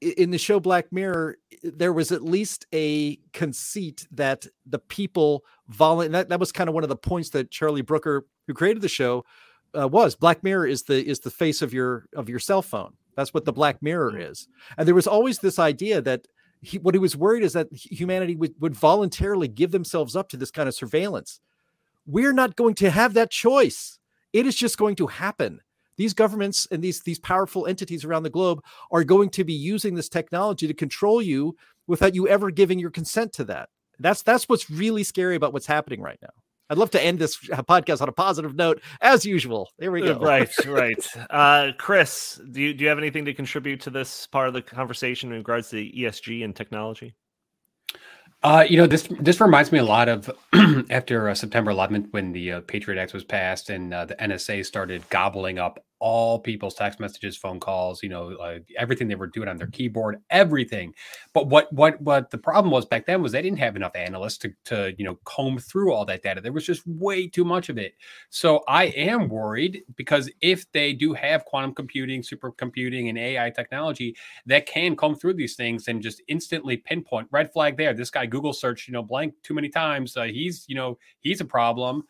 in 0.00 0.30
the 0.30 0.38
show 0.38 0.60
Black 0.60 0.92
Mirror, 0.92 1.36
there 1.62 1.92
was 1.92 2.12
at 2.12 2.22
least 2.22 2.66
a 2.72 3.16
conceit 3.32 4.06
that 4.10 4.46
the 4.66 4.78
people 4.78 5.44
volunteer. 5.68 6.12
That, 6.12 6.28
that 6.30 6.40
was 6.40 6.52
kind 6.52 6.68
of 6.68 6.74
one 6.74 6.84
of 6.84 6.88
the 6.88 6.96
points 6.96 7.30
that 7.30 7.50
Charlie 7.50 7.82
Brooker, 7.82 8.26
who 8.46 8.54
created 8.54 8.82
the 8.82 8.88
show, 8.88 9.24
uh, 9.78 9.88
was. 9.88 10.14
Black 10.14 10.42
Mirror 10.42 10.66
is 10.66 10.84
the 10.84 11.04
is 11.06 11.20
the 11.20 11.30
face 11.30 11.62
of 11.62 11.72
your 11.72 12.06
of 12.14 12.28
your 12.28 12.38
cell 12.38 12.62
phone. 12.62 12.94
That's 13.16 13.32
what 13.32 13.44
the 13.44 13.52
Black 13.52 13.82
Mirror 13.82 14.12
mm. 14.12 14.30
is. 14.30 14.48
And 14.76 14.88
there 14.88 14.94
was 14.94 15.06
always 15.06 15.38
this 15.38 15.58
idea 15.58 16.00
that 16.02 16.26
he, 16.60 16.78
what 16.78 16.94
he 16.94 16.98
was 16.98 17.16
worried 17.16 17.44
is 17.44 17.52
that 17.52 17.68
humanity 17.72 18.36
would, 18.36 18.54
would 18.58 18.74
voluntarily 18.74 19.48
give 19.48 19.70
themselves 19.70 20.16
up 20.16 20.28
to 20.30 20.36
this 20.36 20.50
kind 20.50 20.68
of 20.68 20.74
surveillance. 20.74 21.40
We're 22.06 22.32
not 22.32 22.56
going 22.56 22.74
to 22.76 22.90
have 22.90 23.14
that 23.14 23.30
choice. 23.30 23.98
It 24.32 24.46
is 24.46 24.56
just 24.56 24.78
going 24.78 24.96
to 24.96 25.06
happen 25.06 25.60
these 25.96 26.14
governments 26.14 26.66
and 26.70 26.82
these 26.82 27.02
these 27.02 27.18
powerful 27.18 27.66
entities 27.66 28.04
around 28.04 28.22
the 28.22 28.30
globe 28.30 28.60
are 28.90 29.04
going 29.04 29.30
to 29.30 29.44
be 29.44 29.54
using 29.54 29.94
this 29.94 30.08
technology 30.08 30.66
to 30.66 30.74
control 30.74 31.22
you 31.22 31.56
without 31.86 32.14
you 32.14 32.26
ever 32.28 32.50
giving 32.50 32.78
your 32.78 32.90
consent 32.90 33.32
to 33.32 33.44
that 33.44 33.68
that's 33.98 34.22
that's 34.22 34.48
what's 34.48 34.70
really 34.70 35.04
scary 35.04 35.36
about 35.36 35.52
what's 35.52 35.66
happening 35.66 36.00
right 36.00 36.18
now 36.22 36.30
I'd 36.70 36.78
love 36.78 36.90
to 36.92 37.02
end 37.02 37.18
this 37.18 37.36
podcast 37.36 38.00
on 38.00 38.08
a 38.08 38.12
positive 38.12 38.54
note, 38.54 38.80
as 39.02 39.26
usual. 39.26 39.68
There 39.78 39.92
we 39.92 40.00
go. 40.00 40.18
Right, 40.18 40.50
right. 40.66 41.06
Uh, 41.28 41.72
Chris, 41.76 42.40
do 42.52 42.62
you 42.62 42.72
do 42.72 42.84
you 42.84 42.88
have 42.88 42.96
anything 42.96 43.26
to 43.26 43.34
contribute 43.34 43.82
to 43.82 43.90
this 43.90 44.26
part 44.28 44.48
of 44.48 44.54
the 44.54 44.62
conversation 44.62 45.30
in 45.30 45.36
regards 45.36 45.68
to 45.68 45.76
ESG 45.76 46.42
and 46.42 46.56
technology? 46.56 47.14
Uh, 48.44 48.64
you 48.68 48.76
know, 48.76 48.86
this 48.86 49.08
this 49.20 49.40
reminds 49.40 49.72
me 49.72 49.78
a 49.78 49.84
lot 49.84 50.08
of 50.08 50.30
after 50.90 51.30
uh, 51.30 51.34
September 51.34 51.72
11th 51.72 52.12
when 52.12 52.32
the 52.32 52.52
uh, 52.52 52.60
Patriot 52.60 53.00
Act 53.00 53.14
was 53.14 53.24
passed 53.24 53.70
and 53.70 53.94
uh, 53.94 54.04
the 54.04 54.14
NSA 54.16 54.66
started 54.66 55.08
gobbling 55.08 55.58
up 55.58 55.82
all 56.00 56.38
people's 56.38 56.74
text 56.74 57.00
messages, 57.00 57.36
phone 57.36 57.60
calls, 57.60 58.02
you 58.02 58.08
know, 58.08 58.34
uh, 58.36 58.58
everything 58.78 59.08
they 59.08 59.14
were 59.14 59.26
doing 59.26 59.48
on 59.48 59.56
their 59.56 59.68
keyboard, 59.68 60.20
everything. 60.30 60.92
But 61.32 61.48
what 61.48 61.72
what 61.72 62.00
what 62.00 62.30
the 62.30 62.38
problem 62.38 62.70
was 62.70 62.84
back 62.84 63.06
then 63.06 63.22
was 63.22 63.32
they 63.32 63.42
didn't 63.42 63.58
have 63.58 63.76
enough 63.76 63.94
analysts 63.94 64.38
to 64.38 64.52
to 64.66 64.94
you 64.98 65.04
know 65.04 65.18
comb 65.24 65.58
through 65.58 65.92
all 65.92 66.04
that 66.06 66.22
data. 66.22 66.40
There 66.40 66.52
was 66.52 66.66
just 66.66 66.86
way 66.86 67.26
too 67.26 67.44
much 67.44 67.68
of 67.68 67.78
it. 67.78 67.94
So 68.30 68.62
I 68.68 68.84
am 68.86 69.28
worried 69.28 69.82
because 69.96 70.30
if 70.40 70.70
they 70.72 70.92
do 70.92 71.14
have 71.14 71.44
quantum 71.44 71.74
computing, 71.74 72.22
supercomputing, 72.22 73.08
and 73.08 73.18
AI 73.18 73.50
technology 73.50 74.16
that 74.46 74.66
can 74.66 74.96
comb 74.96 75.14
through 75.16 75.34
these 75.34 75.56
things 75.56 75.88
and 75.88 76.02
just 76.02 76.22
instantly 76.28 76.76
pinpoint 76.76 77.28
red 77.30 77.52
flag 77.52 77.76
there. 77.76 77.94
This 77.94 78.10
guy 78.10 78.26
Google 78.26 78.52
search, 78.52 78.88
you 78.88 78.92
know, 78.92 79.02
blank 79.02 79.34
too 79.42 79.54
many 79.54 79.68
times. 79.68 80.16
Uh, 80.16 80.24
he's 80.24 80.64
you 80.68 80.74
know 80.74 80.98
he's 81.20 81.40
a 81.40 81.44
problem. 81.44 82.04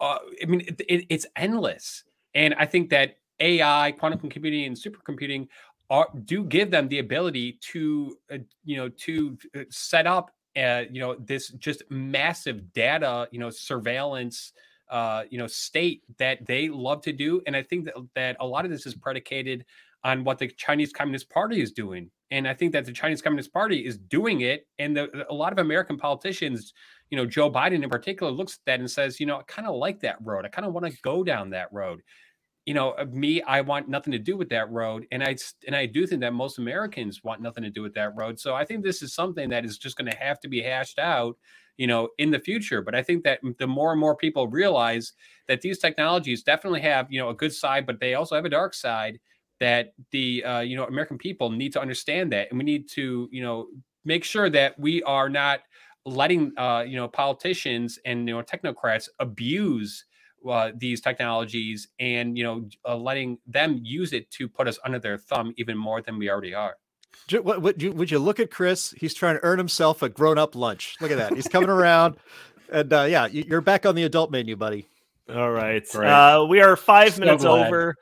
Uh, 0.00 0.18
I 0.42 0.46
mean, 0.46 0.60
it, 0.60 0.80
it, 0.88 1.06
it's 1.08 1.26
endless. 1.36 2.04
And 2.34 2.54
I 2.54 2.66
think 2.66 2.90
that 2.90 3.16
AI, 3.40 3.92
quantum 3.92 4.18
computing, 4.18 4.64
and 4.64 4.76
supercomputing 4.76 5.48
are 5.90 6.08
do 6.24 6.44
give 6.44 6.70
them 6.70 6.88
the 6.88 6.98
ability 6.98 7.58
to 7.62 8.16
uh, 8.32 8.38
you 8.64 8.76
know 8.76 8.88
to 8.90 9.38
uh, 9.56 9.60
set 9.70 10.06
up 10.06 10.30
uh, 10.56 10.84
you 10.90 11.00
know 11.00 11.16
this 11.18 11.48
just 11.50 11.82
massive 11.90 12.72
data 12.72 13.28
you 13.30 13.38
know 13.38 13.50
surveillance 13.50 14.52
uh, 14.90 15.24
you 15.30 15.38
know 15.38 15.46
state 15.46 16.02
that 16.18 16.44
they 16.46 16.68
love 16.68 17.02
to 17.02 17.12
do, 17.12 17.40
and 17.46 17.56
I 17.56 17.62
think 17.62 17.86
that 17.86 17.94
that 18.14 18.36
a 18.40 18.46
lot 18.46 18.64
of 18.64 18.70
this 18.70 18.86
is 18.86 18.94
predicated 18.94 19.64
on 20.04 20.22
what 20.24 20.38
the 20.38 20.48
Chinese 20.48 20.92
Communist 20.92 21.28
Party 21.30 21.60
is 21.60 21.72
doing, 21.72 22.10
and 22.30 22.46
I 22.46 22.54
think 22.54 22.72
that 22.72 22.84
the 22.84 22.92
Chinese 22.92 23.22
Communist 23.22 23.52
Party 23.52 23.84
is 23.84 23.98
doing 23.98 24.42
it, 24.42 24.66
and 24.78 24.96
the, 24.96 25.26
a 25.30 25.34
lot 25.34 25.52
of 25.52 25.58
American 25.58 25.96
politicians 25.96 26.72
you 27.10 27.16
know, 27.16 27.26
Joe 27.26 27.50
Biden 27.50 27.82
in 27.82 27.88
particular 27.88 28.30
looks 28.30 28.54
at 28.54 28.58
that 28.66 28.80
and 28.80 28.90
says, 28.90 29.18
you 29.18 29.26
know, 29.26 29.38
I 29.38 29.42
kind 29.46 29.66
of 29.66 29.76
like 29.76 30.00
that 30.00 30.16
road. 30.22 30.44
I 30.44 30.48
kind 30.48 30.66
of 30.66 30.74
want 30.74 30.86
to 30.86 30.98
go 31.02 31.24
down 31.24 31.50
that 31.50 31.72
road 31.72 32.02
you 32.68 32.74
know, 32.74 32.94
me, 33.10 33.40
I 33.40 33.62
want 33.62 33.88
nothing 33.88 34.12
to 34.12 34.18
do 34.18 34.36
with 34.36 34.50
that 34.50 34.70
road, 34.70 35.06
and 35.10 35.24
I 35.24 35.36
and 35.66 35.74
I 35.74 35.86
do 35.86 36.06
think 36.06 36.20
that 36.20 36.34
most 36.34 36.58
Americans 36.58 37.24
want 37.24 37.40
nothing 37.40 37.64
to 37.64 37.70
do 37.70 37.80
with 37.80 37.94
that 37.94 38.14
road. 38.14 38.38
So 38.38 38.54
I 38.54 38.66
think 38.66 38.84
this 38.84 39.00
is 39.00 39.14
something 39.14 39.48
that 39.48 39.64
is 39.64 39.78
just 39.78 39.96
going 39.96 40.10
to 40.10 40.16
have 40.18 40.38
to 40.40 40.48
be 40.48 40.60
hashed 40.60 40.98
out, 40.98 41.38
you 41.78 41.86
know, 41.86 42.10
in 42.18 42.30
the 42.30 42.38
future. 42.38 42.82
But 42.82 42.94
I 42.94 43.02
think 43.02 43.24
that 43.24 43.40
the 43.58 43.66
more 43.66 43.92
and 43.92 43.98
more 43.98 44.14
people 44.14 44.48
realize 44.48 45.14
that 45.46 45.62
these 45.62 45.78
technologies 45.78 46.42
definitely 46.42 46.82
have, 46.82 47.10
you 47.10 47.18
know, 47.18 47.30
a 47.30 47.34
good 47.34 47.54
side, 47.54 47.86
but 47.86 48.00
they 48.00 48.12
also 48.12 48.34
have 48.34 48.44
a 48.44 48.50
dark 48.50 48.74
side. 48.74 49.18
That 49.60 49.94
the 50.10 50.44
uh, 50.44 50.60
you 50.60 50.76
know 50.76 50.84
American 50.84 51.16
people 51.16 51.48
need 51.48 51.72
to 51.72 51.80
understand 51.80 52.30
that, 52.32 52.48
and 52.50 52.58
we 52.58 52.66
need 52.66 52.86
to 52.90 53.30
you 53.32 53.42
know 53.42 53.68
make 54.04 54.24
sure 54.24 54.50
that 54.50 54.78
we 54.78 55.02
are 55.04 55.30
not 55.30 55.60
letting 56.04 56.52
uh, 56.58 56.84
you 56.86 56.96
know 56.96 57.08
politicians 57.08 57.98
and 58.04 58.28
you 58.28 58.34
know 58.36 58.42
technocrats 58.42 59.08
abuse 59.20 60.04
uh, 60.48 60.72
these 60.76 61.00
technologies 61.00 61.88
and 61.98 62.36
you 62.36 62.44
know 62.44 62.68
uh, 62.86 62.96
letting 62.96 63.38
them 63.46 63.80
use 63.82 64.12
it 64.12 64.30
to 64.32 64.48
put 64.48 64.68
us 64.68 64.78
under 64.84 64.98
their 64.98 65.18
thumb 65.18 65.54
even 65.56 65.76
more 65.76 66.02
than 66.02 66.18
we 66.18 66.30
already 66.30 66.54
are. 66.54 66.76
What, 67.30 67.62
what, 67.62 67.82
you, 67.82 67.92
would 67.92 68.10
you 68.10 68.18
look 68.18 68.38
at 68.38 68.50
Chris? 68.50 68.94
He's 68.96 69.12
trying 69.12 69.36
to 69.36 69.44
earn 69.44 69.58
himself 69.58 70.02
a 70.02 70.08
grown-up 70.08 70.54
lunch. 70.54 70.96
Look 71.00 71.10
at 71.10 71.18
that. 71.18 71.34
He's 71.34 71.48
coming 71.48 71.68
around, 71.68 72.16
and 72.72 72.92
uh, 72.92 73.02
yeah, 73.02 73.26
you're 73.26 73.60
back 73.60 73.84
on 73.84 73.94
the 73.94 74.04
adult 74.04 74.30
menu, 74.30 74.56
buddy. 74.56 74.86
All 75.28 75.50
right. 75.50 75.86
right. 75.94 76.36
Uh, 76.36 76.46
we 76.46 76.60
are 76.60 76.76
five 76.76 77.14
so 77.14 77.20
minutes 77.20 77.44
glad. 77.44 77.66
over. 77.66 77.96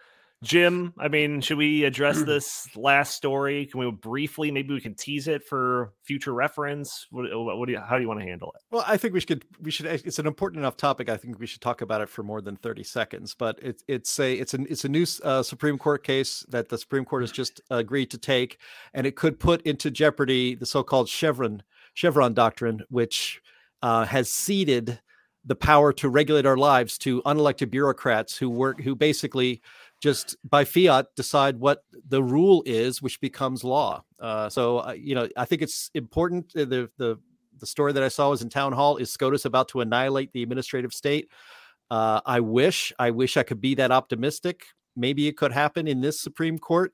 Jim, 0.45 0.93
I 0.99 1.09
mean, 1.09 1.41
should 1.41 1.57
we 1.57 1.85
address 1.85 2.23
this 2.27 2.69
last 2.77 3.15
story? 3.17 3.67
Can 3.67 3.81
we 3.81 3.91
briefly, 3.91 4.51
maybe 4.51 4.75
we 4.75 4.81
can 4.81 4.95
tease 4.95 5.29
it 5.29 5.45
for 5.45 5.93
future 6.03 6.33
reference? 6.33 7.07
What, 7.11 7.27
what 7.33 7.67
do 7.67 7.73
you, 7.73 7.81
how 7.81 7.97
do 7.97 8.03
you 8.03 8.09
want 8.09 8.21
to 8.21 8.27
handle 8.27 8.53
it? 8.55 8.63
Well, 8.71 8.85
I 8.87 8.97
think 8.97 9.15
we 9.15 9.21
should, 9.21 9.45
we 9.61 9.71
should, 9.71 9.87
it's 9.87 10.19
an 10.19 10.27
important 10.27 10.61
enough 10.61 10.77
topic. 10.77 11.09
I 11.09 11.17
think 11.17 11.39
we 11.39 11.47
should 11.47 11.63
talk 11.63 11.81
about 11.81 12.01
it 12.01 12.09
for 12.09 12.23
more 12.23 12.41
than 12.41 12.57
30 12.57 12.85
seconds, 12.85 13.35
but 13.35 13.59
it's, 13.63 13.83
it's 13.89 14.21
a, 14.21 14.35
it's 14.35 14.55
an, 14.55 14.67
it's 14.69 14.85
a 14.85 14.89
new 14.89 15.07
uh, 15.25 15.43
Supreme 15.43 15.79
Court 15.79 16.05
case 16.05 16.45
that 16.49 16.69
the 16.69 16.79
Supreme 16.79 17.05
Court 17.05 17.23
has 17.23 17.33
just 17.33 17.61
agreed 17.71 18.11
to 18.11 18.19
take, 18.19 18.59
and 18.93 19.07
it 19.07 19.17
could 19.17 19.41
put 19.41 19.63
into 19.63 19.91
jeopardy 19.91 20.55
the 20.55 20.67
so-called 20.67 21.09
Chevron, 21.09 21.63
Chevron 21.95 22.35
doctrine, 22.35 22.83
which 22.91 23.41
uh, 23.83 24.05
has 24.05 24.31
ceded 24.31 25.01
the 25.47 25.55
power 25.55 25.93
to 25.93 26.09
regulate 26.09 26.45
our 26.45 26.57
lives 26.57 26.99
to 26.99 27.23
unelected 27.23 27.71
bureaucrats 27.71 28.37
who 28.37 28.51
work, 28.51 28.81
who 28.81 28.97
basically 28.97 29.63
just 30.01 30.37
by 30.49 30.65
fiat 30.65 31.07
decide 31.17 31.59
what 31.59 31.85
the 32.09 32.23
rule 32.23 32.63
is, 32.67 33.01
which 33.01 33.21
becomes 33.21 33.65
law. 33.65 34.05
Uh, 34.21 34.49
so 34.49 34.79
uh, 34.79 34.93
you 34.93 35.15
know, 35.15 35.29
I 35.37 35.45
think 35.45 35.63
it's 35.63 35.91
important. 35.95 36.53
Uh, 36.57 36.65
the 36.65 36.91
the 36.99 37.19
the 37.59 37.67
story 37.67 37.93
that 37.93 38.03
I 38.03 38.09
saw 38.09 38.31
was 38.31 38.43
in 38.43 38.51
town 38.51 38.73
hall. 38.73 38.97
Is 38.99 39.11
SCOTUS 39.11 39.45
about 39.45 39.69
to 39.69 39.81
annihilate 39.81 40.33
the 40.33 40.43
administrative 40.43 40.93
state? 40.93 41.29
Uh, 41.91 42.21
I 42.27 42.41
wish, 42.41 42.93
I 42.99 43.11
wish 43.11 43.37
I 43.37 43.43
could 43.43 43.61
be 43.61 43.75
that 43.77 43.93
optimistic. 43.93 44.67
Maybe 44.97 45.29
it 45.29 45.37
could 45.37 45.53
happen 45.53 45.87
in 45.87 46.01
this 46.01 46.21
Supreme 46.21 46.59
Court. 46.59 46.93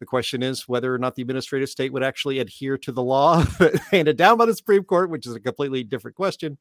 The 0.00 0.06
question 0.06 0.42
is 0.42 0.66
whether 0.66 0.92
or 0.92 0.98
not 0.98 1.14
the 1.14 1.22
administrative 1.22 1.68
state 1.68 1.92
would 1.92 2.02
actually 2.02 2.40
adhere 2.40 2.76
to 2.78 2.90
the 2.90 3.02
law 3.02 3.44
handed 3.90 4.16
down 4.16 4.36
by 4.36 4.46
the 4.46 4.54
Supreme 4.54 4.82
Court, 4.82 5.10
which 5.10 5.26
is 5.26 5.34
a 5.34 5.40
completely 5.40 5.84
different 5.84 6.16
question. 6.16 6.58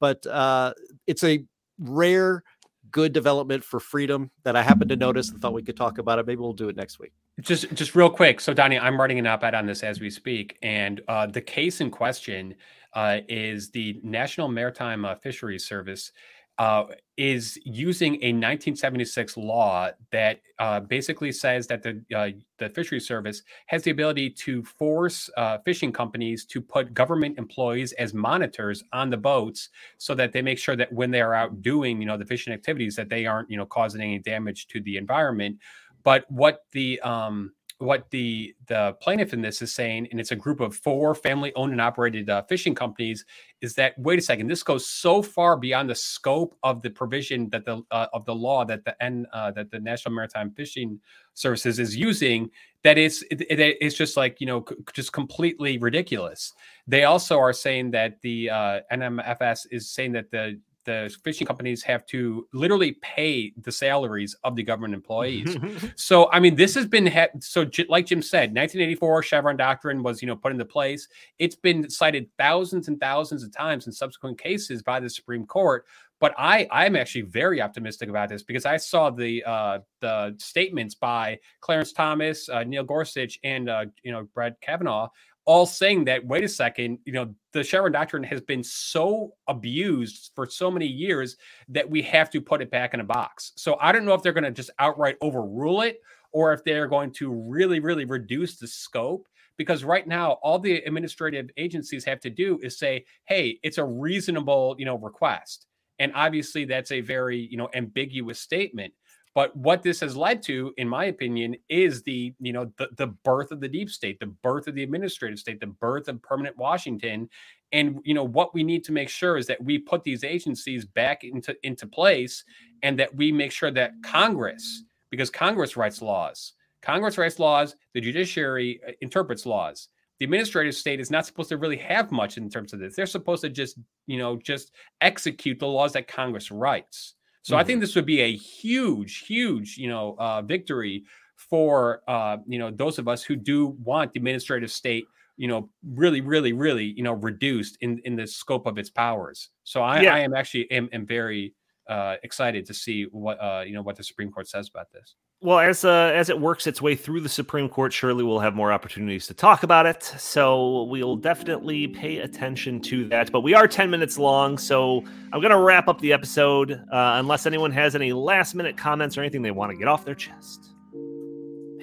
But 0.00 0.26
uh, 0.26 0.72
it's 1.06 1.22
a 1.22 1.44
rare 1.78 2.42
good 2.90 3.12
development 3.12 3.64
for 3.64 3.80
freedom 3.80 4.30
that 4.44 4.56
I 4.56 4.62
happened 4.62 4.90
to 4.90 4.96
notice 4.96 5.30
and 5.30 5.40
thought 5.40 5.52
we 5.52 5.62
could 5.62 5.76
talk 5.76 5.98
about 5.98 6.18
it. 6.18 6.26
Maybe 6.26 6.40
we'll 6.40 6.52
do 6.52 6.68
it 6.68 6.76
next 6.76 6.98
week. 6.98 7.12
Just 7.40 7.72
just 7.74 7.94
real 7.94 8.10
quick. 8.10 8.40
So 8.40 8.52
Donnie, 8.52 8.78
I'm 8.78 9.00
writing 9.00 9.18
an 9.18 9.26
op-ed 9.26 9.54
on 9.54 9.66
this 9.66 9.82
as 9.82 10.00
we 10.00 10.10
speak, 10.10 10.58
and 10.62 11.00
uh, 11.08 11.26
the 11.26 11.40
case 11.40 11.80
in 11.80 11.90
question 11.90 12.54
uh, 12.94 13.18
is 13.28 13.70
the 13.70 14.00
National 14.02 14.48
Maritime 14.48 15.04
uh, 15.04 15.14
Fisheries 15.14 15.66
Service 15.66 16.12
uh, 16.58 16.84
is 17.16 17.58
using 17.64 18.14
a 18.16 18.32
1976 18.32 19.36
law 19.36 19.90
that 20.10 20.40
uh, 20.58 20.80
basically 20.80 21.30
says 21.30 21.66
that 21.68 21.82
the 21.82 22.02
uh, 22.14 22.30
the 22.58 22.68
fishery 22.70 22.98
service 23.00 23.42
has 23.66 23.82
the 23.84 23.90
ability 23.92 24.28
to 24.30 24.62
force 24.64 25.30
uh, 25.36 25.58
fishing 25.64 25.92
companies 25.92 26.44
to 26.44 26.60
put 26.60 26.92
government 26.94 27.38
employees 27.38 27.92
as 27.92 28.12
monitors 28.12 28.82
on 28.92 29.08
the 29.08 29.16
boats, 29.16 29.68
so 29.98 30.14
that 30.14 30.32
they 30.32 30.42
make 30.42 30.58
sure 30.58 30.74
that 30.74 30.92
when 30.92 31.10
they 31.10 31.20
are 31.20 31.34
out 31.34 31.62
doing 31.62 32.00
you 32.00 32.06
know 32.06 32.16
the 32.16 32.24
fishing 32.24 32.52
activities 32.52 32.96
that 32.96 33.08
they 33.08 33.24
aren't 33.24 33.50
you 33.50 33.56
know 33.56 33.66
causing 33.66 34.00
any 34.00 34.18
damage 34.18 34.66
to 34.68 34.80
the 34.80 34.96
environment. 34.96 35.58
But 36.02 36.24
what 36.30 36.64
the 36.72 37.00
um, 37.00 37.52
what 37.78 38.10
the 38.10 38.54
the 38.66 38.96
plaintiff 39.00 39.32
in 39.32 39.40
this 39.40 39.62
is 39.62 39.72
saying, 39.72 40.08
and 40.10 40.18
it's 40.18 40.32
a 40.32 40.36
group 40.36 40.60
of 40.60 40.74
four 40.74 41.14
family-owned 41.14 41.72
and 41.72 41.80
operated 41.80 42.28
uh, 42.28 42.42
fishing 42.42 42.74
companies, 42.74 43.24
is 43.60 43.74
that 43.74 43.96
wait 43.98 44.18
a 44.18 44.22
second, 44.22 44.48
this 44.48 44.64
goes 44.64 44.88
so 44.88 45.22
far 45.22 45.56
beyond 45.56 45.88
the 45.88 45.94
scope 45.94 46.56
of 46.64 46.82
the 46.82 46.90
provision 46.90 47.48
that 47.50 47.64
the 47.64 47.82
uh, 47.92 48.06
of 48.12 48.24
the 48.24 48.34
law 48.34 48.64
that 48.64 48.84
the 48.84 49.00
N 49.02 49.26
uh, 49.32 49.52
that 49.52 49.70
the 49.70 49.78
National 49.78 50.14
Maritime 50.14 50.50
Fishing 50.50 51.00
Services 51.34 51.78
is 51.78 51.96
using 51.96 52.50
that 52.82 52.98
it's 52.98 53.22
it, 53.30 53.42
it, 53.42 53.76
it's 53.80 53.96
just 53.96 54.16
like 54.16 54.40
you 54.40 54.46
know 54.46 54.64
c- 54.68 54.76
just 54.92 55.12
completely 55.12 55.78
ridiculous. 55.78 56.54
They 56.88 57.04
also 57.04 57.38
are 57.38 57.52
saying 57.52 57.92
that 57.92 58.20
the 58.22 58.50
uh, 58.50 58.80
NMFS 58.92 59.66
is 59.70 59.88
saying 59.88 60.12
that 60.12 60.30
the 60.32 60.60
the 60.88 61.14
fishing 61.22 61.46
companies 61.46 61.82
have 61.82 62.06
to 62.06 62.48
literally 62.54 62.92
pay 63.02 63.52
the 63.58 63.70
salaries 63.70 64.34
of 64.42 64.56
the 64.56 64.62
government 64.62 64.94
employees. 64.94 65.54
so, 65.96 66.30
I 66.32 66.40
mean, 66.40 66.56
this 66.56 66.74
has 66.74 66.86
been 66.86 67.06
ha- 67.06 67.28
so. 67.40 67.66
Like 67.90 68.06
Jim 68.06 68.22
said, 68.22 68.54
1984 68.54 69.22
Chevron 69.22 69.56
doctrine 69.58 70.02
was 70.02 70.22
you 70.22 70.26
know 70.26 70.34
put 70.34 70.50
into 70.50 70.64
place. 70.64 71.06
It's 71.38 71.54
been 71.54 71.90
cited 71.90 72.30
thousands 72.38 72.88
and 72.88 72.98
thousands 72.98 73.44
of 73.44 73.52
times 73.52 73.86
in 73.86 73.92
subsequent 73.92 74.40
cases 74.40 74.82
by 74.82 74.98
the 74.98 75.10
Supreme 75.10 75.46
Court. 75.46 75.84
But 76.20 76.34
I 76.38 76.66
I'm 76.70 76.96
actually 76.96 77.22
very 77.22 77.60
optimistic 77.60 78.08
about 78.08 78.30
this 78.30 78.42
because 78.42 78.64
I 78.64 78.78
saw 78.78 79.10
the 79.10 79.44
uh, 79.44 79.80
the 80.00 80.34
statements 80.38 80.94
by 80.94 81.38
Clarence 81.60 81.92
Thomas, 81.92 82.48
uh, 82.48 82.64
Neil 82.64 82.82
Gorsuch, 82.82 83.38
and 83.44 83.68
uh, 83.68 83.84
you 84.02 84.10
know 84.10 84.26
Brett 84.32 84.58
Kavanaugh 84.62 85.08
all 85.48 85.64
saying 85.64 86.04
that 86.04 86.24
wait 86.26 86.44
a 86.44 86.48
second 86.48 86.98
you 87.06 87.12
know 87.12 87.34
the 87.54 87.64
chevron 87.64 87.90
doctrine 87.90 88.22
has 88.22 88.42
been 88.42 88.62
so 88.62 89.32
abused 89.48 90.30
for 90.34 90.46
so 90.46 90.70
many 90.70 90.86
years 90.86 91.38
that 91.70 91.88
we 91.88 92.02
have 92.02 92.28
to 92.28 92.38
put 92.38 92.60
it 92.60 92.70
back 92.70 92.92
in 92.92 93.00
a 93.00 93.04
box. 93.04 93.52
So 93.56 93.78
i 93.80 93.90
don't 93.90 94.04
know 94.04 94.12
if 94.12 94.22
they're 94.22 94.34
going 94.34 94.44
to 94.44 94.50
just 94.50 94.70
outright 94.78 95.16
overrule 95.22 95.80
it 95.80 96.00
or 96.32 96.52
if 96.52 96.62
they're 96.64 96.86
going 96.86 97.12
to 97.12 97.32
really 97.32 97.80
really 97.80 98.04
reduce 98.04 98.58
the 98.58 98.66
scope 98.66 99.26
because 99.56 99.84
right 99.84 100.06
now 100.06 100.32
all 100.42 100.58
the 100.58 100.76
administrative 100.82 101.48
agencies 101.56 102.04
have 102.04 102.20
to 102.20 102.28
do 102.28 102.60
is 102.62 102.78
say 102.78 103.06
hey 103.24 103.58
it's 103.62 103.78
a 103.78 103.84
reasonable 103.84 104.76
you 104.78 104.84
know 104.84 104.98
request. 104.98 105.64
And 105.98 106.12
obviously 106.14 106.66
that's 106.66 106.92
a 106.92 107.00
very 107.00 107.48
you 107.50 107.56
know 107.56 107.70
ambiguous 107.72 108.38
statement 108.38 108.92
but 109.38 109.54
what 109.54 109.84
this 109.84 110.00
has 110.00 110.16
led 110.16 110.42
to, 110.42 110.74
in 110.78 110.88
my 110.88 111.04
opinion, 111.04 111.54
is 111.68 112.02
the 112.02 112.34
you 112.40 112.52
know 112.52 112.72
the, 112.76 112.88
the 112.96 113.06
birth 113.06 113.52
of 113.52 113.60
the 113.60 113.68
deep 113.68 113.88
state, 113.88 114.18
the 114.18 114.34
birth 114.42 114.66
of 114.66 114.74
the 114.74 114.82
administrative 114.82 115.38
state, 115.38 115.60
the 115.60 115.68
birth 115.68 116.08
of 116.08 116.20
permanent 116.22 116.56
Washington. 116.56 117.28
And 117.70 118.00
you 118.02 118.14
know 118.14 118.24
what 118.24 118.52
we 118.52 118.64
need 118.64 118.82
to 118.86 118.90
make 118.90 119.08
sure 119.08 119.36
is 119.36 119.46
that 119.46 119.62
we 119.62 119.78
put 119.78 120.02
these 120.02 120.24
agencies 120.24 120.84
back 120.84 121.22
into 121.22 121.54
into 121.62 121.86
place, 121.86 122.42
and 122.82 122.98
that 122.98 123.14
we 123.14 123.30
make 123.30 123.52
sure 123.52 123.70
that 123.70 123.92
Congress, 124.02 124.82
because 125.08 125.30
Congress 125.30 125.76
writes 125.76 126.02
laws, 126.02 126.54
Congress 126.82 127.16
writes 127.16 127.38
laws, 127.38 127.76
the 127.94 128.00
judiciary 128.00 128.80
uh, 128.88 128.90
interprets 129.02 129.46
laws. 129.46 129.88
The 130.18 130.24
administrative 130.24 130.74
state 130.74 130.98
is 130.98 131.12
not 131.12 131.26
supposed 131.26 131.50
to 131.50 131.58
really 131.58 131.76
have 131.76 132.10
much 132.10 132.38
in 132.38 132.50
terms 132.50 132.72
of 132.72 132.80
this. 132.80 132.96
They're 132.96 133.06
supposed 133.06 133.42
to 133.42 133.50
just 133.50 133.78
you 134.08 134.18
know 134.18 134.36
just 134.36 134.72
execute 135.00 135.60
the 135.60 135.68
laws 135.68 135.92
that 135.92 136.08
Congress 136.08 136.50
writes. 136.50 137.14
So 137.48 137.54
mm-hmm. 137.54 137.60
I 137.60 137.64
think 137.64 137.76
mm-hmm. 137.76 137.80
this 137.80 137.94
would 137.94 138.04
be 138.04 138.20
a 138.20 138.36
huge, 138.36 139.20
huge, 139.20 139.78
you 139.78 139.88
know, 139.88 140.16
uh, 140.18 140.42
victory 140.42 141.04
for 141.34 142.02
uh, 142.06 142.36
you 142.46 142.58
know 142.58 142.70
those 142.70 142.98
of 142.98 143.08
us 143.08 143.22
who 143.22 143.36
do 143.36 143.68
want 143.82 144.12
the 144.12 144.18
administrative 144.20 144.70
state, 144.70 145.06
you 145.38 145.48
know, 145.48 145.70
really, 145.82 146.20
really, 146.20 146.52
really, 146.52 146.84
you 146.84 147.02
know, 147.02 147.14
reduced 147.14 147.78
in 147.80 148.00
in 148.04 148.16
the 148.16 148.26
scope 148.26 148.66
of 148.66 148.76
its 148.76 148.90
powers. 148.90 149.48
So 149.64 149.82
I, 149.82 150.02
yeah. 150.02 150.14
I 150.14 150.18
am 150.18 150.34
actually 150.34 150.70
am, 150.70 150.90
am 150.92 151.06
very 151.06 151.54
uh, 151.88 152.16
excited 152.22 152.66
to 152.66 152.74
see 152.74 153.04
what 153.04 153.42
uh, 153.42 153.62
you 153.66 153.72
know 153.72 153.80
what 153.80 153.96
the 153.96 154.04
Supreme 154.04 154.30
Court 154.30 154.46
says 154.46 154.68
about 154.68 154.92
this. 154.92 155.14
Well, 155.40 155.60
as 155.60 155.84
uh, 155.84 156.10
as 156.16 156.30
it 156.30 156.40
works 156.40 156.66
its 156.66 156.82
way 156.82 156.96
through 156.96 157.20
the 157.20 157.28
Supreme 157.28 157.68
Court, 157.68 157.92
surely 157.92 158.24
we'll 158.24 158.40
have 158.40 158.56
more 158.56 158.72
opportunities 158.72 159.28
to 159.28 159.34
talk 159.34 159.62
about 159.62 159.86
it. 159.86 160.02
So 160.02 160.82
we'll 160.84 161.14
definitely 161.14 161.86
pay 161.86 162.18
attention 162.18 162.80
to 162.80 163.08
that. 163.10 163.30
But 163.30 163.42
we 163.42 163.54
are 163.54 163.68
ten 163.68 163.88
minutes 163.88 164.18
long, 164.18 164.58
so 164.58 165.04
I'm 165.32 165.40
going 165.40 165.52
to 165.52 165.58
wrap 165.60 165.86
up 165.86 166.00
the 166.00 166.12
episode. 166.12 166.72
Uh, 166.72 167.18
unless 167.20 167.46
anyone 167.46 167.70
has 167.70 167.94
any 167.94 168.12
last 168.12 168.56
minute 168.56 168.76
comments 168.76 169.16
or 169.16 169.20
anything 169.20 169.42
they 169.42 169.52
want 169.52 169.70
to 169.70 169.78
get 169.78 169.86
off 169.86 170.04
their 170.04 170.16
chest. 170.16 170.70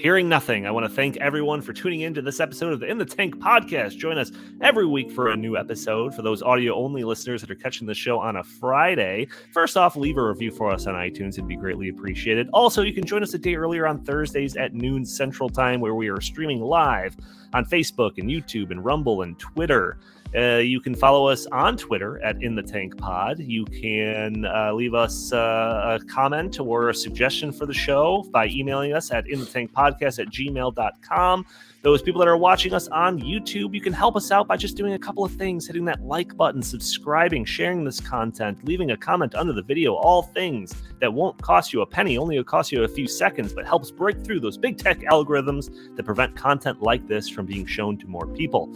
Hearing 0.06 0.30
nothing, 0.30 0.68
I 0.68 0.72
want 0.72 0.86
to 0.86 0.92
thank 0.92 1.18
everyone 1.18 1.64
for 1.64 1.74
tuning 1.74 2.02
in 2.02 2.14
to 2.14 2.22
this 2.22 2.40
episode 2.40 2.72
of 2.72 2.80
the 2.80 2.86
In 2.86 3.00
the 3.00 3.06
Tank 3.06 3.38
podcast. 3.38 3.98
Join 3.98 4.20
us 4.20 4.32
every 4.62 4.86
week 4.86 5.12
for 5.12 5.30
a 5.30 5.36
new 5.36 5.58
episode. 5.58 6.14
For 6.14 6.22
those 6.22 6.44
audio 6.44 6.76
only 6.76 7.04
listeners 7.04 7.42
that 7.42 7.50
are 7.50 7.56
catching 7.56 7.88
the 7.88 7.96
show 7.96 8.20
on 8.20 8.36
a 8.36 8.44
Friday, 8.44 9.28
first 9.52 9.78
off, 9.78 9.96
leave 9.96 10.18
a 10.18 10.24
review 10.24 10.52
for 10.52 10.72
us 10.72 10.86
on 10.86 10.94
iTunes. 10.94 11.30
It'd 11.30 11.48
be 11.48 11.56
greatly 11.56 11.90
appreciated. 11.90 12.48
Also, 12.54 12.84
you 12.84 12.94
can 12.94 13.04
join 13.04 13.24
us 13.24 13.34
a 13.34 13.40
day 13.40 13.56
earlier 13.56 13.88
on 13.88 14.04
Thursdays 14.04 14.56
at 14.56 14.76
noon 14.76 15.08
Central 15.08 15.50
Time, 15.50 15.82
where 15.82 15.96
we 15.96 16.08
are 16.08 16.22
streaming 16.22 16.62
live 16.62 17.18
on 17.56 17.66
Facebook 17.66 18.20
and 18.20 18.30
YouTube 18.30 18.70
and 18.70 18.86
Rumble 18.86 19.24
and 19.24 19.40
Twitter. 19.40 19.98
Uh, 20.36 20.58
you 20.58 20.82
can 20.82 20.94
follow 20.94 21.28
us 21.28 21.46
on 21.48 21.78
Twitter 21.78 22.22
at 22.22 22.42
In 22.44 22.56
the 22.56 22.64
Tank 22.64 22.98
Pod. 22.98 23.40
You 23.40 23.64
can 23.66 24.46
uh, 24.46 24.74
leave 24.74 24.94
us 24.94 25.32
uh, 25.32 25.98
a 26.02 26.06
comment 26.06 26.60
or 26.60 26.90
a 26.90 26.94
suggestion 26.94 27.54
for 27.54 27.66
the 27.66 27.74
show 27.74 28.28
by 28.32 28.48
emailing 28.48 28.94
us 28.94 29.12
at 29.12 29.30
In 29.30 29.40
the 29.40 29.46
Tank 29.46 29.72
Podcast 29.72 30.20
at 30.20 30.28
gmail.com. 30.28 31.46
Those 31.84 32.02
people 32.02 32.20
that 32.20 32.28
are 32.28 32.36
watching 32.36 32.74
us 32.74 32.90
on 32.90 33.22
YouTube, 33.22 33.74
you 33.74 33.80
can 33.80 33.94
help 33.94 34.18
us 34.18 34.30
out 34.32 34.48
by 34.48 34.58
just 34.58 34.76
doing 34.76 34.94
a 34.94 35.00
couple 35.00 35.24
of 35.24 35.32
things 35.34 35.68
hitting 35.68 35.86
that 35.86 36.02
like 36.02 36.36
button, 36.36 36.62
subscribing, 36.62 37.46
sharing 37.46 37.86
this 37.86 38.02
content, 38.02 38.58
leaving 38.66 38.92
a 38.92 38.98
comment 38.98 39.36
under 39.36 39.54
the 39.54 39.62
video. 39.62 39.94
All 39.94 40.24
things 40.24 40.74
that 41.00 41.14
won't 41.14 41.42
cost 41.42 41.72
you 41.72 41.82
a 41.82 41.86
penny, 41.86 42.18
only 42.18 42.38
will 42.38 42.44
cost 42.44 42.74
you 42.74 42.84
a 42.84 42.88
few 42.90 43.08
seconds, 43.08 43.54
but 43.54 43.66
helps 43.66 43.90
break 43.90 44.20
through 44.26 44.42
those 44.42 44.58
big 44.58 44.78
tech 44.78 45.00
algorithms 45.02 45.96
that 45.96 46.04
prevent 46.04 46.36
content 46.36 46.82
like 46.82 47.08
this 47.08 47.30
from 47.30 47.46
being 47.46 47.66
shown 47.66 47.98
to 48.00 48.08
more 48.08 48.28
people. 48.28 48.74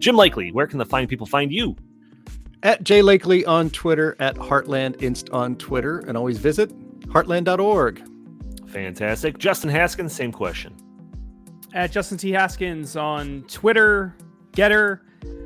Jim 0.00 0.16
Lakely, 0.16 0.52
where 0.52 0.66
can 0.66 0.78
the 0.78 0.84
fine 0.86 1.06
people 1.06 1.26
find 1.26 1.52
you? 1.52 1.76
At 2.62 2.82
Jay 2.82 3.00
Lakely 3.00 3.46
on 3.46 3.70
Twitter, 3.70 4.16
at 4.18 4.34
Heartland 4.34 5.00
Inst 5.02 5.30
on 5.30 5.56
Twitter, 5.56 6.00
and 6.00 6.16
always 6.16 6.38
visit 6.38 6.70
heartland.org. 7.06 8.02
Fantastic. 8.68 9.38
Justin 9.38 9.70
Haskins, 9.70 10.12
same 10.12 10.32
question. 10.32 10.74
At 11.74 11.92
Justin 11.92 12.18
T. 12.18 12.32
Haskins 12.32 12.96
on 12.96 13.42
Twitter, 13.42 14.16
Gettr. 14.52 15.00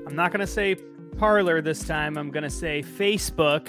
I'm 0.06 0.16
not 0.16 0.30
going 0.30 0.40
to 0.40 0.46
say 0.46 0.76
Parler 1.18 1.60
this 1.60 1.86
time. 1.86 2.16
I'm 2.16 2.30
going 2.30 2.42
to 2.42 2.50
say 2.50 2.82
Facebook 2.82 3.68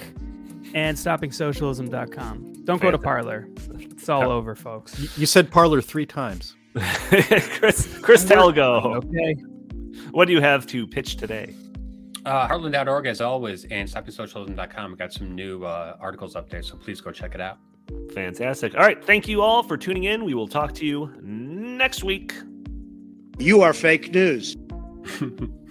and 0.73 0.97
stoppingsocialism.com. 0.97 2.63
Don't 2.63 2.81
go 2.81 2.91
to 2.91 2.97
Parler. 2.97 3.47
It's 3.73 4.09
all 4.09 4.31
over, 4.31 4.55
folks. 4.55 5.17
You 5.17 5.25
said 5.25 5.51
Parler 5.51 5.81
three 5.81 6.05
times. 6.05 6.55
Chris, 6.75 7.97
Chris 8.01 8.25
Talgo. 8.25 8.97
Okay. 8.97 9.35
What 10.11 10.25
do 10.25 10.33
you 10.33 10.41
have 10.41 10.65
to 10.67 10.87
pitch 10.87 11.17
today? 11.17 11.55
Uh, 12.25 12.47
Heartland.org, 12.47 13.05
as 13.05 13.21
always, 13.21 13.65
and 13.65 13.87
stoppingsocialism.com. 13.87 14.91
We 14.91 14.97
got 14.97 15.13
some 15.13 15.35
new 15.35 15.63
uh, 15.63 15.97
articles 15.99 16.35
up 16.35 16.49
there, 16.49 16.63
so 16.63 16.75
please 16.75 16.99
go 16.99 17.11
check 17.11 17.35
it 17.35 17.41
out. 17.41 17.59
Fantastic. 18.13 18.73
All 18.75 18.81
right. 18.81 19.03
Thank 19.03 19.27
you 19.27 19.41
all 19.41 19.61
for 19.61 19.77
tuning 19.77 20.05
in. 20.05 20.25
We 20.25 20.33
will 20.33 20.47
talk 20.47 20.73
to 20.75 20.85
you 20.85 21.13
next 21.21 22.03
week. 22.03 22.33
You 23.37 23.61
are 23.61 23.73
fake 23.73 24.13
news. 24.13 24.55